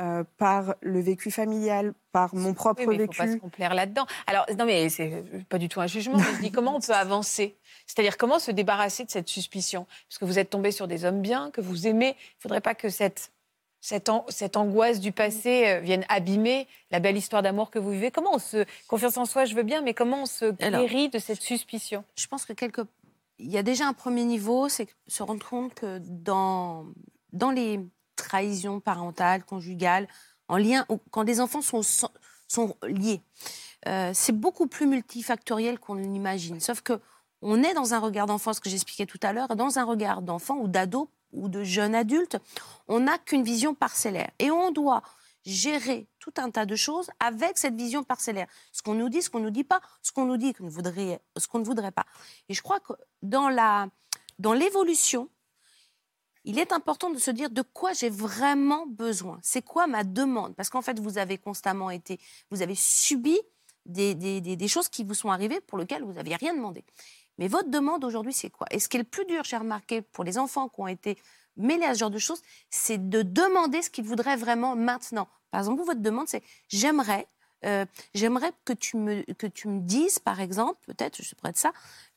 euh, 0.00 0.22
par 0.36 0.74
le 0.80 1.00
vécu 1.00 1.30
familial, 1.30 1.92
par 2.12 2.34
mon 2.34 2.54
propre 2.54 2.82
Oui, 2.82 2.86
mais 2.88 2.94
il 2.94 3.00
ne 3.00 3.06
faut 3.06 3.12
vécu. 3.12 3.18
pas 3.18 3.32
se 3.32 3.36
complaire 3.38 3.74
là-dedans. 3.74 4.06
Alors, 4.26 4.46
non, 4.56 4.64
mais 4.64 4.88
c'est 4.88 5.24
pas 5.48 5.58
du 5.58 5.68
tout 5.68 5.80
un 5.80 5.86
jugement. 5.86 6.16
mais 6.18 6.24
je 6.36 6.40
dis 6.42 6.52
comment 6.52 6.76
on 6.76 6.80
peut 6.80 6.92
avancer? 6.92 7.56
C'est-à-dire 7.86 8.16
comment 8.16 8.38
se 8.38 8.50
débarrasser 8.50 9.04
de 9.04 9.10
cette 9.10 9.28
suspicion? 9.28 9.86
Parce 10.08 10.18
que 10.18 10.24
vous 10.24 10.38
êtes 10.38 10.50
tombé 10.50 10.70
sur 10.70 10.86
des 10.88 11.04
hommes 11.04 11.20
bien, 11.20 11.50
que 11.50 11.60
vous 11.60 11.86
aimez. 11.86 12.10
Il 12.18 12.36
ne 12.38 12.42
faudrait 12.42 12.60
pas 12.60 12.74
que 12.74 12.88
cette, 12.90 13.32
cette, 13.80 14.08
an- 14.08 14.24
cette 14.28 14.56
angoisse 14.56 15.00
du 15.00 15.10
passé 15.12 15.64
euh, 15.68 15.80
vienne 15.80 16.04
abîmer 16.08 16.68
la 16.90 17.00
belle 17.00 17.16
histoire 17.16 17.42
d'amour 17.42 17.70
que 17.70 17.78
vous 17.78 17.90
vivez. 17.90 18.10
Comment 18.10 18.34
on 18.34 18.38
se. 18.38 18.64
Confiance 18.86 19.16
en 19.16 19.24
soi, 19.24 19.46
je 19.46 19.54
veux 19.54 19.62
bien, 19.64 19.82
mais 19.82 19.94
comment 19.94 20.22
on 20.22 20.26
se 20.26 20.54
Alors- 20.62 20.80
guérit 20.82 21.08
de 21.08 21.18
cette 21.18 21.42
suspicion? 21.42 22.04
je 22.14 22.26
pense 22.28 22.44
que 22.44 22.52
quelque... 22.52 22.82
il 23.38 23.50
y 23.50 23.58
a 23.58 23.62
déjà 23.62 23.86
un 23.86 23.92
premier 23.94 24.24
niveau, 24.24 24.68
c'est 24.68 24.86
se 25.08 25.22
rendre 25.22 25.44
compte 25.44 25.74
que 25.74 25.98
dans, 26.04 26.86
dans 27.32 27.50
les 27.50 27.80
trahisons 28.18 28.80
parentales, 28.80 29.44
conjugales, 29.44 30.08
en 30.48 30.56
lien, 30.56 30.86
quand 31.10 31.24
des 31.24 31.40
enfants 31.40 31.62
sont, 31.62 31.82
sont 32.48 32.76
liés, 32.82 33.20
euh, 33.86 34.10
c'est 34.14 34.32
beaucoup 34.32 34.66
plus 34.66 34.86
multifactoriel 34.86 35.78
qu'on 35.78 35.94
l'imagine. 35.94 36.60
Sauf 36.60 36.80
que 36.80 37.00
on 37.40 37.62
est 37.62 37.74
dans 37.74 37.94
un 37.94 38.00
regard 38.00 38.26
d'enfant, 38.26 38.52
ce 38.52 38.60
que 38.60 38.68
j'expliquais 38.68 39.06
tout 39.06 39.20
à 39.22 39.32
l'heure, 39.32 39.54
dans 39.54 39.78
un 39.78 39.84
regard 39.84 40.22
d'enfant 40.22 40.56
ou 40.56 40.66
d'ado 40.66 41.08
ou 41.32 41.48
de 41.48 41.62
jeune 41.62 41.94
adulte, 41.94 42.38
on 42.88 43.00
n'a 43.00 43.18
qu'une 43.18 43.44
vision 43.44 43.74
parcellaire. 43.74 44.30
Et 44.38 44.50
on 44.50 44.72
doit 44.72 45.02
gérer 45.44 46.08
tout 46.18 46.32
un 46.38 46.50
tas 46.50 46.66
de 46.66 46.74
choses 46.74 47.10
avec 47.20 47.56
cette 47.56 47.74
vision 47.74 48.02
parcellaire. 48.02 48.48
Ce 48.72 48.82
qu'on 48.82 48.94
nous 48.94 49.08
dit, 49.08 49.22
ce 49.22 49.30
qu'on 49.30 49.40
nous 49.40 49.50
dit 49.50 49.64
pas, 49.64 49.80
ce 50.02 50.10
qu'on 50.10 50.24
nous 50.24 50.36
dit 50.36 50.52
ce 50.52 51.46
qu'on 51.46 51.58
ne 51.58 51.64
voudrait 51.64 51.92
pas. 51.92 52.06
Et 52.48 52.54
je 52.54 52.62
crois 52.62 52.80
que 52.80 52.92
dans 53.22 53.48
la, 53.48 53.88
dans 54.38 54.52
l'évolution, 54.52 55.28
il 56.48 56.58
est 56.58 56.72
important 56.72 57.10
de 57.10 57.18
se 57.18 57.30
dire 57.30 57.50
de 57.50 57.60
quoi 57.60 57.92
j'ai 57.92 58.08
vraiment 58.08 58.86
besoin. 58.86 59.38
C'est 59.42 59.60
quoi 59.60 59.86
ma 59.86 60.02
demande? 60.02 60.54
Parce 60.56 60.70
qu'en 60.70 60.80
fait, 60.80 60.98
vous 60.98 61.18
avez 61.18 61.36
constamment 61.36 61.90
été, 61.90 62.18
vous 62.50 62.62
avez 62.62 62.74
subi 62.74 63.38
des, 63.84 64.14
des, 64.14 64.40
des- 64.40 64.68
choses 64.68 64.88
qui 64.88 65.04
vous 65.04 65.12
sont 65.12 65.28
arrivées 65.30 65.60
pour 65.60 65.76
lesquelles 65.76 66.02
vous 66.02 66.14
n'aviez 66.14 66.36
rien 66.36 66.54
demandé. 66.54 66.86
Mais 67.36 67.48
votre 67.48 67.68
demande 67.68 68.02
aujourd'hui, 68.02 68.32
c'est 68.32 68.48
quoi? 68.48 68.66
Et 68.70 68.78
ce 68.80 68.88
qui 68.88 68.96
est 68.96 69.00
le 69.00 69.04
plus 69.04 69.26
dur, 69.26 69.44
j'ai 69.44 69.58
remarqué, 69.58 70.00
pour 70.00 70.24
les 70.24 70.38
enfants 70.38 70.70
qui 70.70 70.80
ont 70.80 70.88
été 70.88 71.18
mêler 71.58 71.84
à 71.84 71.92
ce 71.92 71.98
genre 71.98 72.10
de 72.10 72.18
choses, 72.18 72.40
c'est 72.70 73.10
de 73.10 73.20
demander 73.20 73.82
ce 73.82 73.90
qu'il 73.90 74.04
voudrait 74.04 74.36
vraiment 74.36 74.74
maintenant. 74.74 75.28
Par 75.50 75.60
exemple, 75.60 75.82
votre 75.82 76.00
demande, 76.00 76.28
c'est 76.28 76.42
j'aimerais, 76.68 77.26
euh, 77.66 77.84
j'aimerais 78.14 78.52
que 78.64 78.72
tu 78.72 78.96
me 78.96 79.22
que 79.34 79.46
tu 79.46 79.68
me 79.68 79.80
dises, 79.80 80.18
par 80.18 80.40
exemple, 80.40 80.78
peut-être, 80.86 81.16
je 81.18 81.28
sais 81.28 81.36
pas 81.42 81.52
de 81.52 81.58
ça, 81.58 81.72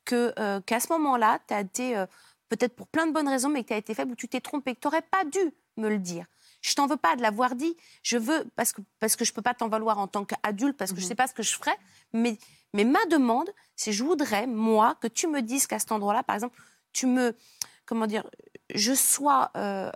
que 0.05 0.33
euh, 0.39 0.61
qu'à 0.61 0.79
ce 0.79 0.91
moment-là, 0.93 1.39
tu 1.47 1.53
as 1.53 1.61
été 1.61 1.97
euh, 1.97 2.05
peut-être 2.51 2.75
pour 2.75 2.87
plein 2.87 3.07
de 3.07 3.13
bonnes 3.13 3.29
raisons, 3.29 3.47
mais 3.47 3.63
que 3.63 3.69
tu 3.69 3.73
as 3.73 3.77
été 3.77 3.93
faible 3.93 4.11
ou 4.11 4.15
tu 4.15 4.27
t'es 4.27 4.41
trompé, 4.41 4.75
que 4.75 4.81
tu 4.81 4.87
n'aurais 4.87 5.01
pas 5.01 5.23
dû 5.23 5.39
me 5.77 5.87
le 5.87 5.99
dire. 5.99 6.25
Je 6.59 6.75
t'en 6.75 6.85
veux 6.85 6.97
pas 6.97 7.15
de 7.15 7.21
l'avoir 7.21 7.55
dit. 7.55 7.77
Je 8.03 8.17
veux 8.17 8.45
parce 8.57 8.73
que 8.73 8.81
parce 8.99 9.15
que 9.15 9.23
je 9.23 9.31
peux 9.31 9.41
pas 9.41 9.53
t'en 9.53 9.69
valoir 9.69 9.97
en 9.97 10.07
tant 10.07 10.25
qu'adulte 10.25 10.77
parce 10.77 10.91
que 10.91 10.97
je 10.97 11.01
je 11.01 11.05
mhm. 11.05 11.09
sais 11.09 11.15
pas 11.15 11.27
ce 11.27 11.33
que 11.33 11.43
je 11.43 11.55
ferais. 11.55 11.77
Mais 12.13 12.37
mais 12.73 12.83
ma 12.83 13.03
demande, 13.05 13.49
c'est 13.75 13.93
je 13.93 14.03
voudrais 14.03 14.47
moi 14.47 14.95
que 15.01 15.07
tu 15.07 15.27
me 15.27 15.41
dises 15.41 15.65
qu'à 15.65 15.79
cet 15.79 15.93
endroit-là, 15.93 16.23
par 16.23 16.35
exemple, 16.35 16.61
tu 16.91 17.07
me 17.07 17.35
comment 17.85 18.05
dire, 18.05 18.29
je 18.75 18.93
sois 18.93 19.49
euh, 19.55 19.89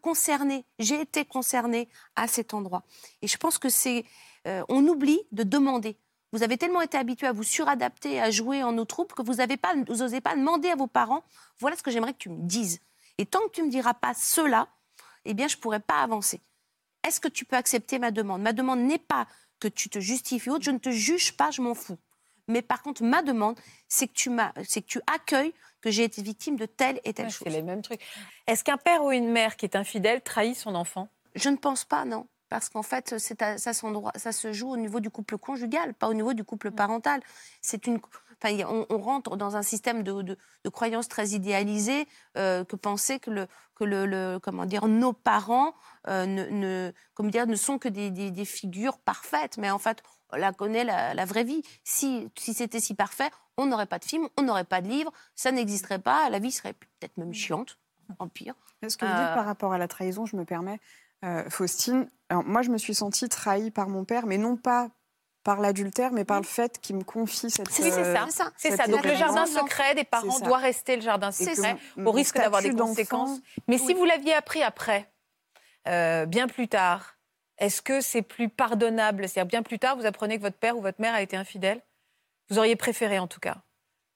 concernée. 0.00 0.64
J'ai 0.78 1.00
été 1.00 1.24
concernée 1.24 1.88
à 2.14 2.28
cet 2.28 2.54
endroit. 2.54 2.84
Et 3.22 3.26
je 3.26 3.36
pense 3.36 3.58
que 3.58 3.68
c'est 3.68 4.04
euh, 4.46 4.62
on 4.68 4.86
oublie 4.86 5.20
de 5.32 5.42
demander. 5.42 5.98
Vous 6.32 6.42
avez 6.42 6.56
tellement 6.56 6.80
été 6.80 6.96
habitué 6.96 7.26
à 7.26 7.32
vous 7.32 7.42
suradapter, 7.42 8.20
à 8.20 8.30
jouer 8.30 8.62
en 8.62 8.72
nos 8.72 8.86
troupes 8.86 9.12
que 9.12 9.22
vous 9.22 9.34
n'osez 9.34 9.56
pas, 9.56 9.74
pas 10.24 10.36
demander 10.36 10.70
à 10.70 10.76
vos 10.76 10.86
parents. 10.86 11.22
Voilà 11.58 11.76
ce 11.76 11.82
que 11.82 11.90
j'aimerais 11.90 12.14
que 12.14 12.18
tu 12.18 12.30
me 12.30 12.42
dises. 12.42 12.80
Et 13.18 13.26
tant 13.26 13.40
que 13.40 13.52
tu 13.52 13.62
me 13.62 13.70
diras 13.70 13.94
pas 13.94 14.14
cela, 14.14 14.68
eh 15.24 15.34
bien, 15.34 15.46
je 15.46 15.56
ne 15.56 15.60
pourrais 15.60 15.80
pas 15.80 16.02
avancer. 16.02 16.40
Est-ce 17.06 17.20
que 17.20 17.28
tu 17.28 17.44
peux 17.44 17.56
accepter 17.56 17.98
ma 17.98 18.10
demande? 18.10 18.42
Ma 18.42 18.52
demande 18.52 18.80
n'est 18.80 18.98
pas 18.98 19.26
que 19.60 19.68
tu 19.68 19.88
te 19.88 20.00
justifies 20.00 20.50
autre, 20.50 20.64
je 20.64 20.70
ne 20.70 20.78
te 20.78 20.90
juge 20.90 21.36
pas, 21.36 21.50
je 21.50 21.60
m'en 21.60 21.74
fous. 21.74 21.98
Mais 22.48 22.62
par 22.62 22.82
contre, 22.82 23.04
ma 23.04 23.22
demande, 23.22 23.58
c'est 23.88 24.08
que 24.08 24.12
tu 24.12 24.30
c'est 24.64 24.82
que 24.82 24.86
tu 24.86 25.00
accueilles 25.06 25.54
que 25.80 25.90
j'ai 25.90 26.04
été 26.04 26.22
victime 26.22 26.56
de 26.56 26.66
telle 26.66 27.00
et 27.04 27.12
telle 27.12 27.30
chose. 27.30 27.42
C'est 27.44 27.50
les 27.50 27.62
mêmes 27.62 27.82
trucs. 27.82 28.00
Est-ce 28.46 28.64
qu'un 28.64 28.78
père 28.78 29.04
ou 29.04 29.12
une 29.12 29.30
mère 29.30 29.56
qui 29.56 29.66
est 29.66 29.76
infidèle 29.76 30.22
trahit 30.22 30.56
son 30.56 30.74
enfant? 30.74 31.08
Je 31.34 31.48
ne 31.48 31.56
pense 31.56 31.84
pas, 31.84 32.04
non. 32.04 32.26
Parce 32.52 32.68
qu'en 32.68 32.82
fait, 32.82 33.18
ça, 33.18 33.56
ça 33.56 34.32
se 34.32 34.52
joue 34.52 34.68
au 34.68 34.76
niveau 34.76 35.00
du 35.00 35.08
couple 35.08 35.38
conjugal, 35.38 35.94
pas 35.94 36.08
au 36.08 36.12
niveau 36.12 36.34
du 36.34 36.44
couple 36.44 36.70
parental. 36.70 37.22
C'est 37.62 37.86
une, 37.86 37.98
on, 38.68 38.98
rentre 38.98 39.38
dans 39.38 39.56
un 39.56 39.62
système 39.62 40.02
de, 40.02 40.20
de, 40.20 40.68
croyances 40.68 41.08
très 41.08 41.30
idéalisées 41.30 42.06
euh, 42.36 42.62
que 42.62 42.76
penser 42.76 43.18
que, 43.20 43.30
le, 43.30 43.46
que 43.74 43.84
le, 43.84 44.38
comment 44.42 44.66
dire, 44.66 44.86
nos 44.86 45.14
parents 45.14 45.74
euh, 46.08 46.26
ne, 46.26 46.92
comme 47.14 47.30
dire, 47.30 47.46
ne 47.46 47.54
sont 47.54 47.78
que 47.78 47.88
des, 47.88 48.44
figures 48.44 48.98
parfaites. 48.98 49.56
Mais 49.56 49.70
en 49.70 49.78
fait, 49.78 50.02
on 50.30 50.36
la 50.36 50.52
connaît 50.52 50.84
la, 50.84 51.24
vraie 51.24 51.44
vie. 51.44 51.62
Si, 51.84 52.28
si 52.36 52.52
c'était 52.52 52.80
si 52.80 52.92
parfait, 52.92 53.30
on 53.56 53.64
n'aurait 53.64 53.86
pas 53.86 53.98
de 53.98 54.04
film, 54.04 54.28
on 54.36 54.42
n'aurait 54.42 54.64
pas 54.64 54.82
de 54.82 54.88
livre, 54.88 55.10
ça 55.36 55.52
n'existerait 55.52 56.00
pas, 56.00 56.28
la 56.28 56.38
vie 56.38 56.52
serait 56.52 56.74
peut-être 56.74 57.16
même 57.16 57.32
chiante, 57.32 57.78
en 58.18 58.28
pire. 58.28 58.54
Ce 58.88 58.96
que 58.96 59.04
vous 59.04 59.12
dites 59.12 59.20
euh, 59.20 59.34
par 59.34 59.46
rapport 59.46 59.72
à 59.72 59.78
la 59.78 59.88
trahison, 59.88 60.26
je 60.26 60.36
me 60.36 60.44
permets, 60.44 60.80
Faustine, 61.48 62.08
alors 62.28 62.44
moi 62.44 62.62
je 62.62 62.70
me 62.70 62.78
suis 62.78 62.94
sentie 62.94 63.28
trahie 63.28 63.70
par 63.70 63.88
mon 63.88 64.04
père, 64.04 64.26
mais 64.26 64.38
non 64.38 64.56
pas 64.56 64.90
par 65.44 65.60
l'adultère, 65.60 66.12
mais 66.12 66.24
par 66.24 66.40
le 66.40 66.46
fait 66.46 66.78
qu'il 66.80 66.96
me 66.96 67.04
confie 67.04 67.50
cette. 67.50 67.68
C'est 67.70 67.90
ça. 67.90 68.26
C'est 68.56 68.76
ça. 68.76 68.86
Donc 68.86 69.04
le 69.04 69.14
jardin 69.14 69.46
secret 69.46 69.94
des 69.94 70.04
parents 70.04 70.38
doit 70.40 70.58
rester 70.58 70.96
le 70.96 71.02
jardin 71.02 71.32
secret, 71.32 71.76
au 72.04 72.12
risque 72.12 72.36
d'avoir 72.36 72.62
des 72.62 72.74
conséquences. 72.74 73.40
Mais 73.68 73.78
si 73.78 73.94
vous 73.94 74.04
l'aviez 74.04 74.34
appris 74.34 74.62
après, 74.62 75.10
euh, 75.88 76.26
bien 76.26 76.46
plus 76.46 76.68
tard, 76.68 77.18
est-ce 77.58 77.82
que 77.82 78.00
c'est 78.00 78.22
plus 78.22 78.48
pardonnable? 78.48 79.28
C'est-à-dire 79.28 79.48
bien 79.48 79.62
plus 79.62 79.78
tard, 79.78 79.96
vous 79.96 80.06
apprenez 80.06 80.36
que 80.36 80.42
votre 80.42 80.58
père 80.58 80.76
ou 80.76 80.80
votre 80.80 81.00
mère 81.00 81.14
a 81.14 81.22
été 81.22 81.36
infidèle? 81.36 81.80
Vous 82.48 82.58
auriez 82.58 82.76
préféré 82.76 83.18
en 83.18 83.26
tout 83.26 83.40
cas? 83.40 83.62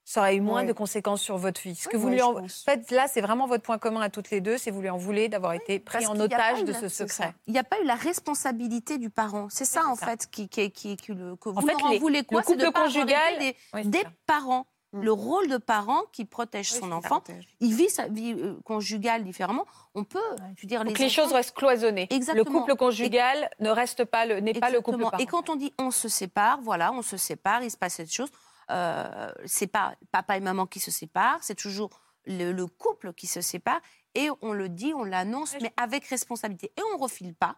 Ça 0.07 0.21
aurait 0.21 0.37
eu 0.37 0.41
moins 0.41 0.63
de 0.63 0.73
conséquences 0.73 1.21
sur 1.21 1.37
votre 1.37 1.61
vie. 1.61 1.75
Ce 1.75 1.89
que 1.89 1.97
vous 1.97 2.09
lui 2.09 2.23
en... 2.23 2.47
fait, 2.47 2.93
là, 2.93 3.09
c'est 3.09 3.21
vraiment 3.21 3.49
votre 3.49 3.65
point 3.65 3.77
commun 3.77 4.01
à 4.03 4.09
toutes 4.09 4.31
les 4.31 4.41
deux, 4.41 4.57
c'est 4.57 4.71
vous 4.71 4.81
lui 4.81 4.89
en 4.89 4.97
voulez 4.97 5.29
d'avoir 5.29 5.53
été 5.53 5.81
pris 5.81 6.07
en 6.07 6.19
otage 6.19 6.63
de 6.63 6.73
ce 6.73 6.89
secret. 6.89 7.35
Il 7.49 7.53
n'y 7.53 7.59
a 7.59 7.65
pas 7.65 7.81
eu 7.81 7.85
la 7.85 7.97
responsabilité 7.97 8.99
du 8.99 9.11
parent. 9.11 9.49
C'est 9.51 9.65
ça, 9.65 9.85
en 9.89 9.97
fait, 9.97 10.31
qui, 10.31 10.49
qui, 10.49 10.71
qui, 10.71 10.97
qui 10.97 11.13
le, 11.13 11.35
que 11.35 11.49
vous 11.49 11.59
en 11.59 11.63
fait, 11.63 11.75
en 11.83 11.99
voulez 11.99 12.23
quoi 12.23 12.41
Le 12.41 12.47
couple 12.47 12.73
conjugal 12.73 13.39
des, 13.41 13.57
des 13.85 14.05
parents. 14.27 14.67
Mm. 14.93 15.03
Le 15.03 15.13
rôle 15.13 15.49
de 15.49 15.57
parent 15.57 16.03
qui 16.13 16.25
protège 16.25 16.71
son 16.71 16.93
enfant, 16.93 17.21
il 17.59 17.75
vit 17.75 17.91
sa 17.91 18.07
vie 18.07 18.33
euh, 18.39 18.55
conjugale 18.65 19.25
différemment. 19.25 19.67
On 19.97 20.05
peut, 20.05 20.21
je 20.57 20.67
dire, 20.69 20.85
les, 20.85 20.95
les 20.95 21.09
choses 21.09 21.33
restent 21.33 21.57
cloisonnées. 21.57 22.07
Exactement. 22.11 22.45
Le 22.45 22.61
couple 22.61 22.77
conjugal 22.77 23.51
ne 23.59 23.71
reste 23.71 24.05
pas 24.05 24.25
le 24.25 24.39
n'est 24.39 24.55
pas 24.55 24.71
le 24.71 24.81
couple. 24.81 25.05
Et 25.19 25.27
quand 25.27 25.51
on 25.51 25.57
dit 25.57 25.75
on 25.81 25.91
se 25.91 26.09
sépare, 26.09 26.61
voilà, 26.63 26.93
on 26.93 27.03
se 27.03 27.17
sépare, 27.17 27.65
il 27.65 27.71
se 27.73 27.77
passe 27.77 27.95
cette 27.95 28.13
chose 28.13 28.31
euh, 28.71 29.31
c'est 29.45 29.67
pas 29.67 29.95
papa 30.13 30.37
et 30.37 30.41
maman 30.41 30.67
qui 30.67 30.81
se 30.81 30.91
séparent, 30.91 31.43
c'est 31.43 31.55
toujours 31.55 32.01
le, 32.27 32.67
couple 32.67 33.13
qui 33.13 33.27
se 33.27 33.41
sépare. 33.41 33.81
Et 34.15 34.29
on 34.43 34.53
le 34.53 34.69
dit, 34.69 34.93
on 34.95 35.05
l'annonce, 35.05 35.55
mais 35.61 35.73
avec 35.77 36.07
responsabilité. 36.07 36.73
Et 36.77 36.83
on 36.93 36.97
ne 36.97 37.03
refile 37.03 37.35
pas 37.35 37.57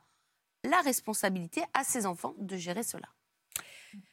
la 0.64 0.80
responsabilité 0.80 1.62
à 1.72 1.84
ses 1.84 2.04
enfants 2.04 2.34
de 2.38 2.56
gérer 2.56 2.82
cela. 2.82 3.08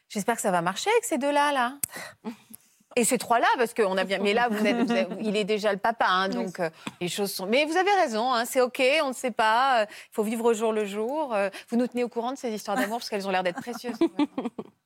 J'espère 0.09 0.35
que 0.35 0.41
ça 0.41 0.51
va 0.51 0.61
marcher 0.61 0.89
avec 0.91 1.03
ces 1.03 1.17
deux-là, 1.17 1.51
là. 1.51 1.79
Et 2.97 3.03
ces 3.03 3.17
trois-là, 3.17 3.47
parce 3.57 3.73
qu'on 3.73 3.97
a 3.97 4.05
bien. 4.05 4.19
Mais 4.19 4.33
là, 4.33 4.47
vous 4.47 4.65
êtes, 4.65 5.09
il 5.19 5.35
est 5.35 5.43
déjà 5.43 5.73
le 5.73 5.79
papa, 5.79 6.05
hein, 6.07 6.29
donc 6.29 6.61
euh, 6.61 6.69
les 7.01 7.09
choses 7.09 7.29
sont. 7.33 7.45
Mais 7.45 7.65
vous 7.65 7.75
avez 7.75 7.91
raison, 7.91 8.31
hein, 8.31 8.45
c'est 8.45 8.61
OK, 8.61 8.81
on 9.03 9.09
ne 9.09 9.13
sait 9.13 9.31
pas. 9.31 9.83
Il 9.83 10.13
faut 10.13 10.23
vivre 10.23 10.45
au 10.45 10.53
jour 10.53 10.71
le 10.71 10.85
jour. 10.85 11.33
Euh, 11.33 11.49
vous 11.67 11.75
nous 11.75 11.87
tenez 11.87 12.05
au 12.05 12.09
courant 12.09 12.31
de 12.31 12.37
ces 12.37 12.53
histoires 12.53 12.77
d'amour 12.77 12.99
parce 12.99 13.09
qu'elles 13.09 13.27
ont 13.27 13.31
l'air 13.31 13.43
d'être 13.43 13.59
précieuses. 13.59 13.97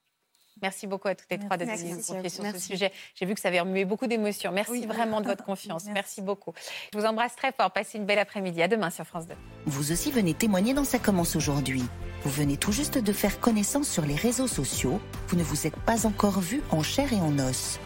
Merci 0.62 0.88
beaucoup 0.88 1.08
à 1.08 1.16
toutes 1.16 1.30
les 1.32 1.40
trois 1.40 1.58
d'être 1.58 1.70
venues 1.70 1.96
confier 1.96 2.30
sur 2.30 2.46
ce 2.46 2.60
sujet. 2.60 2.92
J'ai 3.16 3.26
vu 3.26 3.34
que 3.34 3.40
ça 3.40 3.48
avait 3.50 3.60
remué 3.60 3.86
beaucoup 3.86 4.08
d'émotions. 4.08 4.52
Merci 4.52 4.86
vraiment 4.86 5.22
de 5.22 5.28
votre 5.28 5.44
confiance. 5.46 5.86
Merci. 5.94 6.22
beaucoup. 6.22 6.54
Je 6.94 7.00
vous 7.00 7.06
embrasse 7.06 7.36
très 7.36 7.52
fort. 7.52 7.72
Passez 7.72 7.98
une 7.98 8.06
belle 8.06 8.20
après-midi. 8.20 8.62
À 8.62 8.68
demain 8.68 8.90
sur 8.90 9.06
France 9.06 9.28
2. 9.28 9.34
Vous 9.66 9.92
aussi 9.92 10.12
venez 10.12 10.34
témoigner 10.34 10.74
dans 10.74 10.84
Ça 10.84 11.00
commence 11.00 11.36
aujourd'hui. 11.36 11.84
Vous 12.24 12.30
venez 12.30 12.58
tout 12.58 12.72
juste 12.72 12.98
de 12.98 13.14
faire 13.14 13.40
connaissance 13.40 13.88
sur 13.88 14.06
les 14.06 14.16
réseaux 14.16 14.48
sociaux. 14.48 15.00
Vous 15.28 15.38
ne 15.38 15.44
vous 15.44 15.68
êtes 15.68 15.78
pas 15.78 16.06
encore 16.06 16.40
vu 16.40 16.62
en 16.72 16.84
chair 16.84 17.12
et 17.14 17.22
en 17.22 17.38
os. 17.40 17.80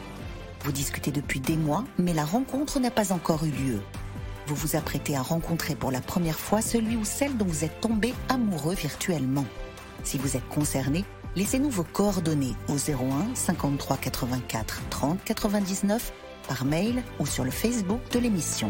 Vous 0.61 0.71
discutez 0.71 1.11
depuis 1.11 1.39
des 1.39 1.57
mois, 1.57 1.83
mais 1.97 2.13
la 2.13 2.25
rencontre 2.25 2.79
n'a 2.79 2.91
pas 2.91 3.11
encore 3.11 3.43
eu 3.43 3.51
lieu. 3.51 3.81
Vous 4.47 4.55
vous 4.55 4.75
apprêtez 4.75 5.15
à 5.15 5.21
rencontrer 5.21 5.75
pour 5.75 5.91
la 5.91 6.01
première 6.01 6.39
fois 6.39 6.61
celui 6.61 6.95
ou 6.95 7.05
celle 7.05 7.37
dont 7.37 7.45
vous 7.45 7.63
êtes 7.63 7.79
tombé 7.81 8.13
amoureux 8.29 8.75
virtuellement. 8.75 9.45
Si 10.03 10.17
vous 10.17 10.35
êtes 10.35 10.47
concerné, 10.49 11.05
Laissez-nous 11.35 11.71
vos 11.71 11.83
coordonnées 11.83 12.55
au 12.67 12.75
01 12.75 13.33
53 13.33 13.97
84 13.97 14.81
30 14.89 15.23
99 15.23 16.13
par 16.47 16.63
mail 16.63 17.01
ou 17.19 17.25
sur 17.25 17.43
le 17.43 17.49
Facebook 17.49 18.01
de 18.11 18.19
l'émission. 18.19 18.69